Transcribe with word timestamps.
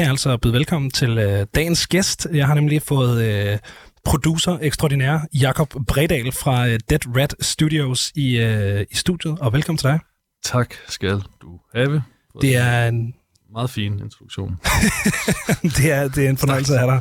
kan 0.00 0.04
jeg 0.04 0.10
altså 0.10 0.36
byde 0.36 0.52
velkommen 0.52 0.90
til 0.90 1.18
øh, 1.18 1.46
dagens 1.54 1.86
gæst. 1.86 2.26
Jeg 2.32 2.46
har 2.46 2.54
nemlig 2.54 2.82
fået 2.82 3.24
øh, 3.24 3.58
producer 4.04 4.58
ekstraordinær 4.62 5.18
Jakob 5.40 5.74
Bredal 5.86 6.32
fra 6.32 6.68
øh, 6.68 6.78
Dead 6.90 7.16
Rat 7.16 7.34
Studios 7.40 8.12
i, 8.14 8.38
øh, 8.38 8.86
i 8.90 8.94
studiet, 8.94 9.38
og 9.40 9.52
velkommen 9.52 9.78
til 9.78 9.88
dig. 9.88 9.98
Tak 10.44 10.74
skal 10.88 11.22
du 11.42 11.60
have. 11.74 12.02
Det 12.40 12.56
er 12.56 12.88
en, 12.88 13.14
Meget 13.52 13.70
fin 13.70 13.92
introduktion. 13.92 14.50
det 15.76 15.92
er, 15.92 16.08
det 16.08 16.26
er 16.26 16.30
en 16.30 16.36
fornøjelse 16.36 16.74
at 16.74 16.80
have 16.80 17.00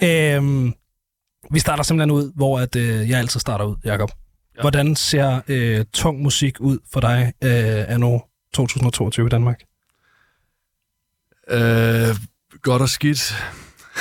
dig. 0.00 0.36
Øhm, 0.36 0.74
vi 1.50 1.58
starter 1.58 1.82
simpelthen 1.82 2.10
ud, 2.10 2.32
hvor 2.36 2.58
at, 2.58 2.76
øh, 2.76 3.10
jeg 3.10 3.18
altid 3.18 3.40
starter 3.40 3.64
ud, 3.64 3.76
Jakob. 3.84 4.10
Ja. 4.56 4.60
Hvordan 4.60 4.96
ser 4.96 5.40
øh, 5.48 5.84
tung 5.92 6.22
musik 6.22 6.60
ud 6.60 6.78
for 6.92 7.00
dig 7.00 7.32
øh, 7.44 7.84
anno 7.88 8.18
2022 8.54 9.26
i 9.26 9.28
Danmark? 9.28 9.60
Øh, 11.50 12.16
godt 12.62 12.82
og 12.82 12.88
skidt. 12.88 13.34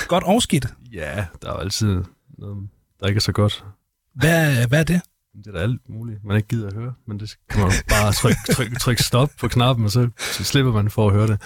Godt 0.07 0.23
og 0.23 0.41
skidt. 0.41 0.67
Ja, 0.93 1.25
der 1.41 1.47
er 1.47 1.53
jo 1.53 1.59
altid 1.59 2.03
noget, 2.37 2.69
der 2.99 3.07
ikke 3.07 3.17
er 3.17 3.21
så 3.21 3.31
godt. 3.31 3.65
Hvad, 4.15 4.67
hvad 4.67 4.79
er 4.79 4.83
det? 4.83 5.01
Det 5.37 5.47
er 5.47 5.51
da 5.51 5.59
alt 5.59 5.81
muligt, 5.89 6.19
man 6.25 6.37
ikke 6.37 6.47
gider 6.47 6.67
at 6.67 6.73
høre. 6.73 6.93
Men 7.07 7.19
det 7.19 7.37
kan 7.49 7.61
man 7.61 7.71
bare 7.89 8.11
trykke 8.11 8.37
tryk, 8.53 8.79
tryk 8.79 8.99
stop 8.99 9.29
på 9.39 9.47
knappen, 9.47 9.85
og 9.85 9.91
så, 9.91 10.09
så 10.19 10.43
slipper 10.43 10.71
man 10.71 10.89
for 10.89 11.07
at 11.07 11.13
høre 11.13 11.27
det. 11.27 11.41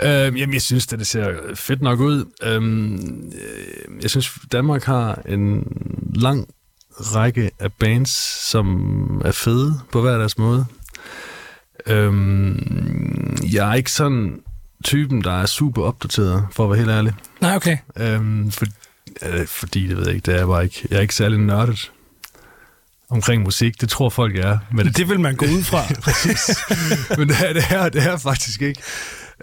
Øh, 0.00 0.40
jamen, 0.40 0.52
jeg 0.52 0.62
synes, 0.62 0.92
at 0.92 0.98
det 0.98 1.06
ser 1.06 1.54
fedt 1.54 1.82
nok 1.82 2.00
ud. 2.00 2.24
Øh, 2.42 4.02
jeg 4.02 4.10
synes, 4.10 4.38
Danmark 4.52 4.84
har 4.84 5.22
en 5.26 5.64
lang 6.14 6.48
række 6.90 7.50
af 7.58 7.72
bands, 7.72 8.10
som 8.50 9.22
er 9.24 9.32
fede 9.32 9.80
på 9.92 10.00
hver 10.00 10.18
deres 10.18 10.38
måde. 10.38 10.66
Øhm, 11.86 13.36
jeg 13.52 13.70
er 13.70 13.74
ikke 13.74 13.92
sådan 13.92 14.42
typen, 14.82 15.24
der 15.24 15.42
er 15.42 15.46
super 15.46 15.82
opdateret, 15.82 16.46
for 16.52 16.64
at 16.64 16.70
være 16.70 16.78
helt 16.78 16.90
ærlig. 16.90 17.12
Nej, 17.40 17.56
okay. 17.56 17.76
Øhm, 17.96 18.50
for, 18.50 18.66
øh, 19.22 19.46
fordi, 19.46 19.88
det 19.88 19.96
ved 19.96 20.04
jeg 20.06 20.14
ikke, 20.14 20.26
det 20.26 20.34
er 20.34 20.38
jeg 20.38 20.46
bare 20.46 20.64
ikke. 20.64 20.86
Jeg 20.90 20.96
er 20.96 21.00
ikke 21.00 21.14
særlig 21.14 21.38
nørdet 21.38 21.90
omkring 23.10 23.42
musik. 23.42 23.80
Det 23.80 23.88
tror 23.88 24.08
folk, 24.10 24.36
jeg 24.36 24.50
er. 24.50 24.58
Men 24.72 24.86
det, 24.86 24.96
Det 24.96 25.08
vil 25.08 25.20
man 25.20 25.36
gå 25.36 25.46
ud 25.46 25.62
fra. 25.62 25.82
præcis. 26.04 26.58
men 27.18 27.28
det 27.28 27.36
er, 27.48 27.52
det, 27.52 27.64
er, 27.70 27.88
det 27.88 28.02
er 28.02 28.16
faktisk 28.16 28.62
ikke. 28.62 28.82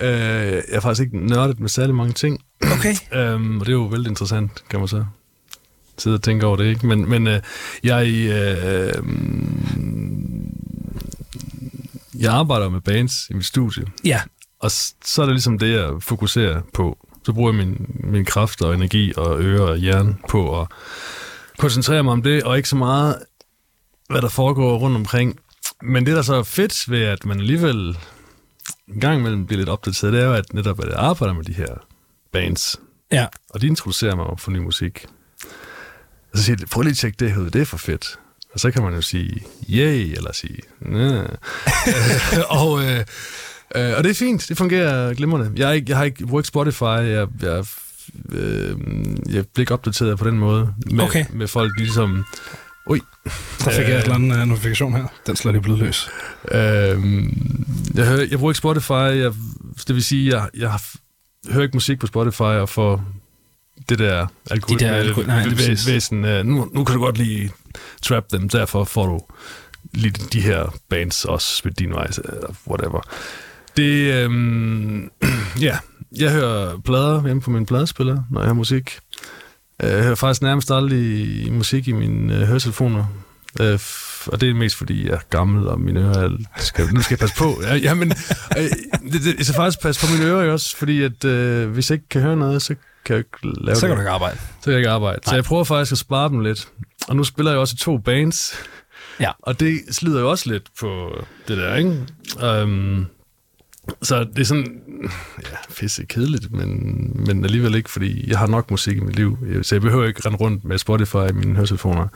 Øh, 0.02 0.10
jeg 0.12 0.64
er 0.70 0.80
faktisk 0.80 1.06
ikke 1.06 1.28
nørdet 1.28 1.60
med 1.60 1.70
særlig 1.70 1.96
mange 1.96 2.14
ting. 2.14 2.40
Okay. 2.62 2.96
Øhm, 3.20 3.60
og 3.60 3.66
det 3.66 3.72
er 3.72 3.78
jo 3.78 3.84
vældig 3.84 4.10
interessant, 4.10 4.64
kan 4.70 4.80
man 4.80 4.88
så 4.88 5.06
sidde 5.98 6.16
og 6.16 6.24
tænke 6.24 6.46
over 6.46 6.58
det, 6.58 6.66
ikke? 6.66 6.88
Men, 6.88 7.10
men 7.10 7.28
øh, 7.28 7.40
jeg, 7.84 8.08
øh, 8.08 9.04
jeg 12.20 12.34
arbejder 12.34 12.70
med 12.70 12.82
bands 12.82 13.14
i 13.30 13.34
mit 13.34 13.46
studie, 13.46 13.84
Ja, 14.04 14.22
og 14.60 14.72
så 15.06 15.22
er 15.22 15.26
det 15.26 15.34
ligesom 15.34 15.60
det, 15.60 15.72
jeg 15.72 15.90
fokuserer 16.00 16.62
på. 16.74 16.98
Så 17.24 17.34
bruger 17.34 17.52
jeg 17.54 17.66
min, 17.66 17.96
min 18.00 18.26
kraft 18.26 18.62
og 18.62 18.74
energi 18.74 19.14
og 19.18 19.42
øre 19.42 19.70
og 19.70 19.78
hjerne 19.78 20.16
på 20.30 20.62
at 20.62 20.68
koncentrere 21.58 22.04
mig 22.04 22.14
om 22.14 22.22
det, 22.22 22.44
og 22.44 22.58
ikke 22.58 22.70
så 22.70 22.76
meget, 22.76 23.24
hvad 24.10 24.22
der 24.22 24.30
foregår 24.30 24.78
rundt 24.78 24.96
omkring. 24.96 25.40
Men 25.82 26.06
det, 26.06 26.16
der 26.16 26.22
så 26.22 26.36
er 26.36 26.44
fedt 26.44 26.92
ved, 26.92 27.02
at 27.02 27.26
man 27.26 27.40
alligevel 27.40 27.98
en 28.88 29.00
gang 29.00 29.20
imellem 29.20 29.46
bliver 29.46 29.58
lidt 29.58 29.70
opdateret, 29.70 30.14
det 30.14 30.22
er 30.22 30.26
jo, 30.26 30.34
at 30.34 30.54
netop 30.54 30.80
at 30.80 30.90
jeg 30.90 30.98
arbejder 30.98 31.34
med 31.34 31.44
de 31.44 31.54
her 31.54 31.76
bands, 32.32 32.80
ja. 33.12 33.28
og 33.50 33.62
de 33.62 33.68
introducerer 33.68 34.16
mig 34.16 34.26
for 34.38 34.52
ny 34.52 34.58
musik. 34.58 35.06
Og 36.32 36.38
så 36.38 36.44
siger 36.44 36.56
de, 36.56 36.66
prøv 36.66 36.82
lige 36.82 36.92
at 36.92 36.98
tjekke 36.98 37.16
det 37.20 37.32
her 37.32 37.42
det 37.42 37.62
er 37.62 37.66
for 37.66 37.78
fedt. 37.78 38.20
Og 38.54 38.60
så 38.60 38.72
kan 38.72 38.84
man 38.84 38.94
jo 38.94 39.02
sige, 39.02 39.44
yay, 39.70 40.16
eller 40.18 40.32
sige, 40.34 40.60
næh. 40.80 41.26
og, 42.62 42.84
øh, 42.84 43.06
øh, 43.76 43.94
og 43.98 44.04
det 44.04 44.10
er 44.10 44.14
fint, 44.16 44.46
det 44.50 44.58
fungerer 44.58 45.14
glimrende. 45.14 45.52
Jeg, 45.56 45.70
er 45.70 45.74
ikke, 45.74 45.86
jeg 45.90 45.98
har 45.98 46.04
ikke 46.04 46.28
brugt 46.28 46.48
Spotify, 46.48 46.84
jeg, 46.84 47.28
jeg, 47.42 47.66
øh, 48.32 48.70
jeg 49.30 49.46
bliver 49.48 49.60
ikke 49.60 49.74
opdateret 49.74 50.18
på 50.20 50.28
den 50.30 50.40
måde 50.40 50.74
med, 50.92 51.04
Okay. 51.04 51.26
med 51.34 51.48
folk 51.48 51.72
ligesom, 51.78 52.26
ui, 52.88 53.02
Der 53.66 53.72
fik 53.72 53.88
jeg 53.88 53.96
et 53.98 54.02
eller 54.04 54.16
andet 54.16 54.42
uh, 54.42 54.48
notifikation 54.48 54.94
her. 54.94 55.06
Den 55.28 55.36
slår 55.36 55.52
lige 55.52 55.62
blodløs. 55.62 56.10
Øh, 56.52 56.60
jeg, 57.96 58.06
hører, 58.08 58.26
jeg 58.30 58.40
bruger 58.40 58.52
ikke 58.52 58.58
Spotify. 58.58 58.92
Jeg, 58.92 59.34
det 59.88 59.96
vil 59.96 60.04
sige, 60.04 60.36
jeg, 60.36 60.50
jeg 60.58 60.80
hører 61.52 61.64
ikke 61.64 61.76
musik 61.76 62.00
på 62.00 62.08
Spotify 62.08 62.42
og 62.42 62.70
får 62.70 63.04
det 63.90 64.00
der 64.00 64.28
algoritme, 64.52 64.88
De 64.88 64.94
der 64.94 65.14
algoritme- 65.14 65.28
nej, 65.28 65.44
lige 65.46 65.56
præcis. 65.56 65.88
væsen. 65.88 66.26
øh, 66.26 66.46
Nu, 66.46 66.70
nu 66.74 66.84
kan 66.84 66.96
du 66.96 67.02
godt 67.02 67.18
lige 67.18 67.52
trap 68.02 68.24
dem, 68.32 68.50
derfor 68.50 68.84
får 68.84 69.06
du 69.06 69.20
lige 69.94 70.12
de 70.34 70.42
her 70.42 70.76
bands 70.90 71.26
også 71.26 71.56
smidt 71.56 71.80
din 71.80 71.92
vej, 71.94 72.06
eller 72.06 72.56
whatever. 72.68 73.02
Det, 73.80 74.14
øhm, 74.24 75.10
ja, 75.68 75.78
jeg 76.18 76.32
hører 76.32 76.78
plader 76.86 77.24
hjemme 77.26 77.42
på 77.42 77.52
min 77.52 77.66
pladespiller, 77.66 78.24
når 78.32 78.42
jeg 78.42 78.48
har 78.50 78.54
musik. 78.54 79.00
Øh, 79.84 79.90
Jeg 79.90 80.04
hører 80.04 80.16
faktisk 80.16 80.42
nærmest 80.42 80.72
aldrig 80.72 81.54
musik 81.54 81.88
i 81.88 81.92
mine 81.92 82.36
øh, 82.36 82.42
høretelefoner. 82.48 83.06
Øh, 83.62 83.80
og 84.28 84.42
det 84.42 84.50
er 84.50 84.54
mest 84.54 84.76
fordi, 84.76 85.06
jeg 85.08 85.14
er 85.14 85.20
gammel, 85.30 85.68
og 85.68 85.80
mine 85.82 86.00
ører 86.00 86.18
er, 86.24 86.30
skal, 86.58 86.86
nu 86.94 87.02
skal 87.02 87.14
jeg 87.14 87.20
passe 87.20 87.36
på. 87.36 87.62
Ja, 87.68 87.76
Jamen, 87.76 88.12
øh, 88.58 88.64
det, 89.12 89.22
det, 89.24 89.36
jeg 89.38 89.46
skal 89.46 89.56
faktisk 89.56 89.82
passe 89.82 90.08
på 90.08 90.14
mine 90.14 90.26
ører 90.32 90.52
også, 90.52 90.78
fordi 90.78 91.02
at, 91.04 91.26
øh, 91.26 91.70
hvis 91.70 91.90
jeg 91.90 91.96
ikke 91.96 92.10
kan 92.10 92.22
høre 92.22 92.36
noget, 92.38 92.62
så 92.62 92.76
kan 93.06 93.16
jeg 93.16 93.18
ikke 93.20 93.62
lave 93.62 93.76
Så 93.76 93.82
kan 93.82 93.90
det. 93.90 93.98
du 93.98 94.02
ikke 94.02 94.12
arbejde. 94.12 94.38
Så 94.38 94.64
kan 94.64 94.72
jeg 94.72 94.80
ikke 94.80 94.90
arbejde. 94.90 95.20
Så 95.24 95.30
Nej. 95.32 95.36
jeg 95.36 95.44
prøver 95.44 95.64
faktisk 95.64 95.92
at 95.92 95.98
spare 95.98 96.30
dem 96.30 96.40
lidt. 96.40 96.68
Og 97.08 97.16
nu 97.16 97.24
spiller 97.24 97.52
jeg 97.52 97.60
også 97.60 97.74
i 97.78 97.82
to 97.84 97.98
bands. 97.98 98.54
Ja. 99.20 99.32
Og 99.40 99.60
det 99.60 99.80
slider 99.92 100.20
jo 100.20 100.30
også 100.30 100.50
lidt 100.52 100.64
på 100.80 101.10
det 101.48 101.58
der, 101.58 101.76
ikke? 101.76 101.96
Um, 102.64 103.08
så 104.02 104.20
det 104.20 104.40
er 104.40 104.46
sådan, 104.46 104.82
ja, 105.44 105.58
pisse 105.76 106.06
kedeligt, 106.06 106.52
men, 106.52 107.12
men 107.26 107.46
alligevel 107.46 107.76
ikke, 107.76 107.90
fordi 107.90 108.30
jeg 108.30 108.40
har 108.40 108.48
nok 108.48 108.72
musik 108.72 108.98
i 108.98 109.00
mit 109.00 109.16
liv. 109.16 109.38
Så 109.64 109.76
jeg 109.76 109.82
behøver 109.82 110.08
ikke 110.08 110.22
rende 110.26 110.38
rundt 110.38 110.64
med 110.64 110.78
Spotify 110.78 111.30
i 111.30 111.34
mine 111.34 111.56
høretelefoner, 111.56 112.08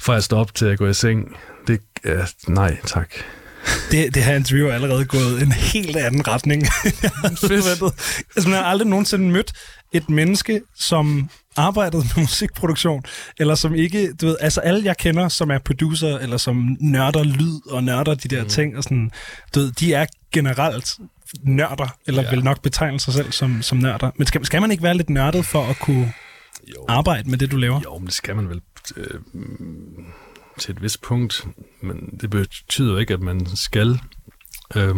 fra 0.00 0.12
jeg 0.12 0.22
står 0.22 0.40
op 0.40 0.54
til 0.54 0.66
at 0.66 0.78
gå 0.78 0.86
i 0.86 0.94
seng. 0.94 1.36
Det 1.66 1.80
er, 2.04 2.26
nej, 2.48 2.76
tak. 2.86 3.10
Det, 3.90 4.14
det 4.14 4.22
her 4.22 4.34
interview 4.34 4.68
er 4.68 4.74
allerede 4.74 5.04
gået 5.04 5.42
en 5.42 5.52
helt 5.52 5.96
anden 5.96 6.28
retning. 6.28 6.62
jeg 7.02 7.10
havde 7.14 7.36
forventet. 7.36 8.22
altså, 8.36 8.48
man 8.48 8.58
har 8.58 8.64
aldrig 8.64 8.88
nogensinde 8.88 9.30
mødt 9.30 9.52
et 9.92 10.10
menneske, 10.10 10.60
som 10.78 11.30
arbejdede 11.56 12.02
med 12.02 12.22
musikproduktion, 12.22 13.04
eller 13.38 13.54
som 13.54 13.74
ikke, 13.74 14.12
du 14.12 14.26
ved, 14.26 14.36
altså 14.40 14.60
alle 14.60 14.84
jeg 14.84 14.96
kender, 14.96 15.28
som 15.28 15.50
er 15.50 15.58
producer, 15.58 16.18
eller 16.18 16.36
som 16.36 16.76
nørder 16.80 17.24
lyd 17.24 17.60
og 17.70 17.84
nørder 17.84 18.14
de 18.14 18.28
der 18.28 18.42
mm. 18.42 18.48
ting, 18.48 18.76
og 18.76 18.82
sådan, 18.82 19.10
du 19.54 19.60
ved, 19.60 19.72
de 19.72 19.94
er 19.94 20.06
generelt 20.32 20.98
nørder, 21.42 21.96
eller 22.06 22.22
ja. 22.22 22.28
Ja. 22.28 22.34
vil 22.34 22.44
nok 22.44 22.62
betegne 22.62 23.00
sig 23.00 23.14
selv 23.14 23.32
som, 23.32 23.62
som 23.62 23.78
nørder. 23.78 24.10
Men 24.16 24.26
skal, 24.26 24.44
skal 24.44 24.60
man 24.60 24.70
ikke 24.70 24.82
være 24.82 24.96
lidt 24.96 25.10
nørdet 25.10 25.46
for 25.46 25.62
at 25.62 25.78
kunne 25.78 26.12
Jo. 26.76 26.84
arbejde 26.88 27.30
med 27.30 27.38
det, 27.38 27.50
du 27.50 27.56
laver? 27.56 27.80
Jo, 27.84 27.98
men 27.98 28.06
det 28.06 28.14
skal 28.14 28.36
man 28.36 28.48
vel 28.48 28.60
øh, 28.96 29.20
til 30.58 30.72
et 30.72 30.82
vist 30.82 31.02
punkt. 31.02 31.46
Men 31.82 32.18
det 32.20 32.30
betyder 32.30 32.92
jo 32.92 32.98
ikke, 32.98 33.14
at 33.14 33.20
man 33.20 33.46
skal 33.56 34.00
øh, 34.76 34.94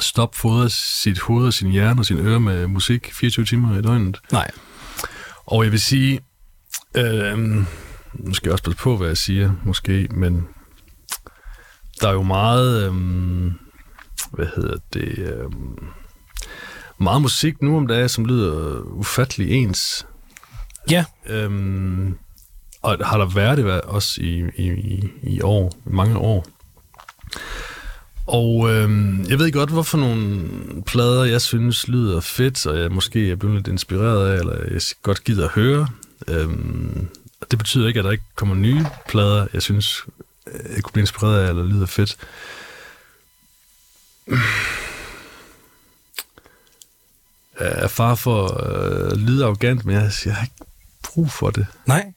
stoppe 0.00 0.38
fodre 0.38 0.70
sit 0.70 1.20
hoved 1.20 1.46
og 1.46 1.54
sin 1.54 1.70
hjerne 1.70 2.00
og 2.00 2.06
sine 2.06 2.20
ører 2.20 2.38
med 2.38 2.66
musik 2.66 3.12
24 3.12 3.44
timer 3.44 3.78
i 3.78 3.82
døgnet. 3.82 4.20
Nej. 4.32 4.50
Og 5.46 5.64
jeg 5.64 5.72
vil 5.72 5.80
sige, 5.80 6.20
øh, 6.96 7.38
nu 8.14 8.34
skal 8.34 8.48
jeg 8.48 8.52
også 8.52 8.64
passe 8.64 8.78
på, 8.78 8.96
hvad 8.96 9.08
jeg 9.08 9.16
siger, 9.16 9.52
måske, 9.64 10.08
men 10.10 10.48
der 12.00 12.08
er 12.08 12.12
jo 12.12 12.22
meget, 12.22 12.86
øh, 12.86 12.94
hvad 14.32 14.46
hedder 14.56 14.76
det, 14.92 15.18
øh, 15.18 15.50
meget 16.98 17.22
musik 17.22 17.62
nu 17.62 17.76
om 17.76 17.86
dagen, 17.86 18.08
som 18.08 18.24
lyder 18.24 18.80
ufattelig 18.80 19.50
ens. 19.50 20.06
Ja, 20.90 21.04
Øhm, 21.28 22.18
og 22.82 22.98
har 23.04 23.18
der 23.18 23.26
været 23.34 23.58
det 23.58 23.80
også 23.80 24.20
i, 24.20 24.44
i, 24.56 24.68
i, 24.68 25.10
i 25.22 25.40
år, 25.42 25.72
mange 25.84 26.18
år. 26.18 26.46
Og 28.26 28.70
øhm, 28.70 29.24
jeg 29.28 29.38
ved 29.38 29.52
godt, 29.52 29.70
hvorfor 29.70 29.98
nogle 29.98 30.48
plader, 30.86 31.24
jeg 31.24 31.40
synes 31.40 31.88
lyder 31.88 32.20
fedt, 32.20 32.66
og 32.66 32.78
jeg 32.78 32.92
måske 32.92 33.30
er 33.30 33.36
blevet 33.36 33.56
lidt 33.56 33.68
inspireret 33.68 34.28
af, 34.28 34.38
eller 34.38 34.72
jeg 34.72 34.80
godt 35.02 35.24
gider 35.24 35.44
at 35.44 35.52
høre. 35.52 35.88
Og 37.40 37.50
det 37.50 37.58
betyder 37.58 37.88
ikke, 37.88 37.98
at 37.98 38.04
der 38.04 38.10
ikke 38.10 38.24
kommer 38.34 38.54
nye 38.54 38.86
plader, 39.08 39.46
jeg 39.52 39.62
synes, 39.62 40.02
øh, 40.46 40.60
jeg 40.74 40.82
kunne 40.82 40.92
blive 40.92 41.02
inspireret 41.02 41.40
af, 41.44 41.48
eller 41.48 41.64
lyder 41.64 41.86
fedt. 41.86 42.16
Jeg 47.60 47.72
er 47.84 47.88
far 47.88 48.14
for 48.14 48.46
at 48.48 49.12
øh, 49.12 49.18
lyde 49.18 49.44
arrogant, 49.44 49.84
men 49.84 49.94
jeg, 49.94 50.10
jeg 50.24 50.34
har 50.34 50.42
ikke 50.42 50.54
brug 51.02 51.30
for 51.30 51.50
det. 51.50 51.66
nej. 51.86 52.12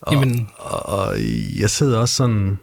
Og, 0.00 0.12
Jamen- 0.14 0.50
og, 0.56 0.86
og 0.86 1.16
jeg 1.58 1.70
sidder 1.70 1.98
også 1.98 2.14
sådan... 2.14 2.58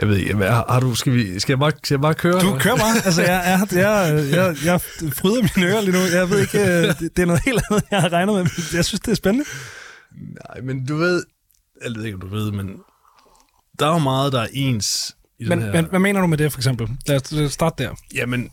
Jeg 0.00 0.08
ved 0.08 0.16
ikke, 0.16 0.36
har, 0.36 0.64
har 0.68 0.80
du, 0.80 0.94
skal, 0.94 1.12
vi, 1.12 1.40
skal, 1.40 1.52
jeg 1.52 1.58
bare, 1.58 1.72
skal 1.84 1.94
jeg 1.94 2.00
bare 2.00 2.14
køre? 2.14 2.40
Du 2.40 2.58
kører 2.58 2.76
bare. 2.76 2.94
Altså, 3.04 3.22
jeg, 3.22 3.66
jeg, 3.72 3.78
jeg, 3.78 4.26
jeg, 4.32 4.56
jeg 4.64 4.80
fryder 5.12 5.42
mine 5.42 5.72
ører 5.72 5.80
lige 5.80 5.92
nu. 5.92 5.98
Jeg 5.98 6.30
ved 6.30 6.40
ikke, 6.40 6.60
øh, 6.60 6.66
det, 6.66 7.00
det 7.16 7.22
er 7.22 7.26
noget 7.26 7.42
helt 7.44 7.62
andet, 7.70 7.84
jeg 7.90 8.00
har 8.00 8.12
regnet 8.12 8.34
med. 8.34 8.46
Jeg 8.74 8.84
synes, 8.84 9.00
det 9.00 9.10
er 9.10 9.14
spændende. 9.14 9.48
Nej, 10.48 10.60
men 10.62 10.86
du 10.86 10.96
ved... 10.96 11.24
Jeg 11.84 11.92
ved 11.96 12.04
ikke, 12.04 12.14
om 12.14 12.20
du 12.20 12.28
ved, 12.28 12.52
men... 12.52 12.66
Der 13.78 13.86
er 13.86 13.92
jo 13.92 13.98
meget, 13.98 14.32
der 14.32 14.40
er 14.40 14.46
ens 14.52 15.16
i 15.40 15.44
Men, 15.44 15.62
her... 15.62 15.72
men 15.72 15.84
hvad 15.84 16.00
mener 16.00 16.20
du 16.20 16.26
med 16.26 16.38
det, 16.38 16.52
for 16.52 16.58
eksempel? 16.58 16.88
Lad 17.06 17.16
os, 17.16 17.32
lad 17.32 17.44
os 17.44 17.52
starte 17.52 17.84
der. 17.84 17.90
Jamen... 18.14 18.50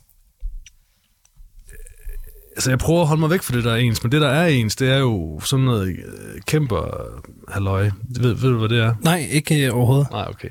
Altså, 2.56 2.72
jeg 2.72 2.80
prøver 2.80 3.02
at 3.02 3.08
holde 3.08 3.20
mig 3.20 3.30
væk 3.30 3.42
fra 3.42 3.56
det, 3.56 3.64
der 3.64 3.72
er 3.72 3.76
ens, 3.76 4.04
men 4.04 4.12
det, 4.12 4.22
der 4.22 4.30
er 4.30 4.48
ens, 4.48 4.76
det 4.76 4.90
er 4.90 4.98
jo 4.98 5.40
sådan 5.44 5.66
noget 5.66 5.88
øh, 5.88 6.42
kæmper 6.48 7.08
halløj. 7.52 7.90
Ved, 8.20 8.34
ved 8.34 8.50
du, 8.50 8.58
hvad 8.58 8.70
det 8.70 8.80
er? 8.80 8.96
Nej, 9.02 9.28
ikke 9.32 9.66
øh, 9.66 9.76
overhovedet. 9.76 10.08
Nej, 10.12 10.26
okay. 10.30 10.50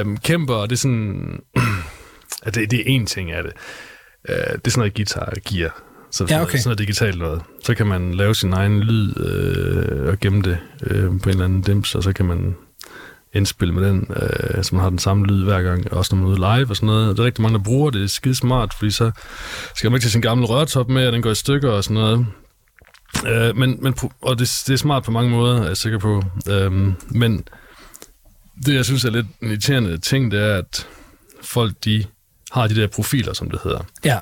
Um, 0.00 0.16
kæmper, 0.16 0.62
det 0.62 0.72
er 0.72 0.76
sådan... 0.76 1.40
at 2.46 2.54
det, 2.54 2.70
det 2.70 2.80
er 2.80 3.00
én 3.00 3.06
ting 3.06 3.32
af 3.32 3.42
det. 3.42 3.52
Uh, 4.28 4.34
det 4.34 4.66
er 4.66 4.70
sådan 4.70 4.80
noget 4.80 4.94
guitar 4.94 5.32
gear. 5.48 5.82
Så 6.10 6.26
Ja, 6.30 6.42
okay. 6.42 6.58
sådan 6.58 6.68
noget 6.68 6.78
digitalt 6.78 7.18
noget. 7.18 7.42
Så 7.64 7.74
kan 7.74 7.86
man 7.86 8.14
lave 8.14 8.34
sin 8.34 8.52
egen 8.52 8.80
lyd 8.80 9.20
øh, 9.20 10.08
og 10.08 10.20
gemme 10.20 10.42
det 10.42 10.58
øh, 10.82 11.04
på 11.04 11.08
en 11.08 11.28
eller 11.28 11.44
anden 11.44 11.60
dims, 11.60 11.94
og 11.94 12.02
så 12.02 12.12
kan 12.12 12.26
man 12.26 12.56
indspille 13.32 13.74
med 13.74 13.88
den, 13.88 14.10
øh, 14.16 14.64
så 14.64 14.74
man 14.74 14.82
har 14.82 14.90
den 14.90 14.98
samme 14.98 15.26
lyd 15.26 15.44
hver 15.44 15.62
gang, 15.62 15.92
også 15.92 16.14
når 16.16 16.22
man 16.22 16.26
er 16.26 16.30
ude 16.30 16.58
live 16.58 16.70
og 16.70 16.76
sådan 16.76 16.86
noget. 16.86 17.16
Der 17.16 17.22
er 17.22 17.26
rigtig 17.26 17.42
mange, 17.42 17.58
der 17.58 17.64
bruger 17.64 17.90
det. 17.90 17.98
Det 17.98 18.04
er 18.04 18.08
skide 18.08 18.34
smart, 18.34 18.74
fordi 18.78 18.90
så 18.90 19.10
skal 19.74 19.90
man 19.90 19.96
ikke 19.96 20.04
tage 20.04 20.10
sin 20.10 20.20
gamle 20.20 20.46
rørtop 20.46 20.88
med, 20.88 21.06
og 21.06 21.12
den 21.12 21.22
går 21.22 21.30
i 21.30 21.34
stykker 21.34 21.70
og 21.70 21.84
sådan 21.84 21.94
noget. 21.94 22.26
Øh, 23.26 23.56
men, 23.56 23.78
men, 23.82 23.94
og 24.20 24.38
det, 24.38 24.62
det 24.66 24.72
er 24.72 24.76
smart 24.76 25.04
på 25.04 25.10
mange 25.10 25.30
måder, 25.30 25.62
er 25.62 25.66
jeg 25.66 25.76
sikker 25.76 25.98
på. 25.98 26.22
Øh, 26.50 26.72
men 27.08 27.44
det, 28.64 28.74
jeg 28.74 28.84
synes 28.84 29.04
er 29.04 29.10
lidt 29.10 29.26
en 29.42 29.48
irriterende 29.48 29.98
ting, 29.98 30.30
det 30.30 30.40
er, 30.40 30.56
at 30.56 30.86
folk, 31.42 31.72
de 31.84 32.04
har 32.52 32.66
de 32.66 32.74
der 32.76 32.86
profiler, 32.86 33.32
som 33.32 33.50
det 33.50 33.60
hedder 33.64 33.80
Ja. 34.04 34.18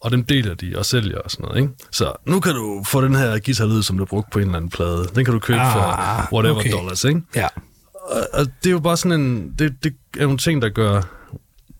og 0.00 0.10
dem 0.10 0.24
deler 0.24 0.54
de 0.54 0.74
og 0.78 0.86
sælger 0.86 1.18
og 1.18 1.30
sådan 1.30 1.44
noget, 1.44 1.60
ikke? 1.60 1.72
Så 1.92 2.12
nu 2.26 2.40
kan 2.40 2.54
du 2.54 2.84
få 2.86 3.00
den 3.00 3.14
her 3.14 3.38
guitarlyd, 3.38 3.82
som 3.82 3.98
du 3.98 4.04
brugt 4.04 4.30
på 4.32 4.38
en 4.38 4.44
eller 4.44 4.56
anden 4.56 4.70
plade. 4.70 5.08
Den 5.14 5.24
kan 5.24 5.34
du 5.34 5.40
købe 5.40 5.60
ah, 5.60 5.72
for 5.72 6.28
whatever 6.36 6.56
okay. 6.56 6.72
dollars, 6.72 7.04
ikke? 7.04 7.20
Ja. 7.34 7.48
Og, 7.94 8.26
og 8.32 8.46
det 8.46 8.66
er 8.66 8.70
jo 8.70 8.80
bare 8.80 8.96
sådan 8.96 9.20
en... 9.20 9.54
Det, 9.58 9.74
det 9.84 9.94
er 10.18 10.22
nogle 10.22 10.38
ting, 10.38 10.62
der 10.62 10.68
gør 10.68 11.02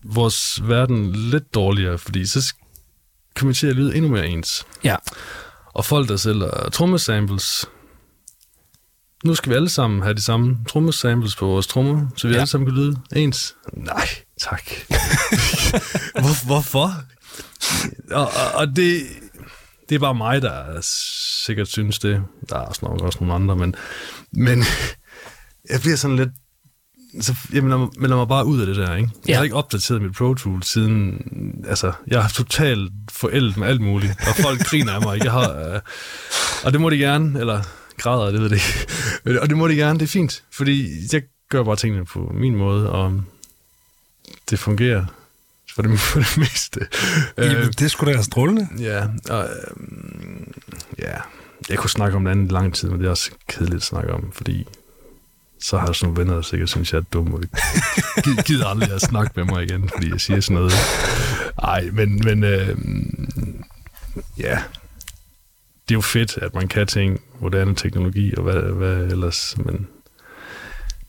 vores 0.03 0.61
verden 0.69 1.11
lidt 1.11 1.53
dårligere, 1.53 1.97
fordi 1.97 2.25
så 2.25 2.53
kommer 3.35 3.49
vi 3.49 3.55
til 3.55 3.67
at 3.67 3.75
lyde 3.75 3.95
endnu 3.95 4.11
mere 4.11 4.27
ens. 4.27 4.65
Ja. 4.83 4.95
Og 5.73 5.85
folk, 5.85 6.09
der 6.09 6.17
sælger 6.17 6.69
trommesamples, 6.69 7.65
nu 9.25 9.35
skal 9.35 9.49
vi 9.49 9.55
alle 9.55 9.69
sammen 9.69 10.01
have 10.01 10.13
de 10.13 10.21
samme 10.21 10.57
trommesamples 10.69 11.35
på 11.35 11.45
vores 11.45 11.67
trommer, 11.67 12.07
så 12.17 12.27
vi 12.27 12.33
Ja. 12.33 12.39
alle 12.39 12.49
sammen 12.49 12.67
kan 12.69 12.75
lyde 12.75 12.97
ens. 13.15 13.55
Nej, 13.73 14.07
tak. 14.41 14.61
Hvor, 16.21 16.45
hvorfor? 16.45 16.91
Og, 18.11 18.25
og, 18.25 18.51
og 18.55 18.67
det, 18.67 19.01
det 19.89 19.95
er 19.95 19.99
bare 19.99 20.15
mig, 20.15 20.41
der 20.41 20.63
sikkert 21.45 21.67
synes 21.67 21.99
det. 21.99 22.21
Der 22.49 22.55
er 22.55 22.59
også 22.59 22.79
nok 22.85 23.01
også 23.01 23.17
nogle 23.21 23.33
andre, 23.33 23.55
men, 23.55 23.75
men 24.31 24.63
jeg 25.71 25.79
bliver 25.81 25.95
sådan 25.95 26.15
lidt... 26.15 26.29
Så 27.21 27.35
jeg 27.53 27.63
melder, 27.63 27.77
mig- 27.77 27.89
melder 27.97 28.15
mig 28.17 28.27
bare 28.27 28.45
ud 28.45 28.59
af 28.59 28.67
det 28.67 28.75
der, 28.75 28.95
ikke? 28.95 29.09
Jeg 29.21 29.29
Ja. 29.29 29.35
har 29.35 29.43
ikke 29.43 29.55
opdateret 29.55 30.01
mit 30.01 30.15
Pro 30.15 30.33
Tools 30.33 30.67
siden... 30.71 31.21
Altså, 31.67 31.91
jeg 32.07 32.23
er 32.23 32.27
totalt 32.27 32.91
forældet 33.11 33.57
med 33.57 33.67
alt 33.67 33.81
muligt, 33.81 34.11
og 34.29 34.35
folk 34.41 34.59
griner 34.65 34.93
af 34.93 35.01
mig. 35.01 35.23
Jeg 35.23 35.31
har, 35.31 35.51
øh, 35.73 35.79
og 36.63 36.73
det 36.73 36.81
må 36.81 36.89
de 36.89 36.97
gerne, 36.97 37.39
eller 37.39 37.61
græder, 37.97 38.31
det 38.31 38.41
ved 38.41 38.49
det 38.49 38.55
ikke. 39.25 39.41
Og 39.41 39.49
det 39.49 39.57
må 39.57 39.67
de 39.67 39.75
gerne, 39.75 39.99
det 39.99 40.05
er 40.05 40.09
fint, 40.09 40.43
fordi 40.51 40.89
jeg 41.13 41.21
gør 41.49 41.63
bare 41.63 41.75
tingene 41.75 42.05
på 42.05 42.31
min 42.33 42.55
måde, 42.55 42.91
og 42.91 43.21
det 44.49 44.59
fungerer 44.59 45.05
for 45.75 45.81
det, 45.81 45.99
for 46.11 46.19
det 46.19 46.37
meste. 46.37 46.87
Øh, 47.37 47.73
det 47.79 47.91
skulle 47.91 48.11
da 48.11 48.17
være 48.17 48.23
strålende. 48.23 48.67
Ja, 48.79 49.07
og, 49.29 49.43
øhm, 49.43 50.53
ja, 50.99 51.17
jeg 51.69 51.77
kunne 51.77 51.89
snakke 51.89 52.17
om 52.17 52.23
det 52.23 52.31
andet 52.31 52.51
lang 52.51 52.73
tid, 52.73 52.89
men 52.89 52.99
det 52.99 53.05
er 53.05 53.09
også 53.09 53.31
kedeligt 53.47 53.75
at 53.75 53.83
snakke 53.83 54.13
om, 54.13 54.31
fordi 54.31 54.67
så 55.61 55.77
har 55.77 55.85
jeg 55.85 55.95
sådan 55.95 56.07
nogle 56.07 56.19
venner, 56.21 56.33
der 56.33 56.41
sikkert 56.41 56.69
synes, 56.69 56.93
jeg 56.93 56.99
er 56.99 57.03
dum, 57.13 57.33
og 57.33 57.41
gider, 58.45 58.67
aldrig 58.67 58.91
at 58.91 59.01
snakke 59.01 59.31
med 59.35 59.43
mig 59.43 59.63
igen, 59.63 59.89
fordi 59.89 60.11
jeg 60.11 60.21
siger 60.21 60.41
sådan 60.41 60.55
noget. 60.55 60.73
Ej, 61.63 61.89
men, 61.93 62.21
men 62.23 62.43
øhm, 62.43 63.63
ja, 64.37 64.59
det 65.87 65.91
er 65.93 65.97
jo 65.97 66.01
fedt, 66.01 66.37
at 66.37 66.53
man 66.53 66.67
kan 66.67 66.87
ting, 66.87 67.21
moderne 67.39 67.75
teknologi 67.75 68.35
og 68.35 68.43
hvad, 68.43 68.61
hvad 68.61 68.97
ellers, 69.11 69.55
men 69.57 69.87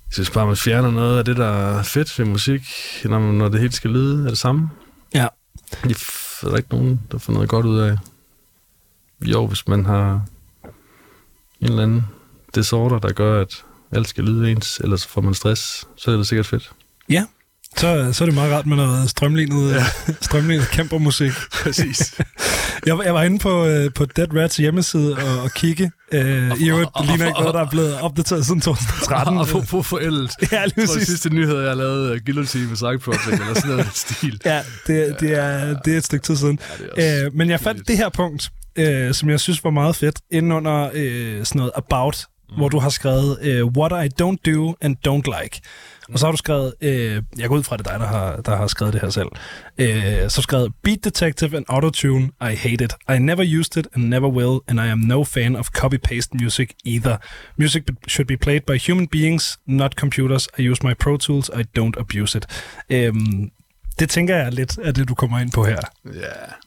jeg 0.07 0.13
synes 0.13 0.31
bare, 0.31 0.47
man 0.47 0.57
fjerner 0.57 0.91
noget 0.91 1.19
af 1.19 1.25
det, 1.25 1.37
der 1.37 1.47
er 1.47 1.83
fedt 1.83 2.19
ved 2.19 2.27
musik, 2.27 2.61
når, 3.05 3.19
man- 3.19 3.35
når 3.35 3.49
det 3.49 3.61
helt 3.61 3.75
skal 3.75 3.91
lyde 3.91 4.25
af 4.25 4.29
det 4.31 4.39
samme. 4.39 4.71
Ja. 5.15 5.27
F- 5.73 6.47
er 6.47 6.51
der 6.51 6.57
ikke 6.57 6.69
nogen, 6.73 7.01
der 7.13 7.19
får 7.19 7.33
noget 7.33 7.49
godt 7.49 7.67
ud 7.67 7.79
af. 7.79 7.97
Jo, 9.23 9.47
hvis 9.47 9.69
man 9.69 9.85
har 9.85 10.25
en 11.61 11.67
eller 11.67 11.83
anden 11.83 12.05
disorder, 12.55 12.99
der 12.99 13.13
gør, 13.13 13.41
at 13.41 13.65
alt 13.93 14.09
skal 14.09 14.25
lyde 14.25 14.51
ens, 14.51 14.81
ellers 14.81 15.07
får 15.07 15.21
man 15.21 15.35
stress, 15.35 15.89
så 15.97 16.11
er 16.11 16.17
det 16.17 16.27
sikkert 16.27 16.47
fedt. 16.47 16.73
Ja. 17.09 17.25
Så, 17.79 18.13
så 18.13 18.25
er 18.25 18.27
det 18.27 18.35
meget 18.35 18.53
rart 18.53 18.67
med 18.67 18.77
noget 18.77 19.11
strømlignet, 19.11 19.75
ja. 19.75 19.85
strømlignet 20.21 20.69
kæmpermusik. 20.71 21.33
Præcis. 21.63 22.15
Jeg, 22.87 22.99
var- 22.99 23.05
jeg 23.05 23.15
var 23.15 23.23
inde 23.23 23.39
på, 23.39 23.67
øh, 23.67 23.91
på 23.95 24.05
Dead 24.05 24.35
Rats 24.43 24.57
hjemmeside 24.57 25.17
og, 25.17 25.43
og 25.43 25.51
kigge. 25.51 25.91
Øh, 26.13 26.61
I 26.61 26.69
øvrigt 26.69 26.91
og- 26.95 27.05
ligner 27.07 27.25
og- 27.25 27.29
ikke 27.29 27.41
noget, 27.41 27.55
der 27.55 27.61
er 27.61 27.71
blevet 27.71 28.01
opdateret 28.01 28.47
siden 28.47 28.61
2013. 28.71 29.39
og 29.39 29.47
på 29.69 29.83
forældet. 29.83 30.31
ja, 30.53 30.65
lige 30.65 30.73
Jeg 30.77 30.87
præcis. 30.89 31.07
sidste 31.09 31.31
nyhed, 31.31 31.61
jeg 31.61 31.77
lavet 31.77 32.13
uh, 32.13 32.19
Guillotine 32.27 32.67
med 32.67 32.75
Psych 32.75 33.05
Project, 33.05 33.41
eller 33.41 33.55
sådan 33.55 33.71
noget 33.71 33.87
stil. 33.95 34.41
Ja, 34.45 34.61
det, 34.87 35.17
det, 35.21 35.39
er, 35.39 35.79
det 35.85 35.93
er 35.95 35.99
et 35.99 36.05
stykke 36.05 36.25
tid 36.27 36.37
siden. 36.37 36.59
Ja, 36.97 37.25
Øh, 37.25 37.35
men 37.35 37.51
jeg 37.51 37.61
fandt 37.61 37.89
det 37.89 37.97
her 37.97 38.09
punkt, 38.09 38.49
øh, 38.79 39.15
som 39.15 39.31
jeg 39.31 39.41
synes 39.41 39.65
var 39.65 39.71
meget 39.71 39.97
fedt, 39.97 40.17
inden 40.33 40.53
under 40.53 40.91
øh, 40.95 41.45
sådan 41.45 41.59
noget 41.59 41.73
About, 41.77 42.25
mm. 42.51 42.57
hvor 42.57 42.69
du 42.69 42.79
har 42.79 42.89
skrevet 42.91 43.39
øh, 43.43 43.65
What 43.65 44.07
I 44.07 44.23
don't 44.23 44.53
do 44.53 44.75
and 44.81 44.97
don't 45.09 45.41
like. 45.43 45.61
Og 46.13 46.19
så 46.19 46.27
har 46.27 46.31
du 46.31 46.37
skrevet, 46.37 46.75
øh, 46.81 47.23
jeg 47.39 47.49
går 47.49 47.57
ud 47.57 47.63
fra 47.63 47.77
det 47.77 47.87
er 47.87 47.91
dig, 47.91 48.01
der 48.01 48.07
har, 48.07 48.37
der 48.37 48.57
har 48.57 48.67
skrevet 48.67 48.95
det 48.95 49.01
her 49.03 49.11
selv, 49.11 49.29
øh, 49.79 49.89
så 49.89 50.21
har 50.21 50.29
du 50.37 50.43
skrevet 50.43 50.73
Beat 50.83 51.05
Detective 51.05 51.57
and 51.57 51.65
Autotune, 51.69 52.27
I 52.27 52.55
hate 52.55 52.85
it. 52.85 52.93
I 53.17 53.19
never 53.19 53.59
used 53.59 53.77
it 53.77 53.87
and 53.95 54.05
never 54.05 54.29
will, 54.29 54.61
and 54.69 54.81
I 54.81 54.91
am 54.91 54.99
no 54.99 55.25
fan 55.25 55.57
of 55.57 55.67
copy-paste 55.79 56.29
music 56.33 56.71
either. 56.85 57.17
Music 57.59 57.83
should 58.09 58.27
be 58.29 58.37
played 58.37 58.61
by 58.61 58.91
human 58.91 59.09
beings, 59.09 59.59
not 59.67 59.93
computers. 59.93 60.49
I 60.59 60.71
use 60.71 60.87
my 60.87 60.95
Pro 60.95 61.17
Tools, 61.17 61.51
I 61.55 61.63
don't 61.79 62.01
abuse 62.01 62.39
it. 62.39 62.47
Øh, 62.91 63.13
det 63.99 64.11
tænker 64.11 64.37
jeg 64.37 64.53
lidt 64.53 64.79
af 64.79 64.95
det, 64.95 65.09
du 65.09 65.15
kommer 65.15 65.39
ind 65.39 65.53
på 65.53 65.65
her. 65.65 65.81
Ja, 66.05 66.11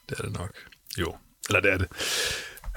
det 0.09 0.19
er 0.19 0.24
det 0.24 0.33
nok. 0.33 0.51
Jo, 1.00 1.15
eller 1.50 1.62
det 1.62 1.74
er 1.74 1.77
det. 1.77 1.88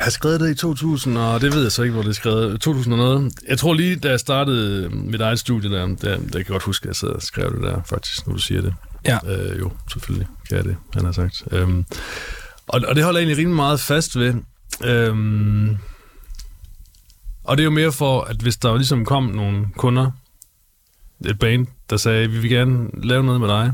Jeg 0.02 0.06
har 0.06 0.10
skrevet 0.10 0.40
det 0.40 0.50
i 0.50 0.54
2000, 0.54 1.18
og 1.18 1.40
det 1.40 1.54
ved 1.54 1.62
jeg 1.62 1.72
så 1.72 1.82
ikke, 1.82 1.92
hvor 1.92 2.02
det 2.02 2.08
er 2.08 2.14
skrevet. 2.14 2.60
2000 2.60 2.94
og 2.94 2.98
noget. 2.98 3.32
Jeg 3.48 3.58
tror 3.58 3.74
lige, 3.74 3.96
da 3.96 4.10
jeg 4.10 4.20
startede 4.20 4.88
mit 4.88 5.20
eget 5.20 5.38
studie 5.38 5.70
der, 5.70 5.86
der, 5.86 5.94
der 5.94 6.16
kan 6.18 6.38
jeg 6.38 6.46
godt 6.46 6.62
huske, 6.62 6.84
at 6.84 6.86
jeg 6.86 6.96
sad 6.96 7.08
og 7.08 7.22
skrev 7.22 7.54
det 7.54 7.62
der, 7.62 7.82
faktisk, 7.82 8.26
når 8.26 8.34
du 8.34 8.40
siger 8.40 8.60
det. 8.60 8.74
Ja. 9.06 9.18
Øh, 9.26 9.58
jo, 9.58 9.72
selvfølgelig 9.92 10.28
kan 10.48 10.56
jeg 10.56 10.64
det, 10.64 10.76
han 10.94 11.04
har 11.04 11.12
sagt. 11.12 11.42
Øhm, 11.50 11.84
og, 12.66 12.80
og 12.88 12.94
det 12.94 13.04
holder 13.04 13.20
jeg 13.20 13.24
egentlig 13.24 13.38
rimelig 13.38 13.56
meget 13.56 13.80
fast 13.80 14.18
ved. 14.18 14.34
Øhm, 14.84 15.76
og 17.44 17.56
det 17.56 17.62
er 17.62 17.64
jo 17.64 17.70
mere 17.70 17.92
for, 17.92 18.20
at 18.20 18.36
hvis 18.36 18.56
der 18.56 18.76
ligesom 18.76 19.04
kom 19.04 19.24
nogle 19.24 19.66
kunder, 19.76 20.10
et 21.26 21.38
band, 21.38 21.66
der 21.90 21.96
sagde, 21.96 22.30
vi 22.30 22.38
vil 22.38 22.50
gerne 22.50 22.88
lave 22.94 23.24
noget 23.24 23.40
med 23.40 23.48
dig, 23.48 23.72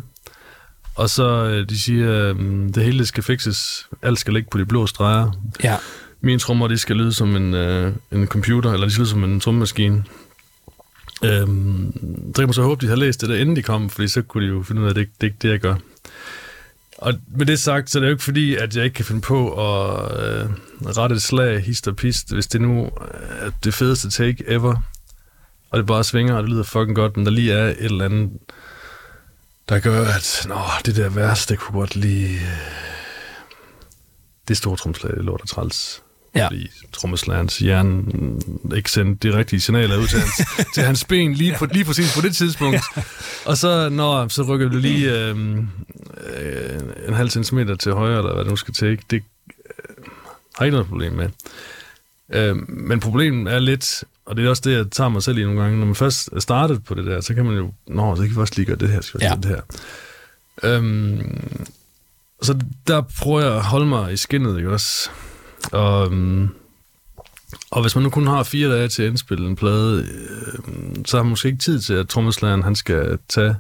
og 0.95 1.11
så 1.11 1.45
øh, 1.45 1.69
de 1.69 1.81
siger, 1.81 2.13
øh, 2.13 2.37
det 2.75 2.85
hele 2.85 3.07
skal 3.07 3.23
fikses, 3.23 3.89
alt 4.03 4.19
skal 4.19 4.35
ligge 4.35 4.49
på 4.51 4.59
de 4.59 4.67
blå 4.67 4.87
streger. 4.87 5.33
Ja. 5.65 5.77
Mine 6.21 6.39
trommer, 6.39 6.69
de 6.69 6.79
skal 6.79 6.97
lyde 6.97 7.13
som 7.13 7.37
en, 7.37 7.55
øh, 7.55 7.93
en 8.13 8.27
computer, 8.27 8.73
eller 8.73 8.87
de 8.87 8.93
skal 8.93 9.03
lyde 9.03 9.11
som 9.11 9.25
en 9.25 9.41
trommemaskine. 9.41 10.05
Øhm, 11.25 11.93
så 12.27 12.43
kan 12.43 12.49
man 12.49 12.53
så 12.53 12.63
håbe, 12.63 12.87
de 12.87 12.91
har 12.91 12.97
læst 12.97 13.21
det 13.21 13.29
der, 13.29 13.37
inden 13.37 13.57
de 13.57 13.63
kom, 13.63 13.91
fordi 13.91 14.09
så 14.09 14.23
kunne 14.23 14.45
de 14.45 14.49
jo 14.49 14.63
finde 14.63 14.81
ud 14.83 14.87
af, 14.87 14.91
at 14.91 14.97
det, 14.97 15.09
det 15.21 15.27
er 15.27 15.31
ikke 15.31 15.39
det, 15.43 15.51
jeg 15.51 15.59
gør. 15.59 15.75
Og 16.99 17.15
med 17.37 17.47
det 17.47 17.59
sagt, 17.59 17.91
så 17.91 17.99
er 17.99 18.01
det 18.01 18.09
jo 18.09 18.13
ikke 18.13 18.25
fordi, 18.25 18.57
at 18.57 18.77
jeg 18.77 18.85
ikke 18.85 18.95
kan 18.95 19.05
finde 19.05 19.21
på 19.21 19.53
at 19.53 20.13
øh, 20.25 20.51
rette 20.87 21.17
et 21.17 21.23
slag, 21.23 21.61
hist 21.61 21.89
og 21.89 21.97
pist, 21.97 22.35
hvis 22.35 22.47
det 22.47 22.61
nu 22.61 22.91
er 23.41 23.51
det 23.65 23.75
fedeste 23.75 24.11
take 24.11 24.45
ever, 24.47 24.75
og 25.71 25.79
det 25.79 25.87
bare 25.87 26.05
svinger, 26.05 26.35
og 26.35 26.43
det 26.43 26.51
lyder 26.51 26.63
fucking 26.63 26.97
godt, 26.97 27.17
men 27.17 27.27
der 27.27 27.33
lige 27.33 27.53
er 27.53 27.67
et 27.69 27.77
eller 27.85 28.05
andet, 28.05 28.31
der 29.69 29.79
gør, 29.79 30.05
at 30.05 30.47
nå, 30.49 30.61
det 30.87 30.97
der 30.97 31.09
værste, 31.09 31.55
det 31.55 31.61
kunne 31.61 31.79
godt 31.79 31.97
lige... 31.97 32.35
Øh, 32.35 32.89
det 34.49 34.57
store 34.57 34.77
tromslag, 34.77 35.17
det 35.17 35.25
lort 35.25 35.41
og 35.41 35.49
træls. 35.49 36.03
Ja. 36.39 36.47
Fordi 36.47 36.71
trommeslagerens 36.93 37.59
hjerne 37.59 37.91
mm, 37.91 38.73
ikke 38.77 38.91
sendte 38.91 39.29
de 39.29 39.37
rigtige 39.37 39.61
signaler 39.61 39.97
ud 39.97 40.07
til 40.07 40.19
hans, 40.19 40.33
til 40.75 40.83
hans 40.83 41.05
ben 41.05 41.35
lige, 41.35 41.55
på, 41.59 41.67
lige 41.67 41.85
præcis 41.85 42.15
på 42.15 42.21
det 42.21 42.37
tidspunkt. 42.37 42.81
Og 43.45 43.57
så, 43.57 43.89
når, 43.89 44.29
så 44.29 44.43
rykker 44.43 44.69
du 44.69 44.77
lige 44.77 45.13
øh, 45.13 45.59
øh, 46.37 46.81
en 47.09 47.15
halv 47.15 47.31
centimeter 47.31 47.75
til 47.77 47.93
højre, 47.93 48.19
eller 48.19 48.35
hvad 48.35 48.45
nu 48.45 48.57
skal 48.57 48.75
til. 48.75 49.01
Det 49.11 49.23
øh, 49.57 50.05
har 50.59 50.65
ikke 50.65 50.73
noget 50.73 50.89
problem 50.89 51.13
med. 51.13 51.29
Øh, 52.33 52.57
men 52.69 53.01
problemet 53.01 53.53
er 53.53 53.59
lidt, 53.59 54.05
og 54.27 54.37
det 54.37 54.45
er 54.45 54.49
også 54.49 54.63
det, 54.65 54.73
jeg 54.73 54.91
tager 54.91 55.09
mig 55.09 55.23
selv 55.23 55.39
i 55.39 55.45
nogle 55.45 55.61
gange, 55.61 55.79
når 55.79 55.87
man 55.87 55.95
først 55.95 56.29
er 56.33 56.41
startet 56.41 56.85
på 56.85 56.95
det 56.95 57.07
der, 57.07 57.21
så 57.21 57.35
kan 57.35 57.45
man 57.45 57.57
jo, 57.57 57.73
nå, 57.87 58.17
så 58.17 58.23
kan 58.23 58.31
vi 58.31 58.35
først 58.35 58.57
lige 58.57 58.67
gøre 58.67 58.77
det 58.77 58.89
her, 58.89 59.01
skal 59.01 59.21
vi 59.21 59.25
ja. 59.25 59.35
det 59.35 59.45
her. 59.45 59.61
Øhm, 60.63 61.41
så 62.43 62.59
der 62.87 63.01
prøver 63.01 63.41
jeg 63.41 63.55
at 63.55 63.63
holde 63.63 63.87
mig 63.87 64.13
i 64.13 64.17
skinnet, 64.17 64.57
ikke 64.57 64.71
også? 64.71 65.11
Og, 65.73 66.07
øhm, 66.07 66.49
og 67.71 67.83
hvis 67.83 67.95
man 67.95 68.05
nu 68.05 68.11
kun 68.11 68.27
har 68.27 68.43
fire 68.43 68.73
dage 68.77 68.89
til 68.89 69.03
at 69.03 69.09
indspille 69.09 69.49
en 69.49 69.57
plade, 69.57 70.03
øh, 70.03 71.05
så 71.05 71.17
har 71.17 71.25
man 71.25 71.31
måske 71.31 71.49
ikke 71.49 71.61
tid 71.63 71.81
til, 71.81 71.95
at 71.95 72.09
trommeslageren 72.09 72.63
han 72.63 72.77
skal 72.77 73.19
tage 73.29 73.57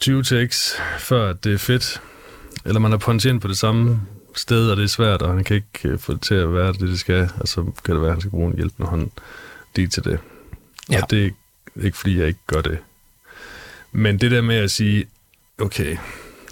20 0.00 0.22
takes, 0.22 0.74
før 0.98 1.32
det 1.32 1.52
er 1.54 1.58
fedt. 1.58 2.02
Eller 2.64 2.80
man 2.80 2.92
er 2.92 2.96
punch 2.96 3.28
ind 3.28 3.40
på 3.40 3.48
det 3.48 3.58
samme 3.58 4.00
sted, 4.34 4.70
og 4.70 4.76
det 4.76 4.84
er 4.84 4.88
svært, 4.88 5.22
og 5.22 5.34
han 5.34 5.44
kan 5.44 5.56
ikke 5.56 5.88
øh, 5.88 5.98
få 5.98 6.12
det 6.12 6.20
til 6.20 6.34
at 6.34 6.54
være 6.54 6.72
det, 6.72 6.80
det 6.80 7.00
skal, 7.00 7.30
og 7.40 7.48
så 7.48 7.72
kan 7.84 7.94
det 7.94 8.02
være, 8.02 8.10
at 8.10 8.14
han 8.14 8.20
skal 8.20 8.30
bruge 8.30 8.50
en 8.50 8.56
hjælpende 8.56 8.90
hånd 8.90 9.10
lige 9.76 9.88
til 9.88 10.04
det. 10.04 10.18
Ja. 10.90 11.02
Og 11.02 11.10
det 11.10 11.26
er 11.26 11.30
ikke, 11.84 11.98
fordi 11.98 12.18
jeg 12.18 12.26
ikke 12.26 12.40
gør 12.46 12.60
det. 12.60 12.78
Men 13.92 14.18
det 14.18 14.30
der 14.30 14.40
med 14.40 14.56
at 14.56 14.70
sige, 14.70 15.06
okay, 15.60 15.96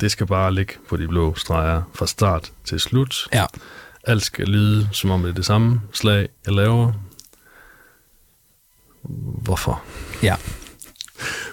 det 0.01 0.11
skal 0.11 0.27
bare 0.27 0.55
ligge 0.55 0.75
på 0.89 0.97
de 0.97 1.09
blå 1.09 1.35
streger 1.35 1.83
fra 1.95 2.07
start 2.07 2.53
til 2.65 2.81
slut. 2.81 3.29
Ja. 3.33 3.47
Alt 4.07 4.23
skal 4.23 4.49
lyde, 4.49 4.89
som 4.93 5.11
om 5.11 5.23
det 5.23 5.31
er 5.31 5.35
det 5.35 5.45
samme 5.45 5.81
slag, 5.93 6.29
jeg 6.47 6.55
laver. 6.55 6.93
Hvorfor? 9.43 9.83
Ja. 10.23 10.37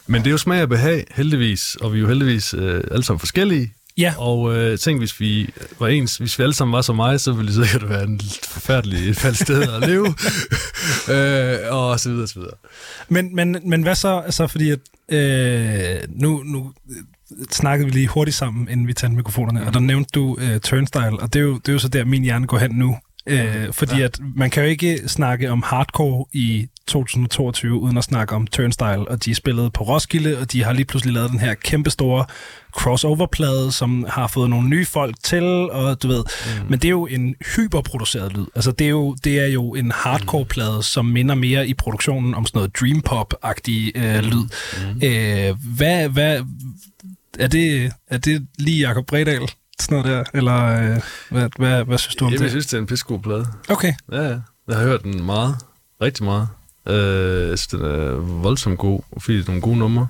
Men 0.08 0.22
det 0.22 0.28
er 0.28 0.32
jo 0.32 0.38
smag 0.38 0.62
og 0.62 0.70
behag, 0.70 1.08
heldigvis, 1.12 1.76
og 1.76 1.94
vi 1.94 1.98
er 1.98 2.02
jo 2.02 2.08
heldigvis 2.08 2.54
øh, 2.54 2.84
alle 2.92 3.04
sammen 3.04 3.20
forskellige. 3.20 3.74
Ja. 3.98 4.14
Og 4.18 4.58
øh, 4.58 4.78
tænk, 4.78 5.00
hvis 5.00 5.20
vi 5.20 5.50
var 5.80 5.88
ens, 5.88 6.18
hvis 6.18 6.40
vi 6.40 6.44
alle 6.44 6.54
sammen 6.54 6.74
var 6.74 6.82
som 6.82 6.96
mig, 6.96 7.20
så 7.20 7.32
ville 7.32 7.56
det 7.56 7.70
sikkert 7.70 7.90
være 7.90 8.04
en 8.04 8.22
forfærdelig 8.44 9.10
et 9.10 9.18
faldt 9.18 9.38
sted 9.38 9.62
at 9.62 9.90
leve. 9.90 10.08
øh, 11.16 11.76
og 11.76 12.00
så 12.00 12.10
videre, 12.10 12.24
og 12.24 12.30
så 12.30 12.40
videre. 12.40 12.56
Men, 13.10 13.36
men, 13.36 13.58
men 13.66 13.84
hvad 13.84 13.96
så, 13.96 14.22
altså 14.26 14.48
fordi 14.48 14.70
at, 14.70 14.80
øh, 15.10 16.00
nu, 16.10 16.44
nu 16.46 16.74
øh, 16.90 16.96
snakkede 17.52 17.86
vi 17.86 17.92
lige 17.92 18.08
hurtigt 18.08 18.38
sammen, 18.38 18.70
inden 18.70 18.88
vi 18.88 18.94
tændte 18.94 19.16
mikrofonerne, 19.16 19.68
og 19.68 19.74
der 19.74 19.80
nævnte 19.80 20.10
du 20.16 20.38
øh, 20.40 20.60
Turnstile, 20.60 21.20
og 21.20 21.34
det 21.34 21.40
er, 21.40 21.44
jo, 21.44 21.54
det 21.54 21.70
er 21.70 21.74
jo 21.74 21.80
så 21.80 21.88
der, 21.88 22.06
min 22.06 22.24
hjerne 22.24 22.48
går 22.48 22.58
hen 22.58 22.72
nu. 22.72 22.98
Øh, 23.28 23.74
fordi 23.74 23.98
ja. 23.98 24.04
at 24.04 24.20
man 24.36 24.50
kan 24.50 24.64
jo 24.64 24.70
ikke 24.70 25.02
snakke 25.08 25.52
om 25.52 25.64
hardcore 25.64 26.26
i 26.34 26.68
2022, 26.88 27.80
uden 27.80 27.98
at 27.98 28.04
snakke 28.04 28.36
om 28.36 28.48
Turnstile, 28.48 29.08
og 29.08 29.26
de 29.26 29.36
spillede 29.36 29.70
på 29.70 29.84
Roskilde, 29.84 30.38
og 30.40 30.52
de 30.52 30.64
har 30.64 30.74
lige 30.74 30.86
pludselig 30.86 31.14
lavet 31.14 31.32
den 31.32 31.40
her 31.40 31.54
kæmpestore 31.54 32.26
crossover-plade, 32.72 33.72
som 33.72 34.06
har 34.10 34.28
fået 34.28 34.50
nogle 34.50 34.70
nye 34.70 34.86
folk 34.86 35.16
til, 35.24 35.44
og 35.72 36.04
du 36.04 36.08
ved, 36.08 36.24
mm. 36.46 36.70
men 36.70 36.80
det 36.80 36.86
er 36.86 36.90
jo 36.90 37.06
en 37.06 37.36
hyperproduceret 37.56 38.34
lyd. 38.34 38.46
Altså 38.56 38.72
det 38.72 38.86
er 38.86 38.90
jo, 38.90 39.16
det 39.24 39.40
er 39.40 39.48
jo 39.48 39.76
en 39.76 39.92
hardcore-plade, 39.92 40.84
som 40.84 41.06
minder 41.06 41.36
mere 41.36 41.68
i 41.68 41.74
produktionen 41.74 42.34
om 42.36 42.46
sådan 42.46 42.58
noget 42.58 42.80
dream 42.80 43.02
pop-agtig 43.02 43.92
øh, 43.96 44.20
lyd. 44.24 44.48
Mm. 44.94 45.02
Øh, 45.04 45.56
hvad, 45.78 46.10
hvad, 46.10 46.44
er 47.40 47.48
det, 47.48 47.92
er 48.08 48.18
det 48.18 48.48
lige 48.58 48.88
Jacob 48.88 49.06
Bredal, 49.06 49.50
sådan 49.80 49.98
noget 49.98 50.06
der, 50.06 50.24
eller 50.34 50.66
øh, 50.66 51.02
hvad, 51.30 51.50
hvad, 51.58 51.84
hvad 51.84 51.98
synes 51.98 52.16
du 52.16 52.26
om 52.26 52.32
Jamen, 52.32 52.38
det? 52.40 52.44
jeg 52.44 52.52
synes, 52.52 52.66
det 52.66 52.74
er 52.78 52.82
en 52.82 52.88
pissegod 52.88 53.20
plade. 53.20 53.46
Okay, 53.70 53.94
Ja, 54.12 54.22
ja. 54.22 54.40
Jeg 54.68 54.78
har 54.78 54.84
hørt 54.84 55.04
den 55.04 55.24
meget. 55.26 55.56
Rigtig 56.02 56.26
meget. 56.26 56.48
Øh, 56.88 57.48
synes, 57.48 57.68
den 57.68 57.82
er 57.82 58.12
voldsomt 58.16 58.80
god, 58.80 59.02
fordi 59.20 59.38
det 59.38 59.44
er 59.44 59.48
nogle 59.48 59.62
gode 59.62 59.78
numre. 59.78 60.08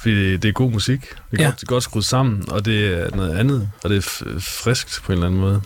Fordi 0.00 0.36
det 0.36 0.48
er 0.48 0.52
god 0.52 0.70
musik. 0.70 1.00
Det 1.00 1.40
er, 1.40 1.42
Ja. 1.42 1.44
godt, 1.48 1.56
det 1.56 1.62
er 1.62 1.66
godt 1.66 1.84
skruet 1.84 2.04
sammen, 2.04 2.50
og 2.50 2.64
det 2.64 2.86
er 2.86 3.16
noget 3.16 3.36
andet, 3.36 3.70
og 3.84 3.90
det 3.90 3.96
er 3.96 4.38
friskt 4.40 5.00
på 5.04 5.12
en 5.12 5.16
eller 5.18 5.26
anden 5.26 5.40
måde. 5.40 5.62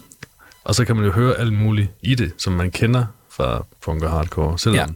Og 0.64 0.74
så 0.74 0.84
kan 0.84 0.96
man 0.96 1.04
jo 1.04 1.12
høre 1.12 1.34
alt 1.36 1.52
muligt 1.52 1.88
i 2.02 2.14
det, 2.14 2.32
som 2.38 2.52
man 2.52 2.70
kender 2.70 3.06
fra 3.30 3.64
punk 3.84 4.02
og 4.02 4.10
hardcore, 4.10 4.58
selvom 4.58 4.78
Ja. 4.78 4.86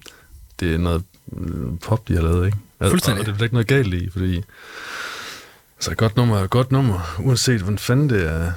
det 0.60 0.74
er 0.74 0.78
noget 0.78 1.04
mm, 1.26 1.78
pop, 1.78 2.08
de 2.08 2.14
har 2.14 2.22
lavet, 2.22 2.46
ikke? 2.46 2.58
Fuldstændig. 2.90 3.20
Og 3.20 3.26
det 3.26 3.38
er 3.40 3.42
ikke 3.42 3.54
noget 3.54 3.66
galt 3.68 3.94
i, 3.94 4.10
fordi 4.10 4.42
så 5.80 5.90
et 5.90 5.96
godt 5.96 6.16
nummer 6.16 6.38
er 6.38 6.44
et 6.44 6.50
godt 6.50 6.72
nummer, 6.72 7.16
uanset 7.20 7.60
hvordan 7.60 7.78
fanden 7.78 8.10
det 8.10 8.26
er, 8.26 8.52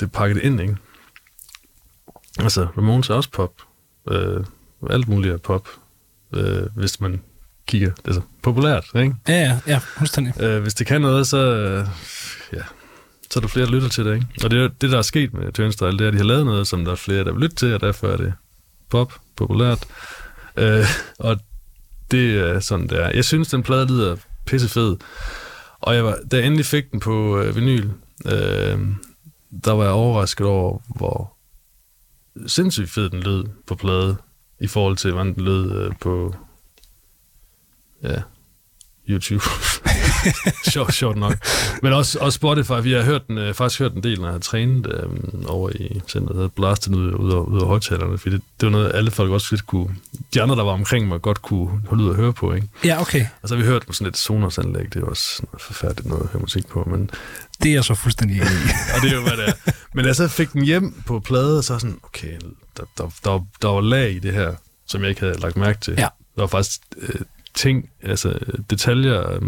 det 0.00 0.06
er 0.06 0.10
pakket 0.10 0.42
ind, 0.42 0.60
ikke? 0.60 0.76
Altså, 2.38 2.66
Ramones 2.76 3.08
er 3.10 3.14
også 3.14 3.30
pop. 3.30 3.52
Øh, 4.10 4.44
alt 4.90 5.08
muligt 5.08 5.34
er 5.34 5.38
pop, 5.38 5.68
øh, 6.32 6.62
hvis 6.76 7.00
man 7.00 7.20
kigger. 7.66 7.90
Det 7.94 8.08
er 8.08 8.12
så 8.12 8.20
populært, 8.42 8.84
ikke? 8.96 9.14
ja, 9.28 9.34
ja, 9.34 9.58
ja, 9.66 9.78
fuldstændig. 9.78 10.42
Øh, 10.42 10.62
hvis 10.62 10.74
det 10.74 10.86
kan 10.86 11.00
noget, 11.00 11.26
så, 11.26 11.38
øh, 11.54 11.86
ja, 12.52 12.62
så 13.30 13.38
er 13.38 13.40
der 13.40 13.48
flere, 13.48 13.66
der 13.66 13.72
lytter 13.72 13.88
til 13.88 14.04
det, 14.04 14.14
ikke? 14.14 14.26
Og 14.44 14.50
det, 14.50 14.64
er- 14.64 14.68
det 14.80 14.90
der 14.90 14.98
er 14.98 15.02
sket 15.02 15.34
med 15.34 15.52
Turnstile, 15.52 15.92
det 15.92 16.00
er, 16.00 16.06
at 16.08 16.12
de 16.12 16.18
har 16.18 16.24
lavet 16.24 16.46
noget, 16.46 16.66
som 16.66 16.84
der 16.84 16.92
er 16.92 16.96
flere, 16.96 17.24
der 17.24 17.32
vil 17.32 17.40
lytte 17.42 17.56
til, 17.56 17.74
og 17.74 17.80
derfor 17.80 18.08
er 18.08 18.16
det 18.16 18.32
pop, 18.90 19.12
populært. 19.36 19.84
Øh, 20.56 20.84
og 21.18 21.36
det 22.10 22.34
er 22.38 22.60
sådan, 22.60 22.86
det 22.88 23.02
er. 23.02 23.10
Jeg 23.10 23.24
synes, 23.24 23.48
den 23.48 23.62
plade 23.62 23.86
lyder 23.86 24.16
pissefed. 24.46 24.96
Og 25.80 25.94
jeg 25.94 26.04
var, 26.04 26.18
da 26.30 26.36
jeg 26.36 26.46
endelig 26.46 26.66
fik 26.66 26.90
den 26.92 27.00
på 27.00 27.38
øh, 27.38 27.56
vinyl, 27.56 27.88
øh, 28.26 28.78
der 29.64 29.72
var 29.72 29.82
jeg 29.84 29.92
overrasket 29.92 30.46
over, 30.46 30.78
hvor 30.96 31.36
sindssygt 32.46 32.90
fed 32.90 33.10
den 33.10 33.20
lød 33.20 33.44
på 33.66 33.74
plade, 33.74 34.16
i 34.60 34.66
forhold 34.66 34.96
til, 34.96 35.12
hvordan 35.12 35.34
den 35.34 35.44
lød 35.44 35.72
øh, 35.72 35.92
på 36.00 36.34
ja, 38.02 38.22
YouTube. 39.10 39.44
sjovt, 40.72 40.94
sjovt 40.94 41.16
nok. 41.16 41.34
Men 41.82 41.92
også, 41.92 42.18
også 42.18 42.36
Spotify. 42.36 42.72
Vi 42.82 42.92
har 42.92 43.02
hørt 43.02 43.28
den, 43.28 43.38
øh, 43.38 43.54
faktisk 43.54 43.80
hørt 43.80 43.92
en 43.92 44.02
del, 44.02 44.20
når 44.20 44.26
jeg 44.26 44.32
har 44.32 44.38
trænet 44.38 44.86
øh, 44.86 45.08
over 45.46 45.70
i 45.74 46.00
centret. 46.08 46.36
Der 46.36 46.48
blastet 46.48 46.94
ud, 46.94 47.12
ud, 47.12 47.32
af, 47.32 47.36
ud 47.36 47.60
af 47.60 47.66
højtalerne, 47.66 48.18
fordi 48.18 48.34
det, 48.34 48.42
det 48.60 48.66
var 48.66 48.70
noget, 48.70 48.92
alle 48.94 49.10
folk 49.10 49.30
også 49.30 49.46
lidt 49.50 49.66
kunne... 49.66 49.96
De 50.34 50.42
andre, 50.42 50.56
der 50.56 50.62
var 50.62 50.72
omkring 50.72 51.08
mig, 51.08 51.22
godt 51.22 51.42
kunne 51.42 51.80
holde 51.88 52.04
ud 52.04 52.08
og 52.08 52.16
høre 52.16 52.32
på, 52.32 52.52
ikke? 52.52 52.68
Ja, 52.84 53.00
okay. 53.00 53.26
Og 53.42 53.48
så 53.48 53.54
har 53.54 53.62
vi 53.62 53.68
hørt 53.68 53.86
på 53.86 53.92
sådan 53.92 54.08
et 54.08 54.16
Sonos-anlæg. 54.16 54.94
Det 54.94 55.02
er 55.02 55.06
også 55.06 55.42
noget 55.42 55.62
forfærdeligt 55.62 56.08
noget 56.08 56.22
at 56.22 56.28
høre 56.28 56.40
musik 56.40 56.66
på, 56.66 56.88
men 56.90 57.10
Det 57.62 57.70
er 57.70 57.74
jeg 57.74 57.84
så 57.84 57.94
fuldstændig 57.94 58.36
enig 58.36 58.50
i. 58.50 58.68
og 58.94 59.02
det 59.02 59.10
er 59.10 59.14
jo, 59.14 59.22
hvad 59.22 59.36
det 59.36 59.48
er. 59.48 59.72
Men 59.94 60.04
jeg 60.04 60.16
så 60.16 60.28
fik 60.28 60.52
den 60.52 60.62
hjem 60.62 61.02
på 61.06 61.20
plade, 61.20 61.62
så 61.62 61.72
var 61.72 61.76
jeg 61.76 61.80
sådan, 61.80 61.98
okay, 62.02 62.38
der, 62.80 63.04
der, 63.04 63.10
der, 63.24 63.46
der 63.62 63.68
var 63.68 63.80
lag 63.80 64.12
i 64.12 64.18
det 64.18 64.32
her, 64.32 64.54
som 64.86 65.00
jeg 65.00 65.08
ikke 65.10 65.20
havde 65.20 65.40
lagt 65.40 65.56
mærke 65.56 65.80
til. 65.80 65.94
Ja. 65.98 66.08
Der 66.36 66.42
var 66.42 66.46
faktisk 66.46 66.80
øh, 66.96 67.20
ting, 67.54 67.90
altså 68.02 68.38
detaljer 68.70 69.32
øh, 69.32 69.42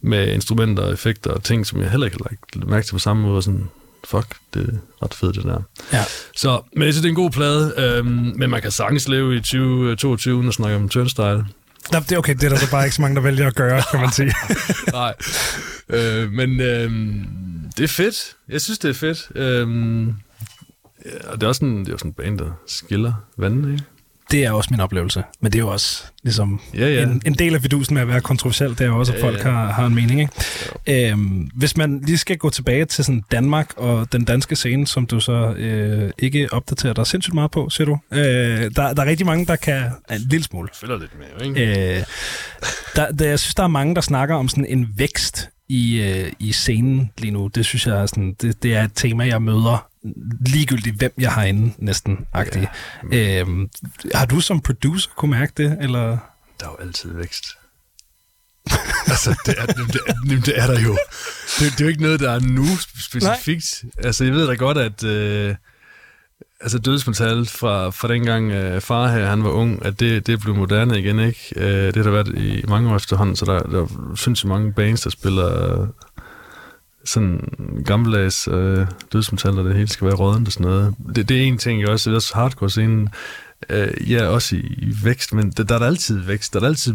med 0.00 0.32
instrumenter 0.32 0.82
og 0.82 0.92
effekter 0.92 1.30
og 1.30 1.44
ting, 1.44 1.66
som 1.66 1.80
jeg 1.80 1.90
heller 1.90 2.06
ikke 2.06 2.18
havde 2.24 2.38
lagt 2.54 2.68
mærke 2.68 2.86
til 2.86 2.92
på 2.92 2.98
samme 2.98 3.22
måde. 3.22 3.42
Sådan, 3.42 3.68
fuck, 4.04 4.36
det 4.54 4.68
er 4.68 5.04
ret 5.04 5.14
fedt 5.14 5.36
det 5.36 5.44
der. 5.44 5.62
Ja. 5.92 6.04
Så, 6.36 6.62
men 6.72 6.82
jeg 6.82 6.92
synes, 6.92 7.02
det 7.02 7.08
er 7.08 7.12
en 7.12 7.14
god 7.14 7.30
plade, 7.30 7.74
øh, 7.78 8.06
men 8.06 8.50
man 8.50 8.62
kan 8.62 8.70
sagtens 8.70 9.08
leve 9.08 9.36
i 9.36 9.40
2022 9.40 10.36
uden 10.36 10.48
at 10.48 10.54
snakke 10.54 10.76
om 10.76 10.88
Turnstile. 10.88 11.46
Nå, 11.92 11.98
det 11.98 12.12
er 12.12 12.18
okay, 12.18 12.34
det 12.34 12.44
er 12.44 12.48
der 12.48 12.56
så 12.56 12.70
bare 12.70 12.84
ikke 12.84 12.96
så 12.96 13.02
mange, 13.02 13.14
der 13.16 13.22
vælger 13.22 13.46
at 13.46 13.54
gøre, 13.54 13.82
kan 13.90 14.00
man 14.00 14.12
sige. 14.12 14.32
Nej. 14.92 15.14
øh, 15.88 16.32
men 16.32 16.60
øh, 16.60 16.90
det 17.76 17.84
er 17.84 17.88
fedt. 17.88 18.34
Jeg 18.48 18.60
synes, 18.60 18.78
det 18.78 18.88
er 18.88 18.94
fedt. 18.94 19.28
Øh, 19.34 19.68
ja, 21.06 21.30
og 21.30 21.34
det 21.40 21.42
er 21.42 21.48
også 21.48 21.64
en, 21.64 21.78
det 21.80 21.88
er 21.88 21.92
også 21.92 22.06
en 22.06 22.12
band, 22.12 22.38
der 22.38 22.50
skiller 22.66 23.12
vandene, 23.38 23.72
ikke? 23.72 23.84
Det 24.30 24.44
er 24.44 24.50
også 24.52 24.68
min 24.70 24.80
oplevelse. 24.80 25.22
Men 25.40 25.52
det 25.52 25.58
er 25.58 25.62
jo 25.62 25.68
også 25.68 26.04
ligesom 26.22 26.60
Ja, 26.74 26.88
ja. 26.94 27.02
en, 27.02 27.22
en 27.26 27.34
del 27.34 27.54
af 27.54 27.60
fidusen 27.62 27.94
med 27.94 28.02
at 28.02 28.08
være 28.08 28.20
kontroversiel, 28.20 28.70
det 28.70 28.80
er 28.80 28.86
jo 28.86 28.98
også, 28.98 29.12
at 29.12 29.18
Ja, 29.18 29.24
folk 29.24 29.38
ja. 29.38 29.50
har, 29.50 29.72
har 29.72 29.86
en 29.86 29.94
mening. 29.94 30.20
Ikke? 30.20 31.10
Øhm, 31.12 31.50
hvis 31.54 31.76
man 31.76 32.00
lige 32.06 32.18
skal 32.18 32.38
gå 32.38 32.50
tilbage 32.50 32.84
til 32.84 33.04
sådan 33.04 33.22
Danmark 33.30 33.72
og 33.76 34.12
den 34.12 34.24
danske 34.24 34.56
scene, 34.56 34.86
som 34.86 35.06
du 35.06 35.20
så 35.20 35.54
øh, 35.56 36.10
ikke 36.18 36.52
opdaterer 36.52 36.92
dig 36.92 37.06
sindssygt 37.06 37.34
meget 37.34 37.50
på, 37.50 37.70
siger 37.70 37.86
du. 37.86 37.98
Øh, 38.12 38.20
der, 38.20 38.70
der 38.94 39.02
er 39.02 39.06
rigtig 39.06 39.26
mange, 39.26 39.46
der 39.46 39.56
kan... 39.56 39.82
En 40.10 40.18
lille 40.30 40.44
smule. 40.44 40.68
Følger 40.74 40.98
lidt 40.98 41.12
med, 41.18 41.46
ikke? 41.46 41.96
Øh, 41.98 42.04
der, 42.96 43.10
der, 43.12 43.28
jeg 43.28 43.38
synes, 43.38 43.54
der 43.54 43.62
er 43.62 43.68
mange, 43.68 43.94
der 43.94 44.00
snakker 44.00 44.34
om 44.34 44.48
sådan 44.48 44.66
en 44.66 44.88
vækst 44.96 45.48
i, 45.68 46.00
øh, 46.00 46.32
i 46.38 46.52
scenen 46.52 47.10
lige 47.18 47.30
nu. 47.30 47.46
Det 47.54 47.64
synes 47.66 47.86
jeg 47.86 47.96
er, 47.96 48.06
sådan, 48.06 48.36
det, 48.42 48.62
det 48.62 48.74
er 48.74 48.84
et 48.84 48.90
tema, 48.94 49.26
jeg 49.26 49.42
møder 49.42 49.86
ligegyldigt, 50.46 50.96
hvem 50.96 51.12
jeg 51.18 51.32
har 51.32 51.44
inde 51.44 51.72
næsten. 51.78 52.26
Ja. 52.34 52.66
Øhm, 53.12 53.68
har 54.14 54.26
du 54.26 54.40
som 54.40 54.60
producer 54.60 55.10
kunne 55.16 55.30
mærke 55.30 55.52
det? 55.56 55.78
Eller? 55.80 56.18
Der 56.60 56.66
er 56.66 56.70
jo 56.70 56.86
altid 56.86 57.12
vækst. 57.12 57.44
altså, 59.12 59.42
det 59.46 59.54
er, 59.58 59.66
det, 59.66 60.00
er, 60.06 60.40
det 60.44 60.58
er 60.58 60.66
der 60.66 60.80
jo. 60.80 60.98
Det, 61.58 61.72
det 61.72 61.80
er 61.80 61.84
jo 61.84 61.88
ikke 61.88 62.02
noget, 62.02 62.20
der 62.20 62.30
er 62.30 62.40
nu 62.40 62.66
specifikt. 63.00 63.84
Nej. 63.84 63.92
Altså, 64.04 64.24
jeg 64.24 64.32
ved 64.32 64.46
da 64.46 64.54
godt, 64.54 64.78
at... 64.78 65.04
Øh, 65.04 65.54
altså, 66.60 66.78
dødsmetal 66.78 67.46
fra, 67.46 67.90
fra 67.90 68.08
dengang 68.08 68.52
øh, 68.52 68.80
far 68.80 69.08
her, 69.08 69.26
han 69.26 69.44
var 69.44 69.50
ung, 69.50 69.86
at 69.86 70.00
det, 70.00 70.26
det 70.26 70.40
blev 70.40 70.54
moderne 70.54 70.98
igen, 70.98 71.20
ikke? 71.20 71.52
Øh, 71.56 71.86
det 71.86 71.96
har 71.96 72.02
der 72.02 72.10
været 72.10 72.38
i 72.38 72.64
mange 72.68 72.90
år 72.90 72.96
efterhånden, 72.96 73.36
så 73.36 73.44
der, 73.44 73.62
der 73.62 74.12
synes 74.14 74.42
jeg 74.42 74.48
mange 74.48 74.72
bands, 74.72 75.00
der 75.00 75.10
spiller 75.10 75.86
sådan 77.06 77.48
gammeldags 77.84 78.48
øh, 78.48 78.86
dødsmetal, 79.12 79.58
og 79.58 79.64
det 79.64 79.74
hele 79.74 79.88
skal 79.88 80.06
være 80.06 80.16
rådent 80.16 80.48
og 80.48 80.52
sådan 80.52 80.66
noget. 80.66 80.94
Det, 81.16 81.28
det 81.28 81.36
er 81.36 81.42
en 81.42 81.58
ting, 81.58 81.80
jeg 81.80 81.88
også, 81.88 82.10
er 82.10 82.14
også 82.14 82.34
hardcore-scenen, 82.34 83.08
øh, 83.70 84.10
ja, 84.12 84.26
også 84.26 84.56
i, 84.56 84.58
i 84.58 84.94
vækst, 85.04 85.32
men 85.32 85.50
der, 85.50 85.62
der 85.64 85.74
er 85.74 85.78
der 85.78 85.86
altid 85.86 86.18
vækst, 86.18 86.52
der 86.52 86.58
er 86.58 86.60
der 86.60 86.68
altid 86.68 86.94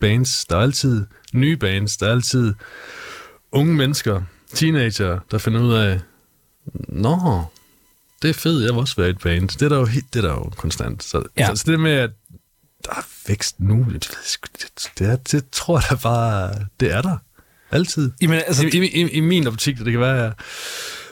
bands, 0.00 0.44
der 0.44 0.56
er 0.56 0.60
altid 0.60 1.06
nye 1.32 1.56
bands, 1.56 1.96
der 1.96 2.06
er 2.06 2.12
altid 2.12 2.54
unge 3.52 3.74
mennesker, 3.74 4.22
teenager, 4.54 5.18
der 5.30 5.38
finder 5.38 5.60
ud 5.60 5.72
af, 5.72 6.00
nå, 6.88 7.44
det 8.22 8.30
er 8.30 8.34
fedt, 8.34 8.64
jeg 8.64 8.72
vil 8.74 8.80
også 8.80 8.96
være 8.96 9.08
et 9.08 9.18
band. 9.18 9.48
Det 9.48 9.62
er 9.62 9.68
der 9.68 9.78
jo, 9.78 9.84
helt, 9.84 10.14
det 10.14 10.24
er 10.24 10.28
der 10.28 10.34
jo 10.34 10.50
konstant. 10.56 11.02
Så, 11.04 11.22
Ja. 11.38 11.46
så, 11.46 11.56
så 11.56 11.70
det 11.72 11.80
med, 11.80 11.92
at 11.92 12.10
der 12.84 12.90
er 12.90 13.06
vækst 13.28 13.60
nu, 13.60 13.76
det, 13.78 13.92
ved 13.92 14.00
det, 14.98 14.98
det, 14.98 15.32
det 15.32 15.50
tror 15.52 15.78
jeg 15.78 15.84
da 15.90 15.94
bare, 16.02 16.54
det 16.80 16.92
er 16.94 17.02
der. 17.02 17.16
Altid. 17.72 18.10
Jamen, 18.22 18.42
altså, 18.46 18.66
I, 18.66 18.78
i, 18.78 19.02
i, 19.02 19.08
I 19.08 19.20
min 19.20 19.46
optik, 19.46 19.78
det 19.78 19.92
kan 19.92 20.00
være, 20.00 20.24
ja. 20.24 20.30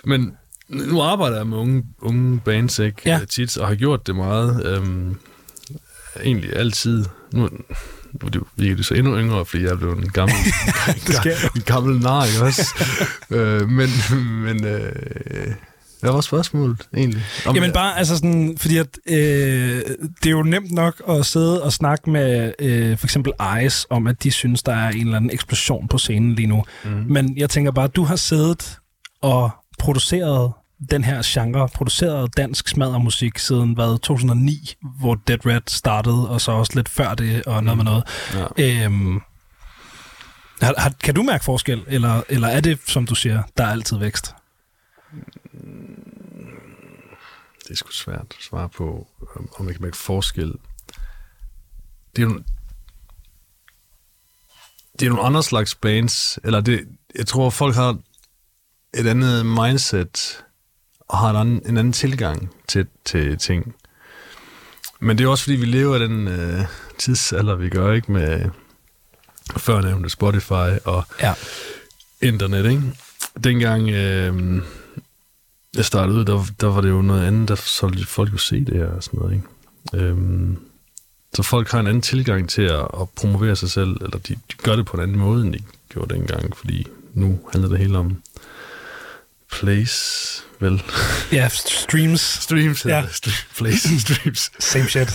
Men 0.04 0.32
nu 0.68 1.00
arbejder 1.00 1.36
jeg 1.36 1.46
med 1.46 1.58
unge, 1.58 1.84
unge 1.98 2.40
bands, 2.44 2.78
ikke? 2.78 3.02
Ja. 3.06 3.20
Tit, 3.30 3.58
og 3.58 3.68
har 3.68 3.74
gjort 3.74 4.06
det 4.06 4.16
meget. 4.16 4.66
Øhm, 4.66 5.16
egentlig 6.24 6.56
altid. 6.56 7.04
Nu, 7.32 7.40
nu 8.12 8.26
er 8.26 8.30
det 8.30 8.70
jo 8.70 8.76
det 8.76 8.86
så 8.86 8.94
endnu 8.94 9.18
yngre, 9.18 9.44
fordi 9.44 9.62
jeg 9.62 9.70
er 9.70 9.76
blevet 9.76 9.98
en 9.98 10.08
gammel, 10.08 10.36
en 11.56 11.62
gammel 11.66 12.00
nar, 12.00 12.24
ikke 12.24 12.42
også? 12.42 12.84
øh, 13.36 13.68
men, 13.68 13.88
men 14.44 14.64
øh, 14.66 14.92
hvad 16.00 16.12
var 16.12 16.20
spørgsmålet 16.20 16.88
egentlig? 16.96 17.22
Om 17.46 17.54
Jamen 17.54 17.72
bare, 17.72 17.98
altså 17.98 18.16
sådan, 18.16 18.54
fordi 18.58 18.76
at, 18.76 18.98
øh, 19.06 19.16
det 20.22 20.26
er 20.26 20.30
jo 20.30 20.42
nemt 20.42 20.72
nok 20.72 21.02
at 21.08 21.26
sidde 21.26 21.62
og 21.62 21.72
snakke 21.72 22.10
med 22.10 22.52
øh, 22.58 22.98
for 22.98 23.06
eksempel 23.06 23.32
Ice 23.64 23.86
om, 23.90 24.06
at 24.06 24.22
de 24.22 24.30
synes, 24.30 24.62
der 24.62 24.74
er 24.74 24.88
en 24.88 25.00
eller 25.00 25.16
anden 25.16 25.30
eksplosion 25.30 25.88
på 25.88 25.98
scenen 25.98 26.34
lige 26.34 26.46
nu. 26.46 26.64
Mm. 26.84 26.90
Men 26.90 27.36
jeg 27.36 27.50
tænker 27.50 27.70
bare, 27.70 27.88
du 27.88 28.04
har 28.04 28.16
siddet 28.16 28.78
og 29.22 29.50
produceret 29.78 30.52
den 30.90 31.04
her 31.04 31.22
genre, 31.24 31.68
produceret 31.68 32.36
dansk 32.36 32.68
smaddermusik 32.68 33.38
siden 33.38 33.72
hvad, 33.72 33.98
2009, 33.98 34.74
hvor 35.00 35.14
Dead 35.14 35.46
Red 35.46 35.60
startede, 35.66 36.30
og 36.30 36.40
så 36.40 36.52
også 36.52 36.72
lidt 36.74 36.88
før 36.88 37.14
det, 37.14 37.42
og 37.46 37.64
noget 37.64 37.78
mm. 37.78 37.84
med 37.84 37.92
noget. 37.92 38.04
Ja. 38.58 38.84
Øhm, 38.84 39.20
har, 40.60 40.74
har, 40.78 40.92
kan 41.02 41.14
du 41.14 41.22
mærke 41.22 41.44
forskel, 41.44 41.84
eller, 41.86 42.22
eller 42.28 42.48
er 42.48 42.60
det, 42.60 42.78
som 42.86 43.06
du 43.06 43.14
siger, 43.14 43.42
der 43.56 43.64
er 43.64 43.70
altid 43.70 43.98
vækst? 43.98 44.34
Det 47.62 47.70
er 47.70 47.74
sgu 47.74 47.90
svært 47.90 48.20
at 48.20 48.36
svare 48.40 48.68
på, 48.68 49.08
om 49.58 49.66
jeg 49.66 49.74
kan 49.74 49.82
mærke 49.82 49.96
forskel. 49.96 50.54
Det 52.16 52.22
er 52.22 52.26
jo, 52.26 52.42
det 55.00 55.06
er 55.06 55.10
nogle 55.10 55.26
andre 55.26 55.42
slags 55.42 55.74
bands, 55.74 56.38
eller 56.44 56.60
det, 56.60 56.88
jeg 57.14 57.26
tror, 57.26 57.50
folk 57.50 57.74
har 57.74 57.98
et 58.94 59.06
andet 59.06 59.46
mindset, 59.46 60.44
og 61.08 61.18
har 61.18 61.30
en 61.30 61.36
anden, 61.36 61.62
en 61.66 61.76
anden 61.76 61.92
tilgang 61.92 62.54
til, 62.68 62.86
til 63.04 63.38
ting. 63.38 63.74
Men 65.00 65.18
det 65.18 65.24
er 65.24 65.28
også, 65.28 65.44
fordi 65.44 65.56
vi 65.56 65.66
lever 65.66 65.96
i 65.96 66.02
den 66.02 66.28
øh, 66.28 66.64
tidsalder, 66.98 67.54
vi 67.54 67.68
gør, 67.68 67.92
ikke? 67.92 68.12
Med 68.12 68.50
førnævnte 69.56 70.10
Spotify 70.10 70.78
og 70.84 71.04
ja. 71.20 71.34
internet, 72.22 72.66
ikke? 72.66 72.82
Dengang 73.44 73.88
øh, 73.88 74.62
jeg 75.76 75.84
startede 75.84 76.18
ud, 76.18 76.24
der, 76.24 76.44
der 76.60 76.66
var 76.66 76.80
det 76.80 76.88
jo 76.88 77.02
noget 77.02 77.26
andet, 77.26 77.48
der 77.48 77.54
solgte 77.54 78.06
folk 78.06 78.32
jo 78.32 78.38
se 78.38 78.64
det 78.64 78.86
og 78.86 79.02
sådan 79.02 79.20
noget, 79.20 79.34
ikke? 79.34 80.04
Øh, 80.06 80.16
så 81.34 81.42
folk 81.42 81.70
har 81.70 81.80
en 81.80 81.86
anden 81.86 82.02
tilgang 82.02 82.48
til 82.48 82.62
at, 82.62 82.80
at 83.00 83.08
promovere 83.16 83.56
sig 83.56 83.70
selv, 83.70 83.90
eller 83.90 84.18
de, 84.18 84.34
de 84.34 84.56
gør 84.62 84.76
det 84.76 84.86
på 84.86 84.96
en 84.96 85.02
anden 85.02 85.18
måde, 85.18 85.44
end 85.44 85.52
de 85.52 85.58
gjorde 85.88 86.14
dengang, 86.14 86.56
fordi 86.56 86.86
nu 87.14 87.40
handler 87.52 87.68
det 87.68 87.78
hele 87.78 87.98
om 87.98 88.22
place, 89.52 90.42
vel? 90.60 90.82
Ja, 91.32 91.48
streams. 91.48 92.20
Streams, 92.20 92.86
ja. 92.86 93.06
Stream, 93.12 93.36
place, 93.58 94.00
streams. 94.00 94.52
Same 94.58 94.88
shit. 94.88 95.08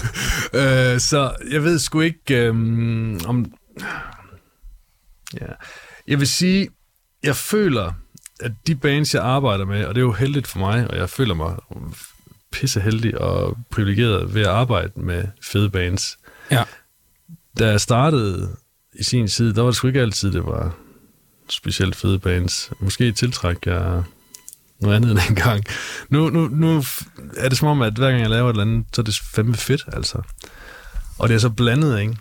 uh, 0.53 0.99
så 1.09 1.35
jeg 1.51 1.63
ved 1.63 1.79
sgu 1.79 2.01
ikke, 2.01 2.49
um, 2.49 3.19
om... 3.25 3.45
Ja. 5.41 5.47
Jeg 6.07 6.19
vil 6.19 6.27
sige, 6.27 6.69
jeg 7.23 7.35
føler, 7.35 7.93
at 8.39 8.51
de 8.67 8.75
bands, 8.75 9.13
jeg 9.13 9.23
arbejder 9.23 9.65
med, 9.65 9.85
og 9.85 9.95
det 9.95 10.01
er 10.01 10.05
jo 10.05 10.11
heldigt 10.11 10.47
for 10.47 10.59
mig, 10.59 10.87
og 10.91 10.97
jeg 10.97 11.09
føler 11.09 11.33
mig 11.33 11.55
pisse 12.51 12.81
heldig 12.81 13.21
og 13.21 13.57
privilegeret 13.71 14.33
ved 14.33 14.41
at 14.41 14.47
arbejde 14.47 14.91
med 14.95 15.23
fede 15.41 15.69
bands. 15.69 16.17
Ja. 16.51 16.63
Da 17.59 17.69
jeg 17.69 17.81
startede 17.81 18.55
i 18.93 19.03
sin 19.03 19.27
tid, 19.27 19.53
der 19.53 19.61
var 19.61 19.69
det 19.69 19.75
sgu 19.75 19.87
ikke 19.87 20.01
altid, 20.01 20.31
det 20.31 20.45
var 20.45 20.75
specielt 21.49 21.95
fede 21.95 22.19
bands. 22.19 22.71
Måske 22.79 23.11
tiltræk 23.11 23.65
jeg 23.65 24.03
noget 24.81 24.95
andet 24.95 25.11
end 25.11 25.19
engang. 25.29 25.63
Nu, 26.09 26.29
nu, 26.29 26.47
nu 26.47 26.83
er 27.37 27.49
det 27.49 27.57
som 27.57 27.67
om, 27.67 27.81
at 27.81 27.93
hver 27.93 28.09
gang 28.09 28.21
jeg 28.21 28.29
laver 28.29 28.49
et 28.49 28.53
eller 28.53 28.63
andet, 28.63 28.85
så 28.93 29.01
er 29.01 29.03
det 29.03 29.19
fandme 29.33 29.55
fedt, 29.55 29.83
altså. 29.93 30.21
Og 31.17 31.29
det 31.29 31.35
er 31.35 31.39
så 31.39 31.49
blandet, 31.49 31.99
ikke? 31.99 32.17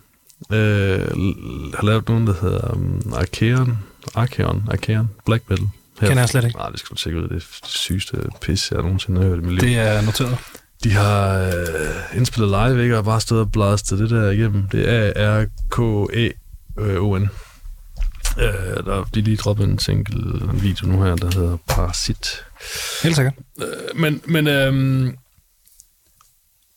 Øh, 0.52 0.98
jeg 0.98 1.74
har 1.74 1.82
lavet 1.82 2.08
nogen, 2.08 2.26
der 2.26 2.34
hedder 2.40 2.72
um, 2.72 3.12
Archeon, 3.16 3.78
Archeon, 4.14 4.64
Archeon, 4.70 5.10
Black 5.26 5.50
Metal. 5.50 5.68
Her. 6.00 6.08
Kender 6.08 6.22
jeg 6.22 6.28
slet 6.28 6.44
ikke. 6.44 6.56
Nej, 6.56 6.70
det 6.70 6.80
skal 6.80 6.94
du 6.94 7.00
tjekke 7.00 7.18
ud. 7.18 7.22
Det 7.22 7.30
er 7.30 7.34
det 7.34 7.46
sygeste 7.64 8.16
pis, 8.40 8.70
jeg 8.70 8.82
nogensinde 8.82 9.20
har 9.20 9.28
hørt 9.28 9.38
i 9.38 9.42
mit 9.42 9.50
liv. 9.50 9.60
Det 9.68 9.78
er 9.78 10.02
noteret. 10.02 10.38
De 10.84 10.92
har 10.92 11.38
øh, 11.38 12.16
indspillet 12.16 12.50
live, 12.50 12.82
ikke? 12.82 12.98
Og 12.98 13.04
bare 13.04 13.20
stået 13.20 13.40
og 13.40 13.52
bladret 13.52 13.90
det 13.90 14.10
der 14.10 14.30
igennem. 14.30 14.68
Det 14.68 14.90
er 14.90 15.12
R-K-E-O-N. 15.16 17.28
Øh, 18.38 18.84
der, 18.84 19.04
de 19.14 19.20
lige 19.20 19.36
droppet 19.36 19.64
en 19.64 19.78
single 19.78 20.52
video 20.52 20.86
nu 20.86 21.02
her, 21.02 21.16
der 21.16 21.40
hedder 21.40 21.56
Parasit. 21.68 22.44
Helt 23.02 23.16
sikkert. 23.16 23.34
Øh, 23.62 24.00
men, 24.00 24.22
men 24.24 24.46
øhm, 24.46 25.06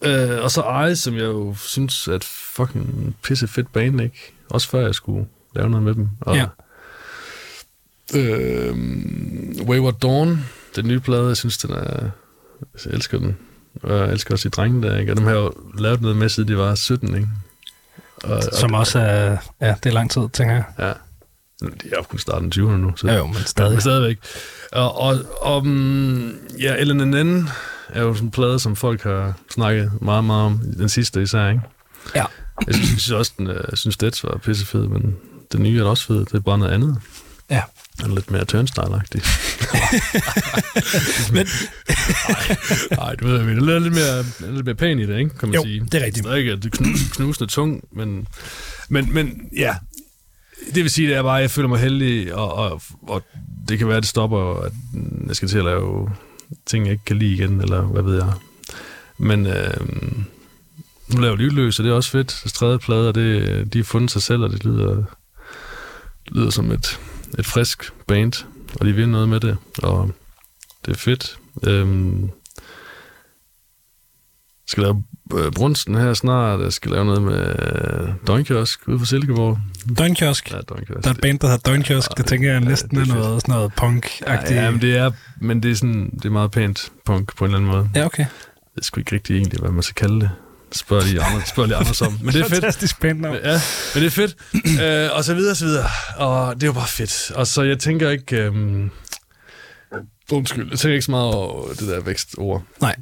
øh, 0.04 0.44
og 0.44 0.52
så 0.52 0.62
Eye, 0.62 0.96
som 0.96 1.16
jeg 1.16 1.24
jo 1.24 1.56
synes 1.56 2.08
er 2.08 2.14
et 2.14 2.24
fucking 2.24 3.16
pisse 3.24 3.48
fedt 3.48 3.74
band, 3.74 4.02
ikke? 4.02 4.34
Også 4.50 4.70
før 4.70 4.86
jeg 4.86 4.96
skulle 4.96 5.28
lave 5.56 5.70
noget 5.70 5.84
med 5.84 5.94
dem. 5.94 6.10
Og, 6.22 6.36
ja. 6.36 6.46
Øh, 8.14 8.76
Wayward 9.68 10.00
Dawn, 10.00 10.46
den 10.76 10.88
nye 10.88 11.00
plade, 11.00 11.28
jeg 11.28 11.38
synes, 11.38 11.58
den 11.58 11.72
er... 11.74 12.10
Jeg 12.86 12.94
elsker 12.94 13.18
den. 13.18 13.38
Og 13.84 13.98
jeg 13.98 14.12
elsker 14.12 14.34
også 14.34 14.50
de 14.50 14.54
drenge 14.54 14.88
der, 14.88 14.98
ikke? 14.98 15.12
Og 15.12 15.18
dem 15.18 15.26
har 15.26 15.34
jo 15.34 15.54
lavet 15.78 16.02
noget 16.02 16.18
med, 16.18 16.30
siden 16.30 16.50
de 16.50 16.58
var 16.58 16.76
17, 16.76 17.16
ikke? 17.16 17.28
Og, 18.24 18.44
Som 18.44 18.74
og, 18.74 18.80
også 18.80 19.00
er... 19.00 19.38
Ja, 19.62 19.76
det 19.84 19.90
er 19.90 19.94
lang 19.94 20.12
tid, 20.12 20.22
tænker 20.34 20.54
jeg. 20.56 20.64
Ja. 20.80 20.94
De 21.62 21.88
er 21.92 21.96
jo 21.98 22.04
kun 22.04 22.20
starten 22.20 22.52
20'erne 22.56 22.62
nu. 22.62 22.94
Så, 22.96 23.08
ja, 23.08 23.16
jo, 23.16 23.26
men 23.28 23.36
stadig. 23.46 23.72
Men 23.72 23.82
stadigvæk. 23.82 24.18
Og, 24.72 25.02
og, 25.02 25.16
og 25.42 25.68
mm, 25.68 26.30
ja, 26.60 26.84
LNNN 26.84 27.50
er 27.90 28.02
jo 28.02 28.14
sådan 28.14 28.28
en 28.28 28.32
plade, 28.32 28.60
som 28.60 28.76
folk 28.76 29.04
har 29.04 29.34
snakket 29.52 29.92
meget, 30.02 30.24
meget 30.24 30.46
om. 30.46 30.60
Den 30.78 30.90
sidste 30.90 31.22
især, 31.22 31.50
ikke? 31.50 31.62
Ja. 32.16 32.26
Jeg 32.68 32.76
synes, 32.76 32.92
jeg 32.92 33.00
synes 33.00 33.12
også, 33.12 33.32
den, 33.38 33.48
jeg 33.48 33.78
synes, 33.78 33.98
det 33.98 34.24
var 34.24 34.38
pissefed, 34.38 34.88
men 34.88 35.16
den 35.52 35.64
nye 35.64 35.80
er 35.80 35.84
også 35.84 36.06
fed. 36.06 36.20
Det 36.20 36.34
er 36.34 36.40
bare 36.40 36.58
noget 36.58 36.72
andet. 36.72 36.98
Er 38.04 38.08
lidt 38.08 38.32
mere 38.32 38.46
turnstyle-agtig. 38.46 39.22
men... 41.36 41.48
Nej, 43.00 43.16
du 43.16 43.28
ved, 43.28 43.40
det 43.40 43.70
er 43.70 43.80
lidt 43.80 43.94
mere, 43.94 44.54
lidt 44.54 44.66
mere 44.66 44.76
pæn 44.76 45.00
i 45.00 45.06
det, 45.06 45.18
ikke? 45.20 45.38
Kan 45.38 45.50
man 45.50 45.56
jo, 45.56 45.64
sige. 45.64 45.80
det 45.80 45.94
er 45.94 46.06
rigtigt. 46.06 46.26
Det 46.26 46.32
er 46.32 46.36
ikke 46.36 46.56
det 46.56 46.72
knusende 47.12 47.52
tung, 47.52 47.84
men, 47.92 48.28
men, 48.90 49.14
men 49.14 49.42
ja, 49.58 49.76
det 50.76 50.84
vil 50.84 50.90
sige, 50.90 51.08
det 51.08 51.18
er 51.18 51.24
bare, 51.24 51.38
at 51.38 51.42
jeg 51.42 51.52
føler 51.52 51.70
mig 51.70 51.80
heldig, 51.80 52.36
og, 52.36 52.54
og, 52.54 52.82
og 53.02 53.24
det 53.70 53.78
kan 53.78 53.88
være, 53.88 53.98
at 53.98 54.04
det 54.04 54.10
stopper, 54.10 54.62
at 54.62 54.72
jeg 55.28 55.36
skal 55.36 55.48
til 55.48 55.58
at 55.58 55.66
lave 55.66 56.10
ting, 56.66 56.86
jeg 56.86 56.92
ikke 56.92 57.06
kan 57.06 57.18
lide 57.18 57.34
igen, 57.34 57.62
eller 57.62 57.82
hvad 57.82 58.04
ved 58.04 58.16
jeg. 58.16 58.34
Men 59.18 59.48
øh, 59.48 59.74
nu 61.08 61.22
laver 61.22 61.36
Lydløs, 61.36 61.80
og 61.80 61.86
det 61.86 61.92
er 61.92 61.96
også 61.96 62.12
fedt. 62.12 62.42
Det 62.44 62.54
tredje 62.54 62.80
plade, 62.80 63.08
og 63.08 63.16
det, 63.16 63.74
de 63.74 63.80
har 63.80 63.84
fundet 63.84 64.12
sig 64.12 64.22
selv, 64.22 64.44
og 64.44 64.50
det 64.50 64.66
lyder, 64.66 65.04
lyder 66.28 66.50
som 66.50 66.72
et, 66.72 67.00
et 67.40 67.46
frisk 67.46 67.94
band, 68.08 68.34
og 68.80 68.86
de 68.86 68.94
vil 68.94 69.10
noget 69.10 69.30
med 69.30 69.40
det, 69.40 69.58
og 69.84 70.12
det 70.86 70.92
er 70.92 70.98
fedt. 70.98 71.38
Øh, 71.64 71.88
skal 74.68 74.84
lave 74.84 75.04
øh, 75.36 75.52
Brunsten 75.52 75.96
her 75.96 76.14
snart. 76.14 76.62
Jeg 76.62 76.74
skal 76.74 76.92
lave 76.92 77.06
noget 77.06 77.22
med 77.22 77.40
øh, 77.40 78.10
Døgnkiosk 78.28 78.88
ude 78.88 79.00
for 79.00 79.06
Silkeborg. 79.06 79.58
Døgnkiosk? 79.98 80.52
Ja, 80.52 80.60
Døgnkiosk. 80.70 81.04
Der 81.04 81.10
er 81.10 81.14
et 81.14 81.22
band, 81.22 81.40
der 81.40 81.48
hedder 81.48 81.72
Døgnkiosk. 81.72 82.10
Ja, 82.10 82.22
det 82.22 82.26
tænker 82.26 82.52
jeg 82.52 82.60
næsten 82.60 82.98
ja, 82.98 83.04
er, 83.04 83.06
er 83.06 83.20
noget, 83.20 83.42
sådan 83.42 83.56
noget 83.56 83.72
punk-agtigt. 83.82 84.54
Ja, 84.54 84.64
ja, 84.64 84.72
men 84.72 84.82
det 84.82 84.98
er, 84.98 85.12
men 85.42 85.64
det 85.64 85.72
er, 85.72 85.76
sådan, 85.76 86.10
det 86.10 86.26
er 86.26 86.30
meget 86.30 86.52
pænt 86.52 86.92
punk 87.06 87.38
på 87.38 87.46
en 87.46 87.52
eller 87.52 87.58
anden 87.58 87.72
måde. 87.72 87.90
Ja, 87.96 88.06
okay. 88.06 88.26
Det 88.76 88.82
er 88.82 88.84
sgu 88.84 89.00
ikke 89.00 89.16
rigtigt 89.16 89.38
egentlig, 89.38 89.60
hvad 89.60 89.72
man 89.72 89.84
skal 89.84 89.96
kalde 89.96 90.20
det. 90.20 90.30
Spørg 90.72 91.04
lige 91.04 91.22
andre, 91.22 91.42
spørg 91.46 91.66
lige 91.68 91.78
andre 91.78 92.08
om. 92.08 92.20
Men 92.22 92.34
det 92.34 92.40
er 92.40 92.44
fedt. 92.44 92.54
Fantastisk 92.54 93.02
pænt 93.02 93.22
navn. 93.22 93.36
Ja, 93.44 93.62
men 93.94 94.04
det 94.04 94.06
er 94.06 94.10
fedt. 94.10 94.36
øh, 94.82 95.10
og 95.18 95.24
så 95.24 95.34
videre, 95.34 95.52
og 95.52 95.58
så 95.58 95.66
videre. 95.66 95.86
Og 96.18 96.56
det 96.56 96.64
er 96.64 96.68
jo 96.68 96.74
bare 96.74 96.88
fedt. 96.88 97.32
Og 97.36 97.48
så 97.48 97.62
jeg 97.62 97.80
tænker 97.80 98.10
ikke... 98.10 98.36
Øhm, 98.38 98.90
Undskyld, 100.32 100.70
jeg 100.70 100.80
tænker 100.80 100.94
ikke 100.94 101.06
så 101.06 101.12
meget 101.12 101.34
over 101.34 101.68
det 101.68 101.88
der 101.88 102.00
vækstord. 102.02 102.64
Nej, 102.82 102.96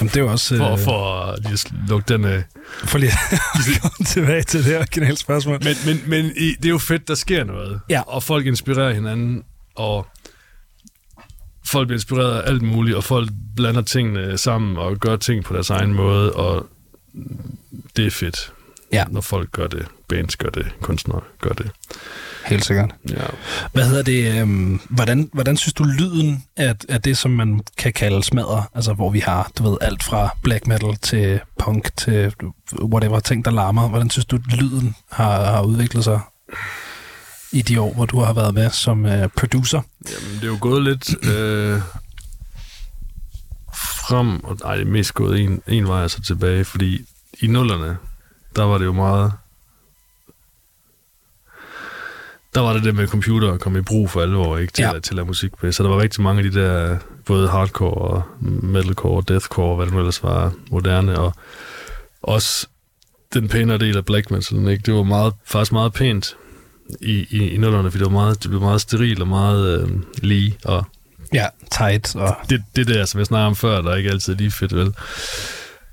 men 0.00 0.08
det 0.08 0.16
er 0.16 0.20
jo 0.20 0.30
også... 0.30 0.56
for, 0.56 0.72
øh, 0.72 0.78
for 0.78 1.36
lige 1.42 1.52
at 1.52 1.72
lukke 1.88 2.14
den 2.14 2.24
af. 2.24 2.42
For 2.84 2.98
lige 2.98 3.12
at 3.12 3.38
komme 3.82 4.06
tilbage 4.06 4.42
til 4.42 4.64
det 4.64 4.78
originale 4.78 5.16
spørgsmål. 5.16 5.58
Men, 5.64 5.76
men, 5.86 6.02
men 6.06 6.24
det 6.34 6.64
er 6.64 6.68
jo 6.68 6.78
fedt, 6.78 7.08
der 7.08 7.14
sker 7.14 7.44
noget. 7.44 7.80
Ja. 7.90 8.00
Og 8.00 8.22
folk 8.22 8.46
inspirerer 8.46 8.92
hinanden, 8.94 9.42
og 9.76 10.06
folk 11.66 11.86
bliver 11.88 11.96
inspireret 11.96 12.40
af 12.40 12.48
alt 12.50 12.62
muligt, 12.62 12.96
og 12.96 13.04
folk 13.04 13.30
blander 13.56 13.82
tingene 13.82 14.38
sammen 14.38 14.76
og 14.76 14.96
gør 14.96 15.16
ting 15.16 15.44
på 15.44 15.54
deres 15.54 15.70
egen 15.70 15.92
måde, 15.92 16.32
og 16.32 16.66
det 17.96 18.06
er 18.06 18.10
fedt, 18.10 18.52
ja. 18.92 19.04
når 19.10 19.20
folk 19.20 19.52
gør 19.52 19.66
det. 19.66 19.86
Bands 20.08 20.36
gør 20.36 20.48
det, 20.48 20.66
kunstnere 20.80 21.20
gør 21.40 21.50
det. 21.50 21.70
Helt 22.46 22.64
sikkert. 22.64 22.90
Ja. 23.10 23.24
Hvad 23.72 23.88
hedder 23.88 24.02
det? 24.02 24.40
Øhm, 24.40 24.80
hvordan, 24.90 25.30
hvordan 25.32 25.56
synes 25.56 25.74
du 25.74 25.84
lyden 25.84 26.44
af, 26.56 26.74
af 26.88 27.02
det, 27.02 27.18
som 27.18 27.30
man 27.30 27.60
kan 27.76 27.92
kalde 27.92 28.22
smadre? 28.22 28.64
Altså, 28.74 28.92
hvor 28.92 29.10
vi 29.10 29.18
har, 29.18 29.50
du 29.58 29.70
ved, 29.70 29.76
alt 29.80 30.02
fra 30.02 30.36
black 30.42 30.66
metal 30.66 30.96
til 30.96 31.40
punk 31.58 31.96
til 31.96 32.32
whatever 32.82 33.20
ting, 33.20 33.44
der 33.44 33.50
larmer. 33.50 33.88
Hvordan 33.88 34.10
synes 34.10 34.26
du, 34.26 34.38
lyden 34.48 34.96
har, 35.10 35.44
har 35.44 35.62
udviklet 35.62 36.04
sig 36.04 36.20
i 37.52 37.62
de 37.62 37.80
år, 37.80 37.94
hvor 37.94 38.06
du 38.06 38.20
har 38.20 38.32
været 38.32 38.54
med 38.54 38.70
som 38.70 39.06
øh, 39.06 39.28
producer? 39.36 39.80
Jamen, 40.10 40.34
det 40.36 40.42
er 40.42 40.46
jo 40.48 40.58
gået 40.60 40.82
lidt 40.82 41.24
øh, 41.24 41.80
frem, 44.08 44.44
og 44.44 44.58
nej, 44.62 44.76
det 44.76 44.86
er 44.86 44.90
mest 44.90 45.14
gået 45.14 45.40
en, 45.40 45.62
en 45.66 45.88
vej 45.88 46.02
altså 46.02 46.22
tilbage, 46.22 46.64
fordi 46.64 47.00
i 47.40 47.46
nullerne, 47.46 47.96
der 48.56 48.62
var 48.62 48.78
det 48.78 48.84
jo 48.84 48.92
meget 48.92 49.32
der 52.56 52.62
var 52.62 52.72
det 52.72 52.84
det 52.84 52.94
med 52.94 53.08
computer 53.08 53.52
at 53.52 53.60
komme 53.60 53.78
i 53.78 53.82
brug 53.82 54.10
for 54.10 54.20
alvor, 54.20 54.58
ikke, 54.58 54.72
til, 54.72 54.82
ja. 54.82 54.96
at, 54.96 55.02
til 55.02 55.12
at 55.12 55.16
lave 55.16 55.26
musik 55.26 55.62
med. 55.62 55.72
Så 55.72 55.82
der 55.82 55.88
var 55.88 55.98
rigtig 55.98 56.22
mange 56.22 56.44
af 56.44 56.50
de 56.50 56.60
der, 56.60 56.98
både 57.26 57.48
hardcore 57.48 57.94
og 57.94 58.22
metalcore 58.40 59.16
og 59.16 59.28
deathcore, 59.28 59.76
hvad 59.76 59.86
det 59.86 59.94
nu 59.94 59.98
ellers 59.98 60.22
var, 60.22 60.52
moderne, 60.70 61.18
og 61.18 61.32
også 62.22 62.66
den 63.34 63.48
pænere 63.48 63.78
del 63.78 63.96
af 63.96 64.04
black 64.04 64.30
metal, 64.30 64.68
ikke? 64.68 64.82
det 64.86 64.94
var 64.94 65.02
meget, 65.02 65.32
faktisk 65.44 65.72
meget 65.72 65.92
pænt 65.92 66.36
i, 67.00 67.26
i, 67.30 67.48
i 67.48 67.56
nullerne, 67.56 67.90
fordi 67.90 68.04
det, 68.04 68.12
var 68.12 68.18
meget, 68.20 68.42
det 68.42 68.50
blev 68.50 68.60
meget 68.60 68.80
steril 68.80 69.22
og 69.22 69.28
meget 69.28 69.80
øh, 69.80 69.88
lige, 70.22 70.56
og 70.64 70.84
Ja, 71.32 71.46
tight. 71.78 72.16
Og... 72.16 72.36
det, 72.50 72.64
det 72.76 72.86
der, 72.86 73.04
som 73.04 73.18
jeg 73.18 73.26
snakker 73.26 73.46
om 73.46 73.56
før, 73.56 73.80
der 73.80 73.90
er 73.90 73.96
ikke 73.96 74.10
altid 74.10 74.34
lige 74.34 74.50
fedt, 74.50 74.74
vel? 74.74 74.94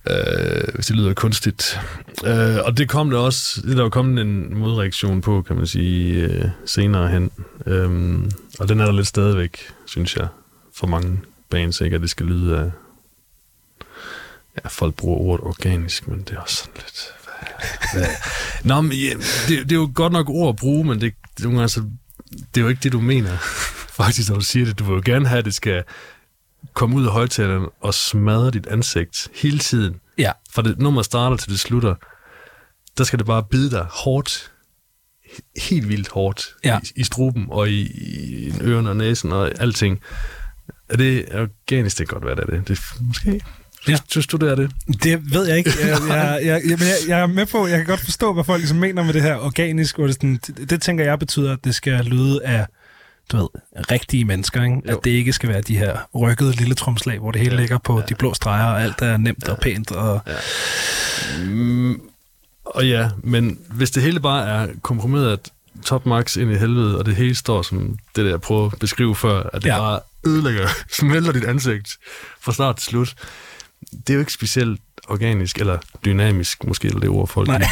Øh, 0.09 0.73
hvis 0.75 0.85
det 0.85 0.95
lyder 0.95 1.13
kunstigt. 1.13 1.79
Øh, 2.25 2.57
og 2.63 2.77
det 2.77 2.89
kom 2.89 3.09
der 3.09 3.17
også, 3.17 3.61
det 3.61 3.77
der 3.77 3.83
var 3.83 3.89
kommet 3.89 4.21
en 4.21 4.57
modreaktion 4.57 5.21
på, 5.21 5.41
kan 5.41 5.55
man 5.55 5.67
sige, 5.67 6.13
øh, 6.13 6.45
senere 6.65 7.09
hen. 7.09 7.31
Øh, 7.65 8.19
og 8.59 8.69
den 8.69 8.79
er 8.79 8.85
der 8.85 8.91
lidt 8.91 9.07
stadigvæk, 9.07 9.57
synes 9.85 10.15
jeg, 10.15 10.27
for 10.75 10.87
mange 10.87 11.19
bands, 11.49 11.81
ikke? 11.81 11.95
At 11.95 12.01
det 12.01 12.09
skal 12.09 12.25
lyde 12.25 12.57
af... 12.59 12.71
Ja, 14.63 14.67
folk 14.67 14.95
bruger 14.95 15.19
ordet 15.19 15.45
organisk, 15.45 16.07
men 16.07 16.19
det 16.19 16.31
er 16.31 16.39
også 16.39 16.55
sådan 16.55 16.73
lidt... 16.75 17.13
Hvad. 17.93 18.05
Nå, 18.63 18.81
men 18.81 18.91
ja, 18.91 19.13
det, 19.47 19.69
det, 19.69 19.71
er 19.71 19.75
jo 19.75 19.91
godt 19.93 20.13
nok 20.13 20.29
ord 20.29 20.49
at 20.49 20.55
bruge, 20.55 20.85
men 20.85 21.01
det, 21.01 21.13
det, 21.37 21.61
altså, 21.61 21.83
det 22.31 22.57
er 22.57 22.61
jo 22.61 22.67
ikke 22.67 22.83
det, 22.83 22.91
du 22.91 23.01
mener. 23.01 23.37
Faktisk, 23.93 24.29
når 24.29 24.35
du 24.35 24.41
siger 24.45 24.65
det, 24.65 24.79
du 24.79 24.83
vil 24.83 24.93
jo 24.95 25.01
gerne 25.05 25.27
have, 25.27 25.39
at 25.39 25.45
det 25.45 25.53
skal 25.55 25.83
komme 26.73 26.95
ud 26.95 27.05
af 27.05 27.11
højtaleren 27.11 27.65
og 27.81 27.93
smadre 27.93 28.51
dit 28.51 28.67
ansigt 28.67 29.27
hele 29.35 29.59
tiden. 29.59 29.95
Ja. 30.17 30.31
Fra 30.53 30.61
det 30.61 30.79
nummer 30.79 31.01
starter 31.01 31.37
til 31.37 31.51
det 31.51 31.59
slutter, 31.59 31.95
der 32.97 33.03
skal 33.03 33.19
det 33.19 33.25
bare 33.25 33.43
bide 33.43 33.71
dig 33.71 33.85
hårdt, 33.89 34.51
helt 35.69 35.89
vildt 35.89 36.09
hårdt, 36.11 36.47
Ja. 36.65 36.79
i, 36.83 36.91
i 36.95 37.03
struben 37.03 37.45
og 37.49 37.69
i, 37.69 37.81
i 37.81 38.53
ørerne 38.61 38.89
og 38.89 38.95
næsen 38.97 39.31
og 39.31 39.51
alting. 39.61 39.99
Er 40.89 40.97
det 40.97 41.25
organisk? 41.35 41.97
Det 41.97 42.09
kan 42.09 42.19
godt 42.19 42.25
være, 42.25 42.35
det 42.35 42.43
er 42.43 42.61
det. 42.61 42.67
det 42.67 42.79
måske. 43.01 43.41
Ja. 43.87 43.97
Synes 44.09 44.27
du, 44.27 44.37
det 44.37 44.51
er 44.51 44.55
det? 44.55 44.71
Det 45.03 45.33
ved 45.33 45.47
jeg 45.47 45.57
ikke. 45.57 45.71
Jeg, 45.79 45.99
jeg, 46.07 46.41
jeg, 46.45 46.61
jeg, 46.69 46.79
jeg 47.07 47.19
er 47.19 47.27
med 47.27 47.45
på, 47.45 47.67
jeg 47.67 47.77
kan 47.77 47.85
godt 47.85 47.99
forstå, 47.99 48.33
hvad 48.33 48.43
folk 48.43 48.59
ligesom 48.59 48.77
mener 48.77 49.03
med 49.03 49.13
det 49.13 49.21
her 49.21 49.35
organisk. 49.37 49.95
Hvor 49.97 50.05
det, 50.05 50.15
sådan, 50.15 50.39
det, 50.47 50.69
det 50.69 50.81
tænker 50.81 51.03
jeg 51.05 51.19
betyder, 51.19 51.53
at 51.53 51.59
det 51.63 51.75
skal 51.75 52.05
lyde 52.05 52.43
af 52.45 52.65
du 53.31 53.37
ved, 53.37 53.47
rigtige 53.91 54.25
mennesker. 54.25 54.63
Ikke? 54.63 54.75
Jo. 54.89 54.97
At 54.97 55.03
det 55.03 55.11
ikke 55.11 55.33
skal 55.33 55.49
være 55.49 55.61
de 55.61 55.77
her 55.77 55.97
rykkede 56.15 56.51
lille 56.51 56.75
tromslag, 56.75 57.19
hvor 57.19 57.31
det 57.31 57.41
hele 57.41 57.55
Ja. 57.55 57.59
ligger 57.61 57.77
på 57.77 58.01
de 58.09 58.15
blå 58.15 58.33
streger, 58.33 58.65
og 58.65 58.81
alt 58.83 59.01
er 59.01 59.17
nemt 59.17 59.47
og 59.49 59.57
pænt. 59.57 59.91
Og, 59.91 60.21
Mm, 61.45 62.01
og 62.65 62.87
ja, 62.87 63.09
men 63.23 63.59
hvis 63.69 63.91
det 63.91 64.03
hele 64.03 64.19
bare 64.19 64.47
er 64.47 64.67
komprimeret 64.81 65.31
at 65.33 65.51
top 65.85 66.05
max 66.05 66.37
ind 66.37 66.51
i 66.51 66.55
helvede, 66.55 66.97
og 66.99 67.05
det 67.05 67.15
hele 67.15 67.35
står 67.35 67.61
som 67.61 67.97
det 68.15 68.25
der, 68.25 68.29
jeg 68.29 68.41
prøvede 68.41 68.69
at 68.73 68.79
beskrive 68.79 69.15
før, 69.15 69.43
at 69.53 69.61
det 69.61 69.65
Ja. 69.69 69.73
ja. 69.75 69.79
bare 69.81 69.99
ødelægger, 70.27 70.67
smelter 70.99 71.31
dit 71.31 71.43
ansigt 71.43 71.97
fra 72.41 72.53
start 72.53 72.75
til 72.77 72.85
slut. 72.85 73.15
Det 73.91 74.09
er 74.09 74.13
jo 74.13 74.19
ikke 74.19 74.33
specielt 74.33 74.81
organisk 75.07 75.57
eller 75.59 75.77
dynamisk, 76.05 76.63
måske 76.63 76.87
eller 76.87 76.99
det 76.99 77.09
ord, 77.09 77.27
folk... 77.27 77.47
Nej. 77.47 77.57
De, 77.57 77.65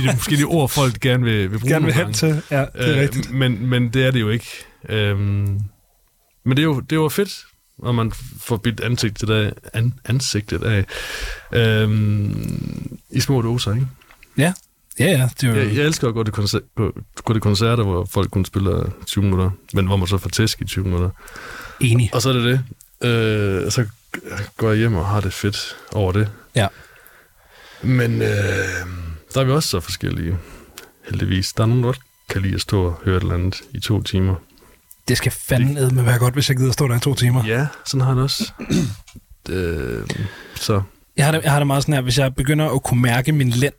de, 0.00 0.08
de, 0.08 0.12
måske 0.14 0.36
de 0.36 0.44
ord, 0.44 0.68
folk 0.68 1.00
gerne 1.00 1.24
vil, 1.24 1.50
vil 1.52 1.58
bruge 1.58 1.72
gerne 1.72 1.84
vil 1.84 1.94
hen 1.94 2.12
til. 2.12 2.42
Ja, 2.50 2.60
det 2.60 2.68
er 2.74 2.94
Øh, 2.94 3.00
rigtigt. 3.00 3.30
Men, 3.30 3.66
men 3.66 3.88
det 3.88 4.06
er 4.06 4.10
det 4.10 4.20
jo 4.20 4.28
ikke. 4.30 4.64
Øhm, 4.88 5.60
men 6.44 6.56
det 6.56 6.58
er 6.58 6.62
jo, 6.64 6.80
det 6.80 6.96
jo 6.96 7.08
fedt, 7.08 7.44
når 7.78 7.92
man 7.92 8.12
får 8.40 8.56
bidt 8.56 8.80
ansigtet 8.80 9.30
af, 9.30 9.52
an, 9.72 9.94
ansigtet 10.04 10.62
af 10.64 10.84
øhm, 11.52 12.98
i 13.10 13.20
små 13.20 13.42
doser, 13.42 13.74
ikke? 13.74 13.86
Ja, 14.38 14.52
ja, 14.98 15.04
ja. 15.04 15.28
Det 15.40 15.48
jo, 15.48 15.54
Jeg, 15.54 15.76
jeg 15.76 15.84
elsker 15.86 16.08
at 16.08 16.14
gå 16.14 16.24
til, 16.24 16.32
koncer- 16.32 16.72
gå, 16.76 16.92
gå 17.24 17.32
til 17.32 17.42
koncerter, 17.42 17.82
hvor 17.84 18.04
folk 18.04 18.30
kun 18.30 18.44
spiller 18.44 18.90
20 19.06 19.24
minutter, 19.24 19.50
men 19.74 19.86
hvor 19.86 19.96
man 19.96 20.06
så 20.08 20.18
får 20.18 20.30
tæsk 20.30 20.60
i 20.60 20.64
20 20.64 20.84
minutter. 20.84 21.10
enig. 21.80 22.10
Og 22.14 22.22
så 22.22 22.28
er 22.28 22.32
det 22.32 22.44
det. 22.44 22.60
Øh, 23.08 23.70
så 23.70 23.86
går 24.56 24.68
jeg 24.68 24.78
hjem 24.78 24.94
og 24.94 25.06
har 25.06 25.20
det 25.20 25.32
fedt 25.32 25.76
over 25.92 26.12
det. 26.12 26.28
Ja. 26.54 26.66
Men 27.82 28.22
øh, 28.22 28.28
der 29.34 29.40
er 29.40 29.44
vi 29.44 29.52
også 29.52 29.68
så 29.68 29.80
forskellige, 29.80 30.38
heldigvis. 31.08 31.52
Der 31.52 31.62
er 31.62 31.66
nogen, 31.66 31.84
der 31.84 31.92
kan 32.30 32.42
lide 32.42 32.54
at 32.54 32.60
stå 32.60 32.84
og 32.84 33.00
høre 33.04 33.16
et 33.16 33.22
eller 33.22 33.34
andet 33.34 33.62
i 33.72 33.80
to 33.80 34.02
timer. 34.02 34.34
Det 35.08 35.16
skal 35.16 35.32
fandme 35.32 35.90
med 35.90 36.02
være 36.02 36.18
godt, 36.18 36.34
hvis 36.34 36.48
jeg 36.48 36.56
gider 36.56 36.72
stå 36.72 36.88
der 36.88 36.96
i 36.96 37.00
to 37.00 37.14
timer. 37.14 37.44
Ja, 37.46 37.66
sådan 37.86 38.00
har 38.00 38.08
han 38.08 38.18
også. 38.18 38.52
øh, 39.50 40.02
så 40.54 40.82
Jeg 41.16 41.24
har, 41.24 41.32
det, 41.32 41.42
jeg 41.42 41.50
har 41.52 41.58
det 41.60 41.66
meget 41.66 41.82
sådan 41.82 41.94
her, 41.94 42.00
hvis 42.02 42.18
jeg 42.18 42.34
begynder 42.34 42.68
at 42.74 42.82
kunne 42.82 43.02
mærke 43.02 43.32
min 43.32 43.50
lænd 43.50 43.74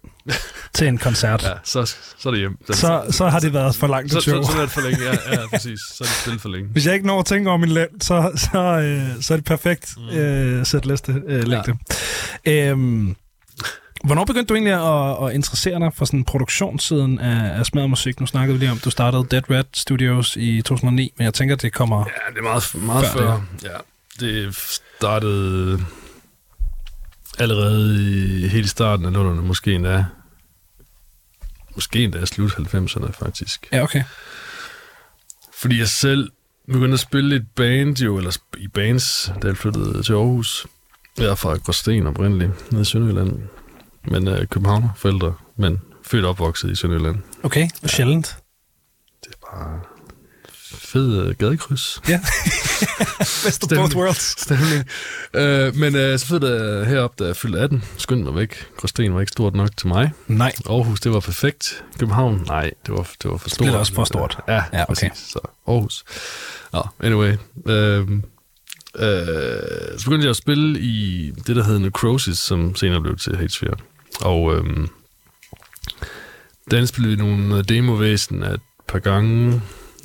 til 0.74 0.88
en 0.88 0.98
koncert, 0.98 1.44
ja, 1.50 1.50
så, 1.64 1.86
så 2.18 2.30
er 2.30 2.32
det 2.32 2.40
hjem. 2.40 2.58
så, 2.72 3.04
så 3.12 3.28
har 3.30 3.40
det 3.40 3.54
været 3.54 3.76
for 3.76 3.88
langt 3.88 4.12
så, 4.12 4.20
så, 4.20 4.26
så, 4.52 4.58
er 4.58 4.62
det 4.62 4.70
for 4.72 4.82
længe. 4.82 5.04
Ja, 5.04 5.12
ja, 5.42 5.48
præcis. 5.54 5.80
Så 5.94 6.04
er 6.04 6.08
det 6.08 6.16
spillet 6.22 6.42
for 6.42 6.50
længe. 6.50 6.70
Hvis 6.72 6.86
jeg 6.86 6.94
ikke 6.94 7.08
når 7.08 7.20
at 7.20 7.26
tænke 7.26 7.50
over 7.50 7.58
min 7.58 7.70
lænd, 7.70 7.90
så, 8.02 8.32
så, 8.36 8.60
øh, 8.60 9.22
så 9.24 9.34
er 9.34 9.38
det 9.38 9.46
perfekt 9.46 9.94
Mm. 9.98 10.18
øh, 10.18 10.66
sæt 10.66 10.86
liste 10.86 11.22
øh, 11.28 11.48
længde. 11.48 11.78
Ja. 12.46 12.70
Øhm, 12.72 13.16
hvornår 14.04 14.26
begyndte 14.26 14.50
du 14.50 14.54
egentlig 14.54 14.74
at, 14.74 15.28
at 15.28 15.36
interessere 15.36 15.80
dig 15.80 15.94
for 15.94 16.06
sådan 16.06 16.24
produktionssiden 16.24 17.20
af, 17.20 17.60
af 17.60 17.66
smadmusik? 17.66 18.20
Nu 18.20 18.26
snakkede 18.26 18.54
vi 18.58 18.64
lige 18.64 18.72
om, 18.72 18.78
at 18.78 18.86
du 18.86 18.90
startede 18.90 19.28
Dead 19.32 19.50
Red 19.50 19.64
Studios 19.74 20.36
i 20.36 20.62
2009, 20.62 21.14
men 21.18 21.26
jeg 21.26 21.34
tænker, 21.34 21.56
det 21.56 21.74
kommer... 21.74 21.98
Ja, 22.00 22.32
det 22.34 22.38
er 22.38 22.44
meget, 22.44 22.76
meget 22.76 23.06
Før 23.06 23.14
før. 23.14 23.42
før. 23.62 23.70
Ja, 23.70 23.78
det 24.20 24.56
startede 24.98 25.80
allerede 27.40 27.96
i, 27.96 28.48
helt 28.48 28.66
i 28.66 28.70
starten 28.70 29.06
af 29.06 29.12
nullerne, 29.12 29.42
måske 29.42 29.74
endda. 29.74 30.06
Måske 31.76 32.04
endda 32.04 32.26
slut 32.26 32.52
90'erne, 32.52 33.12
faktisk. 33.12 33.68
Ja, 33.72 33.84
okay. 33.84 34.04
Fordi 35.62 35.80
jeg 35.80 35.88
selv 35.88 36.32
begyndte 36.68 36.94
at 36.94 37.00
spille 37.00 37.36
et 37.36 37.46
band, 37.56 37.98
jo, 37.98 38.18
eller 38.18 38.38
i 38.58 38.68
bands, 38.68 39.32
da 39.42 39.48
jeg 39.48 39.58
flyttede 39.58 40.04
til 40.04 40.14
Aarhus. 40.14 40.68
Jeg 41.18 41.26
er 41.26 41.36
fra 41.36 41.56
Gråsten 41.58 42.08
oprindeligt, 42.08 42.72
nede 42.72 42.82
i 42.82 42.86
Sønderjylland. 42.86 43.40
Men 44.08 44.28
uh, 44.28 44.38
Københavner 44.50 44.90
forældre, 44.96 45.34
men 45.58 45.78
født 46.04 46.24
og 46.26 46.30
opvokset 46.30 46.72
i 46.72 46.76
Sønderjylland. 46.76 47.18
Okay, 47.44 47.68
ja. 47.84 47.88
sjældent. 47.88 48.36
Det 49.26 49.32
er 49.34 49.48
bare 49.58 49.80
fed 50.64 51.28
uh, 51.28 51.34
gadekryds. 51.36 52.02
Ja. 52.10 52.20
Best 53.46 53.64
of 53.64 53.70
both 53.78 53.96
worlds. 53.96 54.42
Stemning. 54.42 54.86
Uh, 55.34 55.76
men 55.80 55.96
uh, 55.96 56.20
så 56.20 56.26
flyttede 56.28 56.78
jeg 56.80 56.88
herop, 56.88 57.20
da 57.20 57.26
jeg 57.26 57.36
fyldte 57.36 57.60
18. 57.60 57.84
Skyndte 57.98 58.24
mig 58.26 58.36
væk. 58.36 58.66
Gråsten 58.78 59.14
var 59.14 59.20
ikke 59.20 59.32
stort 59.32 59.56
nok 59.56 59.78
til 59.78 59.88
mig. 59.88 60.12
Nej. 60.28 60.54
Aarhus, 60.70 61.00
det 61.00 61.12
var 61.12 61.20
perfekt. 61.20 61.84
København, 62.00 62.44
nej, 62.48 62.72
det 62.86 62.94
var, 62.94 63.10
det 63.24 63.32
var 63.32 63.38
for 63.38 63.50
stort. 63.50 63.66
blev 63.66 63.74
da 63.74 63.78
også 63.78 63.94
for 63.94 64.04
stort. 64.04 64.38
Ja, 64.48 64.54
Ja, 64.54 64.62
okay. 64.84 64.86
præcis. 64.88 65.12
Så 65.30 65.40
Aarhus. 65.68 66.04
Nå, 66.74 66.88
anyway. 67.00 67.36
Øhm, 67.68 68.24
øh, 68.96 69.10
så 69.98 70.04
begyndte 70.06 70.24
jeg 70.26 70.30
at 70.30 70.36
spille 70.36 70.80
i 70.80 71.32
det, 71.48 71.56
der 71.56 71.64
hed 71.64 71.80
Necrosis, 71.80 72.38
som 72.38 72.76
senere 72.76 73.02
blev 73.02 73.18
til 73.18 73.36
Hatesphere. 73.36 73.76
Og 74.22 74.56
øhm, 74.56 74.88
der 76.72 76.78
indspillede 76.78 77.16
vi 77.16 77.24
nogle 77.24 77.64
demovæsen 77.64 78.44
af 78.44 78.54
et 78.54 78.62
par 78.88 79.00
gange, 79.00 79.62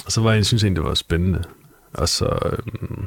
og 0.07 0.13
så 0.13 0.21
var 0.21 0.31
jeg, 0.31 0.37
jeg 0.37 0.47
synes 0.47 0.65
egentlig, 0.65 0.83
det 0.83 0.89
var 0.89 0.95
spændende. 0.95 1.45
Og 1.95 2.09
så 2.09 2.39
øhm, 2.45 3.07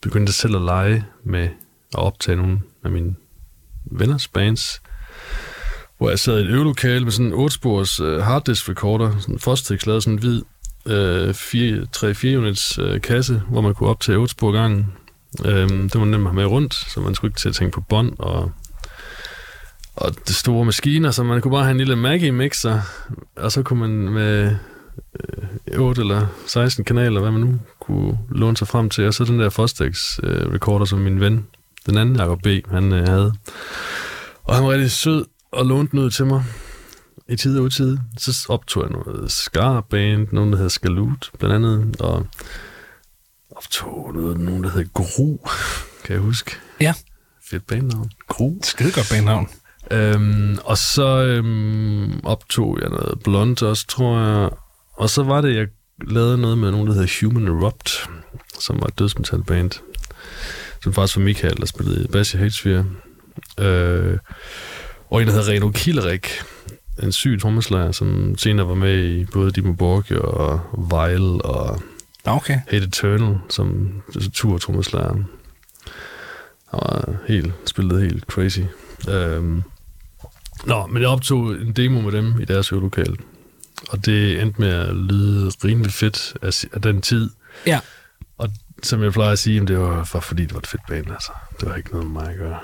begyndte 0.00 0.30
jeg 0.30 0.34
selv 0.34 0.56
at 0.56 0.62
lege 0.62 1.04
med 1.24 1.44
at 1.94 1.98
optage 1.98 2.36
nogle 2.36 2.60
af 2.84 2.90
mine 2.90 3.14
venners 3.84 4.28
bands, 4.28 4.82
hvor 5.98 6.08
jeg 6.08 6.18
sad 6.18 6.38
i 6.38 6.42
et 6.42 6.48
øvelokale 6.48 7.04
med 7.04 7.12
sådan 7.12 7.32
en 7.32 7.46
8-spors 7.46 8.00
øh, 8.00 8.20
harddisk 8.20 8.68
recorder, 8.68 9.18
sådan 9.20 9.34
en 9.34 9.38
Fostex 9.38 9.86
lavede 9.86 10.02
sådan 10.02 10.14
en 10.14 10.18
hvid 10.18 10.42
øh, 10.86 11.30
3-4 11.30 12.36
units 12.36 12.78
øh, 12.78 13.00
kasse, 13.00 13.42
hvor 13.50 13.60
man 13.60 13.74
kunne 13.74 13.88
optage 13.88 14.18
8 14.18 14.32
spor 14.32 14.52
gangen. 14.52 14.86
Øh, 15.44 15.68
det 15.68 15.94
var 15.94 16.04
nemt 16.04 16.14
at 16.14 16.20
have 16.20 16.34
med 16.34 16.46
rundt, 16.46 16.74
så 16.74 17.00
man 17.00 17.14
skulle 17.14 17.30
ikke 17.30 17.40
til 17.40 17.48
at 17.48 17.54
tænke 17.54 17.74
på 17.74 17.80
bånd 17.80 18.12
og 18.18 18.52
og 19.96 20.14
det 20.28 20.36
store 20.36 20.64
maskiner, 20.64 21.10
så 21.10 21.22
man 21.22 21.40
kunne 21.40 21.52
bare 21.52 21.62
have 21.62 21.70
en 21.70 21.78
lille 21.78 21.96
Maggi-mixer, 21.96 22.80
og 23.36 23.52
så 23.52 23.62
kunne 23.62 23.80
man 23.80 23.90
med 23.90 24.56
øh, 25.68 25.80
8 25.80 26.00
eller 26.00 26.26
16 26.46 26.84
kanaler, 26.84 27.20
hvad 27.20 27.30
man 27.30 27.40
nu 27.40 27.60
kunne 27.80 28.18
låne 28.30 28.56
sig 28.56 28.68
frem 28.68 28.90
til, 28.90 29.06
og 29.06 29.14
så 29.14 29.24
den 29.24 29.40
der 29.40 29.50
Fostex 29.50 30.18
øh, 30.22 30.52
recorder, 30.52 30.84
som 30.84 30.98
min 30.98 31.20
ven, 31.20 31.46
den 31.86 31.98
anden 31.98 32.16
Jacob 32.16 32.42
B., 32.42 32.46
han 32.70 32.92
øh, 32.92 33.08
havde. 33.08 33.34
Og 34.44 34.54
han 34.54 34.64
var 34.64 34.70
rigtig 34.70 34.90
sød 34.90 35.24
og 35.52 35.66
lånte 35.66 35.90
den 35.90 35.98
ud 35.98 36.10
til 36.10 36.26
mig 36.26 36.44
i 37.28 37.36
tid 37.36 37.58
og 37.58 37.64
utid. 37.64 37.98
Så 38.18 38.46
optog 38.48 38.82
jeg 38.82 38.90
noget 38.90 39.32
Scar-band, 39.32 40.28
nogen 40.32 40.50
der 40.50 40.56
hedder 40.56 40.70
Skalut, 40.70 41.30
blandt 41.38 41.54
andet, 41.56 42.00
og 42.00 42.26
optog 43.56 44.14
noget, 44.14 44.40
nogen 44.40 44.64
der 44.64 44.70
hedder 44.70 44.88
Gru, 44.94 45.36
kan 46.04 46.14
jeg 46.14 46.20
huske. 46.20 46.56
Ja. 46.80 46.94
Fedt 47.50 47.66
bandnavn. 47.66 48.10
Gru. 48.28 48.58
Skide 48.62 48.92
godt 48.92 49.08
bandnavn. 49.10 49.48
Øhm, 49.90 50.58
og 50.64 50.78
så 50.78 51.24
øhm, 51.24 52.20
optog 52.24 52.78
jeg 52.80 52.88
noget 52.90 53.20
Blunt 53.24 53.62
også, 53.62 53.86
tror 53.86 54.18
jeg. 54.18 54.50
Og 54.92 55.10
så 55.10 55.22
var 55.22 55.40
det, 55.40 55.56
jeg 55.56 55.66
lavede 56.08 56.38
noget 56.38 56.58
med 56.58 56.70
nogen, 56.70 56.86
der 56.86 56.92
hedder 56.92 57.26
Human 57.26 57.48
Erupt, 57.48 58.10
som 58.60 58.80
var 58.80 58.86
et 58.86 58.98
dødsmetalband. 58.98 59.70
Som 60.82 60.92
faktisk 60.92 61.16
var 61.16 61.22
Michael, 61.22 61.56
der 61.56 61.66
spillede 61.66 62.04
i 62.04 62.06
Bass 62.06 62.34
i 62.34 62.36
Hatesphere. 62.36 62.84
Øh, 63.58 64.18
og 65.10 65.22
en, 65.22 65.28
der 65.28 65.34
hedder 65.34 65.52
Reno 65.52 65.70
Killerik. 65.70 66.28
en 67.02 67.12
syg 67.12 67.38
trommeslager, 67.42 67.92
som 67.92 68.38
senere 68.38 68.68
var 68.68 68.74
med 68.74 69.04
i 69.04 69.24
både 69.24 69.50
Dimo 69.50 69.72
Borgio 69.72 70.20
og 70.20 70.60
Vile 70.90 71.42
og 71.44 71.82
Okay. 72.26 72.58
Hate 72.68 72.84
Eternal, 72.84 73.38
som 73.48 73.92
tur 74.32 74.58
trommeslager. 74.58 75.12
Han 75.12 75.24
var 76.72 77.16
helt, 77.28 77.52
spillede 77.66 78.00
helt 78.00 78.24
crazy. 78.24 78.60
Øhm, 79.08 79.62
nå, 80.66 80.86
men 80.86 81.02
jeg 81.02 81.08
optog 81.10 81.50
en 81.52 81.72
demo 81.72 82.00
med 82.00 82.12
dem 82.12 82.40
i 82.40 82.44
deres 82.44 82.72
øvelokale. 82.72 83.16
Og 83.88 84.06
det 84.06 84.40
endte 84.42 84.60
med 84.60 84.68
at 84.68 84.94
lyde 84.96 85.52
rimelig 85.64 85.92
fedt 85.92 86.34
af, 86.42 86.64
af 86.74 86.82
den 86.82 87.02
tid. 87.02 87.30
Ja. 87.66 87.80
Og 88.38 88.48
som 88.82 89.02
jeg 89.02 89.12
plejer 89.12 89.32
at 89.32 89.38
sige, 89.38 89.66
det 89.66 89.78
var, 89.78 90.08
var 90.12 90.20
fordi, 90.20 90.42
det 90.42 90.52
var 90.54 90.58
et 90.58 90.66
fedt 90.66 90.82
band, 90.88 91.10
altså. 91.12 91.32
Det 91.60 91.68
var 91.68 91.74
ikke 91.74 91.90
noget 91.90 92.06
med 92.06 92.22
mig 92.22 92.30
at 92.32 92.38
gøre. 92.38 92.58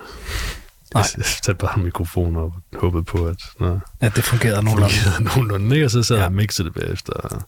Nej. 0.94 1.04
Jeg 1.16 1.24
satte 1.24 1.54
bare 1.54 1.78
en 1.78 1.84
mikrofon 1.84 2.36
op 2.36 2.52
og 2.72 2.80
håbede 2.80 3.02
på, 3.04 3.26
at 3.26 3.36
når 3.60 3.80
Ja, 4.02 4.08
det 4.16 4.24
fungerede 4.24 4.62
nogenlunde. 4.64 4.94
fungerede 4.94 5.24
nogenlunde, 5.36 5.74
ikke? 5.76 5.84
Og 5.86 5.90
så 5.90 6.02
sad 6.02 6.16
jeg 6.16 6.22
Ja. 6.22 6.26
og 6.26 6.32
mixede 6.32 6.68
det 6.68 6.74
bagefter 6.74 7.12
og 7.12 7.42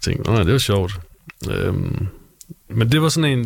tænkte, 0.00 0.30
nej, 0.30 0.42
det 0.42 0.52
var 0.52 0.58
sjovt. 0.58 1.00
Øhm, 1.50 2.06
men 2.68 2.92
det 2.92 3.02
var 3.02 3.08
sådan 3.08 3.38
en, 3.38 3.44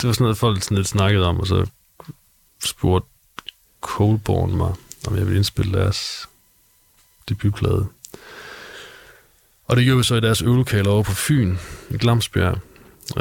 det 0.00 0.06
var 0.06 0.12
sådan 0.12 0.24
noget, 0.24 0.38
folk 0.38 0.62
sådan 0.62 0.76
lidt 0.76 0.88
snakkede 0.88 1.26
om, 1.26 1.40
og 1.40 1.46
så 1.46 1.66
spurgte 2.64 3.08
Coldborn 3.80 4.56
mig, 4.56 4.72
om 5.06 5.16
jeg 5.16 5.24
ville 5.24 5.36
indspille 5.36 5.78
deres 5.78 6.28
debutplade. 7.28 7.86
Og 9.66 9.76
det 9.76 9.84
gjorde 9.84 9.98
vi 9.98 10.04
så 10.04 10.14
i 10.14 10.20
deres 10.20 10.42
øvelokale 10.42 10.88
over 10.88 11.02
på 11.02 11.12
Fyn, 11.14 11.56
i 11.90 11.96
Glamsbjerg. 11.98 12.58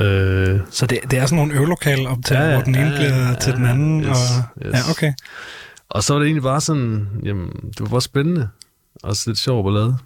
Øh, 0.02 0.60
Så 0.72 0.86
det, 0.86 1.00
det 1.12 1.20
er 1.20 1.26
sådan 1.26 1.36
nogle 1.38 1.54
øvelokale 1.54 2.10
optag, 2.10 2.38
Ja, 2.38 2.54
hvor 2.54 2.62
den 2.64 2.76
ene 2.76 2.90
ja, 2.90 2.96
bliver 2.96 3.28
ja, 3.30 3.36
til 3.36 3.54
den 3.54 3.66
anden. 3.66 4.02
yes, 4.02 4.10
og, 4.10 4.66
yes. 4.66 4.74
Ja, 4.74 4.92
okay. 4.92 5.14
Og 5.90 6.04
så 6.04 6.14
var 6.14 6.20
det 6.20 6.26
egentlig 6.26 6.44
bare 6.44 6.62
sådan, 6.62 7.08
jamen, 7.24 7.50
det 7.50 7.80
var 7.80 7.88
bare 7.88 8.02
spændende, 8.02 8.50
og 9.04 9.10
også 9.10 9.30
lidt 9.30 9.40
sjovt 9.40 9.68
at 9.68 9.74
lave. 9.74 9.98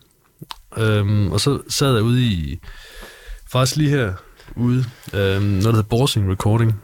Øhm, 0.77 1.31
og 1.31 1.39
så 1.41 1.61
sad 1.69 1.93
jeg 1.93 2.03
ude 2.03 2.21
i, 2.23 2.59
faktisk 3.51 3.75
lige 3.77 3.89
her 3.89 4.13
ude, 4.55 4.85
øhm, 5.13 5.43
noget 5.43 5.63
der 5.63 5.71
hedder 5.71 5.83
Borsing 5.83 6.31
Recording, 6.31 6.81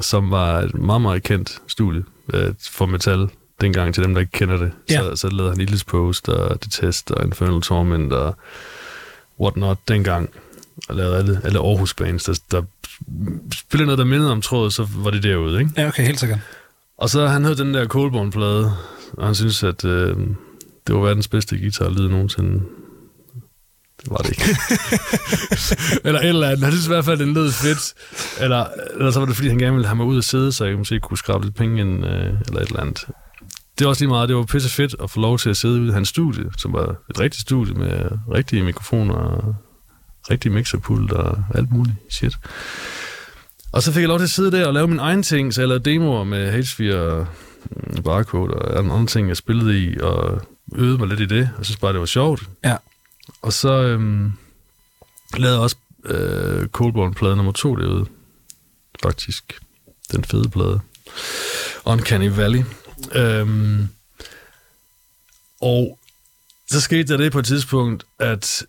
som 0.00 0.30
var 0.30 0.58
et 0.60 0.74
meget, 0.74 1.02
meget 1.02 1.22
kendt 1.22 1.58
studie 1.68 2.04
øh, 2.32 2.54
for 2.70 2.86
metal 2.86 3.28
dengang, 3.62 3.94
til 3.94 4.04
dem, 4.04 4.14
der 4.14 4.20
ikke 4.20 4.32
kender 4.32 4.56
det. 4.56 4.72
Ja. 4.90 5.00
Så, 5.00 5.16
så 5.16 5.28
lavede 5.28 5.50
han 5.50 5.58
Needless 5.58 5.84
Post 5.84 6.28
og 6.28 6.60
The 6.60 6.70
Test 6.70 7.10
og 7.10 7.24
Infernal 7.24 7.62
Torment 7.62 8.12
og 8.12 8.36
whatnot 9.40 9.78
dengang. 9.88 10.30
Og 10.88 10.96
lavede 10.96 11.16
alle, 11.16 11.40
alle 11.44 11.58
Aarhus 11.58 11.94
bands, 11.94 12.24
der, 12.24 12.40
der 12.50 12.62
spillede 13.54 13.86
noget, 13.86 13.98
der 13.98 14.04
mindede 14.04 14.32
om 14.32 14.42
trådet, 14.42 14.72
så 14.72 14.88
var 14.96 15.10
det 15.10 15.22
derude, 15.22 15.60
ikke? 15.60 15.70
Ja, 15.76 15.88
okay, 15.88 16.04
helt 16.04 16.20
sikkert. 16.20 16.38
Og 16.98 17.10
så 17.10 17.20
har 17.20 17.28
han 17.28 17.44
hørt 17.44 17.58
den 17.58 17.74
der 17.74 17.86
Coldborn-plade, 17.86 18.76
og 19.12 19.26
han 19.26 19.34
synes, 19.34 19.62
at 19.62 19.84
øh, 19.84 20.16
det 20.86 20.94
var 20.94 21.00
verdens 21.00 21.28
bedste 21.28 21.58
guitarlyd 21.58 22.08
nogensinde. 22.08 22.62
Det 24.02 24.10
var 24.10 24.16
det 24.16 24.28
ikke. 24.28 24.44
eller 26.06 26.20
et 26.20 26.28
eller 26.28 26.46
andet. 26.46 26.64
Han 26.64 26.72
synes 26.72 26.86
i 26.86 26.88
hvert 26.88 27.04
fald, 27.04 27.18
den 27.18 27.34
lød 27.34 27.52
fedt. 27.52 27.94
Eller, 28.40 28.66
eller 28.94 29.10
så 29.10 29.18
var 29.18 29.26
det, 29.26 29.36
fordi 29.36 29.48
han 29.48 29.58
gerne 29.58 29.72
ville 29.72 29.86
have 29.86 29.96
mig 29.96 30.06
ud 30.06 30.16
og 30.16 30.24
sidde, 30.24 30.52
så 30.52 30.64
jeg 30.64 30.78
måske 30.78 31.00
kunne 31.00 31.18
skrabe 31.18 31.44
lidt 31.44 31.56
penge 31.56 31.80
ind, 31.80 32.06
øh, 32.06 32.12
eller 32.46 32.60
et 32.60 32.68
eller 32.68 32.80
andet. 32.80 32.98
Det 33.78 33.84
var 33.84 33.88
også 33.88 34.02
lige 34.02 34.08
meget. 34.08 34.28
Det 34.28 34.36
var 34.36 34.42
pisse 34.42 34.68
fedt 34.68 34.94
at 35.02 35.10
få 35.10 35.20
lov 35.20 35.38
til 35.38 35.50
at 35.50 35.56
sidde 35.56 35.80
ude 35.80 35.88
i 35.88 35.92
hans 35.92 36.08
studie, 36.08 36.44
som 36.58 36.72
var 36.72 36.96
et 37.10 37.20
rigtigt 37.20 37.40
studie 37.40 37.74
med 37.74 38.10
rigtige 38.34 38.62
mikrofoner 38.62 39.14
og 39.14 39.54
rigtig 40.30 40.52
mixerpult 40.52 41.12
og 41.12 41.44
alt 41.54 41.72
muligt 41.72 41.96
shit. 42.10 42.32
Og 43.72 43.82
så 43.82 43.92
fik 43.92 44.00
jeg 44.00 44.08
lov 44.08 44.18
til 44.18 44.24
at 44.24 44.30
sidde 44.30 44.52
der 44.52 44.66
og 44.66 44.74
lave 44.74 44.88
min 44.88 44.98
egen 44.98 45.22
ting, 45.22 45.54
så 45.54 45.60
jeg 45.60 45.68
lavede 45.68 45.90
demoer 45.90 46.24
med 46.24 46.62
H4 46.62 46.94
og 46.94 47.26
mm, 47.70 48.02
Barcode 48.02 48.54
og 48.54 48.78
andre 48.78 48.94
andre 48.94 49.06
ting, 49.06 49.28
jeg 49.28 49.36
spillede 49.36 49.84
i, 49.84 49.98
og 50.00 50.40
øvede 50.74 50.98
mig 50.98 51.08
lidt 51.08 51.20
i 51.20 51.26
det, 51.26 51.50
og 51.58 51.64
synes 51.64 51.78
bare, 51.78 51.92
det 51.92 52.00
var 52.00 52.06
sjovt. 52.06 52.42
Ja. 52.64 52.76
Og 53.42 53.52
så 53.52 53.82
øhm, 53.82 54.32
lavede 55.36 55.54
jeg 55.56 55.62
også 55.62 55.76
øh, 56.04 56.66
Coldborn-plade 56.66 57.36
nummer 57.36 57.52
to 57.52 57.76
derude, 57.76 58.06
faktisk. 59.02 59.60
Den 60.12 60.24
fede 60.24 60.48
plade. 60.48 60.80
Uncanny 61.84 62.28
Valley. 62.28 62.62
Øhm, 63.14 63.88
og 65.60 65.98
så 66.70 66.80
skete 66.80 67.04
der 67.12 67.16
det 67.16 67.32
på 67.32 67.38
et 67.38 67.44
tidspunkt, 67.46 68.04
at 68.18 68.62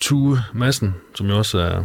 Tue 0.00 0.42
Madsen, 0.54 0.94
som 1.14 1.26
jo 1.26 1.38
også 1.38 1.58
er 1.58 1.84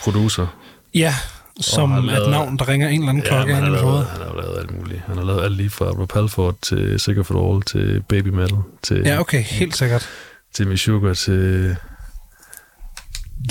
producer, 0.00 0.46
Ja, 0.94 1.14
som 1.60 1.90
han 1.90 2.04
et 2.04 2.10
lavede- 2.10 2.30
navn, 2.30 2.56
der 2.58 2.68
ringer 2.68 2.88
en 2.88 2.94
eller 3.00 3.08
anden 3.08 3.22
klokke 3.24 3.46
men 3.46 3.54
hen 3.54 3.64
han, 3.64 3.72
i 3.74 3.76
har 3.76 3.84
lavet, 3.84 4.06
han 4.06 4.20
har 4.20 4.34
lavet 4.42 4.58
alt 4.58 4.70
muligt. 4.78 5.00
Han 5.06 5.16
har 5.16 5.24
lavet 5.24 5.44
alt 5.44 5.56
lige 5.56 5.70
fra 5.70 5.84
Rob 5.84 6.12
Halford 6.12 6.56
til 6.62 7.00
Sicker 7.00 7.22
for 7.22 7.52
All, 7.54 7.62
til 7.62 8.02
Baby 8.08 8.28
Metal, 8.28 8.58
til, 8.82 9.02
Ja, 9.04 9.20
okay, 9.20 9.42
helt 9.42 9.76
sikkert. 9.76 10.08
til 10.54 10.78
Sugar, 10.78 11.14
til 11.14 11.76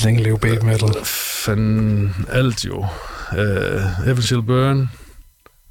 Længe 0.03 0.23
leve 0.23 0.39
baby 0.39 0.63
metal. 0.63 1.05
fanden 1.05 2.15
alt 2.29 2.65
jo. 2.65 2.77
Uh, 3.31 4.07
Evan 4.07 4.21
Shall 4.21 4.41
Burn, 4.43 4.89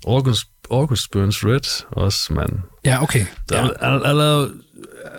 August, 0.06 0.46
August 0.70 1.10
Burns 1.10 1.44
Red, 1.44 1.84
også 1.92 2.32
mand. 2.32 2.52
Ja, 2.84 3.02
okay. 3.02 3.26
Der, 3.48 3.56
Ja. 3.56 3.62
han, 3.90 4.02
han 4.06 4.16
lavet 4.16 4.54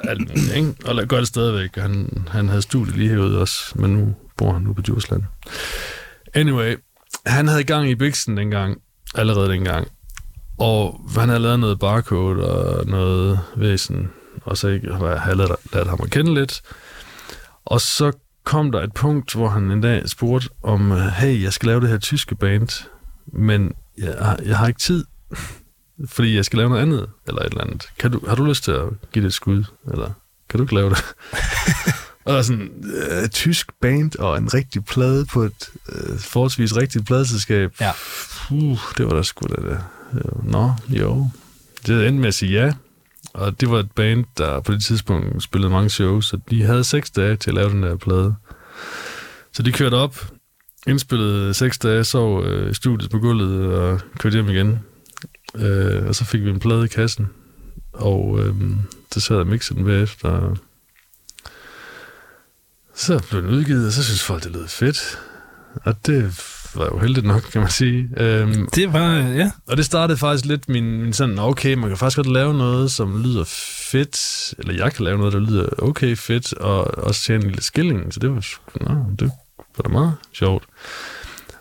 alt 0.03 0.19
muligt, 0.29 0.55
ikke? 0.55 0.73
Og 0.85 1.05
gør 1.07 1.17
det 1.17 1.27
stadigvæk. 1.27 1.75
Han, 1.75 2.23
han 2.31 2.49
havde 2.49 2.61
studie 2.61 2.93
lige 2.97 3.09
herude 3.09 3.41
også, 3.41 3.57
men 3.75 3.91
nu 3.93 4.15
bor 4.37 4.53
han 4.53 4.61
nu 4.61 4.73
på 4.73 4.81
Djursland. 4.81 5.23
Anyway, 6.33 6.75
han 7.25 7.47
havde 7.47 7.63
gang 7.63 7.89
i 7.89 7.95
Bixen 7.95 8.37
dengang, 8.37 8.77
allerede 9.15 9.49
dengang. 9.49 9.87
Og 10.59 11.01
han 11.17 11.29
havde 11.29 11.41
lavet 11.41 11.59
noget 11.59 11.79
barcode 11.79 12.45
og 12.51 12.85
noget 12.87 13.39
væsen, 13.57 14.09
og 14.41 14.57
så 14.57 14.67
ikke- 14.67 14.93
havde 14.93 15.11
jeg 15.27 15.35
lært, 15.37 15.49
lært 15.73 15.87
ham 15.87 15.99
at 16.03 16.09
kende 16.11 16.33
lidt. 16.33 16.61
Og 17.65 17.81
så 17.81 18.11
kom 18.43 18.71
der 18.71 18.81
et 18.83 18.93
punkt, 18.93 19.33
hvor 19.33 19.49
han 19.49 19.71
en 19.71 19.81
dag 19.81 20.09
spurgte 20.09 20.49
om, 20.63 20.91
hey, 20.91 21.43
jeg 21.43 21.53
skal 21.53 21.67
lave 21.67 21.81
det 21.81 21.89
her 21.89 21.97
tyske 21.97 22.35
band, 22.35 22.87
men 23.33 23.71
jeg, 23.97 24.37
jeg 24.45 24.57
har 24.57 24.67
ikke 24.67 24.79
tid, 24.79 25.05
fordi 26.05 26.35
jeg 26.35 26.45
skal 26.45 26.57
lave 26.57 26.69
noget 26.69 26.81
andet, 26.81 27.09
eller 27.27 27.41
et 27.41 27.47
eller 27.47 27.63
andet. 27.63 27.89
Kan 27.99 28.11
du, 28.11 28.21
har 28.27 28.35
du 28.35 28.43
lyst 28.43 28.63
til 28.63 28.71
at 28.71 28.85
give 29.13 29.23
det 29.23 29.27
et 29.27 29.33
skud, 29.33 29.63
eller 29.91 30.11
kan 30.49 30.57
du 30.57 30.63
ikke 30.63 30.75
lave 30.75 30.89
det? 30.89 31.03
og 32.25 32.33
der 32.33 32.37
er 32.37 32.41
sådan 32.41 32.71
øh, 33.11 33.23
et 33.23 33.31
tysk 33.31 33.71
band 33.81 34.19
og 34.19 34.37
en 34.37 34.53
rigtig 34.53 34.85
plade 34.85 35.25
på 35.25 35.41
et 35.41 35.69
øh, 35.89 36.19
forholdsvis 36.19 36.75
rigtigt 36.75 37.05
pladeselskab. 37.05 37.73
Ja. 37.81 37.91
Uh, 38.51 38.79
det 38.97 39.05
var 39.05 39.13
da 39.13 39.23
sgu 39.23 39.47
da 39.47 39.69
det. 39.69 39.79
Nå, 40.43 40.71
jo. 40.89 41.29
Det 41.87 42.07
endte 42.07 42.21
med 42.21 42.27
at 42.27 42.33
sige 42.33 42.51
ja. 42.51 42.73
Og 43.33 43.61
det 43.61 43.71
var 43.71 43.79
et 43.79 43.91
band, 43.91 44.25
der 44.37 44.59
på 44.59 44.71
det 44.71 44.83
tidspunkt 44.83 45.43
spillede 45.43 45.71
mange 45.71 45.89
shows, 45.89 46.25
så 46.25 46.39
de 46.49 46.63
havde 46.63 46.83
seks 46.83 47.11
dage 47.11 47.35
til 47.35 47.49
at 47.49 47.53
lave 47.55 47.69
den 47.69 47.83
der 47.83 47.95
plade. 47.95 48.35
Så 49.53 49.63
de 49.63 49.71
kørte 49.71 49.95
op, 49.95 50.31
indspillede 50.87 51.53
seks 51.53 51.77
dage, 51.77 52.03
sov 52.03 52.43
øh, 52.43 52.75
studiet 52.75 53.11
på 53.11 53.19
gulvet 53.19 53.73
og 53.73 54.01
kørte 54.17 54.33
hjem 54.33 54.49
igen. 54.49 54.79
Øh, 55.57 56.07
og 56.07 56.15
så 56.15 56.25
fik 56.25 56.43
vi 56.43 56.49
en 56.49 56.59
plade 56.59 56.85
i 56.85 56.87
kassen, 56.87 57.27
og 57.93 58.39
øh, 58.39 58.55
så 59.11 59.19
sad 59.19 59.37
jeg 59.37 59.47
mixede 59.47 59.79
den 59.79 59.85
bagefter. 59.85 60.55
Så 62.95 63.23
blev 63.29 63.41
den 63.41 63.49
udgivet, 63.49 63.87
og 63.87 63.93
så 63.93 64.03
synes 64.03 64.23
folk, 64.23 64.43
det 64.43 64.51
lød 64.51 64.67
fedt. 64.67 65.19
Og 65.83 66.05
det 66.05 66.43
var 66.75 66.85
jo 66.85 66.99
heldigt 66.99 67.25
nok, 67.25 67.41
kan 67.41 67.61
man 67.61 67.71
sige. 67.71 68.09
Øhm, 68.17 68.67
Det 68.75 68.93
var, 68.93 69.15
ja. 69.15 69.51
og 69.67 69.77
det 69.77 69.85
startede 69.85 70.17
faktisk 70.17 70.45
lidt 70.45 70.69
min, 70.69 71.01
min 71.01 71.13
sådan, 71.13 71.39
okay, 71.39 71.73
man 71.73 71.89
kan 71.89 71.97
faktisk 71.97 72.15
godt 72.17 72.33
lave 72.33 72.53
noget, 72.53 72.91
som 72.91 73.23
lyder 73.23 73.43
fedt, 73.91 74.53
eller 74.59 74.73
jeg 74.73 74.93
kan 74.93 75.05
lave 75.05 75.17
noget, 75.17 75.33
der 75.33 75.39
lyder 75.39 75.69
okay 75.77 76.15
fedt, 76.17 76.53
og 76.53 76.97
også 76.97 77.21
tjene 77.21 77.43
en 77.43 77.49
lille 77.49 77.63
skilling, 77.63 78.13
så 78.13 78.19
det 78.19 78.29
var, 78.29 78.45
nå, 78.81 79.05
det 79.19 79.31
var 79.77 79.83
da 79.83 79.89
meget 79.89 80.13
sjovt. 80.33 80.63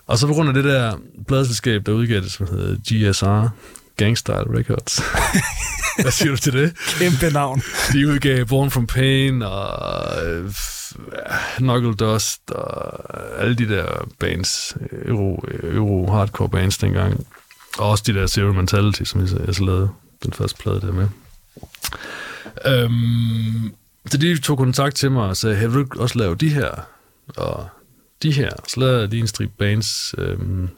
Og 0.06 0.18
så 0.18 0.26
på 0.26 0.32
grund 0.32 0.48
af 0.48 0.54
det 0.54 0.64
der 0.64 0.96
pladselskab, 1.28 1.86
der 1.86 1.92
udgav 1.92 2.20
det, 2.20 2.32
som 2.32 2.46
hedder 2.46 2.76
GSR, 3.12 3.48
Gangstyle 3.96 4.58
Records. 4.58 5.02
Hvad 6.02 6.12
siger 6.12 6.30
du 6.30 6.36
til 6.36 6.52
det? 6.52 6.76
Kæmpe 6.98 7.30
navn. 7.30 7.62
De 7.92 8.08
udgav 8.08 8.46
Born 8.46 8.70
From 8.70 8.86
Pain 8.86 9.42
og 9.42 10.26
øh, 10.26 10.52
Knuckle 11.56 11.94
Dust 11.94 12.50
og 12.50 13.42
alle 13.42 13.54
de 13.54 13.68
der 13.68 14.08
bands, 14.18 14.76
euro, 15.06 15.44
euro 15.62 16.10
hardcore 16.12 16.48
bands 16.48 16.78
dengang. 16.78 17.26
Og 17.78 17.90
også 17.90 18.04
de 18.06 18.14
der 18.14 18.26
Zero 18.26 18.52
Mentality, 18.52 19.02
som 19.02 19.20
jeg, 19.20 19.28
så- 19.28 19.40
jeg 19.46 19.54
så 19.54 19.64
lavede 19.64 19.88
den 20.24 20.32
første 20.32 20.58
plade 20.62 20.80
der 20.80 20.92
med. 20.92 21.08
Øhm, 22.66 23.74
så 24.10 24.16
de 24.18 24.38
tog 24.38 24.58
kontakt 24.58 24.96
til 24.96 25.10
mig 25.10 25.22
og 25.28 25.36
sagde, 25.36 25.56
hey, 25.56 25.66
vil 25.66 25.74
du 25.84 26.00
også 26.00 26.18
lave 26.18 26.34
de 26.34 26.48
her? 26.48 26.70
Og 27.36 27.68
de 28.22 28.32
her. 28.32 28.50
Så 28.68 28.80
lavede 28.80 29.06
lige 29.06 29.20
en 29.20 29.26
strip 29.26 29.50
bands. 29.58 30.14
Øhm, 30.18 30.68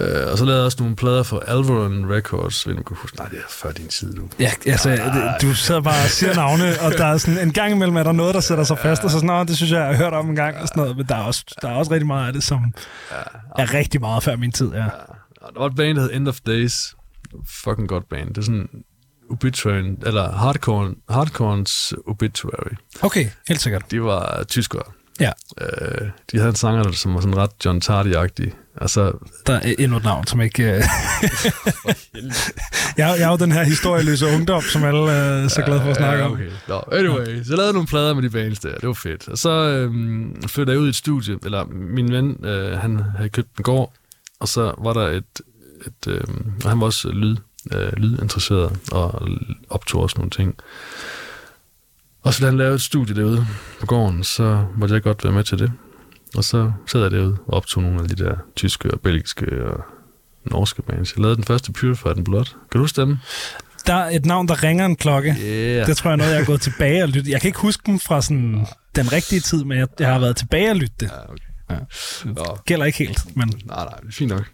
øh, 0.00 0.32
og 0.32 0.38
så 0.38 0.44
lavede 0.44 0.58
jeg 0.58 0.64
også 0.64 0.76
nogle 0.80 0.96
plader 0.96 1.22
for 1.22 1.38
Alvaron 1.40 2.12
Records. 2.12 2.62
Hvis 2.64 2.76
du 2.76 2.82
kan 2.82 2.96
huske. 2.96 3.16
Nej, 3.16 3.28
det 3.28 3.38
er 3.38 3.42
før 3.50 3.72
din 3.72 3.88
tid 3.88 4.14
nu. 4.14 4.28
Ja, 4.40 4.52
altså, 4.66 4.90
det- 4.90 5.34
du 5.42 5.54
sidder 5.54 5.80
bare 5.80 6.02
og 6.04 6.08
siger 6.10 6.34
navne, 6.34 6.64
og 6.80 6.92
der 6.92 7.06
er 7.06 7.16
sådan 7.18 7.38
en 7.48 7.52
gang 7.52 7.72
imellem, 7.72 7.96
er 7.96 8.02
der 8.02 8.12
noget, 8.12 8.34
der 8.34 8.40
sætter 8.40 8.64
sig 8.64 8.78
fast, 8.78 9.04
og 9.04 9.10
så 9.10 9.16
sådan, 9.16 9.26
"Nå, 9.26 9.44
det 9.44 9.56
synes 9.56 9.72
jeg, 9.72 9.78
jeg 9.78 9.86
har 9.86 9.94
hørt 9.94 10.12
om 10.12 10.28
en 10.30 10.36
gang, 10.36 10.56
og 10.56 10.68
sådan 10.68 10.80
noget, 10.80 10.96
men 10.96 11.06
der 11.06 11.14
er 11.16 11.22
også, 11.22 11.44
der 11.62 11.68
er 11.68 11.72
også 11.74 11.90
rigtig 11.92 12.06
meget 12.06 12.26
af 12.26 12.32
det, 12.32 12.42
som 12.44 12.60
er 13.58 13.74
rigtig 13.74 14.00
meget 14.00 14.22
før 14.22 14.36
min 14.36 14.52
tid, 14.52 14.68
ja. 14.72 14.84
Og 15.42 15.52
der 15.54 15.60
var 15.60 15.66
et 15.66 15.76
band, 15.76 15.96
der 15.96 16.02
hed 16.02 16.10
End 16.12 16.28
of 16.28 16.36
Days. 16.46 16.94
Fucking 17.64 17.88
godt 17.88 18.08
band. 18.08 18.28
Det 18.28 18.38
er 18.38 18.42
sådan 18.42 18.68
obituary, 19.30 19.82
eller 20.06 20.32
hardcore, 20.32 20.94
hardcorns 21.10 21.94
obituary. 22.06 22.74
Okay, 23.02 23.26
helt 23.48 23.60
sikkert. 23.60 23.90
De 23.90 24.02
var 24.02 24.44
tyskere. 24.48 24.82
Ja. 25.22 25.30
Øh, 25.60 26.08
de 26.32 26.36
havde 26.38 26.48
en 26.48 26.54
sanger, 26.54 26.82
der 26.82 26.92
som 26.92 27.14
var 27.14 27.20
sådan 27.20 27.36
ret 27.36 27.50
John 27.64 27.80
Tardy-agtig. 27.84 28.52
Altså, 28.80 29.12
Der 29.46 29.54
er 29.54 29.74
endnu 29.78 29.96
et 29.96 30.04
navn, 30.04 30.26
som 30.26 30.40
ikke... 30.40 30.62
øh, 30.62 30.68
jeg, 32.98 33.16
jeg 33.18 33.20
er 33.20 33.28
jo 33.30 33.36
den 33.36 33.52
her 33.52 33.64
historieløse 33.64 34.26
ungdom, 34.26 34.62
som 34.62 34.84
alle 34.84 34.98
øh, 35.00 35.44
er 35.44 35.48
så 35.48 35.62
glade 35.62 35.80
for 35.80 35.90
at 35.90 35.96
snakke 35.96 36.18
ja, 36.18 36.24
om. 36.24 36.32
okay. 36.32 36.50
Nå, 36.68 36.82
anyway, 36.92 37.44
så 37.44 37.52
jeg 37.52 37.56
lavede 37.56 37.72
nogle 37.72 37.88
plader 37.88 38.14
med 38.14 38.22
de 38.22 38.30
bands 38.30 38.58
der. 38.58 38.74
Det 38.74 38.86
var 38.86 38.92
fedt. 38.94 39.28
Og 39.28 39.38
så 39.38 39.50
øhm, 39.50 40.42
flyttede 40.48 40.74
jeg 40.74 40.80
ud 40.80 40.86
i 40.86 40.88
et 40.88 40.96
studie, 40.96 41.38
eller 41.44 41.64
min 41.70 42.12
ven, 42.12 42.44
øh, 42.44 42.78
han 42.78 43.02
havde 43.16 43.28
købt 43.28 43.58
en 43.58 43.62
gård, 43.62 43.92
og 44.40 44.48
så 44.48 44.74
var 44.78 44.92
der 44.92 45.08
et, 45.08 45.40
et 45.86 46.08
øh, 46.08 46.20
han 46.64 46.80
var 46.80 46.86
også 46.86 47.08
lyd, 47.08 47.36
øh, 47.72 47.92
lydinteresseret, 47.96 48.78
og 48.92 49.28
optog 49.70 50.02
også 50.02 50.16
nogle 50.18 50.30
ting. 50.30 50.54
Og 52.22 52.34
så 52.34 52.40
da 52.40 52.46
han 52.46 52.58
lavede 52.58 52.74
et 52.74 52.80
studie 52.80 53.14
derude 53.14 53.46
på 53.80 53.86
gården, 53.86 54.24
så 54.24 54.64
måtte 54.76 54.94
jeg 54.94 55.02
godt 55.02 55.24
være 55.24 55.32
med 55.32 55.44
til 55.44 55.58
det. 55.58 55.72
Og 56.36 56.44
så 56.44 56.72
sad 56.86 57.00
jeg 57.00 57.10
derude 57.10 57.36
og 57.46 57.54
optog 57.54 57.82
nogle 57.82 58.02
af 58.02 58.08
de 58.08 58.24
der 58.24 58.34
tyske 58.56 58.90
og 58.90 59.00
belgiske 59.00 59.64
og 59.66 59.84
norske 60.44 60.82
bands. 60.82 61.12
Jeg 61.16 61.22
lavede 61.22 61.36
den 61.36 61.44
første 61.44 61.72
Purified 61.72 62.16
and 62.16 62.24
Blood. 62.24 62.44
Kan 62.44 62.54
du 62.72 62.78
huske 62.78 63.00
dem? 63.00 63.18
Der 63.86 63.94
er 63.94 64.10
et 64.16 64.26
navn, 64.26 64.48
der 64.48 64.62
ringer 64.62 64.86
en 64.86 64.96
klokke. 64.96 65.36
Yeah. 65.40 65.86
Det 65.86 65.96
tror 65.96 66.10
jeg 66.10 66.12
er 66.12 66.16
noget, 66.16 66.32
jeg 66.32 66.40
er 66.40 66.44
gået 66.44 66.60
tilbage 66.60 67.02
og 67.02 67.08
lytte. 67.08 67.30
Jeg 67.30 67.40
kan 67.40 67.48
ikke 67.48 67.58
huske 67.58 67.82
dem 67.86 68.00
fra 68.00 68.22
sådan 68.22 68.66
den 68.96 69.12
rigtige 69.12 69.40
tid, 69.40 69.64
men 69.64 69.78
jeg, 69.78 69.88
jeg 69.98 70.12
har 70.12 70.18
været 70.18 70.36
tilbage 70.36 70.70
og 70.70 70.76
lytte 70.76 70.94
det. 71.00 71.06
Ja, 71.06 71.32
okay. 71.32 71.52
Ja. 71.70 71.76
Nå, 72.24 72.58
Gælder 72.66 72.84
ikke 72.84 72.98
helt, 72.98 73.36
men 73.36 73.52
nej, 73.64 73.84
nej, 73.84 73.94
det 74.00 74.08
er 74.08 74.12
fint 74.12 74.30
nok. 74.30 74.50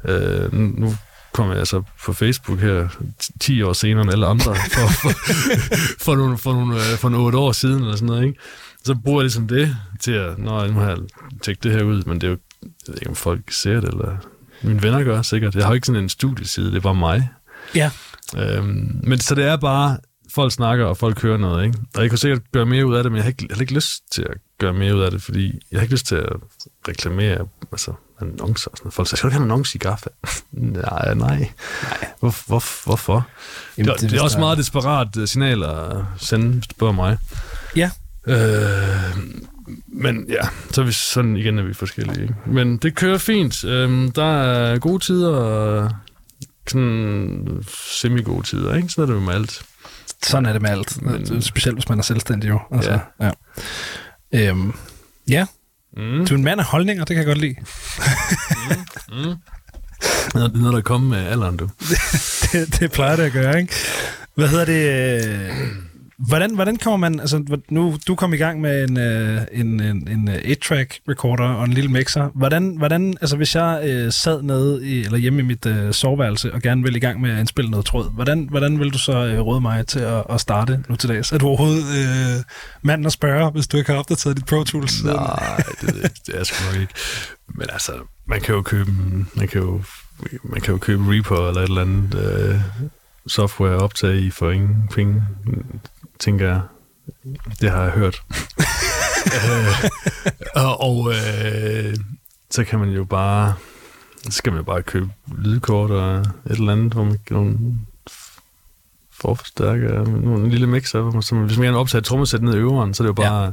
Øh, 0.06 0.54
nu, 0.54 0.94
kommer 1.34 1.56
jeg 1.56 1.68
så 1.68 1.84
på 2.06 2.14
Facebook 2.14 2.60
her 2.60 2.88
10 3.40 3.62
år 3.62 3.74
senere 3.74 4.02
end 4.02 4.12
alle 4.12 4.26
andre, 4.26 4.56
for, 4.74 4.88
for, 4.88 5.10
for, 6.00 6.16
nogle, 6.16 6.38
for, 6.38 6.54
nogle, 6.54 6.76
øh, 6.76 6.98
for 6.98 7.10
nogle 7.10 7.26
8 7.26 7.38
år 7.38 7.52
siden 7.52 7.82
eller 7.82 7.96
sådan 7.96 8.08
noget. 8.08 8.26
Ikke? 8.26 8.40
Så 8.84 8.96
bruger 8.96 9.22
jeg 9.22 9.24
ligesom 9.24 9.48
det 9.48 9.76
til 10.00 10.12
at, 10.12 10.38
nå, 10.38 10.68
nu 10.68 10.80
har 10.80 10.90
jeg 10.90 10.98
tjekket 11.42 11.64
det 11.64 11.72
her 11.72 11.84
ud, 11.84 12.04
men 12.04 12.22
det 12.22 12.28
er 12.28 12.32
jo, 12.32 12.38
jeg 12.64 12.70
ved 12.88 12.96
ikke, 12.96 13.10
om 13.10 13.16
folk 13.16 13.52
ser 13.52 13.80
det, 13.82 13.90
eller 13.90 14.18
mine 14.62 14.84
venner 14.84 15.04
gør 15.04 15.22
sikkert. 15.22 15.56
Jeg 15.56 15.64
har 15.64 15.70
jo 15.70 15.76
ikke 15.76 15.88
sådan 15.88 16.04
en 16.04 16.10
studieside, 16.10 16.72
det 16.72 16.78
er 16.78 16.82
bare 16.82 16.96
mig. 16.96 17.30
Ja. 17.76 17.92
Øhm, 18.38 19.00
men 19.04 19.20
så 19.20 19.36
det 19.36 19.46
er 19.46 19.58
bare, 19.58 19.98
folk 20.38 20.52
snakker, 20.52 20.86
og 20.86 20.98
folk 20.98 21.22
hører 21.22 21.38
noget, 21.38 21.66
ikke? 21.66 21.78
Og 21.96 22.02
jeg 22.02 22.10
kunne 22.10 22.18
sikkert 22.18 22.42
gøre 22.52 22.66
mere 22.66 22.86
ud 22.86 22.96
af 22.96 23.04
det, 23.04 23.12
men 23.12 23.18
jeg 23.18 23.24
har 23.24 23.30
ikke, 23.30 23.46
jeg 23.50 23.56
har 23.56 23.62
ikke 23.62 23.74
lyst 23.74 24.04
til 24.12 24.22
at 24.22 24.38
gøre 24.58 24.74
mere 24.74 24.96
ud 24.96 25.02
af 25.02 25.12
det, 25.12 25.22
fordi 25.22 25.60
jeg 25.72 25.80
har 25.80 25.82
ikke 25.82 25.94
lyst 25.94 26.06
til 26.06 26.16
at 26.16 26.34
reklamere, 26.88 27.48
altså 27.72 27.94
annoncer 28.22 28.72
og 28.72 28.78
sådan 28.78 28.86
noget. 28.86 28.94
Folk 28.94 29.08
siger, 29.08 29.18
skal 29.18 29.30
du 29.30 29.34
have 29.34 29.44
en 29.44 29.52
annonce 29.52 29.76
i 29.76 29.80
Gaffa? 29.80 30.10
nej, 30.52 31.14
nej. 31.14 31.50
Hvor, 32.20 32.36
hvor, 32.48 32.64
hvorfor? 32.86 33.28
Jamen, 33.78 33.92
det, 33.92 34.02
det, 34.02 34.12
det 34.12 34.20
er 34.20 34.24
også 34.24 34.40
meget 34.40 34.58
desperat 34.58 35.18
øh, 35.18 35.28
signal 35.28 35.64
at 35.64 35.96
sende, 36.18 36.48
hvis 36.48 36.68
du 36.68 36.74
spørger 36.74 36.94
mig. 36.94 37.18
Ja. 37.76 37.92
Øh, 38.28 39.18
men 39.88 40.26
ja, 40.30 40.48
så 40.72 40.82
er 40.82 40.86
vi 40.86 40.92
sådan 40.92 41.38
igen 41.38 41.60
er 41.60 41.64
vi 41.64 41.74
forskellige. 41.74 42.22
Ikke? 42.22 42.36
Men 42.46 42.78
det 42.78 42.96
kører 42.96 43.18
fint. 43.18 43.64
Øh, 43.64 44.12
der 44.16 44.42
er 44.42 44.80
gode 44.80 45.04
tider 45.04 45.30
og 45.30 45.92
sådan 46.68 47.64
semi-gode 47.68 48.44
tider. 48.44 48.76
Ikke? 48.76 48.90
Sådan 48.90 49.10
er 49.10 49.14
det 49.16 49.24
med 49.24 49.34
alt. 49.34 49.64
Sådan 50.24 50.46
er 50.46 50.54
det 50.54 50.62
med 50.62 50.70
alt. 50.70 51.02
Men- 51.02 51.42
Specielt, 51.42 51.76
hvis 51.78 51.90
man 51.90 52.00
er 52.00 52.04
selvstændig 52.04 52.50
jo. 52.50 52.60
Altså, 52.72 53.00
Ja. 53.22 53.32
ja. 54.34 54.50
Øhm, 54.50 54.74
ja, 55.30 55.46
Mm. 55.98 56.26
du 56.28 56.34
er 56.34 56.38
en 56.38 56.44
mand 56.44 56.60
af 56.60 56.66
holdninger, 56.66 57.04
det 57.06 57.16
kan 57.16 57.18
jeg 57.18 57.26
godt 57.26 57.38
lide. 57.38 57.56
Mm. 59.10 59.36
Noget, 60.34 60.54
noget, 60.56 60.74
der 60.74 60.82
kommer 60.82 61.10
med 61.10 61.28
alderen, 61.28 61.58
du. 61.58 61.70
det, 62.52 62.80
det 62.80 62.92
plejer 62.92 63.16
det 63.16 63.24
at 63.24 63.32
gøre, 63.32 63.60
ikke? 63.62 63.74
Hvad 64.36 64.48
hedder 64.48 64.66
det? 64.66 65.68
Øh, 66.22 66.28
Hvordan, 66.28 66.56
hvordan 66.56 66.78
kommer 66.78 66.98
man, 67.10 67.20
altså 67.20 67.62
nu, 67.70 67.98
du 68.08 68.16
kom 68.16 68.34
i 68.34 68.38
gang 68.38 68.62
med 68.62 68.90
en, 68.90 68.98
øh, 68.98 69.42
en, 69.52 69.80
en, 69.80 70.08
en 70.08 70.30
øh, 70.30 70.36
8-track 70.36 71.00
recorder 71.10 71.44
og 71.44 71.66
en 71.66 71.74
lille 71.74 71.92
mixer. 71.92 72.30
Hvordan, 72.36 72.78
hvordan 72.78 73.18
altså 73.22 73.38
hvis 73.38 73.56
jeg 73.56 73.82
øh, 73.84 74.12
sad 74.12 74.42
nede 74.42 74.88
i, 74.88 75.04
eller 75.04 75.18
hjemme 75.18 75.40
i 75.40 75.44
mit 75.44 75.66
øh, 75.66 75.94
soveværelse 75.94 76.54
og 76.54 76.62
gerne 76.62 76.84
ville 76.84 76.98
i 76.98 77.00
gang 77.00 77.22
med 77.22 77.32
at 77.32 77.40
indspille 77.40 77.72
noget 77.72 77.86
tråd, 77.86 78.14
hvordan, 78.14 78.48
hvordan 78.50 78.80
vil 78.80 78.94
du 78.94 78.98
så 78.98 79.26
øh, 79.26 79.40
råde 79.40 79.62
mig 79.62 79.88
til 79.88 80.00
at, 80.00 80.24
at 80.30 80.42
starte 80.42 80.84
nu 80.90 80.96
til 80.96 81.10
dags? 81.10 81.32
Er 81.32 81.38
du 81.38 81.48
overhovedet 81.48 81.84
øh, 81.98 82.44
manden 82.82 83.06
at 83.06 83.12
spørge, 83.12 83.52
hvis 83.52 83.68
du 83.68 83.78
ikke 83.78 83.92
har 83.92 84.00
opdateret 84.00 84.38
dit 84.38 84.46
Pro 84.46 84.64
Tools? 84.64 84.92
siden? 84.92 85.16
Nej, 85.16 85.64
det, 85.82 85.94
det 86.26 86.34
er 86.34 86.38
jeg 86.38 86.46
sgu 86.46 86.72
nok 86.72 86.82
ikke. 86.82 86.94
Men 87.48 87.68
altså, 87.74 87.92
man 88.26 88.42
kan 88.42 88.56
jo 88.56 88.62
købe, 88.62 88.92
man 89.36 89.48
kan 89.48 89.62
jo, 89.62 89.82
man 90.44 90.62
kan 90.62 90.72
jo 90.72 90.78
købe 90.78 91.04
Reaper 91.12 91.48
eller 91.48 91.62
et 91.62 91.70
eller 91.70 91.82
andet 91.82 92.16
øh, 92.16 92.62
software 93.28 93.76
at 93.76 93.82
optage 93.82 94.22
i 94.22 94.30
for 94.30 94.52
ingen 94.52 94.90
penge, 94.94 95.24
tænker 96.20 96.48
jeg. 96.48 96.62
Det 97.62 97.72
har 97.72 97.84
jeg 97.84 97.92
hørt. 97.92 98.22
øh, 99.36 99.90
og 100.56 100.82
og 100.82 101.12
øh, 101.14 101.96
så 102.50 102.64
kan 102.64 102.80
man 102.80 102.90
jo 102.90 103.04
bare, 103.04 103.54
så 104.24 104.32
skal 104.32 104.52
man 104.52 104.60
jo 104.60 104.64
bare 104.64 104.84
købe 104.84 105.10
lydkort 105.38 105.92
og 105.92 106.18
et 106.20 106.28
eller 106.46 106.72
andet, 106.72 106.94
hvor 106.94 107.04
man 107.04 107.20
kan 107.28 107.36
nogle 107.36 107.58
forforstærker, 109.12 110.06
en 110.06 110.50
lille 110.50 110.68
mixer, 110.68 111.02
hvor 111.02 111.12
man, 111.12 111.22
så, 111.22 111.36
hvis 111.36 111.58
man 111.58 111.66
gerne 111.66 111.74
vil 111.74 111.82
optage 111.82 112.00
et 112.00 112.06
trommesæt 112.06 112.42
ned 112.42 112.54
i 112.54 112.58
øveren, 112.58 112.94
så 112.94 113.04
er 113.04 113.06
det 113.06 113.10
jo 113.10 113.14
bare 113.14 113.44
ja. 113.44 113.52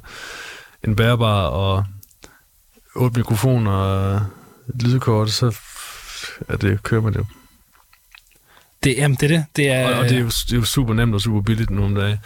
en 0.84 0.96
bærbar 0.96 1.46
og 1.46 1.84
otte 2.96 3.18
mikrofoner 3.18 3.72
og 3.72 4.22
et 4.68 4.82
lydkort, 4.82 5.30
så 5.30 5.56
er 6.48 6.56
det, 6.56 6.82
kører 6.82 7.00
man 7.00 7.12
det 7.12 7.18
jo. 7.18 7.24
Det, 8.85 8.95
jamen, 8.97 9.16
det 9.20 9.30
er 9.30 9.37
det. 9.37 9.45
Det 9.57 9.68
er, 9.68 9.89
Og, 9.89 9.95
og 9.95 10.05
det, 10.05 10.12
er 10.12 10.20
jo, 10.20 10.26
det 10.26 10.53
er 10.53 10.57
jo 10.57 10.64
super 10.64 10.95
nemt 10.95 11.14
og 11.14 11.20
super 11.20 11.43
billigt 11.43 11.70
nu 11.70 11.85
om 11.85 11.95
dagen. 11.95 12.18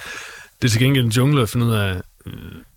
Det 0.63 0.69
er 0.69 0.69
til 0.69 0.81
gengæld 0.81 1.05
en 1.05 1.11
jungle 1.11 1.43
at 1.43 1.49
finde 1.49 1.67
ud 1.67 1.73
af, 1.73 2.01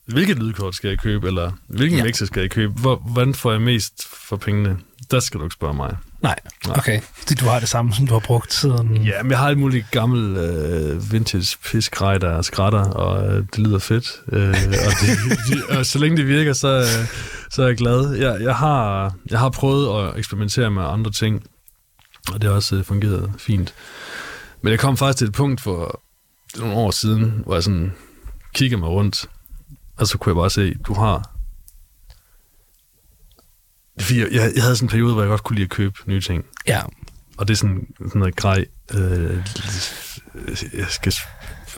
hvilket 0.05 0.39
lydkort 0.39 0.75
skal 0.75 0.87
jeg 0.87 0.99
købe, 0.99 1.27
eller 1.27 1.51
hvilken 1.67 1.97
ja. 1.97 2.03
mixer 2.03 2.25
skal 2.25 2.41
jeg 2.41 2.51
købe? 2.51 2.73
Hvor, 2.73 2.95
hvordan 2.95 3.33
får 3.33 3.51
jeg 3.51 3.61
mest 3.61 4.07
for 4.07 4.37
pengene? 4.37 4.77
Der 5.11 5.19
skal 5.19 5.39
du 5.39 5.45
ikke 5.45 5.53
spørge 5.53 5.73
mig. 5.73 5.95
Nej, 6.21 6.35
okay. 6.69 7.01
Fordi 7.17 7.33
du 7.33 7.45
har 7.45 7.59
det 7.59 7.69
samme, 7.69 7.93
som 7.93 8.07
du 8.07 8.13
har 8.13 8.19
brugt 8.19 8.53
siden... 8.53 8.97
Ja, 8.97 9.23
men 9.23 9.31
jeg 9.31 9.39
har 9.39 9.49
et 9.49 9.57
muligt 9.57 9.91
gammel 9.91 10.37
øh, 10.37 11.11
vintage 11.11 11.57
piskrej, 11.65 12.17
der 12.17 12.41
skrætter, 12.41 12.83
og 12.83 13.27
øh, 13.27 13.45
det 13.55 13.59
lyder 13.59 13.79
fedt. 13.79 14.05
Øh, 14.31 14.49
og, 14.49 14.91
det, 15.01 15.37
de, 15.49 15.61
og 15.77 15.85
så 15.85 15.99
længe 15.99 16.17
det 16.17 16.27
virker, 16.27 16.53
så, 16.53 16.77
øh, 16.77 17.07
så 17.51 17.63
er 17.63 17.67
jeg 17.67 17.77
glad. 17.77 18.15
Jeg, 18.15 18.41
jeg, 18.41 18.55
har, 18.55 19.13
jeg 19.29 19.39
har 19.39 19.49
prøvet 19.49 20.07
at 20.07 20.19
eksperimentere 20.19 20.71
med 20.71 20.83
andre 20.83 21.11
ting, 21.11 21.43
og 22.33 22.41
det 22.41 22.49
har 22.49 22.55
også 22.55 22.75
øh, 22.75 22.83
fungeret 22.83 23.33
fint. 23.37 23.73
Men 24.61 24.71
jeg 24.71 24.79
kom 24.79 24.97
faktisk 24.97 25.17
til 25.17 25.27
et 25.27 25.33
punkt 25.33 25.61
for 25.61 26.01
nogle 26.57 26.73
år 26.73 26.91
siden, 26.91 27.41
hvor 27.45 27.53
jeg 27.53 27.63
sådan 27.63 27.93
kigger 28.53 28.77
mig 28.77 28.89
rundt, 28.89 29.29
og 29.97 30.07
så 30.07 30.17
kunne 30.17 30.29
jeg 30.29 30.41
bare 30.41 30.49
se, 30.49 30.73
du 30.73 30.93
har... 30.93 31.35
Fordi 33.99 34.19
jeg, 34.19 34.51
jeg 34.55 34.63
havde 34.63 34.75
sådan 34.75 34.85
en 34.85 34.89
periode, 34.89 35.13
hvor 35.13 35.21
jeg 35.21 35.29
godt 35.29 35.43
kunne 35.43 35.55
lide 35.55 35.65
at 35.65 35.69
købe 35.69 35.95
nye 36.05 36.21
ting. 36.21 36.45
Ja. 36.67 36.81
Og 37.37 37.47
det 37.47 37.53
er 37.53 37.57
sådan, 37.57 37.87
sådan 37.99 38.19
noget 38.19 38.35
grej. 38.35 38.65
Øh, 38.93 39.45
jeg 40.73 40.87
skal 40.89 41.13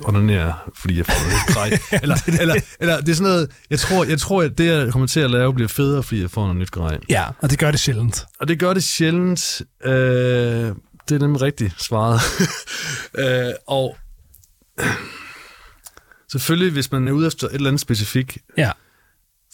onanere, 0.01 0.53
fordi 0.75 0.97
jeg 0.97 1.05
får 1.05 1.13
noget 1.27 1.47
grej. 1.47 1.99
Eller, 2.03 2.15
eller, 2.41 2.55
eller 2.79 2.99
det 3.01 3.09
er 3.09 3.13
sådan 3.13 3.31
noget, 3.31 3.51
jeg 3.69 3.79
tror, 3.79 4.03
jeg 4.03 4.19
tror, 4.19 4.43
at 4.43 4.57
det, 4.57 4.65
jeg 4.65 4.91
kommer 4.91 5.07
til 5.07 5.19
at 5.19 5.31
lave, 5.31 5.53
bliver 5.53 5.67
federe, 5.67 6.03
fordi 6.03 6.21
jeg 6.21 6.31
får 6.31 6.41
noget 6.41 6.57
nyt 6.57 6.71
grej. 6.71 6.97
Ja, 7.09 7.23
og 7.41 7.49
det 7.49 7.59
gør 7.59 7.71
det 7.71 7.79
sjældent. 7.79 8.25
Og 8.39 8.47
det 8.47 8.59
gør 8.59 8.73
det 8.73 8.83
sjældent. 8.83 9.61
Øh, 9.85 9.93
det 11.09 11.15
er 11.15 11.19
nemlig 11.19 11.41
rigtigt 11.41 11.81
svaret. 11.83 12.19
øh, 13.47 13.53
og 13.67 13.97
selvfølgelig, 16.31 16.71
hvis 16.73 16.91
man 16.91 17.07
er 17.07 17.11
ude 17.11 17.27
efter 17.27 17.47
et 17.47 17.53
eller 17.53 17.67
andet 17.69 17.81
specifikt, 17.81 18.37
Ja. 18.57 18.71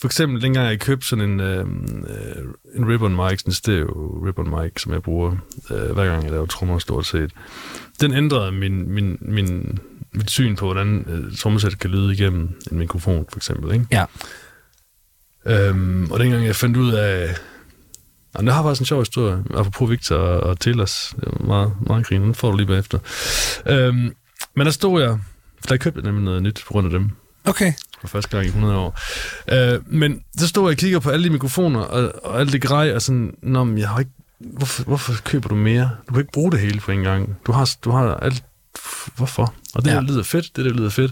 for 0.02 0.08
eksempel 0.08 0.42
dengang 0.42 0.68
jeg 0.70 0.80
købte 0.80 1.08
sådan 1.08 1.30
en, 1.30 1.40
øh, 1.40 1.60
øh, 1.60 2.46
en 2.76 2.90
ribbon 2.90 3.12
mic, 3.16 3.40
sådan 3.40 3.50
en 3.50 3.54
stereo 3.54 4.24
ribbon 4.26 4.50
mic, 4.50 4.82
som 4.82 4.94
jeg 4.94 5.02
bruger 5.04 5.32
øh, 5.72 5.92
hver 5.92 6.06
gang 6.06 6.24
jeg 6.24 6.32
laver 6.32 6.46
trommer 6.46 6.80
stort 6.80 7.06
set. 7.06 7.32
Den 8.02 8.14
ændrede 8.14 8.52
min, 8.52 8.92
min, 8.92 9.18
min, 9.22 9.80
mit 10.14 10.32
syn 10.32 10.56
på, 10.56 10.66
hvordan 10.66 11.06
øh, 11.08 11.38
trommesæt 11.38 11.80
kan 11.80 11.90
lyde 11.90 12.14
igennem 12.14 12.60
en 12.72 12.78
mikrofon, 12.78 13.26
for 13.30 13.38
eksempel. 13.38 13.74
Ikke? 13.74 13.86
Ja. 13.92 14.06
Øhm, 15.46 16.12
og 16.12 16.20
dengang 16.20 16.46
jeg 16.46 16.56
fandt 16.56 16.78
ud 16.78 16.94
af... 16.94 17.36
Jamen, 18.36 18.48
det 18.48 18.56
har 18.56 18.64
faktisk 18.64 18.82
en 18.82 18.86
sjov 18.86 19.02
historie, 19.02 19.44
apropos 19.56 19.90
Victor 19.90 20.16
og, 20.16 20.40
og 20.40 20.60
Tillers. 20.60 21.14
Det 21.16 21.24
var 21.40 21.46
meget, 21.46 21.74
meget 21.88 22.06
griner. 22.06 22.26
Den 22.26 22.36
får 22.36 22.52
du 22.52 22.58
lige 22.58 22.68
bagefter. 22.68 23.00
Øhm, 23.68 24.14
men 24.56 24.66
der 24.66 24.72
stod 24.72 25.02
jeg... 25.02 25.20
For 25.60 25.68
der 25.68 25.78
købte 25.78 25.98
jeg 26.00 26.06
nemlig 26.06 26.24
noget 26.24 26.44
nyt 26.44 26.64
på 26.68 26.74
grund 26.74 26.88
af 26.88 26.92
dem 26.92 27.10
Okay. 27.46 27.74
for 28.02 28.08
første 28.08 28.30
gang 28.30 28.46
i 28.46 28.48
100 28.48 28.78
år. 28.78 29.00
Øh, 29.52 29.80
men 29.94 30.22
så 30.38 30.48
stod 30.48 30.64
jeg 30.64 30.72
og 30.72 30.78
kigger 30.78 31.00
på 31.00 31.10
alle 31.10 31.26
de 31.26 31.30
mikrofoner 31.30 31.80
og, 31.80 32.12
og 32.26 32.40
alt 32.40 32.52
det 32.52 32.62
grej, 32.62 32.94
og 32.96 33.02
sådan, 33.02 33.34
Nå, 33.44 33.64
men 33.64 33.78
jeg 33.78 33.90
har 33.90 34.00
ikke, 34.00 34.12
hvorfor, 34.40 34.84
hvorfor 34.84 35.14
køber 35.24 35.50
du 35.50 35.56
mere? 35.56 35.90
Du 36.08 36.14
kan 36.14 36.22
ikke 36.22 36.32
bruge 36.32 36.52
det 36.52 36.60
hele 36.60 36.80
på 36.80 36.92
en 36.92 37.02
gang. 37.04 37.38
Du 37.48 37.52
har, 37.52 37.70
du 37.84 37.92
har 37.92 38.16
alt, 38.16 38.44
hvorfor? 39.16 39.54
Og 39.76 39.86
det 39.86 39.92
Ja. 39.92 39.96
der 39.96 40.02
lyder 40.02 40.24
fedt, 40.24 40.56
det 40.56 40.66
der 40.66 40.72
lyder 40.72 40.90
fedt. 40.90 41.12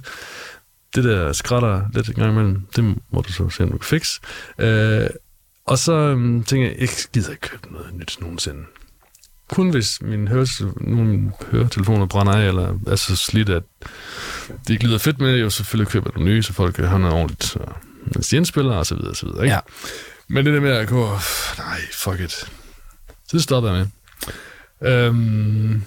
Det 0.95 1.03
der 1.03 1.33
skrætter 1.33 1.81
lidt 1.93 2.07
en 2.07 2.13
gang 2.13 2.31
imellem, 2.31 2.61
det 2.75 2.83
må 3.11 3.21
du 3.21 3.33
så 3.33 3.49
se, 3.49 3.63
om 3.63 3.71
du 3.71 3.77
kan 3.77 3.85
fikse. 3.85 4.19
Øh, 4.59 5.09
og 5.65 5.77
så 5.77 5.93
øhm, 5.93 6.43
tænker 6.43 6.67
jeg, 6.67 6.75
jeg 6.79 6.89
gider 7.13 7.31
ikke 7.31 7.41
købe 7.41 7.73
noget 7.73 7.93
nyt 7.93 8.17
nogensinde. 8.21 8.59
Kun 9.49 9.69
hvis 9.69 10.01
min 10.01 10.27
høres, 10.27 10.61
nogle 10.81 10.99
af 11.01 11.05
mine 11.05 11.31
høretelefoner 11.51 12.05
brænder 12.05 12.33
af, 12.33 12.47
eller 12.47 12.79
er 12.87 12.95
så 12.95 13.15
slidt, 13.15 13.49
at 13.49 13.63
det 14.67 14.69
ikke 14.73 14.85
lyder 14.85 14.97
fedt 14.97 15.19
med 15.19 15.33
det, 15.33 15.41
jo 15.41 15.49
selvfølgelig 15.49 15.91
køber 15.91 16.09
nogle 16.15 16.31
nye, 16.31 16.43
så 16.43 16.53
folk 16.53 16.75
kan 16.75 16.87
have 16.87 16.99
noget 16.99 17.15
ordentligt, 17.15 17.55
og 17.55 17.75
mens 18.05 18.27
de 18.27 18.35
indspiller, 18.37 18.73
og 18.75 18.85
så 18.85 18.95
videre, 18.95 19.09
og 19.09 19.15
så 19.15 19.25
videre. 19.25 19.43
Ikke? 19.43 19.53
Ja. 19.55 19.59
Men 20.27 20.45
det 20.45 20.53
der 20.53 20.59
med 20.59 20.71
at 20.71 20.87
gå, 20.87 21.09
nej, 21.57 21.79
fuck 21.93 22.19
it. 22.19 22.31
Så 22.31 22.47
det 23.31 23.43
stopper 23.43 23.73
jeg 23.73 23.87
med. 24.81 24.91
Øhm, 24.91 25.83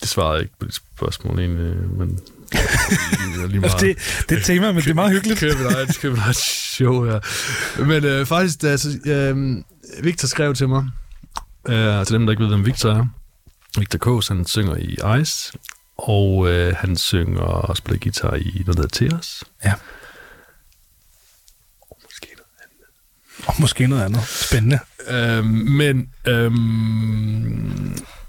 det 0.00 0.08
svarede 0.08 0.42
ikke 0.42 0.54
på 0.58 0.66
de 0.66 0.72
spørgsmål 0.72 1.38
egentlig, 1.38 1.90
men 1.90 2.08
det 2.52 2.60
er 3.42 3.46
lige 3.46 3.60
meget. 3.60 3.80
Det, 3.80 3.96
det 4.28 4.38
er 4.38 4.42
tema, 4.42 4.72
men 4.72 4.82
det 4.82 4.90
er 4.90 4.94
meget 4.94 5.12
hyggeligt. 5.12 5.40
Køb 5.40 5.50
et 5.50 5.98
køb 6.00 6.12
et 6.12 6.36
show 6.36 7.04
her. 7.04 7.20
Men 7.84 8.04
øh, 8.04 8.26
faktisk, 8.26 8.62
da, 8.62 8.68
altså, 8.68 8.98
øh, 9.06 9.56
Victor 10.04 10.28
skrev 10.28 10.54
til 10.54 10.68
mig, 10.68 10.84
øh, 11.68 12.06
til 12.06 12.14
dem, 12.14 12.26
der 12.26 12.30
ikke 12.30 12.42
ved, 12.42 12.50
hvem 12.50 12.66
Victor 12.66 12.90
er. 12.90 13.06
Victor 13.78 13.98
Kås, 13.98 14.28
han 14.28 14.46
synger 14.46 14.76
i 14.76 15.20
Ice, 15.20 15.52
og 15.96 16.48
øh, 16.48 16.76
han 16.76 16.96
synger 16.96 17.40
og 17.40 17.76
spiller 17.76 18.00
guitar 18.00 18.34
i 18.34 18.62
noget, 18.66 18.66
der 18.66 18.82
hedder 18.82 19.08
Tears. 19.08 19.44
Ja. 19.64 19.72
Og 21.90 21.98
måske 22.04 22.28
noget 22.36 22.48
andet. 22.62 23.46
Og 23.46 23.54
måske 23.58 23.86
noget 23.86 24.02
andet. 24.02 24.22
Spændende. 24.28 24.78
Øh, 25.08 25.44
men 25.44 26.10
øh, 26.26 26.52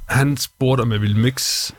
han 0.09 0.37
spurgte, 0.37 0.81
om 0.81 0.91
jeg 0.91 1.01
ville 1.01 1.17
mix, 1.19 1.71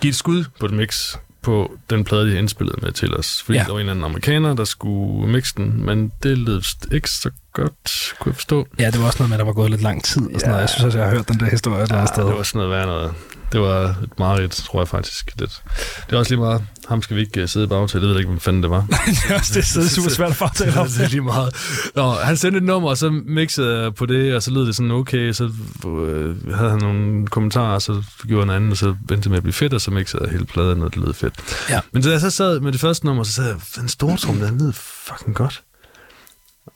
give 0.00 0.08
et 0.08 0.16
skud 0.16 0.44
på 0.60 0.66
et 0.66 0.72
mix 0.72 1.14
på 1.42 1.72
den 1.90 2.04
plade, 2.04 2.30
de 2.32 2.38
indspillede 2.38 2.76
med 2.82 2.92
til 2.92 3.16
os. 3.16 3.42
Fordi 3.42 3.58
Ja. 3.58 3.64
der 3.64 3.70
var 3.72 3.78
en 3.78 3.80
eller 3.80 3.92
anden 3.92 4.04
amerikaner, 4.04 4.54
der 4.54 4.64
skulle 4.64 5.32
mixe 5.32 5.54
den, 5.56 5.84
men 5.86 6.12
det 6.22 6.38
lød 6.38 6.62
ikke 6.92 7.10
så 7.10 7.30
godt, 7.52 8.14
kunne 8.18 8.30
jeg 8.30 8.34
forstå. 8.34 8.66
Ja, 8.78 8.90
det 8.90 9.00
var 9.00 9.06
også 9.06 9.18
noget 9.18 9.28
med, 9.30 9.36
at 9.36 9.38
der 9.38 9.44
var 9.44 9.52
gået 9.52 9.70
lidt 9.70 9.82
lang 9.82 10.04
tid 10.04 10.22
og 10.22 10.28
sådan 10.32 10.40
Ja. 10.40 10.46
noget. 10.48 10.60
Jeg 10.60 10.68
synes 10.68 10.84
også, 10.84 10.98
jeg 10.98 11.06
har 11.08 11.14
hørt 11.14 11.28
den 11.28 11.40
der 11.40 11.50
historie 11.50 11.78
et 11.78 11.82
eller 11.82 11.96
andet 11.96 12.14
sted. 12.14 12.26
det 12.26 12.34
var 12.34 12.42
sådan 12.42 12.58
noget 12.58 12.70
værd 12.78 12.86
noget. 12.86 13.14
Det 13.52 13.60
var 13.60 13.80
et 14.02 14.18
mareridt, 14.18 14.52
tror 14.52 14.80
jeg 14.80 14.88
faktisk. 14.88 15.32
Lidt. 15.38 15.62
Det 16.06 16.14
er 16.14 16.18
også 16.18 16.30
lige 16.30 16.40
meget. 16.40 16.64
Ham 16.88 17.02
skal 17.02 17.16
vi 17.16 17.20
ikke 17.20 17.42
uh, 17.42 17.48
sidde 17.48 17.64
i 17.64 17.68
bagtil. 17.68 18.00
Det 18.00 18.08
ved 18.08 18.14
jeg 18.14 18.18
ikke, 18.18 18.28
hvem 18.28 18.40
fanden 18.40 18.62
det 18.62 18.70
var. 18.70 18.86
det 18.90 19.30
er 19.30 19.34
også 19.34 19.52
det, 19.54 19.84
er 19.84 19.88
super 19.88 20.10
svært 20.18 20.30
at 20.30 20.36
fortælle 20.36 20.80
om. 20.80 20.86
det 20.98 21.04
er 21.04 21.08
lige 21.08 21.20
meget. 21.20 21.54
Nå, 21.94 22.10
han 22.10 22.36
sendte 22.36 22.58
et 22.58 22.64
nummer, 22.64 22.88
og 22.88 22.98
så 22.98 23.10
mixede 23.10 23.82
jeg 23.82 23.94
på 23.94 24.06
det, 24.06 24.34
og 24.34 24.42
så 24.42 24.50
lød 24.50 24.66
det 24.66 24.76
sådan 24.76 24.90
okay, 24.90 25.32
så 25.32 25.50
øh, 25.86 26.54
havde 26.54 26.70
han 26.70 26.78
nogle 26.78 27.26
kommentarer, 27.26 27.74
og 27.74 27.82
så 27.82 28.02
gjorde 28.26 28.46
han 28.46 28.56
anden, 28.56 28.70
og 28.70 28.76
så 28.76 28.86
vendte 29.08 29.16
det 29.16 29.30
med 29.30 29.36
at 29.36 29.42
blive 29.42 29.52
fedt, 29.52 29.74
og 29.74 29.80
så 29.80 29.90
mixede 29.90 30.22
jeg 30.24 30.32
hele 30.32 30.46
pladen, 30.46 30.82
og 30.82 30.94
det 30.94 31.02
lød 31.02 31.14
fedt. 31.14 31.34
Ja. 31.70 31.80
Men 31.92 32.02
da 32.02 32.10
jeg 32.10 32.20
så 32.20 32.30
sad 32.30 32.60
med 32.60 32.72
det 32.72 32.80
første 32.80 33.06
nummer, 33.06 33.22
så 33.22 33.32
sagde 33.32 33.50
jeg, 33.50 33.58
den 33.76 33.88
store 33.88 34.16
tromme, 34.16 34.46
den 34.46 34.58
lød 34.58 34.72
fucking 34.72 35.36
godt. 35.36 35.62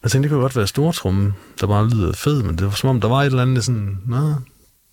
Jeg 0.03 0.11
tænkte, 0.11 0.29
det 0.29 0.35
kunne 0.35 0.43
godt 0.43 0.57
være 0.57 0.67
store 0.67 0.93
tromme, 0.93 1.33
der 1.61 1.67
bare 1.67 1.89
lyder 1.89 2.13
fed, 2.13 2.43
men 2.43 2.59
det 2.59 2.67
var 2.67 2.73
som 2.73 2.91
om, 2.91 3.01
der 3.01 3.09
var 3.09 3.21
et 3.21 3.27
eller 3.27 3.43
andet 3.43 3.65
sådan, 3.65 3.99
nå, 4.07 4.35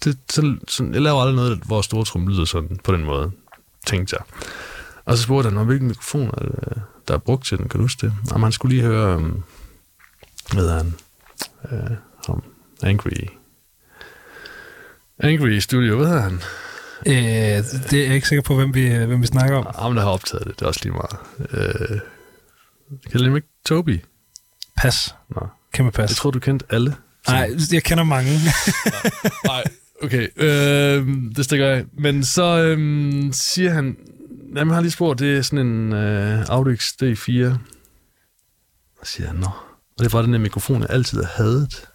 det, 0.03 0.17
sådan, 0.29 0.61
sådan, 0.67 0.93
jeg 0.93 1.01
laver 1.01 1.19
aldrig 1.21 1.35
noget, 1.35 1.57
hvor 1.65 1.81
store 1.81 2.05
tromme 2.05 2.31
lyder 2.31 2.45
sådan, 2.45 2.79
på 2.83 2.93
den 2.93 3.03
måde, 3.05 3.31
tænkte 3.87 4.15
jeg. 4.19 4.25
Og 5.05 5.17
så 5.17 5.23
spurgte 5.23 5.47
han, 5.47 5.53
"Nå, 5.53 5.63
hvilken 5.63 5.87
mikrofon 5.87 6.27
er 6.27 6.45
det, 6.45 6.81
der 7.07 7.13
er 7.13 7.17
brugt 7.17 7.45
til 7.45 7.57
den, 7.57 7.69
kan 7.69 7.77
du 7.77 7.83
huske 7.83 8.07
det? 8.07 8.13
Jamen, 8.31 8.43
han 8.43 8.51
skulle 8.51 8.75
lige 8.75 8.85
høre, 8.87 9.15
um, 9.17 9.43
hvad 10.53 10.61
hedder 10.63 10.77
han, 10.77 10.93
uh, 11.71 11.95
ham, 12.27 12.43
Angry, 12.83 13.11
Angry 15.19 15.59
Studio, 15.59 15.95
hvad 15.97 16.07
hedder 16.07 16.21
han? 16.21 16.41
Øh, 17.05 17.13
det 17.89 17.93
er 17.93 18.05
jeg 18.05 18.15
ikke 18.15 18.27
sikker 18.27 18.41
på, 18.41 18.55
hvem 18.55 18.73
vi, 18.73 18.89
hvem 18.89 19.21
vi 19.21 19.27
snakker 19.27 19.57
om. 19.57 19.67
Ham, 19.79 19.95
der 19.95 20.01
har 20.01 20.09
optaget 20.09 20.47
det, 20.47 20.59
det 20.59 20.61
er 20.61 20.67
også 20.67 20.79
lige 20.83 20.93
meget. 20.93 21.17
Uh, 21.39 21.99
kan 23.11 23.19
du 23.19 23.35
ikke 23.35 23.47
Toby? 23.65 24.01
Pas. 24.77 25.15
Nå, 25.29 25.47
Kæmpe 25.73 25.91
pas. 25.91 26.09
jeg 26.09 26.15
tror, 26.17 26.31
du 26.31 26.39
kendte 26.39 26.65
alle. 26.69 26.95
Nej, 27.27 27.51
jeg 27.71 27.83
kender 27.83 28.03
mange. 28.03 28.31
Nej, 29.45 29.63
okay. 30.03 30.27
Øh, 30.35 31.07
det 31.35 31.45
stikker 31.45 31.67
jeg. 31.67 31.85
Men 31.97 32.23
så 32.23 32.63
øh, 32.63 32.77
siger 33.33 33.69
han, 33.71 33.97
jamen 34.55 34.67
jeg 34.67 34.75
har 34.75 34.81
lige 34.81 34.91
spurgt, 34.91 35.19
det 35.19 35.37
er 35.37 35.41
sådan 35.41 35.67
en 35.67 35.93
øh, 35.93 36.45
Audix 36.49 36.87
D4. 37.03 37.53
Så 39.03 39.11
siger 39.11 39.27
han, 39.27 39.35
nå. 39.35 39.45
Og 39.45 39.99
det 39.99 40.05
er 40.05 40.09
bare 40.09 40.23
den 40.23 40.33
der 40.33 40.39
mikrofon, 40.39 40.81
jeg 40.81 40.89
altid 40.89 41.23
har 41.23 41.31
hadet. 41.43 41.85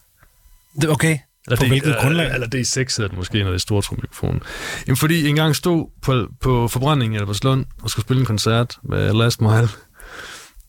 Det 0.81 0.85
er 0.85 0.89
okay. 0.93 1.19
Eller 1.47 1.57
På 1.57 1.65
D- 1.65 1.69
hvilket 1.69 1.97
grundlag? 2.01 2.35
Eller 2.35 2.47
D6 2.47 2.77
hedder 2.77 3.09
det 3.09 3.17
måske, 3.17 3.39
når 3.39 3.47
det 3.47 3.55
er 3.55 3.59
stortrummikrofon. 3.59 4.43
Jamen 4.87 4.97
fordi 4.97 5.21
jeg 5.21 5.29
engang 5.29 5.57
stod 5.57 5.87
på, 6.03 6.29
på 6.41 6.69
forbrænding 6.69 7.15
eller 7.15 7.27
på 7.27 7.35
Slund 7.35 7.65
og 7.83 7.91
skulle 7.91 8.05
spille 8.05 8.21
en 8.21 8.27
koncert 8.27 8.79
med 8.83 9.13
Last 9.15 9.41
Mile. 9.41 9.69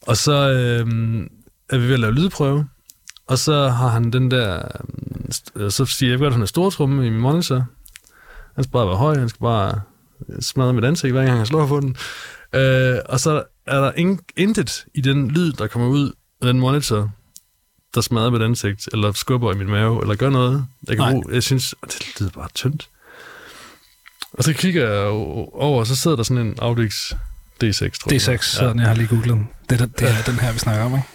Og 0.01 0.17
så 0.17 0.33
øh, 0.51 0.87
er 1.69 1.77
vi 1.77 1.87
ved 1.87 1.93
at 1.93 1.99
lave 1.99 2.13
lydprøve. 2.13 2.67
Og 3.27 3.37
så 3.39 3.69
har 3.69 3.87
han 3.87 4.11
den 4.11 4.31
der... 4.31 4.61
øh, 5.57 5.71
Så 5.71 5.85
siger 5.85 6.11
jeg, 6.17 6.21
at 6.27 6.33
han 6.33 6.41
er 6.41 6.45
stortrumme 6.45 7.07
i 7.07 7.09
min 7.09 7.19
monitor. 7.21 7.65
Han 8.55 8.63
skal 8.63 8.71
bare 8.71 8.87
være 8.87 8.95
høj, 8.97 9.17
han 9.17 9.29
skal 9.29 9.39
bare 9.39 9.81
smadre 10.39 10.73
mit 10.73 10.83
ansigt, 10.85 11.13
hver 11.13 11.25
gang 11.25 11.37
han 11.37 11.45
slår 11.45 11.67
på 11.67 11.79
den. 11.79 11.95
Øh, 12.55 12.97
og 13.09 13.19
så 13.19 13.43
er 13.67 13.79
der 13.81 13.91
ing, 13.95 14.21
intet 14.37 14.85
i 14.95 15.01
den 15.01 15.31
lyd, 15.31 15.51
der 15.53 15.67
kommer 15.67 15.87
ud 15.87 16.11
af 16.41 16.47
den 16.47 16.59
monitor, 16.59 17.09
der 17.95 18.01
smadrer 18.01 18.29
mit 18.29 18.41
ansigt, 18.41 18.89
eller 18.93 19.11
skubber 19.11 19.53
i 19.53 19.57
min 19.57 19.67
mave, 19.67 20.01
eller 20.01 20.15
gør 20.15 20.29
noget. 20.29 20.65
Jeg, 20.87 20.95
kan 20.97 21.03
Nej. 21.03 21.11
bruge, 21.11 21.25
jeg 21.33 21.43
synes, 21.43 21.75
"Åh, 21.83 21.87
det 21.87 22.19
lyder 22.19 22.31
bare 22.31 22.47
tyndt. 22.55 22.89
Og 24.33 24.43
så 24.43 24.53
kigger 24.53 24.89
jeg 24.93 25.05
over, 25.07 25.79
og 25.79 25.87
så 25.87 25.95
sidder 25.95 26.17
der 26.17 26.23
sådan 26.23 26.47
en 26.47 26.55
Audix 26.61 27.11
D6, 27.63 27.99
tror 27.99 28.11
jeg. 28.11 28.21
D6, 28.21 28.41
sådan 28.41 28.79
jeg 28.79 28.87
har 28.87 28.95
lige 28.95 29.07
googlet 29.07 29.27
den. 29.35 29.49
Det 29.69 29.81
er, 29.81 29.85
den- 29.85 29.93
det 29.99 30.09
er 30.09 30.23
den 30.25 30.39
her, 30.39 30.51
vi 30.53 30.59
snakker 30.59 30.83
om, 30.85 30.91
ikke? 30.95 31.07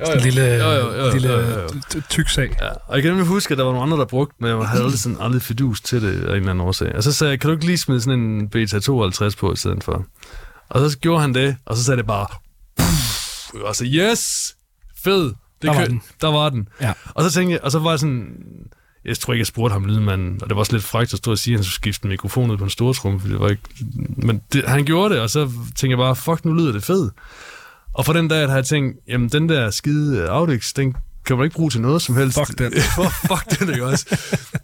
Jo, 0.00 0.12
En 0.14 0.20
lille, 0.20 0.42
Jo, 0.42 0.70
jo, 0.70 0.92
jo, 1.04 1.12
lille 1.12 1.28
jo, 1.30 1.40
jo, 1.40 1.60
jo. 1.94 2.00
tyk 2.10 2.28
sag. 2.28 2.56
Ja, 2.60 2.68
og 2.68 2.94
jeg 2.94 3.02
kan 3.02 3.10
nemlig 3.10 3.26
huske, 3.26 3.52
at 3.52 3.58
der 3.58 3.64
var 3.64 3.72
nogle 3.72 3.84
andre, 3.86 3.96
der 3.98 4.04
brugte, 4.04 4.34
men 4.40 4.50
jeg 4.50 4.68
havde 4.68 4.82
aldrig, 4.84 4.98
sådan, 5.00 5.18
aldrig 5.20 5.42
fidus 5.42 5.80
til 5.80 6.02
det 6.02 6.08
af 6.08 6.12
en 6.30 6.36
eller 6.36 6.50
anden 6.50 6.60
årsag. 6.60 6.96
Og 6.96 7.02
så 7.02 7.12
sagde 7.12 7.30
jeg, 7.30 7.40
kan 7.40 7.48
du 7.48 7.54
ikke 7.54 7.66
lige 7.66 7.78
smide 7.78 8.00
sådan 8.00 8.18
en 8.20 8.48
Beta 8.48 8.78
52 8.80 9.36
på 9.36 9.52
i 9.52 9.56
stedet 9.56 9.84
for? 9.84 10.06
Og 10.68 10.90
så 10.90 10.98
gjorde 10.98 11.20
han 11.20 11.34
det, 11.34 11.56
og 11.66 11.76
så 11.76 11.84
sagde 11.84 11.98
det 11.98 12.06
bare... 12.06 12.26
og 13.64 13.76
så, 13.76 13.84
yes, 13.94 14.54
fed. 15.04 15.22
Det 15.24 15.34
Der 15.62 15.68
var 15.74 15.80
kø- 15.80 15.86
den. 15.90 16.02
Der 16.20 16.28
var 16.28 16.48
den. 16.48 16.68
Ja. 16.80 16.92
Og 17.14 17.24
så 17.24 17.30
tænkte 17.30 17.52
jeg, 17.52 17.60
og 17.64 17.70
så 17.72 17.78
var 17.78 17.90
jeg 17.90 17.98
sådan, 17.98 18.26
jeg 19.04 19.18
tror 19.18 19.32
ikke, 19.32 19.40
jeg 19.40 19.46
spurgte 19.46 19.72
ham 19.72 19.84
lydmanden, 19.84 20.38
og 20.42 20.48
det 20.48 20.54
var 20.56 20.60
også 20.60 20.72
lidt 20.72 20.84
frækt 20.84 21.12
at 21.12 21.18
stå 21.18 21.30
og 21.30 21.38
sige, 21.38 21.54
at 21.54 21.58
han 21.58 21.64
skulle 21.64 21.74
skifte 21.74 22.06
mikrofon 22.08 22.50
ud 22.50 22.56
på 22.56 22.64
en 22.64 22.70
stor 22.70 22.92
trum, 22.92 23.20
for 23.20 23.28
det 23.28 23.40
var 23.40 23.48
ikke... 23.48 23.62
Men 24.16 24.40
det, 24.52 24.64
han 24.68 24.84
gjorde 24.84 25.14
det, 25.14 25.22
og 25.22 25.30
så 25.30 25.44
tænkte 25.64 25.88
jeg 25.88 25.98
bare, 25.98 26.16
fuck, 26.16 26.44
nu 26.44 26.52
lyder 26.52 26.72
det 26.72 26.82
fedt. 26.84 27.12
Og 27.94 28.04
for 28.04 28.12
den 28.12 28.28
dag 28.28 28.48
har 28.48 28.54
jeg 28.54 28.64
tænkt, 28.66 28.98
jamen 29.08 29.28
den 29.28 29.48
der 29.48 29.70
skide 29.70 30.28
Audix, 30.28 30.72
den 30.74 30.96
kan 31.26 31.36
man 31.36 31.44
ikke 31.44 31.56
bruge 31.56 31.70
til 31.70 31.80
noget 31.80 32.02
som 32.02 32.16
helst. 32.16 32.38
Fuck 32.38 32.58
den. 32.58 32.72
fuck 33.30 33.60
den, 33.60 33.68
ikke 33.70 33.84
også? 33.86 34.06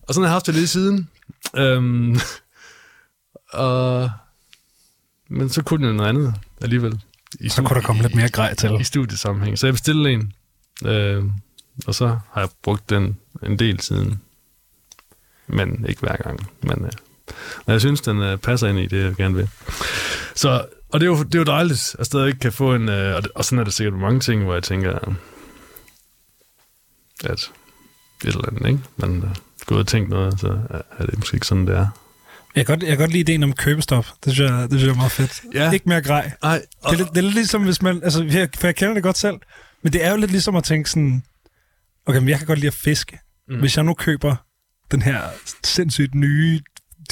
Og 0.09 0.15
sådan 0.15 0.23
har 0.25 0.29
jeg 0.29 0.35
haft 0.35 0.47
det 0.47 0.55
lige 0.55 0.67
siden. 0.67 1.09
Øhm, 1.57 2.17
og, 3.53 4.11
men 5.29 5.49
så 5.49 5.63
kunne 5.63 5.87
jeg 5.87 5.95
noget 5.95 6.09
andet 6.09 6.35
alligevel. 6.63 7.01
I 7.41 7.49
Så 7.49 7.63
kunne 7.63 7.75
der 7.75 7.87
komme 7.87 8.03
lidt 8.03 8.15
mere 8.15 8.29
grej 8.29 8.55
til. 8.55 8.71
i 8.81 8.85
studiesammenhæng. 8.85 9.59
Så 9.59 9.67
jeg 9.67 9.75
bestilte 9.75 10.13
en, 10.13 10.33
øh, 10.85 11.25
og 11.87 11.95
så 11.95 12.07
har 12.33 12.41
jeg 12.41 12.49
brugt 12.63 12.91
den 12.91 13.17
en 13.43 13.59
del 13.59 13.81
siden. 13.81 14.21
Men 15.47 15.85
ikke 15.89 16.01
hver 16.01 16.17
gang. 16.17 16.51
Men 16.63 16.85
øh, 16.85 16.91
når 17.67 17.75
jeg 17.75 17.81
synes, 17.81 18.01
den 18.01 18.19
øh, 18.23 18.39
passer 18.39 18.69
ind 18.69 18.79
i 18.79 18.87
det, 18.87 19.05
jeg 19.05 19.15
gerne 19.15 19.35
vil. 19.35 19.49
Så, 20.35 20.67
og 20.93 21.01
det 21.01 21.07
er, 21.07 21.11
jo, 21.11 21.23
det 21.23 21.35
er 21.35 21.39
jo 21.39 21.45
dejligt, 21.45 21.97
at 21.99 22.07
stadig 22.07 22.41
kan 22.41 22.53
få 22.53 22.75
en... 22.75 22.89
Øh, 22.89 23.17
og, 23.17 23.23
det, 23.23 23.31
og 23.35 23.45
sådan 23.45 23.59
er 23.59 23.65
det 23.65 23.75
sikkert 23.75 23.95
mange 24.01 24.21
ting, 24.21 24.43
hvor 24.45 24.55
jeg 24.55 24.63
tænker, 24.63 24.93
at 27.25 27.33
et 27.33 27.49
eller 28.25 28.49
andet, 28.49 28.67
ikke? 28.69 28.81
Man 28.97 29.17
øh, 29.17 29.31
går 29.67 29.75
ud 29.77 29.81
og 29.81 29.87
tænker 29.87 30.11
noget, 30.11 30.41
så 30.41 30.61
er- 30.99 31.07
det 31.07 31.19
måske 31.19 31.35
ikke 31.35 31.47
sådan, 31.47 31.67
det 31.67 31.77
er. 31.77 31.87
Jeg 32.57 32.67
kan 32.67 32.75
godt, 32.77 32.83
jeg 32.83 32.89
kan 32.91 32.99
godt 32.99 33.11
lide 33.11 33.21
ideen 33.21 33.43
om 33.43 33.53
købestop. 33.53 34.07
Det 34.25 34.33
synes 34.33 34.51
jeg, 34.51 34.61
det 34.63 34.71
synes 34.71 34.83
jeg 34.85 34.91
er 34.91 34.97
meget 34.97 35.13
fedt. 35.13 35.43
Ja. 35.55 35.71
Ikke 35.73 35.89
mere 35.89 36.03
grej. 36.03 36.33
Ej, 36.43 36.59
Det 36.59 36.93
er, 36.93 36.97
lidt, 36.97 37.09
det 37.09 37.17
er 37.19 37.23
lidt 37.23 37.35
ligesom, 37.35 37.63
hvis 37.65 37.83
man... 37.83 38.03
Altså, 38.05 38.25
jeg, 38.25 38.49
for 38.59 38.67
jeg 38.67 38.77
kender 38.77 38.95
det 38.95 39.03
godt 39.03 39.19
selv. 39.19 39.37
Men 39.83 39.93
det 39.93 40.05
er 40.05 40.11
jo 40.11 40.17
lidt 40.17 40.31
ligesom 40.31 40.57
at 40.57 40.65
tænke 40.65 40.91
sådan... 40.91 41.23
Okay, 42.07 42.19
men 42.19 42.29
jeg 42.29 42.39
kan 42.39 42.47
godt 42.47 42.59
lide 42.59 42.67
at 42.67 42.75
fiske. 42.75 43.19
Mm. 43.49 43.59
Hvis 43.61 43.77
jeg 43.77 43.85
nu 43.85 43.95
køber 43.95 44.37
den 44.91 45.03
her 45.03 45.21
sindssygt 45.65 46.15
nye, 46.15 46.61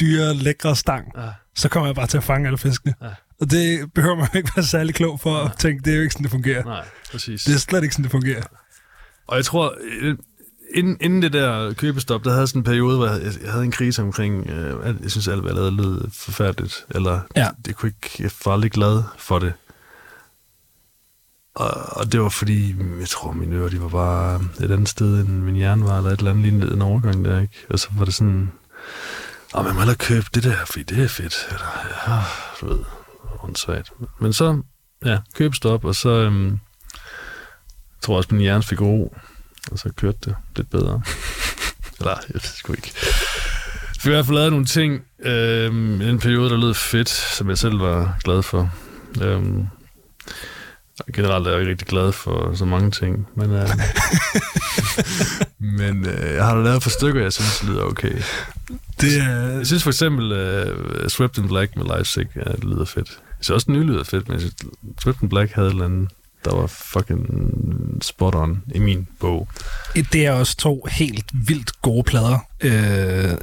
dyre, 0.00 0.34
lækre 0.34 0.76
stang, 0.76 1.06
Ja. 1.16 1.28
så 1.56 1.68
kommer 1.68 1.86
jeg 1.88 1.94
bare 1.94 2.06
til 2.06 2.16
at 2.16 2.24
fange 2.24 2.46
alle 2.46 2.58
fiskene. 2.58 2.94
Ja. 3.02 3.08
Og 3.40 3.50
det 3.50 3.92
behøver 3.94 4.16
man 4.16 4.28
ikke 4.34 4.50
være 4.56 4.64
særlig 4.66 4.94
klog 4.94 5.20
for 5.20 5.36
at 5.36 5.58
tænke, 5.58 5.82
det 5.84 5.92
er 5.92 5.96
jo 5.96 6.02
ikke 6.02 6.12
sådan, 6.12 6.24
det 6.24 6.30
fungerer. 6.30 6.64
Nej, 6.64 6.84
præcis. 7.12 7.44
Det 7.44 7.54
er 7.54 7.58
slet 7.58 7.82
ikke 7.82 7.94
sådan, 7.94 8.02
det 8.02 8.10
fungerer. 8.10 8.42
Og 9.26 9.36
jeg 9.36 9.44
tror, 9.44 9.74
øh, 10.00 10.16
inden, 10.74 10.96
inden 11.00 11.22
det 11.22 11.32
der 11.32 11.72
købestop, 11.74 12.24
der 12.24 12.32
havde 12.32 12.46
sådan 12.46 12.60
en 12.60 12.64
periode, 12.64 12.96
hvor 12.96 13.06
jeg, 13.06 13.20
jeg 13.42 13.52
havde 13.52 13.64
en 13.64 13.70
krise 13.70 14.02
omkring, 14.02 14.50
øh, 14.50 14.88
at 14.88 14.94
jeg 15.02 15.10
synes, 15.10 15.28
alt 15.28 15.40
hvad 15.40 15.50
jeg 15.50 15.54
lavede 15.56 15.76
lød 15.76 16.10
forfærdeligt. 16.12 16.84
Eller 16.90 17.20
Ja. 17.36 17.48
det 17.64 17.76
kunne 17.76 17.88
ikke, 18.02 18.16
jeg 18.22 18.30
var 18.44 18.52
aldrig 18.52 18.70
glad 18.70 19.02
for 19.18 19.38
det. 19.38 19.52
Og, 21.54 21.70
og 21.70 22.12
det 22.12 22.20
var 22.20 22.28
fordi, 22.28 22.74
jeg 23.00 23.08
tror, 23.08 23.32
mine 23.32 23.56
ører, 23.56 23.68
de 23.68 23.80
var 23.80 23.88
bare 23.88 24.40
et 24.64 24.70
andet 24.70 24.88
sted, 24.88 25.20
end 25.20 25.28
min 25.28 25.54
hjerne 25.54 25.84
var, 25.84 25.96
eller 25.98 26.10
et 26.10 26.18
eller 26.18 26.30
andet 26.30 26.44
lignende 26.44 26.72
en 26.74 26.82
overgang 26.82 27.24
der, 27.24 27.40
ikke? 27.40 27.54
Og 27.70 27.78
så 27.78 27.88
var 27.98 28.04
det 28.04 28.14
sådan, 28.14 28.52
og 29.52 29.64
man 29.64 29.74
må 29.74 29.80
hellere 29.80 29.96
købe 29.96 30.26
det 30.34 30.42
der, 30.42 30.64
fordi 30.66 30.82
det 30.82 31.04
er 31.04 31.08
fedt. 31.08 31.34
Eller, 31.50 31.86
ja, 32.08 32.20
du 32.60 32.66
ved, 32.74 32.84
åndssvagt. 33.44 33.92
Men 34.20 34.32
så, 34.32 34.62
ja, 35.04 35.18
købstop, 35.34 35.84
og 35.84 35.94
så, 35.94 36.08
øhm, 36.08 36.50
jeg 36.50 38.02
tror 38.02 38.16
også, 38.16 38.28
min 38.32 38.40
hjerne 38.40 38.62
fik 38.62 38.80
ro, 38.80 39.14
og 39.72 39.78
så 39.78 39.92
kørte 39.96 40.18
det 40.24 40.36
lidt 40.56 40.70
bedre. 40.70 41.02
Eller, 41.98 42.10
jeg 42.10 42.34
ved 42.34 42.40
sgu 42.40 42.72
ikke. 42.72 42.92
Jeg 43.94 44.02
fik 44.02 44.10
i 44.10 44.14
hvert 44.14 44.26
fald 44.26 44.36
lavet 44.36 44.52
nogle 44.52 44.66
ting 44.66 45.02
øhm, 45.20 46.00
i 46.00 46.08
en 46.08 46.18
periode, 46.18 46.50
der 46.50 46.56
lød 46.56 46.74
fedt, 46.74 47.08
som 47.08 47.48
jeg 47.48 47.58
selv 47.58 47.80
var 47.80 48.18
glad 48.24 48.42
for. 48.42 48.70
Øhm, 49.22 49.66
generelt 51.14 51.46
er 51.46 51.50
jeg 51.50 51.60
ikke 51.60 51.70
rigtig 51.70 51.88
glad 51.88 52.12
for 52.12 52.54
så 52.54 52.64
mange 52.64 52.90
ting, 52.90 53.28
men, 53.34 53.50
øh, 53.50 53.68
men 55.78 56.06
øh, 56.06 56.34
jeg 56.34 56.44
har 56.44 56.54
da 56.54 56.62
lavet 56.62 56.76
et 56.76 56.82
par 56.82 56.90
stykker, 56.90 57.22
jeg 57.22 57.32
synes 57.32 57.64
lyder 57.64 57.82
okay. 57.82 58.22
Det 59.00 59.18
er... 59.20 59.56
Jeg 59.56 59.66
synes 59.66 59.82
for 59.82 59.90
eksempel 59.90 60.32
uh, 60.32 61.08
Swept 61.08 61.38
in 61.38 61.48
Black 61.48 61.76
med 61.76 61.84
Leipzig, 61.84 62.26
ja, 62.36 62.52
det 62.52 62.64
lyder 62.64 62.84
fedt. 62.84 63.20
Synes 63.40 63.50
også, 63.50 63.64
den 63.64 63.74
nye 63.74 63.86
lyder 63.86 64.04
fedt, 64.04 64.28
men 64.28 64.40
in 65.22 65.28
Black 65.28 65.52
havde 65.52 65.68
et 65.68 65.72
eller 65.72 65.84
andet, 65.84 66.08
der 66.44 66.54
var 66.56 66.66
fucking 66.66 67.24
spot 68.02 68.34
on 68.34 68.62
i 68.74 68.78
min 68.78 69.06
bog. 69.20 69.48
Det 69.94 70.26
er 70.26 70.32
også 70.32 70.56
to 70.56 70.86
helt 70.90 71.24
vildt 71.32 71.82
gode 71.82 72.02
plader. 72.02 72.38
Øh, 72.60 72.72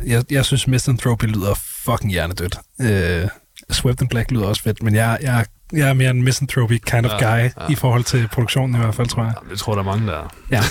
jeg, 0.09 0.23
jeg 0.31 0.45
synes, 0.45 0.67
Misanthropy 0.67 1.25
lyder 1.25 1.53
fucking 1.85 2.11
hjernedødt. 2.11 2.57
Øh, 2.81 3.27
Swept 3.71 4.01
and 4.01 4.09
Black 4.09 4.31
lyder 4.31 4.45
også 4.45 4.61
fedt, 4.61 4.83
men 4.83 4.95
jeg, 4.95 5.17
jeg, 5.21 5.45
jeg 5.73 5.89
er 5.89 5.93
mere 5.93 6.09
en 6.09 6.23
Misanthropy 6.23 6.77
kind 6.85 7.05
of 7.05 7.11
Ja, 7.21 7.35
guy 7.35 7.43
ja. 7.43 7.49
i 7.69 7.75
forhold 7.75 8.03
til 8.03 8.27
produktionen 8.31 8.75
i 8.75 8.79
hvert 8.79 8.95
fald, 8.95 9.07
tror 9.07 9.23
jeg. 9.23 9.33
Jamen, 9.37 9.49
Jeg 9.51 9.59
tror, 9.59 9.73
der 9.73 9.79
er 9.81 9.85
mange, 9.85 10.07
der 10.07 10.13
er. 10.13 10.35
Ja, 10.51 10.63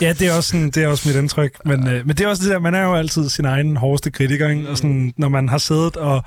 ja 0.00 0.12
det, 0.12 0.28
er 0.28 0.32
også 0.34 0.48
sådan, 0.48 0.70
det 0.70 0.82
er 0.82 0.88
også 0.88 1.08
mit 1.08 1.16
indtryk. 1.16 1.52
Men, 1.64 1.88
øh, 1.88 2.06
men 2.06 2.16
det 2.16 2.20
er 2.24 2.28
også 2.28 2.42
det 2.42 2.50
der, 2.50 2.58
man 2.58 2.74
er 2.74 2.82
jo 2.82 2.94
altid 2.94 3.28
sin 3.28 3.44
egen 3.44 3.76
hårdeste 3.76 4.10
kritiker, 4.10 4.48
ikke? 4.48 4.68
Og 4.68 4.76
sådan, 4.76 5.12
når 5.16 5.28
man 5.28 5.48
har 5.48 5.58
siddet 5.58 5.96
og... 5.96 6.24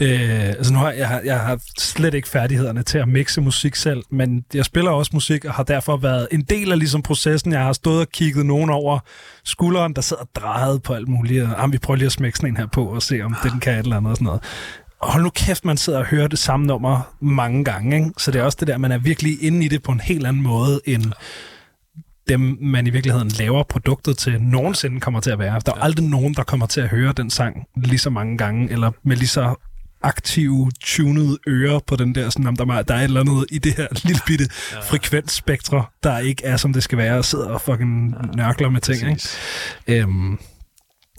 Øh, 0.00 0.48
altså 0.48 0.72
nu 0.72 0.78
har 0.78 0.90
jeg, 0.90 1.20
jeg 1.24 1.40
har 1.40 1.60
slet 1.78 2.14
ikke 2.14 2.28
færdighederne 2.28 2.82
til 2.82 2.98
at 2.98 3.08
mixe 3.08 3.40
musik 3.40 3.74
selv, 3.74 4.02
men 4.10 4.44
jeg 4.54 4.64
spiller 4.64 4.90
også 4.90 5.10
musik 5.14 5.44
og 5.44 5.54
har 5.54 5.62
derfor 5.62 5.96
været 5.96 6.28
en 6.32 6.42
del 6.42 6.72
af 6.72 6.78
ligesom 6.78 7.02
processen. 7.02 7.52
Jeg 7.52 7.60
har 7.60 7.72
stået 7.72 8.00
og 8.00 8.08
kigget 8.08 8.46
nogen 8.46 8.70
over 8.70 8.98
skulderen, 9.44 9.92
der 9.92 10.00
sidder 10.00 10.22
og 10.22 10.28
drejet 10.34 10.82
på 10.82 10.94
alt 10.94 11.08
muligt. 11.08 11.44
Og, 11.56 11.72
vi 11.72 11.78
prøver 11.78 11.96
lige 11.96 12.06
at 12.06 12.12
smække 12.12 12.38
sådan 12.38 12.50
en 12.50 12.56
her 12.56 12.66
på 12.66 12.84
og 12.84 13.02
se, 13.02 13.22
om 13.22 13.36
den 13.42 13.60
kan 13.60 13.72
et 13.72 13.78
eller 13.78 13.96
andet 13.96 14.10
og 14.10 14.16
sådan 14.16 14.24
noget. 14.24 14.42
Og 15.00 15.12
hold 15.12 15.22
nu 15.22 15.30
kæft, 15.30 15.64
man 15.64 15.76
sidder 15.76 15.98
og 15.98 16.04
hører 16.04 16.28
det 16.28 16.38
samme 16.38 16.66
nummer 16.66 17.14
mange 17.20 17.64
gange. 17.64 17.96
Ikke? 17.96 18.10
Så 18.18 18.30
det 18.30 18.40
er 18.40 18.44
også 18.44 18.56
det 18.60 18.68
der, 18.68 18.78
man 18.78 18.92
er 18.92 18.98
virkelig 18.98 19.42
inde 19.42 19.64
i 19.64 19.68
det 19.68 19.82
på 19.82 19.92
en 19.92 20.00
helt 20.00 20.26
anden 20.26 20.42
måde, 20.42 20.80
end 20.84 21.12
dem, 22.28 22.58
man 22.60 22.86
i 22.86 22.90
virkeligheden 22.90 23.28
laver 23.28 23.62
produktet 23.62 24.18
til, 24.18 24.42
nogensinde 24.42 25.00
kommer 25.00 25.20
til 25.20 25.30
at 25.30 25.38
være. 25.38 25.60
Der 25.66 25.72
er 25.72 25.80
aldrig 25.80 26.08
nogen, 26.08 26.34
der 26.34 26.42
kommer 26.42 26.66
til 26.66 26.80
at 26.80 26.88
høre 26.88 27.12
den 27.12 27.30
sang 27.30 27.66
lige 27.76 27.98
så 27.98 28.10
mange 28.10 28.38
gange, 28.38 28.72
eller 28.72 28.90
med 29.02 29.16
lige 29.16 29.28
så 29.28 29.54
aktive, 30.02 30.70
tunede 30.80 31.38
ører 31.48 31.78
på 31.86 31.96
den 31.96 32.14
der, 32.14 32.30
sådan, 32.30 32.46
om 32.46 32.56
der, 32.56 32.66
er, 32.66 32.82
der 32.82 32.94
er 32.94 32.98
et 32.98 33.04
eller 33.04 33.20
andet 33.20 33.46
i 33.50 33.58
det 33.58 33.74
her 33.74 33.86
lille 34.04 34.20
bitte 34.26 34.48
ja. 34.72 34.80
frekvensspektre, 34.80 35.84
der 36.02 36.18
ikke 36.18 36.44
er, 36.44 36.56
som 36.56 36.72
det 36.72 36.82
skal 36.82 36.98
være, 36.98 37.18
og 37.18 37.24
sidder 37.24 37.48
og 37.48 37.60
fucking 37.60 38.14
nørkler 38.36 38.70
med 38.70 38.80
ting. 38.80 39.10
Ikke? 39.10 40.02
Øhm, 40.02 40.38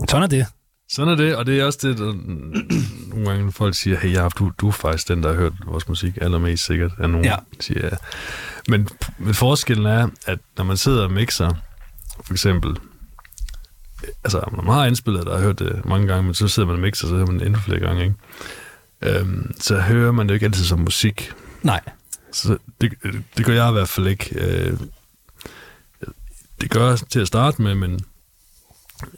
sådan 0.10 0.24
er 0.24 0.28
det. 0.28 0.46
Sådan 0.92 1.14
er 1.14 1.16
det, 1.16 1.36
og 1.36 1.46
det 1.46 1.60
er 1.60 1.66
også 1.66 1.80
det, 1.82 1.98
der 1.98 2.14
nogle 3.10 3.30
gange 3.30 3.52
folk 3.52 3.76
siger, 3.76 3.98
hey 3.98 4.14
Jacob, 4.14 4.40
du, 4.40 4.52
du 4.58 4.68
er 4.68 4.72
faktisk 4.72 5.08
den, 5.08 5.24
der 5.24 5.30
har 5.30 5.36
hørt 5.36 5.54
vores 5.66 5.88
musik 5.88 6.18
allermest 6.22 6.66
sikkert, 6.66 6.92
er 7.00 7.08
nogen 7.08 7.26
Ja. 7.26 7.36
siger 7.60 7.86
ja. 7.86 7.96
Men, 8.68 8.88
men 9.18 9.34
forskellen 9.34 9.86
er, 9.86 10.08
at 10.26 10.40
når 10.58 10.64
man 10.64 10.78
sidder 10.78 11.04
og 11.04 11.12
mixer, 11.12 11.50
for 12.26 12.34
eksempel, 12.34 12.78
altså 14.24 14.44
når 14.52 14.64
man 14.64 14.74
har 14.76 14.86
indspillet, 14.86 15.26
der 15.26 15.38
har 15.38 15.44
hørt 15.44 15.60
det 15.60 15.86
mange 15.86 16.08
gange, 16.08 16.24
men 16.24 16.34
så 16.34 16.48
sidder 16.48 16.68
man 16.68 16.76
og 16.76 16.82
mixer, 16.82 17.08
så 17.08 17.16
hører 17.16 17.26
man 17.26 17.40
det 17.40 17.46
endnu 17.46 17.60
flere 17.60 17.80
gange, 17.80 18.04
ikke? 18.04 18.16
Øhm, 19.02 19.52
så 19.60 19.80
hører 19.80 20.12
man 20.12 20.28
det 20.28 20.34
jo 20.34 20.34
ikke 20.34 20.46
altid 20.46 20.66
som 20.66 20.80
musik. 20.80 21.32
Nej. 21.64 21.82
Så 22.32 22.58
det, 22.82 22.94
det 23.38 23.46
gør 23.46 23.54
jeg 23.54 23.70
i 23.70 23.72
hvert 23.72 23.90
fald 23.90 24.08
ikke. 24.08 24.30
Øh, 24.36 24.78
det 26.62 26.70
gør 26.70 26.90
jeg 26.90 26.98
til 27.10 27.20
at 27.20 27.28
starte 27.28 27.62
med, 27.62 27.76
men 27.76 28.00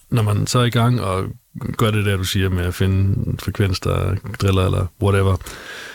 når 0.10 0.22
man 0.22 0.48
så 0.48 0.60
er 0.60 0.64
i 0.64 0.70
gang 0.70 1.02
og 1.02 1.26
gør 1.78 1.92
det 1.92 2.06
der, 2.06 2.18
du 2.18 2.24
siger 2.24 2.50
med 2.50 2.66
at 2.66 2.74
finde 2.74 3.30
en 3.30 3.40
frekvens, 3.44 3.80
der 3.80 4.16
driller 4.42 4.66
eller 4.66 4.86
whatever, 5.02 5.38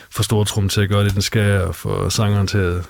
få 0.09 0.23
stortrum 0.23 0.69
til 0.69 0.81
at 0.81 0.89
gøre 0.89 1.05
det, 1.05 1.13
den 1.13 1.21
skal, 1.21 1.61
og 1.61 1.75
få 1.75 2.09
sangeren 2.09 2.47
til 2.47 2.57
at 2.57 2.83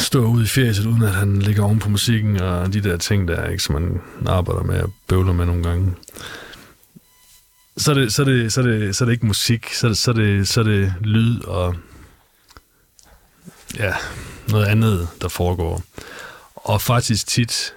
stå 0.00 0.24
ude 0.24 0.44
i 0.44 0.46
fjeset, 0.46 0.86
uden 0.86 1.02
at 1.02 1.10
han 1.10 1.38
ligger 1.38 1.64
oven 1.64 1.78
på 1.78 1.88
musikken, 1.88 2.40
og 2.40 2.72
de 2.72 2.80
der 2.80 2.96
ting 2.96 3.28
der, 3.28 3.48
ikke, 3.48 3.62
som 3.62 3.74
man 3.74 4.00
arbejder 4.26 4.62
med 4.62 4.82
og 4.82 4.92
bøvler 5.08 5.32
med 5.32 5.46
nogle 5.46 5.62
gange. 5.62 5.94
Så 7.76 7.90
er 7.90 7.94
det, 7.94 8.12
så 8.12 8.22
er 8.22 8.26
det, 8.26 8.52
så 8.52 8.60
er 8.60 8.64
det, 8.64 8.96
så 8.96 9.04
er 9.04 9.06
det 9.06 9.12
ikke 9.12 9.26
musik, 9.26 9.74
så 9.74 9.86
er 9.86 9.88
det, 9.88 9.98
så 9.98 10.10
er 10.10 10.14
det, 10.14 10.48
så 10.48 10.60
er 10.60 10.64
det 10.64 10.94
lyd 11.00 11.44
og 11.44 11.74
ja, 13.78 13.94
noget 14.48 14.66
andet, 14.66 15.08
der 15.22 15.28
foregår. 15.28 15.82
Og 16.54 16.82
faktisk 16.82 17.26
tit, 17.26 17.74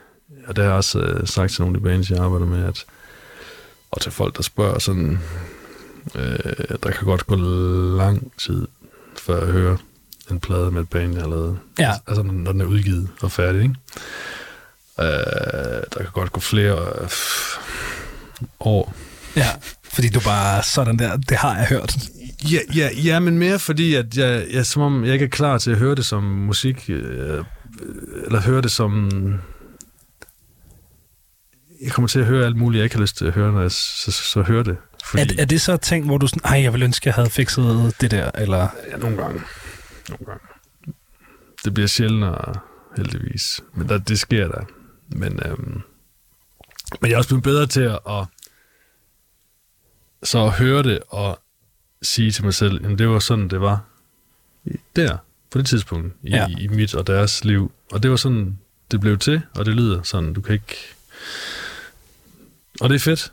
og 0.47 0.55
det 0.55 0.63
har 0.63 0.71
jeg 0.71 0.77
også 0.77 0.99
øh, 0.99 1.27
sagt 1.27 1.51
til 1.51 1.61
nogle 1.61 1.77
af 1.77 1.81
de 1.81 1.83
bands, 1.83 2.09
jeg 2.09 2.19
arbejder 2.19 2.45
med, 2.45 2.65
at, 2.65 2.85
og 3.91 4.01
til 4.01 4.11
folk, 4.11 4.37
der 4.37 4.43
spørger 4.43 4.79
sådan, 4.79 5.19
øh, 6.15 6.39
der 6.83 6.91
kan 6.91 7.05
godt 7.05 7.27
gå 7.27 7.35
lang 7.97 8.31
tid, 8.37 8.67
før 9.17 9.43
jeg 9.43 9.53
hører 9.53 9.77
en 10.31 10.39
plade 10.39 10.71
med 10.71 10.81
et 10.81 10.89
band, 10.89 11.13
jeg 11.13 11.21
har 11.21 11.29
lavet. 11.29 11.59
Ja. 11.79 11.93
Altså, 12.07 12.23
når 12.23 12.51
den 12.51 12.61
er 12.61 12.65
udgivet 12.65 13.09
og 13.21 13.31
færdig, 13.31 13.61
ikke? 13.61 13.75
Øh, 14.99 15.05
der 15.93 15.97
kan 15.97 16.11
godt 16.13 16.31
gå 16.31 16.39
flere 16.39 16.93
øh, 17.01 17.09
år. 18.59 18.93
Ja, 19.35 19.49
fordi 19.95 20.09
du 20.09 20.19
bare 20.19 20.63
sådan 20.63 20.99
der, 20.99 21.17
det 21.17 21.37
har 21.37 21.57
jeg 21.57 21.67
hørt. 21.67 21.97
Ja, 22.51 22.59
ja, 22.75 22.89
ja, 23.03 23.19
men 23.19 23.37
mere 23.37 23.59
fordi, 23.59 23.95
at 23.95 24.17
jeg, 24.17 24.45
jeg, 24.53 24.65
som 24.65 24.81
om 24.81 25.05
jeg 25.05 25.13
ikke 25.13 25.25
er 25.25 25.29
klar 25.29 25.57
til 25.57 25.71
at 25.71 25.77
høre 25.77 25.95
det 25.95 26.05
som 26.05 26.23
musik, 26.23 26.89
øh, 26.89 27.43
eller 28.25 28.41
høre 28.41 28.61
det 28.61 28.71
som... 28.71 29.09
Jeg 31.81 31.91
kommer 31.91 32.07
til 32.07 32.19
at 32.19 32.25
høre 32.25 32.45
alt 32.45 32.57
muligt, 32.57 32.79
jeg 32.79 32.83
ikke 32.83 32.95
har 32.95 33.01
lyst 33.01 33.17
til 33.17 33.25
at 33.25 33.33
høre, 33.33 33.51
når 33.51 33.61
jeg 33.61 33.71
så, 33.71 34.11
så, 34.11 34.23
så 34.23 34.41
hører 34.41 34.63
det. 34.63 34.77
Fordi, 35.05 35.21
Er, 35.21 35.41
er 35.41 35.45
det 35.45 35.61
så 35.61 35.77
ting, 35.77 36.05
hvor 36.05 36.17
du 36.17 36.27
sådan, 36.27 36.41
ej, 36.45 36.61
jeg 36.61 36.73
vil 36.73 36.83
ønske, 36.83 37.07
jeg 37.07 37.13
havde 37.13 37.29
fikset 37.29 37.95
det 38.01 38.11
der, 38.11 38.31
eller... 38.35 38.67
Ja, 38.91 38.97
nogle 38.97 39.17
gange. 39.17 39.41
Nogle 40.09 40.25
gange. 40.25 40.41
det 41.65 41.73
bliver 41.73 41.87
sjældnere, 41.87 42.53
heldigvis. 42.97 43.61
Men 43.75 43.89
der, 43.89 43.97
det 43.97 44.19
sker 44.19 44.47
der. 44.47 44.61
Men, 45.09 45.39
øhm, 45.45 45.81
men 47.01 47.09
jeg 47.09 47.13
er 47.13 47.17
også 47.17 47.29
blevet 47.29 47.43
bedre 47.43 47.67
til 47.67 47.81
at, 47.81 47.99
at 48.09 48.25
så 50.26 50.45
at 50.45 50.51
høre 50.51 50.84
det 50.84 50.99
og 51.09 51.39
sige 52.01 52.32
til 52.32 52.43
mig 52.43 52.53
selv, 52.53 52.86
at 52.86 52.99
det 52.99 53.09
var 53.09 53.19
sådan, 53.19 53.47
det 53.47 53.61
var 53.61 53.84
der, 54.95 55.17
på 55.51 55.57
det 55.57 55.67
tidspunkt, 55.67 56.13
i, 56.23 56.30
ja. 56.30 56.47
i 56.59 56.67
mit 56.67 56.95
og 56.95 57.07
deres 57.07 57.45
liv. 57.45 57.71
Og 57.91 58.03
det 58.03 58.11
var 58.11 58.17
sådan, 58.17 58.59
det 58.91 59.01
blev 59.01 59.17
til, 59.17 59.41
og 59.55 59.65
det 59.65 59.73
lyder 59.73 60.03
sådan, 60.03 60.34
du 60.34 60.41
kan 60.41 60.53
ikke... 60.53 60.78
Og 62.82 62.89
det 62.89 62.95
er 62.95 62.99
fedt. 62.99 63.32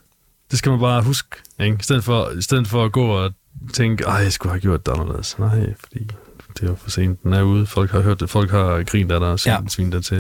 Det 0.51 0.59
skal 0.59 0.71
man 0.71 0.81
bare 0.81 1.03
huske, 1.03 1.37
ikke? 1.61 1.77
I 1.81 1.83
stedet 1.83 2.05
for, 2.05 2.31
i 2.31 2.43
stedet 2.43 2.69
for 2.69 2.85
at 2.85 2.93
gå 2.93 3.07
og 3.07 3.33
tænke, 3.73 4.05
ej, 4.05 4.15
jeg 4.15 4.33
skulle 4.33 4.53
have 4.53 4.61
gjort 4.61 4.87
det 4.87 4.93
anderledes. 4.93 5.39
Nej, 5.39 5.75
fordi 5.81 6.07
det 6.55 6.63
er 6.63 6.67
jo 6.67 6.75
for 6.75 6.91
sent, 6.91 7.23
den 7.23 7.33
er 7.33 7.43
ude. 7.43 7.67
Folk 7.67 7.91
har 7.91 8.01
hørt 8.01 8.21
det, 8.21 8.31
folk 8.31 8.51
har 8.51 8.83
grint 8.83 9.13
af 9.13 9.21
dig 9.21 9.29
og 9.29 9.47
ja. 9.47 9.59
svin 9.69 9.93
der 9.93 10.01
til. 10.01 10.17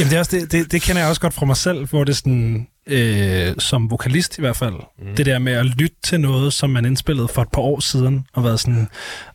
Jamen 0.00 0.10
det, 0.10 0.12
er 0.12 0.18
også, 0.18 0.36
det, 0.36 0.52
det, 0.52 0.72
det, 0.72 0.82
kender 0.82 1.02
jeg 1.02 1.08
også 1.08 1.20
godt 1.20 1.34
fra 1.34 1.46
mig 1.46 1.56
selv, 1.56 1.88
hvor 1.88 2.04
det 2.04 2.12
er 2.12 2.16
sådan, 2.16 2.68
øh, 2.86 3.54
som 3.58 3.90
vokalist 3.90 4.38
i 4.38 4.40
hvert 4.40 4.56
fald, 4.56 4.74
mm. 4.74 5.16
det 5.16 5.26
der 5.26 5.38
med 5.38 5.52
at 5.52 5.66
lytte 5.66 5.96
til 6.04 6.20
noget, 6.20 6.52
som 6.52 6.70
man 6.70 6.84
indspillede 6.84 7.28
for 7.28 7.42
et 7.42 7.48
par 7.52 7.62
år 7.62 7.80
siden, 7.80 8.26
og 8.32 8.44
været 8.44 8.60
sådan, 8.60 8.88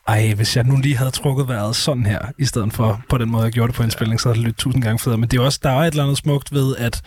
ej, 0.07 0.33
hvis 0.33 0.55
jeg 0.55 0.63
nu 0.63 0.75
lige 0.75 0.97
havde 0.97 1.11
trukket 1.11 1.47
vejret 1.47 1.75
sådan 1.75 2.05
her, 2.05 2.19
i 2.39 2.45
stedet 2.45 2.73
for 2.73 3.03
på 3.09 3.17
den 3.17 3.29
måde, 3.29 3.43
jeg 3.43 3.51
gjorde 3.51 3.67
det 3.67 3.75
på 3.75 3.83
indspilling, 3.83 4.21
så 4.21 4.29
havde 4.29 4.37
det 4.37 4.45
lyttet 4.45 4.59
tusind 4.59 4.83
gange 4.83 4.99
federe. 4.99 5.17
Men 5.17 5.29
det 5.29 5.39
er 5.39 5.43
også, 5.43 5.59
der 5.63 5.69
er 5.69 5.79
et 5.79 5.91
eller 5.91 6.03
andet 6.03 6.17
smukt 6.17 6.53
ved, 6.53 6.75
at 6.75 7.01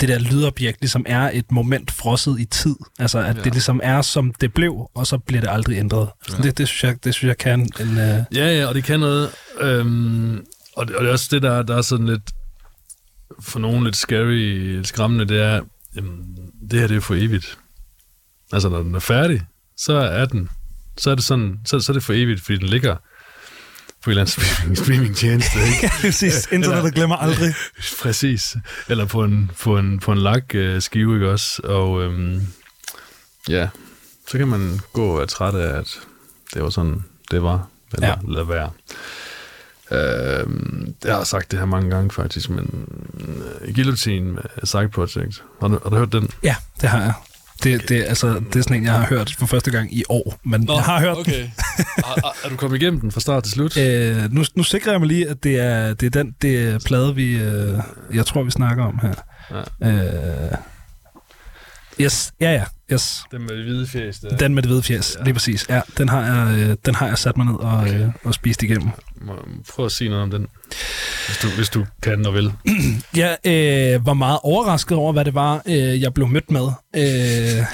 det 0.00 0.08
der 0.08 0.18
lydobjekt 0.18 0.80
ligesom 0.80 1.04
er 1.08 1.30
et 1.34 1.52
moment 1.52 1.90
frosset 1.90 2.40
i 2.40 2.44
tid. 2.44 2.76
Altså, 2.98 3.18
at 3.18 3.36
ja. 3.36 3.42
det 3.42 3.52
ligesom 3.52 3.80
er, 3.82 4.02
som 4.02 4.34
det 4.40 4.54
blev, 4.54 4.90
og 4.94 5.06
så 5.06 5.18
bliver 5.18 5.40
det 5.40 5.50
aldrig 5.50 5.78
ændret. 5.78 6.08
Ja. 6.30 6.42
Det, 6.42 6.58
det, 6.58 6.68
synes 6.68 6.84
jeg, 6.84 7.04
det 7.04 7.14
synes 7.14 7.28
jeg 7.28 7.38
kan 7.38 7.60
en... 7.80 7.88
Uh... 7.88 8.36
Ja, 8.36 8.58
ja, 8.58 8.66
og 8.66 8.74
det 8.74 8.84
kan 8.84 9.00
noget. 9.00 9.30
Øhm, 9.60 10.44
og, 10.76 10.88
det, 10.88 10.96
og 10.96 11.02
det 11.02 11.08
er 11.08 11.12
også 11.12 11.28
det, 11.30 11.42
der, 11.42 11.62
der 11.62 11.76
er 11.76 11.82
sådan 11.82 12.06
lidt... 12.06 12.32
For 13.40 13.58
nogen 13.58 13.84
lidt 13.84 13.96
scary, 13.96 14.74
lidt 14.76 14.88
skræmmende, 14.88 15.24
det 15.24 15.42
er, 15.42 15.60
jamen, 15.96 16.36
det 16.70 16.80
her 16.80 16.86
det 16.86 16.96
er 16.96 17.00
for 17.00 17.14
evigt. 17.14 17.58
Altså, 18.52 18.68
når 18.68 18.82
den 18.82 18.94
er 18.94 18.98
færdig, 18.98 19.42
så 19.76 19.92
er 19.92 20.24
den, 20.24 20.48
så 20.96 21.10
er 21.10 21.14
det 21.14 21.24
sådan, 21.24 21.60
så, 21.64 21.80
så 21.80 21.92
er 21.92 21.94
det 21.94 22.04
for 22.04 22.12
evigt, 22.12 22.40
fordi 22.40 22.58
den 22.58 22.66
ligger 22.68 22.96
på 24.04 24.10
en 24.10 24.18
eller 24.18 24.22
anden 24.22 24.44
streaming, 24.44 24.78
streamingtjeneste. 24.78 25.58
Ikke? 25.58 25.78
ja, 25.82 25.90
præcis. 26.00 26.48
Internettet 26.52 26.94
glemmer 26.94 27.16
aldrig. 27.16 27.54
præcis. 28.02 28.56
Eller 28.88 29.04
på 29.04 29.24
en, 29.24 29.50
på 29.62 29.78
en, 29.78 29.98
på 29.98 30.12
en 30.12 30.18
lag 30.18 30.42
uh, 30.54 30.82
skive, 30.82 31.14
ikke 31.14 31.30
også? 31.30 31.62
Og 31.64 32.02
øhm, 32.02 32.46
ja, 33.48 33.68
så 34.28 34.38
kan 34.38 34.48
man 34.48 34.80
gå 34.92 35.06
og 35.06 35.18
være 35.18 35.26
træt 35.26 35.54
af, 35.54 35.78
at 35.78 36.00
det 36.54 36.62
var 36.62 36.70
sådan, 36.70 37.04
det 37.30 37.42
var. 37.42 37.68
Eller 37.94 38.08
ja. 38.08 38.14
lad 38.28 38.44
være. 38.44 38.70
Uh, 39.90 40.52
jeg 41.04 41.14
har 41.14 41.24
sagt 41.24 41.50
det 41.50 41.58
her 41.58 41.66
mange 41.66 41.90
gange 41.90 42.10
faktisk, 42.10 42.50
men 42.50 42.88
uh, 43.14 43.74
Guillotine 43.74 44.32
med 44.32 44.42
Side 44.64 44.88
Project, 44.88 45.42
har 45.60 45.68
du, 45.68 45.78
har 45.82 45.90
du 45.90 45.96
hørt 45.96 46.12
den? 46.12 46.30
Ja, 46.42 46.54
det 46.80 46.88
har 46.88 47.02
jeg. 47.02 47.12
Det, 47.62 47.88
det, 47.88 48.04
altså, 48.04 48.28
det 48.28 48.56
er 48.56 48.62
sådan 48.62 48.76
en, 48.76 48.84
jeg 48.84 48.92
har 48.92 49.06
hørt 49.06 49.34
for 49.38 49.46
første 49.46 49.70
gang 49.70 49.94
i 49.94 50.02
år, 50.08 50.40
men 50.44 50.60
Nå, 50.60 50.74
jeg 50.74 50.82
har 50.82 51.00
hørt 51.00 51.16
okay. 51.18 51.42
den. 51.42 51.52
er, 51.96 52.36
er 52.44 52.48
du 52.48 52.56
kommet 52.56 52.82
igennem 52.82 53.00
den 53.00 53.12
fra 53.12 53.20
start 53.20 53.44
til 53.44 53.52
slut? 53.52 53.76
Øh, 53.86 54.32
nu, 54.32 54.44
nu 54.54 54.62
sikrer 54.62 54.92
jeg 54.92 55.00
mig 55.00 55.08
lige, 55.08 55.28
at 55.28 55.44
det 55.44 55.60
er, 55.60 55.94
det 55.94 56.06
er 56.06 56.22
den 56.22 56.34
det 56.42 56.68
er 56.68 56.78
plade, 56.86 57.14
vi, 57.14 57.36
øh, 57.36 57.78
jeg 58.14 58.26
tror, 58.26 58.42
vi 58.42 58.50
snakker 58.50 58.84
om 58.84 59.00
her. 59.02 59.14
Ja. 59.80 59.90
Øh, 59.90 60.58
yes, 62.00 62.32
ja, 62.40 62.52
ja. 62.52 62.64
Yes. 62.92 63.24
Den 63.30 63.42
med 63.42 63.56
det 63.56 63.64
hvide 63.64 63.86
fjes. 63.86 64.18
Der. 64.18 64.36
Den 64.36 64.54
med 64.54 64.62
det 64.62 64.70
hvide 64.70 64.82
fjes, 64.82 65.16
ja. 65.18 65.24
lige 65.24 65.34
præcis. 65.34 65.66
Ja, 65.68 65.80
den 65.98 66.08
har 66.08 66.22
jeg, 66.22 66.58
øh, 66.58 66.76
den 66.86 66.94
har 66.94 67.06
jeg 67.08 67.18
sat 67.18 67.36
mig 67.36 67.46
ned 67.46 67.54
og, 67.54 67.78
okay. 67.78 68.00
øh, 68.00 68.08
og 68.24 68.34
spist 68.34 68.62
igennem. 68.62 68.90
Prøv 69.68 69.86
at 69.86 69.92
sige 69.92 70.10
noget 70.10 70.22
om 70.22 70.30
den, 70.30 70.46
hvis 71.26 71.38
du, 71.42 71.48
hvis 71.56 71.68
du 71.68 71.86
kan 72.02 72.26
og 72.26 72.34
vil. 72.34 72.52
jeg 73.22 73.36
øh, 73.44 74.06
var 74.06 74.14
meget 74.14 74.38
overrasket 74.42 74.98
over, 74.98 75.12
hvad 75.12 75.24
det 75.24 75.34
var, 75.34 75.62
øh, 75.66 76.00
jeg 76.00 76.14
blev 76.14 76.28
mødt 76.28 76.50
med. 76.50 76.68
Øh, 76.96 77.64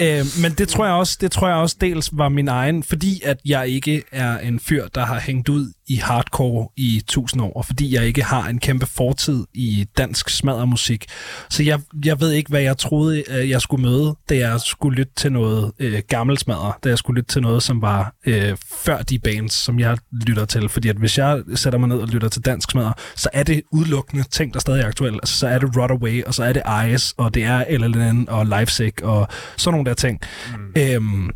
øh, 0.18 0.26
men 0.42 0.52
det 0.52 0.68
tror 0.68 0.84
jeg 0.84 0.94
også, 0.94 1.18
det 1.20 1.32
tror 1.32 1.48
jeg 1.48 1.56
også 1.56 1.76
dels 1.80 2.08
var 2.12 2.28
min 2.28 2.48
egen, 2.48 2.82
fordi 2.82 3.20
at 3.24 3.38
jeg 3.44 3.68
ikke 3.68 4.02
er 4.12 4.38
en 4.38 4.60
fyr, 4.60 4.86
der 4.94 5.04
har 5.06 5.20
hængt 5.20 5.48
ud 5.48 5.72
i 5.88 5.96
hardcore 5.96 6.68
i 6.76 7.02
tusind 7.08 7.42
år, 7.42 7.52
og 7.52 7.66
fordi 7.66 7.94
jeg 7.94 8.06
ikke 8.06 8.22
har 8.22 8.48
en 8.48 8.58
kæmpe 8.58 8.86
fortid 8.86 9.44
i 9.54 9.86
dansk 9.98 10.28
smaddermusik. 10.28 11.06
Så 11.48 11.62
jeg, 11.62 11.80
jeg 12.04 12.20
ved 12.20 12.32
ikke, 12.32 12.50
hvad 12.50 12.60
jeg 12.60 12.78
troede, 12.78 13.05
jeg 13.30 13.60
skulle 13.60 13.82
møde, 13.82 14.16
da 14.28 14.36
jeg 14.36 14.60
skulle 14.60 14.96
lytte 14.96 15.12
til 15.16 15.32
noget 15.32 15.72
øh, 15.78 16.02
gammelt 16.08 16.40
smadder, 16.40 16.78
da 16.84 16.88
jeg 16.88 16.98
skulle 16.98 17.20
lytte 17.20 17.32
til 17.32 17.42
noget, 17.42 17.62
som 17.62 17.82
var 17.82 18.14
øh, 18.26 18.56
før 18.84 19.02
de 19.02 19.18
bands, 19.18 19.52
som 19.52 19.80
jeg 19.80 19.98
lytter 20.26 20.44
til. 20.44 20.68
Fordi 20.68 20.88
at 20.88 20.96
hvis 20.96 21.18
jeg 21.18 21.42
sætter 21.54 21.78
mig 21.78 21.88
ned 21.88 21.98
og 21.98 22.08
lytter 22.08 22.28
til 22.28 22.44
dansk 22.44 22.70
smadder, 22.70 22.92
så 23.16 23.28
er 23.32 23.42
det 23.42 23.62
udelukkende 23.72 24.24
ting, 24.30 24.54
der 24.54 24.60
stadig 24.60 24.82
er 24.82 24.86
aktuelle. 24.86 25.18
Altså, 25.22 25.38
så 25.38 25.46
er 25.46 25.58
det 25.58 25.76
Rot 25.76 25.90
Away, 25.90 26.24
og 26.24 26.34
så 26.34 26.44
er 26.44 26.52
det 26.52 26.62
Ice, 26.94 27.14
og 27.18 27.34
det 27.34 27.44
er 27.44 27.78
LLN 27.78 28.28
og 28.28 28.46
Lifesick, 28.46 29.00
og 29.02 29.28
sådan 29.56 29.74
nogle 29.74 29.88
der 29.88 29.94
ting. 29.94 30.20
Mm. 30.56 30.82
Øhm, 30.82 31.30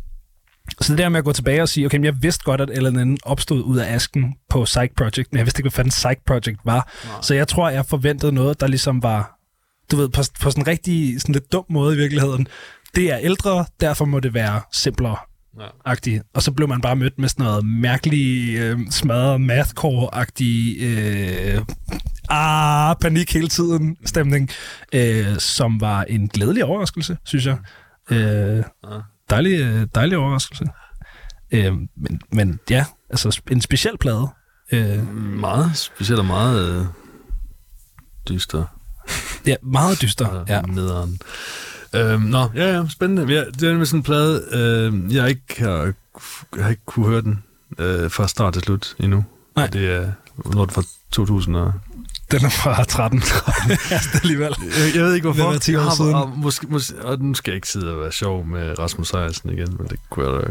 så 0.81 0.93
det 0.93 0.97
der 0.97 1.09
med 1.09 1.17
at 1.17 1.25
gå 1.25 1.31
tilbage 1.31 1.61
og 1.61 1.69
sige, 1.69 1.85
okay, 1.85 2.03
jeg 2.03 2.13
vidste 2.21 2.43
godt, 2.43 2.61
at 2.61 2.83
LNN 2.83 3.17
opstod 3.23 3.63
ud 3.63 3.77
af 3.77 3.93
asken 3.93 4.35
på 4.49 4.63
Psych 4.63 4.93
Project, 4.97 5.27
men 5.31 5.37
jeg 5.37 5.45
vidste 5.45 5.59
ikke, 5.59 5.63
hvad 5.63 5.71
fanden 5.71 5.89
Psych 5.89 6.21
Project 6.27 6.57
var. 6.65 6.91
Nej. 7.05 7.21
Så 7.21 7.33
jeg 7.33 7.47
tror, 7.47 7.69
jeg 7.69 7.85
forventede 7.85 8.31
noget, 8.31 8.59
der 8.59 8.67
ligesom 8.67 9.03
var, 9.03 9.37
du 9.91 9.97
ved, 9.97 10.09
på, 10.09 10.21
på 10.41 10.51
sådan 10.51 10.63
en 10.63 10.67
rigtig, 10.67 11.21
sådan 11.21 11.33
lidt 11.33 11.51
dum 11.51 11.65
måde 11.69 11.95
i 11.95 11.97
virkeligheden. 11.97 12.47
Det 12.95 13.11
er 13.11 13.17
ældre, 13.21 13.65
derfor 13.79 14.05
må 14.05 14.19
det 14.19 14.33
være 14.33 14.61
simplere. 14.73 15.17
Ja. 15.59 16.17
Og 16.33 16.43
så 16.43 16.51
blev 16.51 16.67
man 16.67 16.81
bare 16.81 16.95
mødt 16.95 17.19
med 17.19 17.29
sådan 17.29 17.45
noget 17.45 17.65
mærkeligt 17.65 18.59
øh, 18.59 18.79
smadret 18.89 19.41
mathcore-agtig 19.41 20.83
øh, 20.83 21.61
ah, 22.29 22.95
panik 23.01 23.33
hele 23.33 23.47
tiden 23.47 23.97
stemning, 24.05 24.49
øh, 24.93 25.37
som 25.39 25.81
var 25.81 26.03
en 26.03 26.27
glædelig 26.27 26.65
overraskelse, 26.65 27.17
synes 27.23 27.45
jeg. 27.45 27.57
Øh, 28.11 28.63
dejlig, 29.29 29.59
øh, 29.59 29.87
dejlig 29.95 30.17
overraskelse. 30.17 30.65
Øh, 31.51 31.73
men, 31.73 32.21
men 32.31 32.59
ja, 32.69 32.85
altså 33.09 33.41
en 33.51 33.61
speciel 33.61 33.97
plade. 33.97 34.27
Øh, 34.71 35.15
meget 35.17 35.77
speciel 35.77 36.19
og 36.19 36.25
meget 36.25 36.79
øh, 36.79 36.85
dyster. 38.29 38.80
Ja, 39.47 39.55
meget 39.61 40.01
dyster. 40.01 40.45
Ja. 40.47 40.61
Nederen. 40.61 41.19
Øh, 41.95 42.23
nå, 42.23 42.49
ja, 42.55 42.77
ja, 42.77 42.87
spændende. 42.89 43.33
Ja, 43.33 43.43
det 43.59 43.63
er 43.69 43.73
med 43.73 43.85
sådan 43.85 43.99
en 43.99 44.03
plade, 44.03 44.43
øh, 44.51 45.15
jeg 45.15 45.29
ikke 45.29 45.63
har, 45.63 45.93
jeg 46.55 46.63
har 46.63 46.69
ikke 46.69 46.85
kunne 46.85 47.05
høre 47.05 47.21
den 47.21 47.43
øh, 47.77 48.11
fra 48.11 48.27
start 48.27 48.53
til 48.53 48.61
slut 48.61 48.95
endnu. 48.99 49.25
Nej. 49.55 49.65
Og 49.65 49.73
det 49.73 49.91
er, 49.91 50.11
det 50.43 50.71
fra 50.71 50.83
2000 51.11 51.55
og 51.55 51.73
den 52.31 52.45
er 52.45 52.49
fra 52.49 52.83
13. 52.83 53.19
ja, 53.91 53.97
alligevel. 54.23 54.55
Jeg, 54.61 54.95
jeg 54.95 55.03
ved 55.03 55.13
ikke, 55.13 55.27
hvorfor. 55.27 55.49
Det 55.49 55.55
er 55.55 55.59
10 55.59 55.75
år 55.75 55.95
siden. 55.95 56.15
Og, 56.15 56.33
måske, 56.37 56.67
måske, 56.67 57.01
og 57.01 57.19
nu 57.19 57.33
skal 57.33 57.51
jeg 57.51 57.55
ikke 57.55 57.69
sidde 57.69 57.93
og 57.93 57.99
være 57.99 58.11
sjov 58.11 58.45
med 58.45 58.79
Rasmus 58.79 59.07
Sejersen 59.07 59.49
igen, 59.49 59.75
men 59.77 59.87
det 59.87 59.99
kunne 60.09 60.29
jeg 60.29 60.41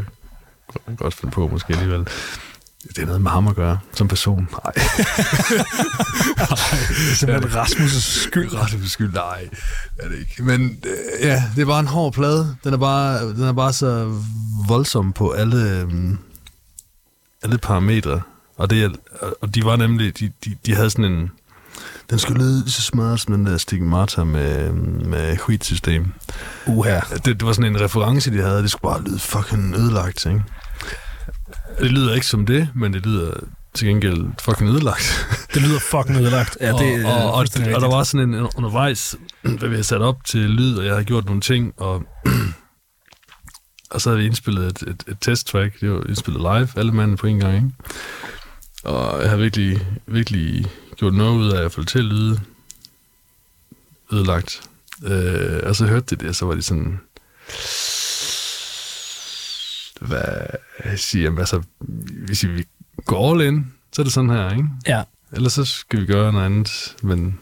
da 0.87 0.93
godt 0.97 1.15
finde 1.15 1.33
på 1.33 1.49
måske 1.49 1.73
alligevel. 1.73 2.07
Det 2.89 2.99
er 2.99 3.07
noget 3.07 3.23
med 3.23 3.31
ham 3.31 3.49
at 3.49 3.57
gøre, 3.57 3.79
som 3.95 4.09
person. 4.09 4.49
Nej. 4.53 4.73
det 4.75 4.85
er 7.11 7.15
simpelthen 7.15 7.61
Rasmus' 7.61 8.01
skyld. 8.01 8.51
Rasmus' 8.63 8.89
skyld, 8.89 9.13
nej. 9.13 9.49
Er 9.99 10.09
det 10.09 10.19
ikke. 10.19 10.43
Men 10.43 10.79
øh, 10.85 11.27
ja, 11.27 11.43
det 11.57 11.63
er 11.63 11.67
bare 11.67 11.81
en 11.81 11.87
hård 11.87 12.13
plade. 12.13 12.57
Den 12.65 12.75
er 12.75 12.79
bare, 12.79 13.29
den 13.29 13.43
er 13.43 13.53
bare 13.53 13.73
så 13.73 14.21
voldsom 14.69 15.13
på 15.13 15.31
alle, 15.31 15.85
um, 15.85 16.19
alle 17.43 17.59
parametre. 17.59 18.21
Og, 18.57 18.71
det, 18.71 18.97
og 19.43 19.55
de 19.55 19.65
var 19.65 19.77
nemlig, 19.77 20.19
de, 20.19 20.33
de, 20.45 20.57
de 20.67 20.75
havde 20.75 20.91
sådan 20.91 21.05
en, 21.05 21.31
den 22.11 22.19
skulle 22.19 22.45
lyde 22.45 22.71
så 22.71 22.83
smadret 22.83 23.21
som 23.21 23.35
den 23.35 23.47
der 23.47 23.57
stigmata 23.57 24.25
med, 24.25 24.73
med 24.73 25.39
wheat-system. 25.49 26.13
Uha. 26.67 27.01
Det, 27.15 27.25
det, 27.25 27.47
var 27.47 27.53
sådan 27.53 27.75
en 27.75 27.81
reference, 27.81 28.31
de 28.31 28.43
havde. 28.43 28.63
Det 28.63 28.71
skulle 28.71 28.93
bare 28.93 29.03
lyde 29.03 29.19
fucking 29.19 29.75
ødelagt, 29.75 30.27
ikke? 30.27 30.43
Det 31.79 31.91
lyder 31.91 32.15
ikke 32.15 32.27
som 32.27 32.47
det, 32.47 32.69
men 32.75 32.93
det 32.93 33.07
lyder 33.07 33.41
til 33.75 33.89
gengæld 33.89 34.27
fucking 34.41 34.71
ødelagt. 34.71 35.27
det 35.55 35.63
lyder 35.63 35.79
fucking 35.79 36.17
ødelagt. 36.17 36.59
Ja, 36.61 36.73
det, 36.73 37.05
og, 37.05 37.13
og, 37.13 37.33
og, 37.33 37.47
og 37.75 37.81
der 37.81 37.89
var 37.89 38.03
sådan 38.03 38.35
en 38.35 38.49
undervejs, 38.57 39.17
hvad 39.43 39.69
vi 39.69 39.75
havde 39.75 39.85
sat 39.85 40.03
op 40.03 40.25
til 40.25 40.41
lyd, 40.41 40.77
og 40.77 40.85
jeg 40.85 40.93
havde 40.93 41.05
gjort 41.05 41.25
nogle 41.25 41.41
ting, 41.41 41.75
og, 41.77 42.03
og 43.91 44.01
så 44.01 44.11
havde 44.11 44.21
vi 44.21 44.27
indspillet 44.27 44.67
et, 44.67 44.83
et, 44.83 45.05
et 45.09 45.17
test-track. 45.21 45.81
Det 45.81 45.91
var 45.91 46.05
indspillet 46.09 46.43
live, 46.43 46.69
alle 46.77 46.93
mændene 46.93 47.17
på 47.17 47.27
en 47.27 47.41
gang, 47.41 47.57
ikke? 47.57 47.71
Og 48.85 49.23
jeg 49.23 49.31
har 49.31 49.37
virkelig, 49.37 49.87
virkelig 50.07 50.67
gjort 50.97 51.15
noget 51.15 51.39
ud 51.39 51.51
af 51.51 51.65
at 51.65 51.73
få 51.73 51.81
det 51.81 51.89
til 51.89 51.99
at 51.99 52.05
lyde 52.05 52.41
ødelagt. 54.13 54.63
Øh, 55.05 55.61
og 55.63 55.77
så 55.77 55.87
hørte 55.87 56.07
de 56.11 56.17
det, 56.17 56.29
og 56.29 56.35
så 56.35 56.47
var 56.47 56.55
de 56.55 56.63
sådan... 56.63 57.01
Hvad 60.01 60.33
siger 60.97 61.31
jeg? 61.31 61.39
Altså, 61.39 61.63
hvis 62.27 62.45
vi 62.45 62.65
går 63.05 63.33
all 63.33 63.47
in, 63.47 63.73
så 63.93 64.03
er 64.03 64.05
det 64.05 64.13
sådan 64.13 64.31
her, 64.31 64.51
ikke? 64.51 64.69
Ja. 64.87 65.03
Ellers 65.33 65.53
så 65.53 65.65
skal 65.65 66.01
vi 66.01 66.07
gøre 66.07 66.33
noget 66.33 66.47
andet, 66.47 66.97
men 67.03 67.39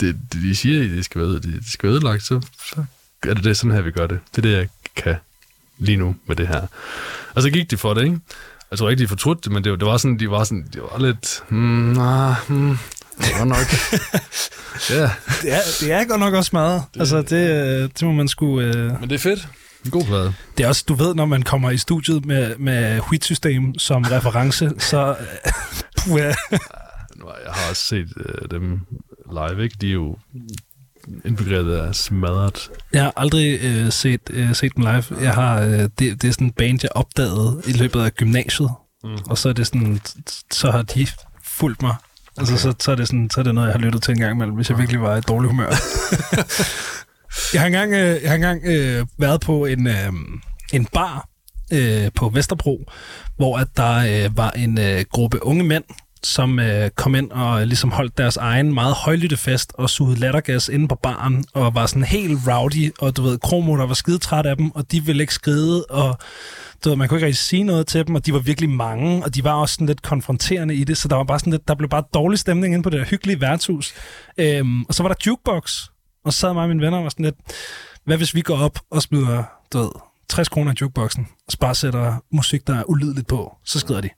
det, 0.00 0.16
det 0.32 0.42
de 0.42 0.56
siger, 0.56 0.82
det 0.82 1.04
skal 1.04 1.20
være, 1.20 1.30
det, 1.30 1.42
det 1.44 1.70
skal 1.70 1.86
være 1.88 1.96
ødelagt, 1.96 2.22
så, 2.22 2.40
så 2.74 2.84
er 3.22 3.34
det 3.34 3.44
det 3.44 3.56
sådan 3.56 3.70
her, 3.70 3.82
vi 3.82 3.90
gør 3.90 4.06
det. 4.06 4.20
Det 4.36 4.38
er 4.38 4.42
det, 4.42 4.56
jeg 4.56 4.68
kan 4.96 5.16
lige 5.78 5.96
nu 5.96 6.16
med 6.26 6.36
det 6.36 6.48
her. 6.48 6.66
Og 7.34 7.42
så 7.42 7.50
gik 7.50 7.70
de 7.70 7.76
for 7.76 7.94
det, 7.94 8.04
ikke? 8.04 8.20
Jeg 8.70 8.78
tror 8.78 8.90
ikke, 8.90 9.02
de 9.02 9.08
fortrudte 9.08 9.40
det, 9.44 9.52
men 9.52 9.64
det, 9.64 9.80
det 9.80 9.86
var 9.86 9.96
sådan, 9.96 10.18
de 10.18 10.30
var 10.30 10.44
sådan, 10.44 10.68
de 10.72 10.80
var 10.80 10.98
lidt, 10.98 11.42
hmm, 11.48 11.92
nah, 11.92 12.34
hmm, 12.48 12.78
det 13.18 13.32
var 13.38 13.44
nok. 13.44 13.66
ja. 14.90 15.10
Det 15.42 15.52
er, 15.52 15.60
det 15.80 15.92
er 15.92 16.04
godt 16.04 16.20
nok 16.20 16.34
også 16.34 16.50
meget. 16.52 16.82
Det, 16.94 17.00
altså, 17.00 17.22
det, 17.22 17.50
øh, 17.50 17.82
det 17.82 18.02
må 18.02 18.12
man 18.12 18.28
skulle... 18.28 18.68
Uh... 18.68 19.00
Men 19.00 19.10
det 19.10 19.14
er 19.14 19.18
fedt. 19.18 19.48
En 19.84 19.90
god 19.90 20.04
plade. 20.04 20.34
Det 20.58 20.64
er 20.64 20.68
også, 20.68 20.84
du 20.88 20.94
ved, 20.94 21.14
når 21.14 21.26
man 21.26 21.42
kommer 21.42 21.70
i 21.70 21.78
studiet 21.78 22.24
med, 22.24 22.56
med 22.56 23.00
Wheat-system 23.00 23.78
som 23.78 24.02
reference, 24.02 24.72
så... 24.90 25.16
Jeg 27.44 27.52
har 27.52 27.70
også 27.70 27.86
set 27.86 28.08
uh, 28.16 28.50
dem 28.50 28.80
live, 29.32 29.64
ikke? 29.64 29.76
De 29.80 29.88
er 29.88 29.92
jo 29.92 30.16
indbegrebet 31.24 31.76
af 31.76 31.94
smadret. 31.94 32.70
Jeg 32.92 33.02
har 33.02 33.12
aldrig 33.16 33.60
øh, 33.62 33.92
set, 33.92 34.20
øh, 34.30 34.54
set 34.54 34.76
dem 34.76 34.84
live. 34.84 35.04
Jeg 35.20 35.34
har, 35.34 35.60
øh, 35.60 35.78
det, 35.78 35.98
det 35.98 36.24
er 36.24 36.32
sådan 36.32 36.46
en 36.46 36.52
band, 36.52 36.78
jeg 36.82 36.90
opdagede 36.94 37.62
i 37.66 37.72
løbet 37.72 38.00
af 38.00 38.14
gymnasiet. 38.14 38.70
Mm. 39.04 39.18
Og 39.26 39.38
så 39.38 39.48
er 39.48 39.52
det 39.52 39.66
sådan, 39.66 40.00
så 40.52 40.70
har 40.70 40.82
de 40.82 41.06
fulgt 41.42 41.82
mig. 41.82 41.94
Altså, 42.38 42.54
okay. 42.54 42.62
så, 42.62 42.74
så, 42.80 42.90
er 42.90 42.94
det 42.94 43.08
sådan, 43.08 43.30
så 43.30 43.40
er 43.40 43.44
det 43.44 43.54
noget, 43.54 43.68
jeg 43.68 43.74
har 43.74 43.80
lyttet 43.80 44.02
til 44.02 44.12
en 44.12 44.20
gang 44.20 44.32
imellem, 44.32 44.56
hvis 44.56 44.70
jeg 44.70 44.78
virkelig 44.78 45.00
var 45.00 45.16
i 45.16 45.20
dårlig 45.20 45.50
humør. 45.50 45.70
jeg 47.52 47.60
har 47.60 47.66
engang, 47.66 47.92
øh, 47.92 48.22
jeg 48.22 48.30
har 48.30 48.34
engang 48.34 48.62
øh, 48.64 49.06
været 49.18 49.40
på 49.40 49.66
en, 49.66 49.86
øh, 49.86 50.12
en 50.72 50.86
bar 50.86 51.28
øh, 51.72 52.10
på 52.14 52.28
Vesterbro, 52.28 52.90
hvor 53.36 53.58
at 53.58 53.68
der 53.76 54.24
øh, 54.26 54.36
var 54.36 54.50
en 54.50 54.78
øh, 54.78 55.04
gruppe 55.10 55.46
unge 55.46 55.64
mænd, 55.64 55.84
som 56.22 56.58
øh, 56.58 56.90
kom 56.90 57.14
ind 57.14 57.30
og 57.30 57.66
ligesom 57.66 57.90
holdt 57.90 58.18
deres 58.18 58.36
egen 58.36 58.74
meget 58.74 58.94
højlytte 58.94 59.36
fest 59.36 59.72
og 59.74 59.90
sugede 59.90 60.20
lattergas 60.20 60.68
inde 60.68 60.88
på 60.88 60.94
baren 61.02 61.44
og 61.54 61.74
var 61.74 61.86
sådan 61.86 62.04
helt 62.04 62.38
rowdy, 62.48 62.92
og 62.98 63.16
du 63.16 63.22
ved, 63.22 63.38
Kromo, 63.38 63.76
der 63.76 63.86
var 63.86 63.94
skide 63.94 64.18
træt 64.18 64.46
af 64.46 64.56
dem, 64.56 64.70
og 64.70 64.92
de 64.92 65.04
ville 65.04 65.22
ikke 65.22 65.34
skride, 65.34 65.84
og 65.84 66.18
du 66.84 66.88
ved, 66.88 66.96
man 66.96 67.08
kunne 67.08 67.18
ikke 67.18 67.26
rigtig 67.26 67.42
sige 67.42 67.62
noget 67.62 67.86
til 67.86 68.06
dem, 68.06 68.14
og 68.14 68.26
de 68.26 68.32
var 68.32 68.38
virkelig 68.38 68.70
mange, 68.70 69.24
og 69.24 69.34
de 69.34 69.44
var 69.44 69.52
også 69.52 69.74
sådan 69.74 69.86
lidt 69.86 70.02
konfronterende 70.02 70.74
i 70.74 70.84
det, 70.84 70.98
så 70.98 71.08
der 71.08 71.16
var 71.16 71.24
bare 71.24 71.38
sådan 71.38 71.50
lidt, 71.50 71.68
der 71.68 71.74
blev 71.74 71.88
bare 71.88 72.04
dårlig 72.14 72.38
stemning 72.38 72.74
inde 72.74 72.82
på 72.82 72.90
det 72.90 73.00
der 73.00 73.06
hyggelige 73.06 73.40
værtshus. 73.40 73.94
Øhm, 74.38 74.82
og 74.84 74.94
så 74.94 75.02
var 75.02 75.08
der 75.08 75.16
jukebox, 75.26 75.88
og 76.24 76.32
så 76.32 76.38
sad 76.38 76.52
mig 76.52 76.62
og 76.62 76.68
mine 76.68 76.80
venner 76.80 76.98
og 76.98 77.04
var 77.04 77.10
sådan 77.10 77.24
lidt, 77.24 77.36
hvad 78.04 78.16
hvis 78.16 78.34
vi 78.34 78.40
går 78.40 78.56
op 78.56 78.78
og 78.90 79.02
smider, 79.02 79.44
du 79.72 79.78
ved, 79.78 79.90
60 80.28 80.48
kroner 80.48 80.72
i 80.72 80.74
jukeboxen, 80.80 81.28
og 81.46 81.52
bare 81.60 81.74
sætter 81.74 82.24
musik, 82.32 82.66
der 82.66 82.74
er 82.74 82.90
ulideligt 82.90 83.26
på, 83.26 83.56
så 83.64 83.78
skrider 83.78 84.00
de. 84.00 84.10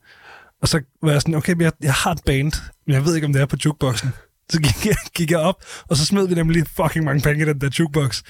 Og 0.62 0.68
så 0.68 0.80
var 1.02 1.12
jeg 1.12 1.22
sådan, 1.22 1.34
okay, 1.34 1.60
jeg, 1.60 1.72
jeg 1.82 1.94
har 1.94 2.12
et 2.12 2.20
band, 2.26 2.52
men 2.86 2.94
jeg 2.94 3.04
ved 3.04 3.14
ikke, 3.14 3.26
om 3.26 3.32
det 3.32 3.42
er 3.42 3.46
på 3.46 3.56
jukeboxen. 3.64 4.10
Så 4.50 4.60
gik 4.60 4.86
jeg, 4.86 4.96
gik 5.14 5.30
jeg 5.30 5.38
op, 5.38 5.64
og 5.88 5.96
så 5.96 6.06
smed 6.06 6.28
vi 6.28 6.34
nemlig 6.34 6.66
fucking 6.66 7.04
mange 7.04 7.22
penge 7.22 7.42
i 7.42 7.48
den 7.48 7.60
der 7.60 7.70
jukebox. 7.78 8.22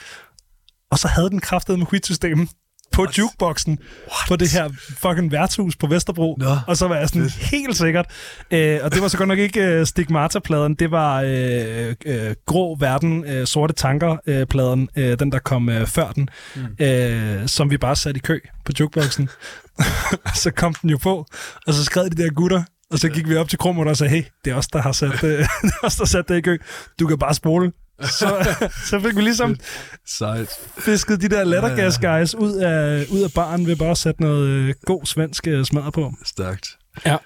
Og 0.90 0.98
så 0.98 1.08
havde 1.08 1.30
den 1.30 1.40
kraftet 1.40 1.78
med 1.78 1.86
quit-systemet 1.86 2.48
på 2.92 3.02
What? 3.02 3.18
jukeboxen 3.18 3.78
What? 3.78 4.28
på 4.28 4.36
det 4.36 4.52
her 4.52 4.68
fucking 4.98 5.32
værtshus 5.32 5.76
på 5.76 5.86
Vesterbro. 5.86 6.36
Nå, 6.38 6.56
og 6.66 6.76
så 6.76 6.88
var 6.88 6.96
jeg 6.96 7.08
sådan 7.08 7.30
fedt. 7.30 7.34
helt 7.34 7.76
sikkert. 7.76 8.06
Øh, 8.50 8.80
og 8.82 8.94
det 8.94 9.02
var 9.02 9.08
så 9.08 9.18
godt 9.18 9.28
nok 9.28 9.38
ikke 9.38 9.80
uh, 9.80 9.86
Stigmata-pladen, 9.86 10.74
det 10.74 10.90
var 10.90 11.22
uh, 11.22 12.14
uh, 12.14 12.32
Grå 12.46 12.76
Verden, 12.80 13.38
uh, 13.38 13.44
Sorte 13.44 13.74
Tanker-pladen, 13.74 14.88
uh, 14.96 15.02
den 15.02 15.32
der 15.32 15.38
kom 15.38 15.68
uh, 15.68 15.86
før 15.86 16.12
den, 16.12 16.28
mm. 16.56 16.62
uh, 16.62 17.46
som 17.46 17.70
vi 17.70 17.76
bare 17.76 17.96
satte 17.96 18.18
i 18.18 18.20
kø 18.20 18.40
på 18.64 18.72
jukeboxen. 18.80 19.28
så 20.42 20.50
kom 20.56 20.74
den 20.74 20.90
jo 20.90 20.98
på, 20.98 21.26
og 21.66 21.74
så 21.74 21.84
skred 21.84 22.10
de 22.10 22.22
der 22.22 22.30
gutter, 22.30 22.62
og 22.90 22.98
så 22.98 23.08
gik 23.08 23.28
vi 23.28 23.36
op 23.36 23.48
til 23.48 23.58
Krummer 23.58 23.84
og 23.84 23.96
sagde, 23.96 24.10
hey, 24.10 24.24
det 24.44 24.50
er 24.50 24.56
os, 24.56 24.68
der 24.68 24.82
har 24.82 24.92
sat, 24.92 25.14
uh, 25.14 25.20
det, 25.62 25.72
er 25.82 25.86
os, 25.86 25.96
der 25.96 26.04
sat 26.04 26.28
det 26.28 26.36
i 26.36 26.40
kø. 26.40 26.58
Du 27.00 27.06
kan 27.06 27.18
bare 27.18 27.34
spole 27.34 27.72
så, 28.02 28.56
så 28.90 29.00
fik 29.00 29.16
vi 29.16 29.22
ligesom 29.22 29.56
Sejt. 30.06 30.48
fisket 30.78 31.20
de 31.20 31.28
der 31.28 31.44
lattergas 31.44 31.98
guys 31.98 32.34
ud 32.34 32.54
af, 32.54 33.06
ud 33.10 33.20
af 33.20 33.32
baren 33.32 33.66
ved 33.66 33.76
bare 33.76 33.90
at 33.90 33.98
sætte 33.98 34.22
noget 34.22 34.48
øh, 34.48 34.74
god 34.84 35.06
svensk 35.06 35.46
øh, 35.46 35.66
på. 35.94 36.12
Stærkt. 36.24 36.68
Ja. 37.06 37.16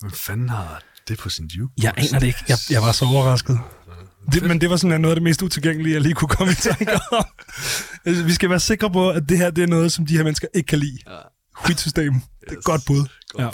Hvad 0.00 0.10
fanden 0.14 0.48
har 0.48 0.82
det 1.08 1.18
på 1.18 1.28
sin 1.28 1.46
juke? 1.46 1.74
Jeg 1.82 1.94
aner 1.96 2.18
det 2.18 2.26
ikke. 2.26 2.44
Jeg, 2.48 2.58
jeg 2.70 2.82
var 2.82 2.92
så 2.92 3.04
overrasket. 3.04 3.58
Det, 4.32 4.42
men 4.42 4.60
det 4.60 4.70
var 4.70 4.76
sådan 4.76 5.00
noget 5.00 5.12
af 5.12 5.16
det 5.16 5.22
mest 5.22 5.42
utilgængelige, 5.42 5.94
jeg 5.94 6.02
lige 6.02 6.14
kunne 6.14 6.28
komme 6.28 6.52
i 6.52 6.56
tanke 6.56 7.00
om. 7.12 7.24
altså, 8.04 8.24
vi 8.24 8.32
skal 8.32 8.50
være 8.50 8.60
sikre 8.60 8.90
på, 8.90 9.10
at 9.10 9.28
det 9.28 9.38
her 9.38 9.50
det 9.50 9.62
er 9.62 9.68
noget, 9.68 9.92
som 9.92 10.06
de 10.06 10.16
her 10.16 10.24
mennesker 10.24 10.48
ikke 10.54 10.66
kan 10.66 10.78
lide. 10.78 10.98
Ja. 11.68 11.74
system. 11.74 12.14
Yes. 12.14 12.22
Det 12.40 12.54
er 12.54 12.58
et 12.58 12.64
godt 12.64 12.82
bud. 12.86 13.04
Godt. 13.28 13.44
Ja 13.44 13.48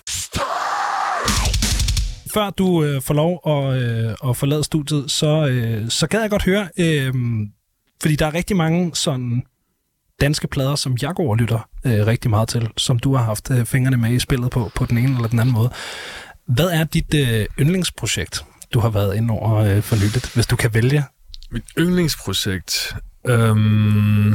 før 2.36 2.50
du 2.50 2.84
øh, 2.84 3.02
får 3.02 3.14
lov 3.14 3.40
at, 3.46 3.82
øh, 3.82 4.14
at 4.28 4.36
forlade 4.36 4.64
studiet, 4.64 5.10
så, 5.10 5.46
øh, 5.46 5.88
så 5.88 6.06
gad 6.06 6.20
jeg 6.20 6.30
godt 6.30 6.44
høre, 6.44 6.68
øh, 6.78 7.14
fordi 8.02 8.16
der 8.16 8.26
er 8.26 8.34
rigtig 8.34 8.56
mange 8.56 8.94
sådan 8.94 9.42
danske 10.20 10.48
plader, 10.48 10.74
som 10.74 10.96
jeg 11.02 11.14
går 11.14 11.30
og 11.30 11.36
lytter 11.36 11.68
øh, 11.84 12.06
rigtig 12.06 12.30
meget 12.30 12.48
til, 12.48 12.70
som 12.76 12.98
du 12.98 13.14
har 13.14 13.24
haft 13.24 13.50
øh, 13.50 13.66
fingrene 13.66 13.96
med 13.96 14.10
i 14.10 14.18
spillet 14.18 14.50
på, 14.50 14.70
på 14.74 14.86
den 14.86 14.98
ene 14.98 15.16
eller 15.16 15.28
den 15.28 15.38
anden 15.38 15.54
måde. 15.54 15.70
Hvad 16.46 16.70
er 16.70 16.84
dit 16.84 17.14
øh, 17.14 17.46
yndlingsprojekt, 17.60 18.44
du 18.74 18.80
har 18.80 18.90
været 18.90 19.16
ind 19.16 19.30
over 19.30 19.54
øh, 19.54 19.82
for 19.82 19.96
nyligt, 19.96 20.34
hvis 20.34 20.46
du 20.46 20.56
kan 20.56 20.74
vælge? 20.74 21.04
Mit 21.50 21.64
yndlingsprojekt? 21.78 22.96
Øhm, 23.26 24.34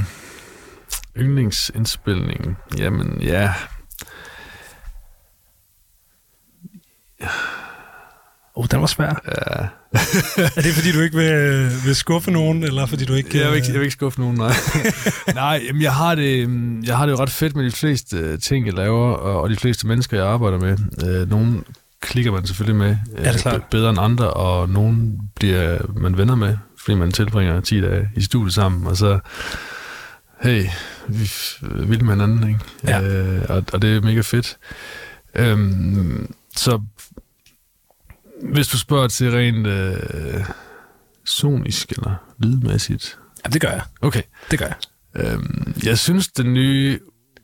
yndlingsindspilning? 1.18 2.58
Jamen, 2.78 3.22
ja... 3.22 3.54
Oh, 8.56 8.66
den 8.72 8.82
var 8.82 8.88
svær. 8.88 9.22
Ja. 9.26 9.68
er 10.56 10.62
det, 10.62 10.74
fordi 10.74 10.92
du 10.92 11.02
ikke 11.02 11.18
vil, 11.18 11.72
vil 11.86 11.96
skuffe 11.96 12.32
nogen, 12.32 12.64
eller 12.64 12.86
fordi 12.86 13.06
du 13.06 13.14
ikke... 13.14 13.40
Jeg 13.40 13.50
vil 13.50 13.56
ikke, 13.56 13.68
jeg 13.68 13.76
vil 13.76 13.82
ikke 13.82 13.94
skuffe 13.94 14.20
nogen, 14.20 14.38
nej. 14.38 14.54
nej, 15.34 15.62
jamen, 15.68 15.82
jeg, 15.82 15.94
har 15.94 16.16
det, 16.16 16.40
jeg 16.86 16.98
har 16.98 17.06
det 17.06 17.14
jo 17.14 17.18
ret 17.18 17.30
fedt 17.30 17.56
med 17.56 17.66
de 17.66 17.72
fleste 17.72 18.18
øh, 18.18 18.40
ting, 18.40 18.66
jeg 18.66 18.74
laver, 18.74 19.14
og 19.14 19.50
de 19.50 19.56
fleste 19.56 19.88
mennesker, 19.88 20.18
jeg 20.18 20.28
arbejder 20.28 20.60
med. 20.60 20.78
Øh, 21.08 21.30
nogle 21.30 21.64
klikker 22.02 22.32
man 22.32 22.46
selvfølgelig 22.46 22.76
med 22.76 22.98
ja, 23.18 23.34
det 23.34 23.46
øh, 23.46 23.60
bedre 23.72 23.90
end 23.90 24.00
andre, 24.00 24.32
og 24.32 24.70
nogle 24.70 25.20
bliver 25.36 25.78
man 25.96 26.18
venner 26.18 26.36
med, 26.36 26.58
fordi 26.78 26.98
man 26.98 27.12
tilbringer 27.12 27.62
10 27.62 27.82
dage 27.82 28.10
i 28.16 28.22
studiet 28.22 28.54
sammen, 28.54 28.88
og 28.88 28.98
så 28.98 29.20
hey, 30.42 30.66
vi 31.08 31.30
vil 31.64 32.04
med 32.04 32.14
hinanden, 32.14 32.50
ikke? 32.50 32.60
Ja. 32.84 33.02
Øh, 33.02 33.42
og, 33.50 33.64
og 33.74 33.82
det 33.82 33.98
er 33.98 34.02
mega 34.02 34.22
fedt. 34.22 34.58
Øhm, 35.36 36.34
så 36.56 36.82
hvis 38.44 38.68
du 38.68 38.78
spørger 38.78 39.08
til 39.08 39.32
rent 39.32 39.68
øh, 39.68 40.46
sonisk 41.26 41.92
eller 41.92 42.16
lydmæssigt. 42.40 43.20
Ja, 43.46 43.50
det 43.50 43.62
gør 43.62 43.70
jeg. 43.70 43.82
Okay. 44.02 44.22
Det 44.52 44.60
gør 44.60 44.66
jeg. 44.66 44.76
Øhm, 45.16 45.74
jeg 45.84 46.00
synes, 46.00 46.28
den 46.28 46.54
nye 46.54 47.00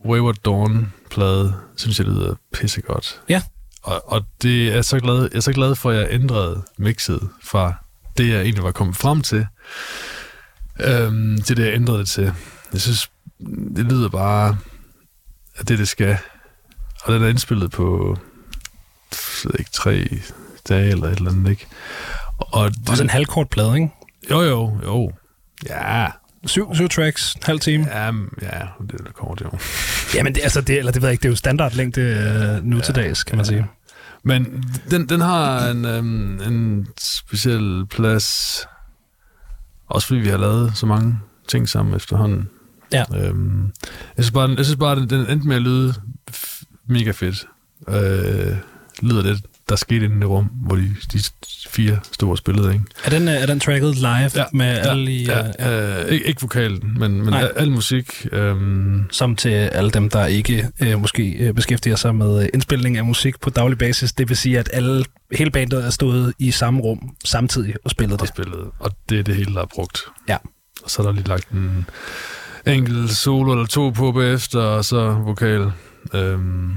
Wayward 0.05 0.35
Dawn-plade, 0.45 1.53
synes 1.77 1.99
jeg 1.99 2.07
lyder 2.07 2.35
pissegodt. 2.53 3.21
Ja. 3.29 3.41
Og, 3.83 4.11
og 4.11 4.25
det 4.41 4.73
er 4.75 4.81
så 4.81 4.99
glad, 4.99 5.21
jeg 5.21 5.29
er 5.33 5.39
så 5.39 5.53
glad 5.53 5.75
for, 5.75 5.91
at 5.91 5.97
jeg 5.97 6.07
ændrede 6.11 6.63
mixet 6.77 7.29
fra 7.43 7.73
det, 8.17 8.29
jeg 8.29 8.41
egentlig 8.41 8.63
var 8.63 8.71
kommet 8.71 8.95
frem 8.95 9.21
til, 9.21 9.45
øhm, 10.79 11.41
til 11.41 11.57
det, 11.57 11.65
jeg 11.65 11.73
ændrede 11.73 11.99
det 11.99 12.07
til. 12.07 12.33
Jeg 12.73 12.81
synes, 12.81 13.11
det 13.75 13.85
lyder 13.85 14.09
bare, 14.09 14.57
at 15.55 15.67
det, 15.67 15.79
det 15.79 15.87
skal. 15.87 16.17
Og 17.03 17.13
den 17.13 17.23
er 17.23 17.27
indspillet 17.27 17.71
på, 17.71 18.17
jeg 19.11 19.51
ved 19.51 19.59
ikke, 19.59 19.71
tre, 19.71 20.19
dage 20.69 20.89
eller 20.89 21.07
et 21.07 21.17
eller 21.17 21.31
andet, 21.31 21.49
ikke? 21.49 21.67
Og 22.37 22.71
det, 22.71 22.89
Også 22.89 23.03
en 23.03 23.09
halvkort 23.09 23.49
plade, 23.49 23.75
ikke? 23.75 23.89
Jo, 24.31 24.41
jo, 24.41 24.79
jo. 24.83 25.11
Ja, 25.69 26.07
Syv, 26.45 26.75
syv 26.75 26.89
tracks, 26.89 27.35
halv 27.43 27.59
time. 27.59 27.87
Ja, 27.91 28.05
ja 28.41 28.65
det 28.91 29.01
er 29.07 29.11
kort, 29.13 29.41
jo. 29.41 29.57
Jamen, 30.15 30.35
det, 30.35 30.41
altså, 30.43 30.61
det, 30.61 30.77
eller 30.77 30.91
det 30.91 31.01
ved 31.01 31.09
jeg 31.09 31.11
ikke, 31.11 31.21
det 31.21 31.27
er 31.27 31.31
jo 31.31 31.35
standardlængde 31.35 32.01
uh, 32.01 32.65
nu 32.65 32.75
ja, 32.75 32.81
til 32.81 32.95
dags, 32.95 33.23
kan 33.23 33.37
man 33.37 33.45
sige. 33.45 33.65
Men 34.23 34.63
den, 34.91 35.09
den 35.09 35.21
har 35.21 35.67
en, 35.67 35.85
um, 35.85 36.41
en 36.41 36.87
speciel 36.99 37.85
plads, 37.89 38.59
også 39.89 40.07
fordi 40.07 40.19
vi 40.19 40.27
har 40.27 40.37
lavet 40.37 40.71
så 40.77 40.85
mange 40.85 41.19
ting 41.47 41.69
sammen 41.69 41.95
efterhånden. 41.95 42.49
Ja. 42.93 43.03
Um, 43.29 43.71
jeg 44.17 44.23
synes 44.23 44.31
bare, 44.31 44.49
jeg 44.57 44.65
synes 44.65 44.79
bare 44.79 44.95
den, 44.95 45.09
den 45.09 45.29
endte 45.29 45.47
med 45.47 45.55
at 45.55 45.61
lyde 45.61 45.93
mega 46.87 47.11
fedt. 47.11 47.45
Uh, 47.87 48.57
lyder 49.01 49.23
lidt 49.23 49.41
der 49.69 49.75
skete 49.75 50.05
inde 50.05 50.15
i 50.15 50.19
det 50.19 50.29
rum, 50.29 50.45
hvor 50.45 50.75
de, 50.75 50.95
de 51.13 51.19
fire 51.69 51.99
store 52.11 52.37
spillede. 52.37 52.73
Ikke? 52.73 52.85
Er 53.05 53.09
den, 53.09 53.27
er 53.27 53.45
den 53.45 53.59
tracket 53.59 53.95
live 53.95 54.31
ja, 54.35 54.43
med 54.53 54.75
ja, 54.75 54.89
alle 54.89 55.11
i... 55.11 55.25
Ja, 55.25 55.45
ja. 55.59 56.03
Øh, 56.03 56.11
ikke, 56.11 56.27
ikke 56.27 56.41
vokalen, 56.41 56.95
men, 56.99 57.25
men 57.25 57.33
al, 57.33 57.51
al 57.55 57.71
musik. 57.71 58.27
Øhm. 58.31 59.03
Som 59.11 59.35
til 59.35 59.49
alle 59.49 59.91
dem, 59.91 60.09
der 60.09 60.25
ikke 60.25 60.69
øh, 60.81 61.01
måske 61.01 61.31
øh, 61.31 61.53
beskæftiger 61.53 61.95
sig 61.95 62.15
med 62.15 62.49
indspilning 62.53 62.97
af 62.97 63.05
musik 63.05 63.39
på 63.39 63.49
daglig 63.49 63.77
basis. 63.77 64.13
Det 64.13 64.29
vil 64.29 64.37
sige, 64.37 64.59
at 64.59 64.69
alle, 64.73 65.05
hele 65.31 65.51
bandet 65.51 65.85
er 65.85 65.89
stået 65.89 66.33
i 66.39 66.51
samme 66.51 66.81
rum 66.81 67.15
samtidig 67.25 67.75
og 67.83 67.91
spillet 67.91 68.19
det. 68.19 68.21
Og 68.21 68.27
spillet, 68.27 68.69
og 68.79 68.91
det 69.09 69.19
er 69.19 69.23
det 69.23 69.35
hele, 69.35 69.53
der 69.53 69.61
er 69.61 69.65
brugt. 69.75 69.99
Ja. 70.29 70.37
Og 70.83 70.89
så 70.89 71.01
er 71.01 71.05
der 71.05 71.13
lige 71.13 71.27
lagt 71.27 71.49
en 71.49 71.85
enkelt 72.65 73.11
solo 73.11 73.51
eller 73.51 73.65
to 73.65 73.89
på 73.89 74.11
bagefter, 74.11 74.59
og 74.59 74.85
så 74.85 75.09
vokal. 75.09 75.71
Øhm. 76.13 76.71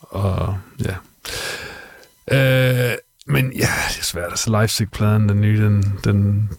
Og 0.00 0.58
ja, 0.84 0.94
Øh, 2.32 2.92
men 3.26 3.52
ja, 3.52 3.68
det 3.88 3.98
er 3.98 4.02
svært. 4.02 4.30
Altså, 4.30 4.50
Leipzig-pladen, 4.50 5.28
den 5.28 5.40
nye, 5.40 5.64
den, 5.64 5.98
den, 6.04 6.50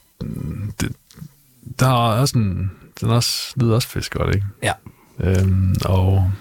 den, 0.81 0.95
der 1.79 1.87
er 1.87 2.19
også 2.19 2.37
en, 2.37 2.71
den 3.01 3.09
også, 3.09 3.53
lyder 3.55 3.75
også 3.75 3.87
fisk 3.87 4.13
godt, 4.13 4.35
ikke? 4.35 4.47
Ja. 4.63 4.73
Øhm, 5.19 5.75
og 5.85 6.31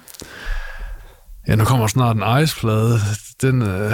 Ja, 1.50 1.56
nu 1.56 1.64
kommer 1.64 1.86
snart 1.86 2.16
en 2.16 2.42
Ice-plade. 2.42 3.00
Den, 3.42 3.62
øh, 3.62 3.92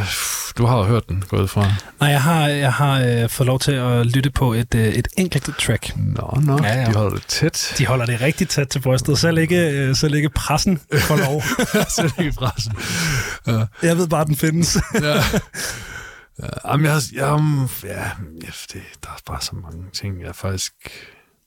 du 0.58 0.66
har 0.66 0.78
jo 0.78 0.84
hørt 0.84 1.08
den, 1.08 1.24
gået 1.28 1.50
fra. 1.50 1.72
Nej, 2.00 2.10
jeg 2.10 2.22
har, 2.22 2.48
jeg 2.48 2.72
har 2.72 3.00
øh, 3.00 3.28
fået 3.28 3.46
lov 3.46 3.58
til 3.58 3.72
at 3.72 4.06
lytte 4.06 4.30
på 4.30 4.52
et, 4.52 4.74
øh, 4.74 4.86
et 4.86 5.08
enkelt 5.18 5.50
track. 5.58 5.96
Nå, 5.96 6.38
nå, 6.42 6.58
ja, 6.62 6.80
ja. 6.80 6.86
de 6.86 6.94
holder 6.94 7.16
det 7.16 7.26
tæt. 7.26 7.74
De 7.78 7.86
holder 7.86 8.06
det 8.06 8.20
rigtig 8.20 8.48
tæt 8.48 8.68
til 8.68 8.80
brystet. 8.80 9.18
Selv 9.18 9.38
ikke, 9.38 9.70
øh, 9.70 9.96
selv 9.96 10.14
ikke 10.14 10.30
pressen 10.30 10.80
får 10.98 11.16
lov. 11.16 11.42
selv 11.96 12.10
ikke 12.18 12.32
pressen. 12.32 12.72
Ja. 13.46 13.66
Jeg 13.82 13.96
ved 13.96 14.08
bare, 14.08 14.20
at 14.20 14.26
den 14.26 14.36
findes. 14.36 14.78
ja. 14.94 15.22
Ja, 16.42 16.70
jamen, 16.70 16.86
jeg, 16.86 17.00
jeg, 17.12 17.40
ja, 17.84 18.10
det, 18.72 18.82
der 19.02 19.08
er 19.08 19.18
bare 19.26 19.40
så 19.40 19.54
mange 19.54 19.84
ting, 19.92 20.22
jeg 20.22 20.34
faktisk, 20.34 20.72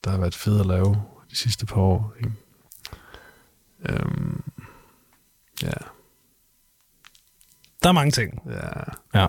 der 0.03 0.12
har 0.12 0.18
været 0.18 0.36
fedt 0.36 0.60
at 0.60 0.66
lave 0.66 0.95
de 1.32 1.38
sidste 1.38 1.66
par 1.66 1.82
år. 1.82 2.14
Ikke? 2.20 2.32
Øhm, 3.89 4.41
ja. 5.64 5.98
Der 7.84 7.89
er 7.89 7.93
mange 7.93 8.11
ting. 8.11 8.41
Ja. 9.13 9.21
ja. 9.21 9.27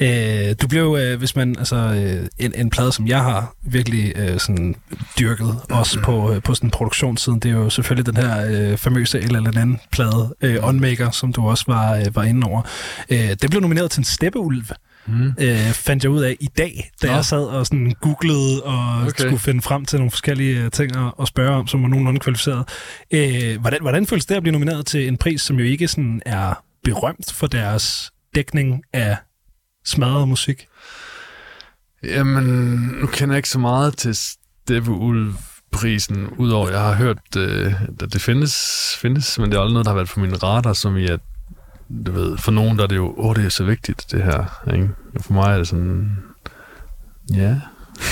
Øh, 0.00 0.54
du 0.62 0.68
blev, 0.68 0.96
øh, 1.00 1.18
hvis 1.18 1.36
man, 1.36 1.58
altså, 1.58 1.76
øh, 1.76 2.28
en, 2.38 2.52
en 2.54 2.70
plade, 2.70 2.92
som 2.92 3.06
jeg 3.06 3.22
har 3.22 3.54
virkelig 3.62 4.12
øh, 4.16 4.38
sådan 4.38 4.74
dyrket, 5.18 5.56
også 5.70 6.00
på, 6.00 6.32
øh, 6.32 6.42
på 6.42 6.54
sådan 6.54 6.70
produktionssiden, 6.70 7.40
det 7.40 7.50
er 7.50 7.54
jo 7.54 7.70
selvfølgelig 7.70 8.14
den 8.14 8.24
her 8.24 8.46
øh, 8.50 8.78
famøse 8.78 9.20
eller 9.20 9.48
anden 9.48 9.80
plade, 9.90 10.34
øh, 10.40 10.56
Onmaker, 10.62 11.10
som 11.10 11.32
du 11.32 11.48
også 11.48 11.64
var, 11.66 11.96
øh, 11.96 12.16
var 12.16 12.22
inde 12.22 12.46
over. 12.46 12.62
Øh, 13.10 13.30
den 13.42 13.50
blev 13.50 13.60
nomineret 13.60 13.90
til 13.90 14.00
en 14.00 14.04
steppeulv. 14.04 14.64
Mm. 15.06 15.34
Øh, 15.40 15.72
fandt 15.72 16.04
jeg 16.04 16.10
ud 16.10 16.22
af 16.22 16.36
i 16.40 16.48
dag, 16.58 16.90
da 17.02 17.06
Nå. 17.06 17.12
jeg 17.12 17.24
sad 17.24 17.44
og 17.44 17.66
sådan 17.66 17.94
googlede 18.00 18.62
og 18.62 19.00
okay. 19.00 19.10
skulle 19.16 19.38
finde 19.38 19.62
frem 19.62 19.84
til 19.84 19.98
nogle 19.98 20.10
forskellige 20.10 20.64
øh, 20.64 20.70
ting 20.70 20.96
at, 20.96 21.12
at 21.20 21.28
spørge 21.28 21.56
om, 21.56 21.66
som 21.66 21.82
var 21.82 21.88
nogenlunde 21.88 22.20
kvalificeret. 22.20 22.68
Øh, 23.10 23.60
hvordan, 23.60 23.80
hvordan 23.80 24.06
føles 24.06 24.26
det 24.26 24.34
at 24.34 24.42
blive 24.42 24.52
nomineret 24.52 24.86
til 24.86 25.08
en 25.08 25.16
pris, 25.16 25.42
som 25.42 25.58
jo 25.58 25.64
ikke 25.64 25.88
sådan 25.88 26.22
er 26.26 26.62
berømt 26.84 27.32
for 27.32 27.46
deres 27.46 28.12
dækning 28.34 28.82
af 28.92 29.16
smadret 29.84 30.28
musik? 30.28 30.68
Jamen, 32.04 32.44
nu 33.00 33.06
kender 33.06 33.34
jeg 33.34 33.38
ikke 33.38 33.48
så 33.48 33.58
meget 33.58 33.96
til 33.96 34.16
Steve 34.16 34.90
Ulf-prisen, 34.90 36.28
udover 36.38 36.70
jeg 36.70 36.80
har 36.80 36.94
hørt, 36.94 37.36
øh, 37.36 37.82
at 37.82 38.12
det 38.12 38.20
findes, 38.20 38.54
findes, 39.00 39.38
men 39.38 39.50
det 39.50 39.56
er 39.56 39.60
aldrig 39.60 39.72
noget, 39.72 39.84
der 39.84 39.90
har 39.90 39.96
været 39.96 40.08
på 40.08 40.20
min 40.20 40.42
radar, 40.42 40.72
som 40.72 40.96
i 40.96 41.06
at, 41.06 41.20
du 42.06 42.12
ved, 42.12 42.38
for 42.38 42.52
nogen 42.52 42.78
der 42.78 42.84
er 42.84 42.88
det 42.88 42.96
jo, 42.96 43.14
åh, 43.16 43.36
det 43.36 43.44
er 43.44 43.48
så 43.48 43.64
vigtigt, 43.64 44.06
det 44.10 44.22
her, 44.22 44.70
ikke? 44.74 44.90
Og 45.14 45.24
for 45.24 45.32
mig 45.32 45.54
er 45.54 45.58
det 45.58 45.68
sådan, 45.68 46.10
ja. 47.34 47.60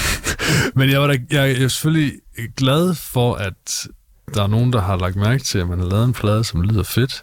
men 0.76 0.90
jeg, 0.90 1.00
var 1.00 1.06
da, 1.06 1.18
jeg 1.30 1.52
er 1.52 1.68
selvfølgelig 1.68 2.12
glad 2.56 2.94
for, 2.94 3.34
at 3.34 3.88
der 4.34 4.42
er 4.42 4.46
nogen, 4.46 4.72
der 4.72 4.80
har 4.80 4.96
lagt 4.96 5.16
mærke 5.16 5.44
til, 5.44 5.58
at 5.58 5.68
man 5.68 5.78
har 5.78 5.86
lavet 5.86 6.04
en 6.04 6.12
plade, 6.12 6.44
som 6.44 6.62
lyder 6.62 6.82
fedt, 6.82 7.22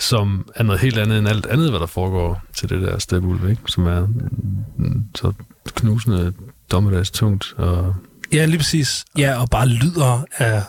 som 0.00 0.48
er 0.54 0.62
noget 0.62 0.80
helt 0.80 0.98
andet 0.98 1.18
end 1.18 1.28
alt 1.28 1.46
andet, 1.46 1.70
hvad 1.70 1.80
der 1.80 1.86
foregår 1.86 2.42
til 2.56 2.68
det 2.68 2.82
der 2.82 2.98
stepulv, 2.98 3.50
ikke? 3.50 3.62
som 3.66 3.86
er 3.86 4.08
så 5.14 5.32
knusende 5.74 6.32
dommedags 6.70 7.10
tungt. 7.10 7.54
Og... 7.56 7.94
Ja, 8.32 8.44
lige 8.44 8.58
præcis. 8.58 9.04
Ja, 9.18 9.40
og 9.40 9.50
bare 9.50 9.68
lyder 9.68 10.24
af 10.38 10.62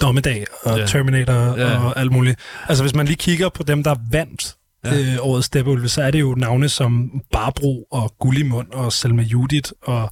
dommedag 0.00 0.46
og 0.62 0.78
ja. 0.78 0.86
Terminator 0.86 1.32
ja. 1.32 1.78
og 1.78 2.00
alt 2.00 2.12
muligt. 2.12 2.38
Altså, 2.68 2.84
hvis 2.84 2.94
man 2.94 3.06
lige 3.06 3.16
kigger 3.16 3.48
på 3.48 3.62
dem, 3.62 3.82
der 3.82 3.94
vandt 4.10 4.56
ja. 4.84 4.98
øh, 4.98 5.16
årets 5.20 5.46
Stepulve, 5.46 5.88
så 5.88 6.02
er 6.02 6.10
det 6.10 6.20
jo 6.20 6.34
navne 6.34 6.68
som 6.68 7.10
Barbro 7.32 7.86
og 7.90 8.14
Gullimund 8.18 8.72
og 8.72 8.92
Selma 8.92 9.22
Judith 9.22 9.70
og 9.82 10.10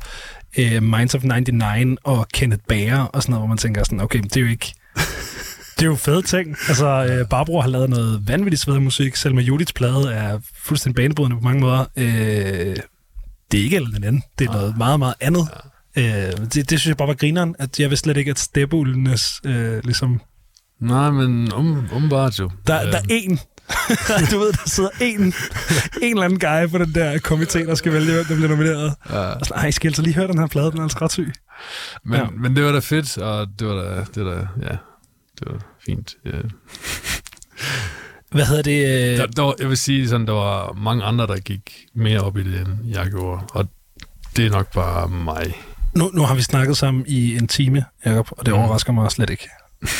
øh, 0.58 0.82
Minds 0.82 1.14
of 1.14 1.22
99 1.24 1.98
og 2.04 2.28
Kenneth 2.32 2.62
Bager 2.68 3.00
og 3.00 3.22
sådan 3.22 3.30
noget, 3.30 3.40
hvor 3.40 3.48
man 3.48 3.58
tænker 3.58 3.84
sådan, 3.84 4.00
okay, 4.00 4.20
det 4.20 4.36
er 4.36 4.40
jo 4.40 4.46
ikke... 4.46 4.74
Det 5.76 5.82
er 5.82 5.86
jo 5.86 5.94
fede 5.94 6.22
ting. 6.22 6.56
Altså, 6.68 7.06
øh, 7.10 7.28
Barbro 7.28 7.60
har 7.60 7.68
lavet 7.68 7.90
noget 7.90 8.28
vanvittigt 8.28 8.62
svedet 8.62 8.82
musik. 8.82 9.16
Selma 9.16 9.40
Judiths 9.40 9.72
plade 9.72 10.12
er 10.12 10.38
fuldstændig 10.64 10.94
banebrydende 10.94 11.36
på 11.36 11.42
mange 11.42 11.60
måder. 11.60 11.84
Øh, 11.96 12.76
det 13.50 13.60
er 13.60 13.64
ikke 13.64 13.76
eller 13.76 13.90
den 13.90 14.04
anden. 14.04 14.22
Det 14.38 14.48
er 14.48 14.52
noget 14.52 14.76
meget, 14.76 14.98
meget 14.98 15.14
andet. 15.20 15.48
Ja. 15.96 16.28
Øh, 16.28 16.32
det, 16.38 16.54
det 16.54 16.68
synes 16.68 16.86
jeg 16.86 16.96
bare 16.96 17.08
var 17.08 17.14
grineren, 17.14 17.56
at 17.58 17.80
jeg 17.80 17.90
vidste 17.90 18.04
slet 18.04 18.16
ikke, 18.16 18.30
at 18.30 18.38
stepuldenes 18.38 19.40
øh, 19.44 19.84
ligesom... 19.84 20.20
Nej, 20.80 21.10
men 21.10 21.52
um, 21.52 21.88
umiddelbart 21.92 22.38
jo. 22.38 22.50
Der, 22.66 22.90
der 22.90 22.98
er 22.98 23.02
en, 23.08 23.38
du 24.30 24.38
ved, 24.38 24.52
der 24.52 24.58
sidder 24.66 24.90
en, 25.00 25.20
en 25.22 25.34
eller 26.02 26.22
anden 26.22 26.38
guy 26.38 26.70
på 26.70 26.78
den 26.78 26.94
der 26.94 27.18
komité, 27.18 27.66
der 27.66 27.74
skal 27.74 27.92
vælge, 27.92 28.12
hvem 28.12 28.26
der 28.26 28.34
bliver 28.36 28.48
nomineret. 28.48 28.94
Ja. 29.10 29.18
Og 29.18 29.46
sådan, 29.46 29.62
ej, 29.62 29.70
skal 29.70 29.88
altså 29.88 30.02
lige 30.02 30.14
høre 30.14 30.26
den 30.26 30.38
her 30.38 30.46
plade, 30.46 30.70
den 30.70 30.78
er 30.78 30.82
altså 30.82 30.98
ret 31.02 31.12
syg. 31.12 31.32
Men, 32.04 32.20
ja. 32.20 32.26
men 32.38 32.56
det 32.56 32.64
var 32.64 32.72
da 32.72 32.78
fedt, 32.78 33.18
og 33.18 33.46
det 33.58 33.66
var 33.66 33.74
da, 33.74 34.04
det 34.14 34.24
var 34.24 34.34
da 34.34 34.46
ja, 34.62 34.76
det 35.38 35.48
var 35.52 35.58
fint. 35.86 36.16
Ja. 36.24 36.30
Hvad 38.30 38.44
hedder 38.44 38.62
det? 38.62 39.10
Øh? 39.12 39.18
Der, 39.18 39.26
der 39.26 39.42
var, 39.42 39.54
jeg 39.58 39.68
vil 39.68 39.76
sige, 39.76 40.08
sådan, 40.08 40.26
der 40.26 40.32
var 40.32 40.72
mange 40.72 41.04
andre, 41.04 41.26
der 41.26 41.38
gik 41.38 41.86
mere 41.94 42.20
op 42.20 42.36
i 42.36 42.42
det, 42.42 42.60
end 42.60 42.76
jeg 42.84 43.06
gjorde. 43.06 43.42
Og 43.50 43.68
det 44.36 44.46
er 44.46 44.50
nok 44.50 44.72
bare 44.72 45.08
mig. 45.08 45.54
Nu, 45.94 46.10
nu 46.14 46.22
har 46.22 46.34
vi 46.34 46.42
snakket 46.42 46.76
sammen 46.76 47.04
i 47.08 47.36
en 47.36 47.48
time, 47.48 47.84
Jacob, 48.06 48.28
og 48.30 48.46
det 48.46 48.54
mm. 48.54 48.60
overrasker 48.60 48.92
mig 48.92 49.10
slet 49.10 49.30
ikke. 49.30 49.48
det, 49.80 49.90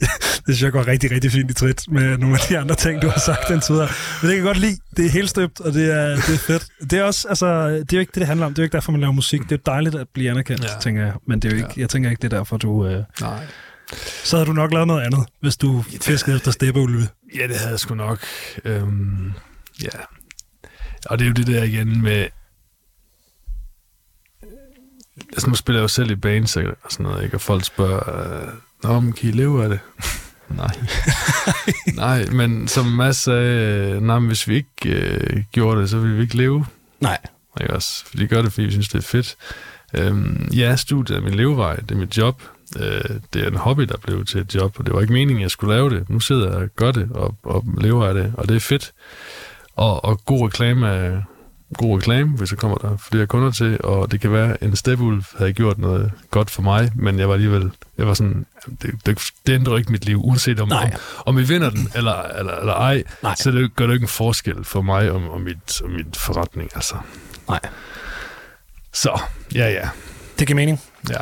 det 0.46 0.54
synes 0.56 0.62
jeg 0.62 0.72
går 0.72 0.86
rigtig, 0.86 1.10
rigtig 1.10 1.32
fint 1.32 1.50
i 1.50 1.54
trit 1.54 1.84
med 1.88 2.18
nogle 2.18 2.34
af 2.34 2.40
de 2.48 2.58
andre 2.58 2.74
ting, 2.74 3.02
du 3.02 3.08
har 3.08 3.20
sagt 3.20 3.50
indtil 3.50 3.72
videre. 3.72 3.88
Men 4.22 4.30
det 4.30 4.36
kan 4.36 4.44
jeg 4.44 4.54
godt 4.54 4.58
lide. 4.58 4.76
Det 4.96 5.06
er 5.06 5.10
helt 5.10 5.30
støbt, 5.30 5.60
og 5.60 5.72
det 5.72 5.92
er, 5.92 6.08
det 6.08 6.34
er 6.34 6.38
fedt. 6.38 6.66
Det 6.90 6.98
er 6.98 7.02
også, 7.02 7.28
altså, 7.28 7.68
det 7.68 7.92
er 7.92 7.96
jo 7.96 8.00
ikke 8.00 8.10
det, 8.10 8.20
det 8.20 8.26
handler 8.26 8.46
om. 8.46 8.54
Det 8.54 8.58
er 8.58 8.62
jo 8.62 8.66
ikke 8.66 8.74
derfor, 8.74 8.92
man 8.92 9.00
laver 9.00 9.12
musik. 9.12 9.42
Det 9.42 9.52
er 9.52 9.56
jo 9.56 9.72
dejligt 9.72 9.94
at 9.94 10.06
blive 10.14 10.30
anerkendt, 10.30 10.64
ja. 10.64 10.68
tænker 10.80 11.02
jeg. 11.02 11.12
Men 11.26 11.40
det 11.40 11.52
er 11.52 11.56
jo 11.56 11.56
ikke, 11.56 11.74
ja. 11.76 11.80
jeg 11.80 11.90
tænker 11.90 12.10
ikke, 12.10 12.22
det 12.22 12.32
er 12.32 12.36
derfor, 12.36 12.56
du... 12.56 12.86
Øh, 12.86 13.04
Nej. 13.20 13.46
Så 14.24 14.36
havde 14.36 14.46
du 14.46 14.52
nok 14.52 14.72
lavet 14.72 14.86
noget 14.86 15.02
andet, 15.02 15.26
hvis 15.40 15.56
du 15.56 15.84
fiskede 16.00 16.36
efter 16.36 16.50
steppeulve. 16.50 17.08
Ja, 17.34 17.46
det 17.46 17.56
havde 17.56 17.70
jeg 17.70 17.80
sgu 17.80 17.94
nok. 17.94 18.18
Øhm, 18.64 19.32
ja. 19.82 19.98
Og 21.06 21.18
det 21.18 21.24
er 21.24 21.28
jo 21.28 21.34
det 21.34 21.46
der 21.46 21.62
igen 21.62 22.02
med... 22.02 22.26
Altså, 25.32 25.48
nu 25.48 25.54
spiller 25.54 25.78
jeg 25.80 25.82
jo 25.82 25.88
selv 25.88 26.10
i 26.10 26.16
bands 26.16 26.56
og 26.56 26.62
sådan 26.90 27.04
noget, 27.04 27.24
ikke? 27.24 27.36
Og 27.36 27.40
folk 27.40 27.64
spørger, 27.64 28.52
Nå, 28.82 29.00
men 29.00 29.12
kan 29.12 29.28
I 29.28 29.32
leve 29.32 29.62
af 29.62 29.68
det? 29.68 29.80
nej. 30.48 30.70
nej, 31.94 32.26
men 32.26 32.68
som 32.68 32.86
Mads 32.86 33.16
sagde, 33.16 34.00
nej, 34.00 34.18
men 34.18 34.26
hvis 34.26 34.48
vi 34.48 34.54
ikke 34.54 34.98
øh, 34.98 35.42
gjorde 35.52 35.80
det, 35.80 35.90
så 35.90 35.98
ville 35.98 36.16
vi 36.16 36.22
ikke 36.22 36.36
leve. 36.36 36.66
Nej. 37.00 37.18
Ikke 37.60 37.74
også? 37.74 38.04
For 38.06 38.16
de 38.16 38.26
gør 38.26 38.42
det, 38.42 38.52
fordi 38.52 38.66
vi 38.66 38.72
synes, 38.72 38.88
det 38.88 38.98
er 38.98 39.02
fedt. 39.08 39.36
Øhm, 39.94 40.48
ja, 40.54 40.76
studiet 40.76 41.16
er 41.16 41.20
min 41.20 41.34
levevej, 41.34 41.76
det 41.76 41.90
er 41.90 41.96
mit 41.96 42.18
job. 42.18 42.42
Øh, 42.80 43.16
det 43.32 43.42
er 43.42 43.48
en 43.48 43.56
hobby, 43.56 43.82
der 43.82 43.96
blev 44.02 44.24
til 44.24 44.40
et 44.40 44.54
job, 44.54 44.78
og 44.78 44.86
det 44.86 44.94
var 44.94 45.00
ikke 45.00 45.12
meningen, 45.12 45.36
at 45.36 45.42
jeg 45.42 45.50
skulle 45.50 45.74
lave 45.74 45.90
det. 45.90 46.10
Nu 46.10 46.20
sidder 46.20 46.46
jeg 46.52 46.56
og 46.56 46.68
gør 46.76 46.90
det, 46.90 47.08
og, 47.14 47.34
og 47.42 47.64
lever 47.78 48.06
af 48.06 48.14
det, 48.14 48.32
og 48.36 48.48
det 48.48 48.56
er 48.56 48.60
fedt. 48.60 48.92
Og, 49.76 50.04
og 50.04 50.24
god 50.24 50.46
reklame 50.46 50.88
er 50.88 51.22
god 51.78 51.98
reklame, 51.98 52.36
hvis 52.36 52.48
der 52.48 52.56
kommer 52.56 52.78
der 52.78 52.96
flere 52.96 53.26
kunder 53.26 53.50
til, 53.50 53.78
og 53.84 54.12
det 54.12 54.20
kan 54.20 54.32
være, 54.32 54.52
at 54.52 54.62
en 54.62 54.76
stepulv 54.76 55.24
havde 55.38 55.52
gjort 55.52 55.78
noget 55.78 56.12
godt 56.30 56.50
for 56.50 56.62
mig, 56.62 56.90
men 56.94 57.18
jeg 57.18 57.28
var 57.28 57.34
alligevel, 57.34 57.70
jeg 57.98 58.06
var 58.06 58.14
sådan, 58.14 58.46
det, 58.82 59.06
det, 59.06 59.18
det 59.46 59.52
ændrer 59.52 59.76
ikke 59.76 59.92
mit 59.92 60.04
liv, 60.04 60.20
uanset 60.24 60.60
om, 60.60 60.72
om, 60.72 60.92
om 61.26 61.36
vi 61.36 61.42
vinder 61.42 61.70
den, 61.70 61.88
eller, 61.94 62.22
eller, 62.22 62.52
eller 62.52 62.74
ej, 62.74 63.02
Nej. 63.22 63.34
så 63.34 63.50
det 63.50 63.76
gør 63.76 63.86
det 63.86 63.94
ikke 63.94 64.04
en 64.04 64.08
forskel 64.08 64.64
for 64.64 64.82
mig 64.82 65.10
og, 65.10 65.30
og, 65.30 65.40
mit, 65.40 65.82
og 65.82 65.90
mit 65.90 66.16
forretning, 66.16 66.70
altså. 66.74 66.94
Nej. 67.48 67.60
Så, 68.92 69.20
ja, 69.54 69.70
ja. 69.70 69.88
Det 70.38 70.46
giver 70.46 70.56
mening. 70.56 70.80
Ja. 71.10 71.18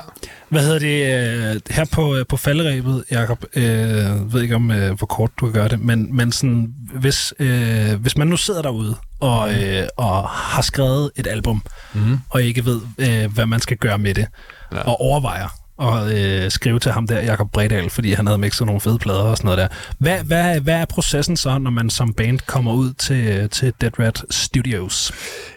Hvad 0.50 0.62
hedder 0.62 0.78
det 0.78 1.54
øh, 1.54 1.60
her 1.70 1.84
på, 1.92 2.16
øh, 2.16 2.26
på 2.28 2.36
falderæbet, 2.36 3.04
Jacob? 3.10 3.44
Øh, 3.56 4.32
ved 4.32 4.42
ikke 4.42 4.54
om, 4.54 4.70
øh, 4.70 4.98
hvor 4.98 5.06
kort 5.06 5.30
du 5.40 5.46
kan 5.46 5.52
gøre 5.52 5.68
det, 5.68 5.80
men, 5.80 6.16
men 6.16 6.32
sådan, 6.32 6.74
hvis, 6.94 7.34
øh, 7.38 7.94
hvis 8.00 8.16
man 8.16 8.26
nu 8.26 8.36
sidder 8.36 8.62
derude 8.62 8.96
og, 9.20 9.48
mm. 9.48 9.54
øh, 9.54 9.86
og 9.96 10.28
har 10.28 10.62
skrevet 10.62 11.10
et 11.16 11.26
album, 11.26 11.62
mm. 11.94 12.18
og 12.30 12.42
ikke 12.42 12.64
ved, 12.64 12.80
øh, 12.98 13.32
hvad 13.32 13.46
man 13.46 13.60
skal 13.60 13.76
gøre 13.76 13.98
med 13.98 14.14
det, 14.14 14.26
ja. 14.72 14.80
og 14.80 15.00
overvejer 15.00 15.48
at 15.82 16.18
øh, 16.18 16.50
skrive 16.50 16.78
til 16.78 16.92
ham 16.92 17.06
der, 17.06 17.20
Jacob 17.20 17.52
Bredal, 17.52 17.90
fordi 17.90 18.12
han 18.12 18.26
havde 18.26 18.38
mixet 18.38 18.66
nogle 18.66 18.80
fede 18.80 18.98
plader 18.98 19.20
og 19.22 19.36
sådan 19.36 19.46
noget 19.46 19.58
der. 19.58 19.68
Hvad, 19.98 20.24
hvad, 20.24 20.60
hvad 20.60 20.74
er 20.74 20.84
processen 20.84 21.36
så, 21.36 21.58
når 21.58 21.70
man 21.70 21.90
som 21.90 22.14
band 22.14 22.38
kommer 22.46 22.72
ud 22.72 22.92
til, 22.92 23.50
til 23.50 23.72
Dead 23.80 23.98
Rat 23.98 24.24
Studios? 24.30 25.12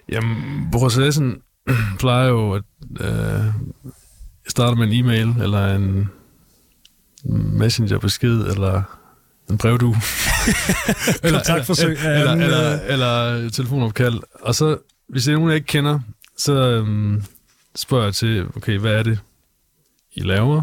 Jamen, 0.09 0.67
processen 0.71 1.35
plejer 1.99 2.27
jo 2.27 2.53
at 2.53 2.63
øh, 2.99 3.45
starter 4.47 4.75
med 4.75 4.87
en 4.87 4.93
e-mail, 4.93 5.41
eller 5.41 5.75
en 5.75 6.09
messenger-besked, 7.59 8.47
eller 8.51 8.81
en 9.49 9.57
brevdu. 9.57 9.87
eller, 11.23 11.39
Kontaktforsøg. 11.39 11.97
Eller, 11.97 12.31
eller, 12.31 12.79
eller, 12.79 12.79
eller 12.79 13.49
telefonopkald. 13.49 14.19
Og 14.41 14.55
så, 14.55 14.77
hvis 15.09 15.23
det 15.23 15.31
er 15.31 15.35
nogen, 15.35 15.49
jeg 15.49 15.55
ikke 15.55 15.67
kender, 15.67 15.99
så 16.37 16.79
um, 16.79 17.23
spørger 17.75 18.03
jeg 18.03 18.13
til, 18.13 18.45
okay, 18.55 18.77
hvad 18.77 18.93
er 18.93 19.03
det, 19.03 19.19
I 20.13 20.21
laver? 20.21 20.61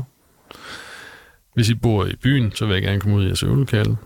Hvis 1.55 1.69
I 1.69 1.75
bor 1.75 2.07
i 2.07 2.17
byen, 2.17 2.53
så 2.55 2.67
vil 2.67 2.75
jeg 2.75 2.83
gerne 2.83 3.01
komme 3.01 3.17
ud 3.17 3.23
i 3.23 3.27
jeres 3.27 3.43
øvelokale, 3.43 3.97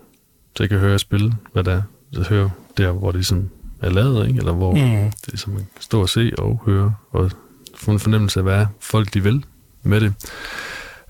så 0.56 0.62
jeg 0.62 0.68
kan 0.68 0.78
høre 0.78 0.90
jer 0.90 0.98
spille, 0.98 1.34
hvad 1.52 1.64
der 1.64 1.72
er. 1.72 1.82
Så 2.12 2.22
høre 2.22 2.50
der, 2.76 2.92
hvor 2.92 3.06
det 3.06 3.18
ligesom 3.18 3.50
er 3.82 3.90
lavet, 3.90 4.28
ikke? 4.28 4.38
eller 4.38 4.52
hvor 4.52 4.74
mm. 4.74 5.12
det 5.26 5.40
som 5.40 5.52
man 5.52 5.66
kan 5.74 5.82
stå 5.82 6.00
og 6.00 6.08
se 6.08 6.32
og 6.38 6.62
høre, 6.66 6.94
og 7.10 7.30
få 7.76 7.90
en 7.90 7.98
fornemmelse 7.98 8.40
af, 8.40 8.44
hvad 8.44 8.66
folk 8.80 9.14
de 9.14 9.22
vil 9.22 9.44
med 9.84 10.00
det. 10.00 10.14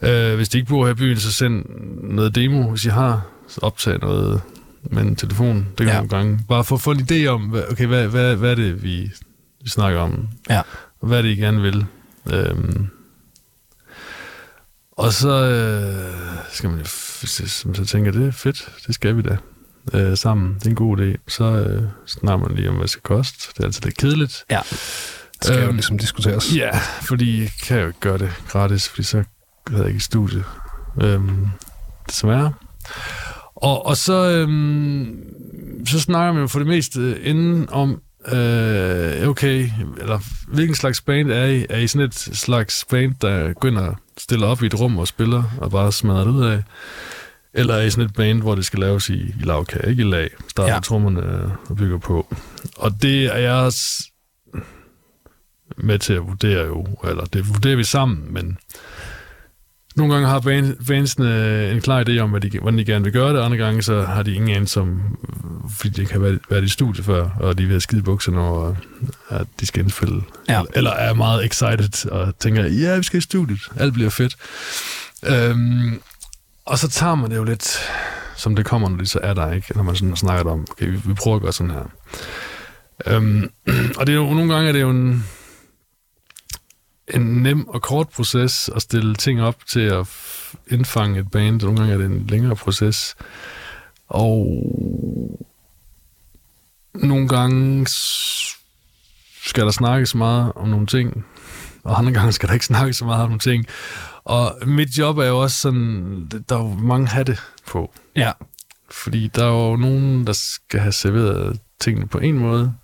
Øh, 0.03 0.37
hvis 0.37 0.49
de 0.49 0.59
ikke 0.59 0.68
bor 0.68 0.87
her 0.87 0.93
i 0.93 0.97
byen, 0.97 1.16
så 1.16 1.33
send 1.33 1.64
noget 2.03 2.35
demo, 2.35 2.70
hvis 2.70 2.85
I 2.85 2.89
har. 2.89 3.22
optage 3.62 3.99
noget 3.99 4.41
med 4.83 5.03
en 5.03 5.16
telefon. 5.16 5.57
Det 5.57 5.87
kan 5.87 5.87
ja. 5.87 5.95
nogle 5.95 6.09
gange. 6.09 6.41
Bare 6.49 6.64
for 6.64 6.75
at 6.75 6.81
få 6.81 6.91
en 6.91 7.09
idé 7.11 7.27
om, 7.27 7.57
okay, 7.70 7.87
hvad, 7.87 8.09
hvad, 8.09 8.37
hvad 8.37 8.51
er 8.51 8.55
det, 8.55 8.83
vi, 8.83 9.11
vi 9.62 9.68
snakker 9.68 10.01
om? 10.01 10.29
Ja. 10.51 10.61
Og 11.01 11.09
hvad 11.09 11.18
er 11.18 11.22
det, 11.22 11.29
I 11.29 11.35
gerne 11.35 11.62
vil? 11.62 11.87
Øhm, 12.33 12.87
og 14.93 15.12
så 15.12 15.29
øh, 15.29 16.14
skal 16.51 16.70
man, 16.70 16.79
hvis 16.79 17.66
jeg 17.79 17.87
tænker, 17.87 18.12
det 18.12 18.27
er 18.27 18.33
fedt, 18.33 18.68
det 18.87 18.95
skal 18.95 19.16
vi 19.16 19.22
da 19.22 19.37
øh, 19.95 20.16
sammen. 20.16 20.55
Det 20.55 20.66
er 20.66 20.70
en 20.70 20.77
god 20.77 20.99
idé. 20.99 21.16
Så 21.29 21.45
øh, 21.45 21.83
snakker 22.07 22.49
man 22.49 22.57
lige 22.57 22.68
om, 22.68 22.75
hvad 22.75 22.83
det 22.83 22.91
skal 22.91 23.03
koste. 23.03 23.53
Det 23.57 23.61
er 23.61 23.64
altid 23.64 23.83
lidt 23.83 23.97
kedeligt. 23.97 24.45
Ja. 24.51 24.61
Det 25.39 25.45
skal 25.45 25.59
øhm, 25.59 25.66
jo 25.66 25.72
ligesom 25.72 25.99
diskuteres. 25.99 26.57
Ja, 26.57 26.70
fordi 27.03 27.41
jeg 27.41 27.51
kan 27.62 27.80
jo 27.80 27.87
ikke 27.87 28.01
gøre 28.01 28.18
det 28.18 28.30
gratis, 28.49 28.89
fordi 28.89 29.03
så 29.03 29.24
havde 29.68 29.82
jeg 29.82 29.89
ikke 29.89 29.97
i 29.97 30.01
studie. 30.01 30.45
Øhm, 31.03 31.47
desværre. 32.09 32.53
Og, 33.55 33.87
og 33.87 33.97
så, 33.97 34.30
øhm, 34.30 35.16
så 35.87 36.01
snakker 36.01 36.32
man 36.32 36.43
jo 36.43 36.49
for 36.49 36.59
det 36.59 36.68
meste 36.68 37.22
inden 37.22 37.68
om, 37.70 38.03
øh, 38.32 39.28
okay, 39.28 39.70
eller 40.01 40.18
hvilken 40.49 40.74
slags 40.74 41.01
band 41.01 41.30
er 41.30 41.45
I? 41.45 41.66
Er 41.68 41.78
I 41.78 41.87
sådan 41.87 42.07
et 42.07 42.14
slags 42.14 42.85
band, 42.91 43.14
der 43.20 43.53
går 43.53 43.68
ind 43.68 43.78
og 43.78 43.97
stiller 44.18 44.47
op 44.47 44.62
i 44.62 44.66
et 44.66 44.80
rum 44.80 44.99
og 44.99 45.09
spiller, 45.09 45.43
og 45.61 45.70
bare 45.70 45.93
smadrer 45.93 46.24
det 46.24 46.30
ud 46.30 46.45
af? 46.45 46.62
Eller 47.55 47.74
er 47.74 47.82
I 47.82 47.91
sådan 47.91 48.05
et 48.05 48.14
band, 48.14 48.43
hvor 48.43 48.55
det 48.55 48.64
skal 48.64 48.78
laves 48.78 49.09
i, 49.09 49.14
i 49.14 49.43
lavkage, 49.45 49.91
ikke 49.91 50.03
i 50.03 50.07
lag? 50.07 50.30
Starter 50.49 50.74
ja. 50.74 50.80
trommerne 50.80 51.53
og 51.68 51.76
bygger 51.76 51.99
på. 51.99 52.35
Og 52.76 53.03
det 53.03 53.24
er 53.24 53.39
jeg 53.39 53.72
med 55.77 55.99
til 55.99 56.12
at 56.12 56.27
vurdere 56.27 56.66
jo, 56.66 56.87
eller 57.09 57.25
det 57.25 57.49
vurderer 57.49 57.77
vi 57.77 57.85
sammen, 57.85 58.33
men 58.33 58.59
nogle 59.97 60.14
gange 60.14 60.29
har 60.29 60.41
fansene 60.87 61.70
en 61.70 61.81
klar 61.81 62.05
idé 62.05 62.18
om, 62.18 62.31
hvad 62.31 62.41
de, 62.41 62.59
hvordan 62.59 62.79
de 62.79 62.85
gerne 62.85 63.05
vil 63.05 63.12
gøre 63.12 63.33
det, 63.33 63.41
andre 63.41 63.57
gange 63.57 63.83
så 63.83 64.03
har 64.03 64.22
de 64.22 64.35
ingen 64.35 64.51
anelse 64.51 64.81
om, 64.81 65.18
fordi 65.79 66.03
de 66.03 66.07
kan 66.07 66.22
være 66.22 66.39
været 66.51 66.64
i 66.64 66.68
studiet 66.68 67.05
før, 67.07 67.31
og 67.41 67.59
de 67.59 67.62
vil 67.62 67.72
have 67.72 67.81
skide 67.81 68.03
bukserne 68.03 68.41
over, 68.41 68.75
at 69.29 69.47
de 69.61 69.66
skal 69.66 69.83
indspille. 69.83 70.22
Ja. 70.49 70.59
Eller, 70.59 70.70
eller 70.75 70.91
er 70.91 71.14
meget 71.14 71.45
excited 71.45 72.11
og 72.11 72.39
tænker, 72.39 72.64
ja, 72.64 72.97
vi 72.97 73.03
skal 73.03 73.18
i 73.18 73.20
studiet, 73.20 73.61
alt 73.77 73.95
bliver 73.95 74.11
fedt. 74.11 74.37
Øhm, 75.27 76.01
og 76.66 76.79
så 76.79 76.89
tager 76.89 77.14
man 77.14 77.31
det 77.31 77.37
jo 77.37 77.45
lidt, 77.45 77.79
som 78.37 78.57
det 78.57 78.64
kommer, 78.64 78.89
når 78.89 78.97
det 78.97 79.11
så 79.11 79.18
er 79.22 79.35
der, 79.35 79.53
ikke? 79.53 79.77
Når 79.77 79.83
man 79.83 79.97
sådan 79.97 80.16
snakker 80.16 80.53
om, 80.53 80.66
okay, 80.70 80.87
vi, 80.87 81.01
vi 81.05 81.14
prøver 81.14 81.37
at 81.37 81.43
gøre 81.43 81.53
sådan 81.53 81.72
her. 81.72 81.91
Øhm, 83.07 83.51
og 83.99 84.07
det 84.07 84.12
er 84.12 84.16
jo, 84.16 84.35
nogle 84.35 84.55
gange 84.55 84.68
er 84.68 84.72
det 84.72 84.81
jo 84.81 84.91
en, 84.91 85.27
en 87.14 87.42
nem 87.42 87.68
og 87.68 87.82
kort 87.82 88.09
proces 88.09 88.70
at 88.76 88.82
stille 88.82 89.14
ting 89.14 89.42
op 89.42 89.57
til 89.66 89.80
at 89.80 90.09
indfange 90.70 91.20
et 91.20 91.30
band. 91.30 91.61
Nogle 91.62 91.78
gange 91.78 91.92
er 91.92 91.98
det 91.98 92.07
en 92.07 92.26
længere 92.26 92.57
proces. 92.57 93.16
Og 94.09 94.46
nogle 96.94 97.28
gange 97.28 97.86
skal 99.44 99.64
der 99.64 99.70
snakkes 99.70 100.14
meget 100.14 100.52
om 100.57 100.68
nogle 100.68 100.86
ting, 100.86 101.26
og 101.84 101.98
andre 101.98 102.12
gange 102.12 102.32
skal 102.32 102.48
der 102.48 102.55
ikke 102.55 102.66
snakkes 102.66 102.96
så 102.96 103.05
meget 103.05 103.22
om 103.22 103.28
nogle 103.28 103.38
ting. 103.38 103.66
Og 104.24 104.59
mit 104.66 104.88
job 104.88 105.18
er 105.18 105.26
jo 105.26 105.38
også 105.38 105.61
sådan, 105.61 106.28
der 106.48 106.57
er 106.57 106.62
jo 106.62 106.74
mange 106.74 107.07
hatte 107.07 107.38
på. 107.66 107.92
Ja. 108.16 108.32
Fordi 108.90 109.28
der 109.28 109.44
er 109.44 109.70
jo 109.70 109.76
nogen, 109.76 110.26
der 110.26 110.32
skal 110.32 110.80
have 110.80 110.92
serveret 110.92 111.61
tingene 111.80 112.07
på 112.07 112.18
en 112.18 112.38
måde, 112.38 112.74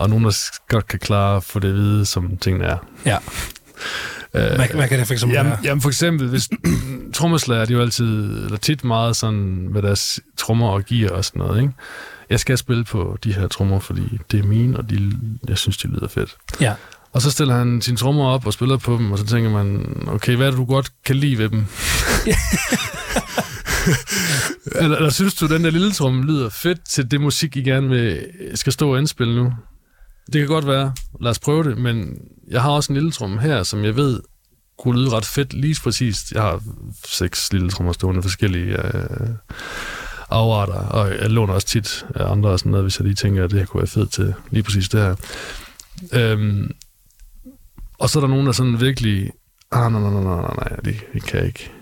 og 0.00 0.10
nogen, 0.10 0.24
der 0.24 0.58
godt 0.68 0.86
kan 0.86 0.98
klare 0.98 1.42
for 1.42 1.60
det 1.60 1.68
at 1.68 1.74
vide, 1.74 2.06
som 2.06 2.36
tingene 2.36 2.64
er. 2.64 2.76
Ja. 3.06 3.16
Øh, 4.34 4.56
hvad, 4.56 4.68
hvad 4.74 4.88
kan 4.88 4.98
det 4.98 5.06
for 5.06 5.12
eksempel 5.12 5.36
jamen, 5.36 5.50
være? 5.50 5.58
Jamen 5.64 5.82
for 5.82 5.88
eksempel, 5.88 6.28
hvis 6.28 6.48
trommeslager, 7.14 7.64
de 7.64 7.72
er 7.72 7.76
jo 7.76 7.82
altid, 7.82 8.44
eller 8.44 8.56
tit 8.56 8.84
meget 8.84 9.16
sådan 9.16 9.68
med 9.72 9.82
deres 9.82 10.20
trommer 10.36 10.68
og 10.68 10.84
gear 10.84 11.10
og 11.10 11.24
sådan 11.24 11.40
noget, 11.40 11.62
ikke? 11.62 11.74
Jeg 12.30 12.40
skal 12.40 12.58
spille 12.58 12.84
på 12.84 13.18
de 13.24 13.32
her 13.32 13.48
trommer, 13.48 13.78
fordi 13.78 14.18
det 14.30 14.40
er 14.40 14.44
mine, 14.44 14.76
og 14.76 14.90
de, 14.90 15.12
jeg 15.48 15.58
synes, 15.58 15.76
de 15.76 15.88
lyder 15.88 16.08
fedt. 16.08 16.36
Ja. 16.60 16.74
Og 17.12 17.22
så 17.22 17.30
stiller 17.30 17.54
han 17.54 17.82
sine 17.82 17.96
trommer 17.96 18.24
op 18.24 18.46
og 18.46 18.52
spiller 18.52 18.76
på 18.76 18.96
dem, 18.96 19.12
og 19.12 19.18
så 19.18 19.26
tænker 19.26 19.50
man, 19.50 19.96
okay, 20.06 20.36
hvad 20.36 20.46
er 20.46 20.50
det, 20.50 20.58
du 20.58 20.64
godt 20.64 20.92
kan 21.04 21.16
lide 21.16 21.38
ved 21.38 21.48
dem? 21.48 21.64
eller, 24.82 24.96
eller 24.96 25.10
synes 25.10 25.34
du, 25.34 25.46
den 25.46 25.64
der 25.64 25.70
lille 25.70 25.92
tromme 25.92 26.24
lyder 26.24 26.48
fedt 26.48 26.88
til 26.88 27.10
det 27.10 27.20
musik, 27.20 27.56
I 27.56 27.62
gerne 27.62 27.88
vil, 27.88 28.26
skal 28.54 28.72
stå 28.72 28.92
og 28.92 28.98
indspille 28.98 29.34
nu? 29.34 29.52
Det 30.32 30.40
kan 30.40 30.46
godt 30.48 30.66
være. 30.66 30.92
Lad 31.20 31.30
os 31.30 31.38
prøve 31.38 31.64
det, 31.64 31.78
men 31.78 32.18
jeg 32.50 32.62
har 32.62 32.70
også 32.70 32.92
en 32.92 32.96
lille 32.96 33.12
tromme 33.12 33.40
her, 33.40 33.62
som 33.62 33.84
jeg 33.84 33.96
ved 33.96 34.20
kunne 34.78 35.00
lyde 35.00 35.10
ret 35.10 35.26
fedt 35.26 35.52
lige 35.52 35.76
præcis. 35.82 36.16
Jeg 36.34 36.42
har 36.42 36.62
seks 37.04 37.52
lille 37.52 37.70
trommer 37.70 37.92
stående 37.92 38.22
forskellige 38.22 38.86
øh, 38.86 39.28
afarter, 40.30 40.72
og 40.72 41.10
jeg 41.10 41.30
låner 41.30 41.54
også 41.54 41.66
tit 41.66 42.06
af 42.14 42.30
andre 42.30 42.50
og 42.50 42.58
sådan 42.58 42.70
noget, 42.70 42.84
hvis 42.84 42.98
jeg 42.98 43.04
lige 43.06 43.14
tænker, 43.14 43.44
at 43.44 43.50
det 43.50 43.58
her 43.58 43.66
kunne 43.66 43.80
være 43.80 43.86
fedt 43.86 44.12
til 44.12 44.34
lige 44.50 44.62
præcis 44.62 44.88
det 44.88 45.00
her. 45.00 45.14
Øhm, 46.12 46.70
og 47.98 48.10
så 48.10 48.18
er 48.18 48.20
der 48.20 48.28
nogen, 48.28 48.46
der 48.46 48.52
sådan 48.52 48.80
virkelig, 48.80 49.30
ah, 49.72 49.92
nej, 49.92 50.00
nej, 50.00 50.10
nej, 50.10 50.22
nej, 50.22 50.54
nej, 50.56 50.76
det, 50.84 50.96
det 51.12 51.22
kan 51.22 51.38
jeg 51.38 51.46
ikke. 51.46 51.72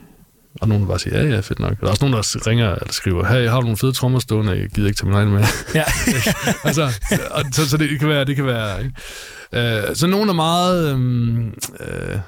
Og 0.61 0.69
nogen, 0.69 0.83
der 0.83 0.89
bare 0.89 0.99
siger, 0.99 1.23
ja, 1.23 1.29
ja, 1.29 1.41
fedt 1.41 1.59
nok. 1.59 1.81
Der 1.81 1.87
er 1.87 1.91
også 1.91 2.05
nogen, 2.05 2.13
der 2.13 2.47
ringer 2.47 2.75
eller 2.75 2.93
skriver, 2.93 3.27
hey, 3.27 3.49
har 3.49 3.57
du 3.57 3.63
nogle 3.63 3.77
fede 3.77 3.93
trommer 3.93 4.19
stående? 4.19 4.53
Jeg 4.53 4.69
gider 4.69 4.89
ikke 4.89 4.99
tage 4.99 5.07
min 5.07 5.17
egen 5.17 5.31
med. 5.31 5.45
Ja. 5.75 5.85
altså, 6.69 6.83
og, 7.31 7.45
så, 7.53 7.69
så, 7.69 7.77
det 7.77 7.99
kan 7.99 8.09
være, 8.09 8.25
det 8.25 8.37
kan 8.37 8.47
være, 8.47 8.85
ikke? 8.85 9.89
Uh, 9.89 9.95
så 9.95 10.07
nogen 10.07 10.29
er 10.29 10.33
meget 10.33 10.95
um, 10.95 11.55
uh, 11.81 12.21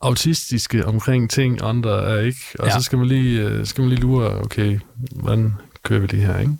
autistiske 0.00 0.86
omkring 0.86 1.30
ting, 1.30 1.58
andre 1.62 2.04
er 2.04 2.20
ikke. 2.20 2.40
Og 2.58 2.66
ja. 2.66 2.72
så 2.72 2.82
skal 2.82 2.98
man 2.98 3.08
lige, 3.08 3.60
uh, 3.60 3.66
skal 3.66 3.82
man 3.82 3.88
lige 3.88 4.00
lure, 4.00 4.40
okay, 4.40 4.80
hvordan 5.12 5.54
kører 5.82 6.00
vi 6.00 6.06
det 6.06 6.18
her, 6.20 6.38
ikke? 6.38 6.52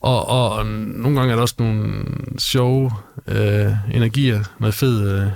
Og, 0.00 0.28
og, 0.28 0.50
og 0.52 0.66
nogle 0.66 1.18
gange 1.18 1.32
er 1.32 1.36
der 1.36 1.42
også 1.42 1.54
nogle 1.58 2.04
sjove 2.38 2.90
uh, 3.26 3.94
energier, 3.94 4.44
med 4.58 4.72
fed 4.72 5.22
uh, 5.22 5.32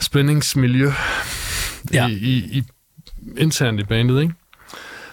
spændingsmiljø 0.00 0.90
ja. 1.92 2.08
i, 2.08 2.12
i, 2.12 2.58
i 2.58 2.62
internt 3.38 3.80
i 3.80 3.84
bandet, 3.84 4.22
ikke? 4.22 4.34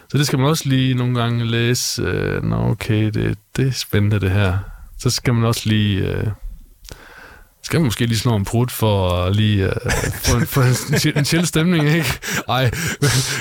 Så 0.10 0.18
det 0.18 0.28
skal 0.28 0.40
man 0.40 0.48
også 0.48 0.70
lige 0.70 0.94
nogle 0.94 1.22
gange 1.22 1.46
læse. 1.46 2.02
Øh, 2.02 2.44
Nå, 2.44 2.56
okay, 2.56 3.06
det, 3.06 3.38
det 3.58 3.68
er 3.68 3.72
spændende 3.72 4.20
det 4.20 4.32
her. 4.32 4.58
Så 5.00 5.10
skal 5.10 5.34
man 5.34 5.44
også 5.44 5.70
lige... 5.70 6.08
Øh, 6.08 6.28
skal 7.64 7.80
man 7.80 7.86
måske 7.86 8.06
lige 8.06 8.18
slå 8.18 8.36
en 8.36 8.46
prut 8.46 8.72
for 8.72 9.10
at 9.10 9.36
lige 9.36 9.66
øh, 9.66 9.92
få, 10.14 10.38
en, 10.38 10.48
få 10.48 10.62
en, 10.62 11.18
en 11.18 11.26
chill 11.26 11.48
stemning, 11.48 11.90
ikke? 11.90 12.20
Ej, 12.50 12.72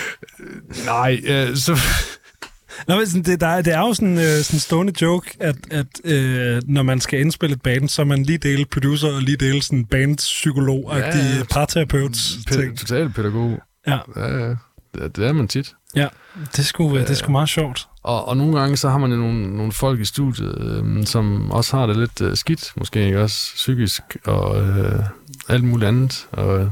nej, 0.93 1.21
øh, 1.25 1.57
så... 1.57 1.79
Nå, 2.89 2.97
men 2.97 3.07
sådan, 3.07 3.23
det, 3.23 3.41
der, 3.41 3.63
det 3.63 3.75
er 3.75 3.79
jo 3.79 3.95
sådan 3.95 4.19
øh, 4.19 4.43
sådan 4.43 4.61
stående 4.61 4.93
joke, 5.03 5.37
at, 5.41 5.57
at 5.71 5.87
øh, 6.05 6.63
når 6.67 6.83
man 6.83 7.01
skal 7.01 7.21
indspille 7.21 7.55
et 7.55 7.63
band, 7.63 7.89
så 7.89 8.03
er 8.03 8.07
man 8.07 8.23
lige 8.23 8.39
dele 8.39 8.65
producer 8.65 9.09
og 9.09 9.23
lige 9.23 9.37
dele 9.37 9.63
sådan 9.63 9.85
bandpsykolog-agtig 9.85 11.39
ja, 11.39 11.45
parterapeuts 11.51 12.39
ting. 12.51 12.79
Total 12.79 13.11
pædagog. 13.11 13.61
Ja. 13.87 13.99
ja, 14.17 14.39
ja. 14.39 14.55
Det, 14.95 15.17
det 15.17 15.27
er 15.27 15.33
man 15.33 15.49
tit. 15.49 15.75
Ja, 15.95 16.09
det 16.57 16.67
skulle, 16.67 17.01
det 17.01 17.11
er 17.11 17.15
sgu 17.15 17.33
meget 17.33 17.49
sjovt. 17.49 17.89
Og, 18.03 18.29
og 18.29 18.37
nogle 18.37 18.61
gange 18.61 18.77
så 18.77 18.89
har 18.89 18.99
man 18.99 19.11
jo 19.11 19.17
nogle, 19.17 19.57
nogle 19.57 19.73
folk 19.73 20.01
i 20.01 20.05
studiet, 20.05 20.59
øh, 20.61 21.07
som 21.07 21.51
også 21.51 21.77
har 21.77 21.87
det 21.87 21.97
lidt 21.97 22.21
øh, 22.21 22.37
skidt, 22.37 22.73
måske 22.77 23.05
ikke 23.05 23.23
også 23.23 23.53
psykisk, 23.55 24.03
og 24.25 24.63
øh, 24.63 25.05
alt 25.49 25.65
muligt 25.65 25.89
andet, 25.89 26.27
og 26.31 26.71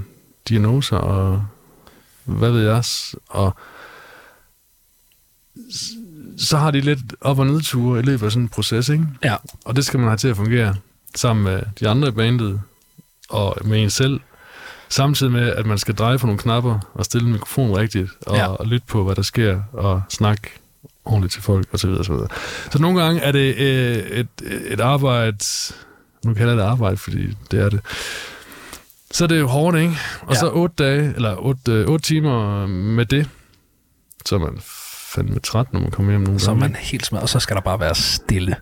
diagnoser, 0.48 0.96
og 0.96 1.46
hvad 2.24 2.50
ved 2.50 2.62
jeg, 2.68 2.84
og 3.28 3.56
så 6.38 6.56
har 6.56 6.70
de 6.70 6.80
lidt 6.80 7.14
op- 7.20 7.38
og 7.38 7.46
nedture 7.46 7.98
i 7.98 8.02
løbet 8.02 8.26
af 8.26 8.32
sådan 8.32 8.42
en 8.42 8.48
proces, 8.48 8.88
ikke? 8.88 9.06
Ja. 9.24 9.36
Og 9.64 9.76
det 9.76 9.84
skal 9.84 10.00
man 10.00 10.08
have 10.08 10.16
til 10.16 10.28
at 10.28 10.36
fungere 10.36 10.74
sammen 11.14 11.44
med 11.44 11.62
de 11.80 11.88
andre 11.88 12.08
i 12.08 12.10
bandet, 12.10 12.60
og 13.30 13.56
med 13.64 13.82
en 13.82 13.90
selv, 13.90 14.20
Samtidig 14.90 15.32
med, 15.32 15.52
at 15.52 15.66
man 15.66 15.78
skal 15.78 15.94
dreje 15.94 16.18
på 16.18 16.26
nogle 16.26 16.38
knapper 16.38 16.78
og 16.94 17.04
stille 17.04 17.26
en 17.26 17.32
mikrofon 17.32 17.76
rigtigt, 17.76 18.10
og, 18.26 18.36
ja. 18.36 18.46
og 18.46 18.66
lytte 18.66 18.86
på, 18.86 19.04
hvad 19.04 19.14
der 19.14 19.22
sker, 19.22 19.62
og 19.72 20.02
snakke 20.08 20.50
ordentligt 21.04 21.32
til 21.32 21.42
folk, 21.42 21.68
osv. 21.72 22.04
Så, 22.04 22.12
videre. 22.12 22.28
så 22.70 22.78
nogle 22.78 23.02
gange 23.02 23.20
er 23.20 23.32
det 23.32 23.56
øh, 23.56 23.96
et, 23.96 24.28
et 24.66 24.80
arbejde, 24.80 25.38
nu 26.24 26.34
kalder 26.34 26.52
jeg 26.52 26.58
det 26.58 26.70
arbejde, 26.70 26.96
fordi 26.96 27.36
det 27.50 27.60
er 27.60 27.68
det, 27.68 27.80
så 29.10 29.24
er 29.24 29.28
det 29.28 29.40
jo 29.40 29.46
hårdt, 29.46 29.78
ikke? 29.78 29.96
Og 30.20 30.34
ja. 30.34 30.40
så 30.40 30.50
otte 30.50 30.74
dage, 30.84 31.14
eller 31.14 31.36
otte, 31.36 31.72
øh, 31.72 31.88
otte 31.88 32.06
timer 32.06 32.66
med 32.66 33.06
det, 33.06 33.28
så 34.26 34.34
er 34.34 34.38
man 34.38 34.58
fandme 35.14 35.40
træt, 35.40 35.72
når 35.72 35.80
man 35.80 35.90
kommer 35.90 36.12
hjem 36.12 36.20
nogle 36.20 36.40
Så 36.40 36.50
er 36.50 36.54
man 36.54 36.74
helt 36.74 37.06
smadret, 37.06 37.22
og 37.22 37.28
så 37.28 37.40
skal 37.40 37.56
der 37.56 37.62
bare 37.62 37.80
være 37.80 37.94
stille. 37.94 38.56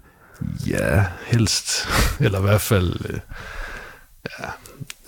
Ja, 0.66 1.04
helst. 1.26 1.88
Eller 2.20 2.38
i 2.38 2.42
hvert 2.42 2.60
fald... 2.60 2.96
Øh, 3.08 3.20
ja, 4.38 4.44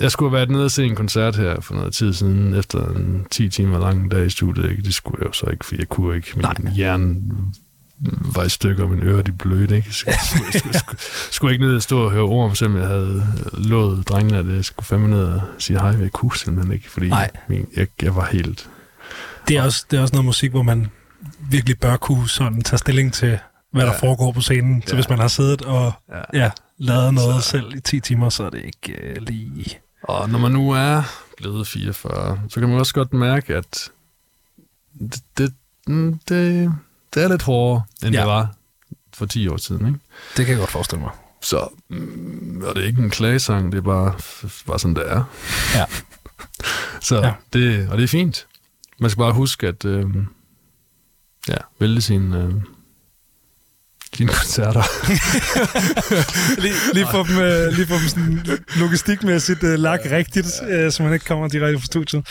jeg 0.01 0.11
skulle 0.11 0.31
have 0.31 0.37
været 0.37 0.51
nede 0.51 0.65
og 0.65 0.71
se 0.71 0.85
en 0.85 0.95
koncert 0.97 1.37
her 1.37 1.61
for 1.61 1.75
noget 1.75 1.93
tid 1.95 2.13
siden, 2.13 2.55
efter 2.55 2.87
en 2.89 3.27
10 3.31 3.49
timer 3.49 3.79
lang 3.79 4.11
dag 4.11 4.27
i 4.27 4.31
studiet. 4.31 4.71
Ikke? 4.71 4.83
Det 4.83 4.95
skulle 4.95 5.17
jeg 5.21 5.27
jo 5.27 5.33
så 5.33 5.47
ikke, 5.47 5.65
for 5.65 5.75
jeg 5.79 5.89
kunne 5.89 6.17
ikke. 6.17 6.29
Min 6.37 6.43
Nej. 6.43 6.73
hjerne 6.75 7.17
var 8.35 8.43
i 8.45 8.49
stykker, 8.49 8.85
og 8.85 8.91
min 8.91 9.03
øre 9.03 9.23
de 9.23 9.33
blødte. 9.33 9.77
Ikke? 9.77 9.87
Jeg 9.89 9.95
skulle, 9.95 10.45
jeg 10.53 10.61
skulle, 10.61 10.79
skulle, 10.79 11.01
skulle 11.31 11.53
ikke 11.53 11.65
ned 11.67 11.75
og 11.77 11.83
stå 11.83 12.05
og 12.05 12.11
høre 12.11 12.23
ord 12.23 12.49
om, 12.49 12.55
selvom 12.55 12.77
jeg 12.79 12.87
havde 12.87 13.27
lovet 13.55 14.09
drengene, 14.09 14.39
at 14.39 14.47
jeg 14.57 14.65
skulle 14.65 14.87
fandme 14.87 15.09
ned 15.09 15.25
og 15.25 15.41
sige 15.59 15.79
hej, 15.81 15.89
jeg 16.01 16.11
kunne 16.13 16.37
simpelthen 16.37 16.75
ikke, 16.75 16.91
fordi 16.91 17.09
Nej. 17.09 17.31
Min, 17.49 17.67
jeg, 17.77 17.87
jeg 18.03 18.17
var 18.17 18.29
helt... 18.33 18.69
Det 19.49 19.57
er, 19.57 19.63
også, 19.63 19.87
det 19.91 19.97
er 19.97 20.01
også 20.03 20.15
noget 20.15 20.25
musik, 20.25 20.51
hvor 20.51 20.63
man 20.63 20.87
virkelig 21.51 21.79
bør 21.81 21.97
kunne 21.97 22.29
sådan 22.29 22.63
tage 22.63 22.79
stilling 22.79 23.13
til, 23.13 23.39
hvad 23.73 23.83
ja. 23.85 23.89
der 23.93 23.99
foregår 23.99 24.33
på 24.33 24.41
scenen. 24.41 24.83
Så 24.83 24.89
Ja. 24.91 24.95
hvis 24.95 25.09
man 25.09 25.19
har 25.19 25.29
siddet 25.29 25.63
og 25.63 25.93
Ja. 26.13 26.39
ja, 26.45 26.51
lavet 26.79 27.15
noget 27.15 27.43
Så- 27.45 27.51
selv 27.51 27.77
i 27.77 27.81
10 27.81 28.01
timer, 28.01 28.29
så 28.29 28.45
er 28.45 28.51
det 28.51 28.63
ikke 28.65 29.01
øh, 29.03 29.17
lige... 29.23 29.79
Og 30.03 30.31
når 30.31 30.39
man 30.39 30.53
nu 30.53 30.71
er 30.71 31.03
blevet 31.37 31.67
44, 31.67 32.41
så 32.49 32.61
kan 32.61 32.69
man 32.69 32.79
også 32.79 32.95
godt 32.95 33.13
mærke, 33.13 33.57
at 33.57 33.91
det, 35.01 35.23
det, 35.39 35.55
mm, 35.87 36.19
det, 36.29 36.73
det 37.15 37.23
er 37.23 37.29
lidt 37.29 37.43
hårdere, 37.43 37.83
end 38.05 38.15
Ja. 38.15 38.21
det 38.21 38.29
var 38.29 38.55
for 39.15 39.27
10 39.27 39.49
år 39.49 39.57
siden. 39.57 39.87
Ikke? 39.87 39.99
Det 40.37 40.47
kan 40.47 40.49
jeg 40.49 40.59
godt 40.59 40.71
forestille 40.71 41.01
mig. 41.03 41.11
Så 41.43 41.69
mm, 41.89 42.63
og 42.67 42.75
det 42.75 42.83
er 42.83 42.87
ikke 42.87 43.03
en 43.03 43.11
klagesang, 43.11 43.73
det 43.73 43.79
er 43.79 43.83
bare, 43.83 44.15
bare 44.67 44.79
sådan, 44.79 44.97
det 44.97 45.11
er. 45.13 45.25
Ja. 45.75 45.85
Så 47.09 47.17
Ja. 47.17 47.33
det, 47.53 47.89
og 47.89 47.97
det 47.99 48.05
er 48.05 48.09
fint. 48.09 48.47
Man 48.99 49.11
skal 49.11 49.21
bare 49.21 49.33
huske 49.33 49.67
at 49.69 49.85
øh, 49.85 50.07
ja, 51.49 51.55
vælge 51.79 52.01
sine, 52.01 52.39
øh, 52.45 52.55
sine 54.21 54.33
koncerter. 54.33 54.83
lige, 56.63 56.75
lige, 56.95 57.07
få 57.11 57.27
dem, 57.27 57.39
øh, 57.39 57.77
lige 57.77 57.87
få 57.87 57.95
dem 57.95 58.09
sådan 58.09 58.59
logistikmæssigt 58.77 59.65
øh, 59.65 59.79
lagt 59.79 60.03
rigtigt, 60.11 60.47
øh, 60.69 60.93
så 60.93 61.03
man 61.03 61.13
ikke 61.13 61.25
kommer 61.25 61.49
direkte 61.49 61.79
fra 61.79 61.87
studiet. 61.87 62.27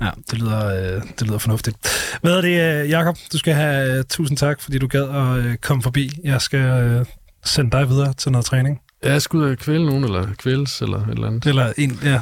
Ja, 0.00 0.10
det 0.30 0.38
lyder, 0.38 0.66
øh, 0.66 1.02
det 1.18 1.26
lyder 1.26 1.38
fornuftigt. 1.38 1.76
Hvad 2.22 2.32
er 2.32 2.40
det, 2.40 2.82
øh, 2.82 2.90
Jakob? 2.90 3.16
Du 3.32 3.38
skal 3.38 3.54
have 3.54 3.98
øh, 3.98 4.04
tusind 4.04 4.38
tak, 4.38 4.60
fordi 4.60 4.78
du 4.78 4.86
gad 4.86 5.02
at 5.02 5.44
øh, 5.44 5.56
komme 5.56 5.82
forbi. 5.82 6.10
Jeg 6.24 6.40
skal 6.40 6.60
øh, 6.60 7.06
sende 7.44 7.70
dig 7.70 7.88
videre 7.88 8.12
til 8.12 8.32
noget 8.32 8.44
træning. 8.44 8.80
Ja, 9.04 9.12
jeg 9.12 9.22
skal 9.22 9.36
ud 9.36 9.50
og 9.50 9.58
kvæle 9.58 9.86
nogen, 9.86 10.04
eller 10.04 10.26
kvæles, 10.38 10.82
eller 10.82 10.98
et 10.98 11.10
eller 11.10 11.26
andet. 11.26 11.46
Eller 11.46 11.72
en, 11.78 12.00
ja, 12.04 12.20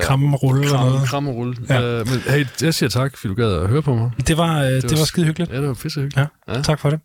kramme 0.00 0.36
rulle 0.36 0.62
eller 0.62 0.76
Kram, 0.76 0.88
noget. 0.88 1.08
kram 1.08 1.28
og 1.28 1.34
rulle. 1.34 1.56
Ja. 1.68 1.80
Ja. 1.80 2.00
Uh, 2.00 2.08
men 2.08 2.18
hey, 2.28 2.46
jeg 2.62 2.74
siger 2.74 2.90
tak, 2.90 3.16
fordi 3.16 3.28
du 3.28 3.34
gad 3.34 3.52
at 3.52 3.68
høre 3.68 3.82
på 3.82 3.94
mig. 3.94 4.10
Det 4.26 4.36
var, 4.36 4.60
øh, 4.60 4.66
det, 4.66 4.82
var 4.82 4.88
det 4.88 4.98
var 4.98 5.04
skide 5.04 5.26
hyggeligt. 5.26 5.52
Ja, 5.52 5.56
det 5.56 5.68
var 5.68 5.74
pissehyggeligt. 5.74 6.28
Ja, 6.48 6.62
tak 6.62 6.80
for 6.80 6.90
det. 6.90 7.00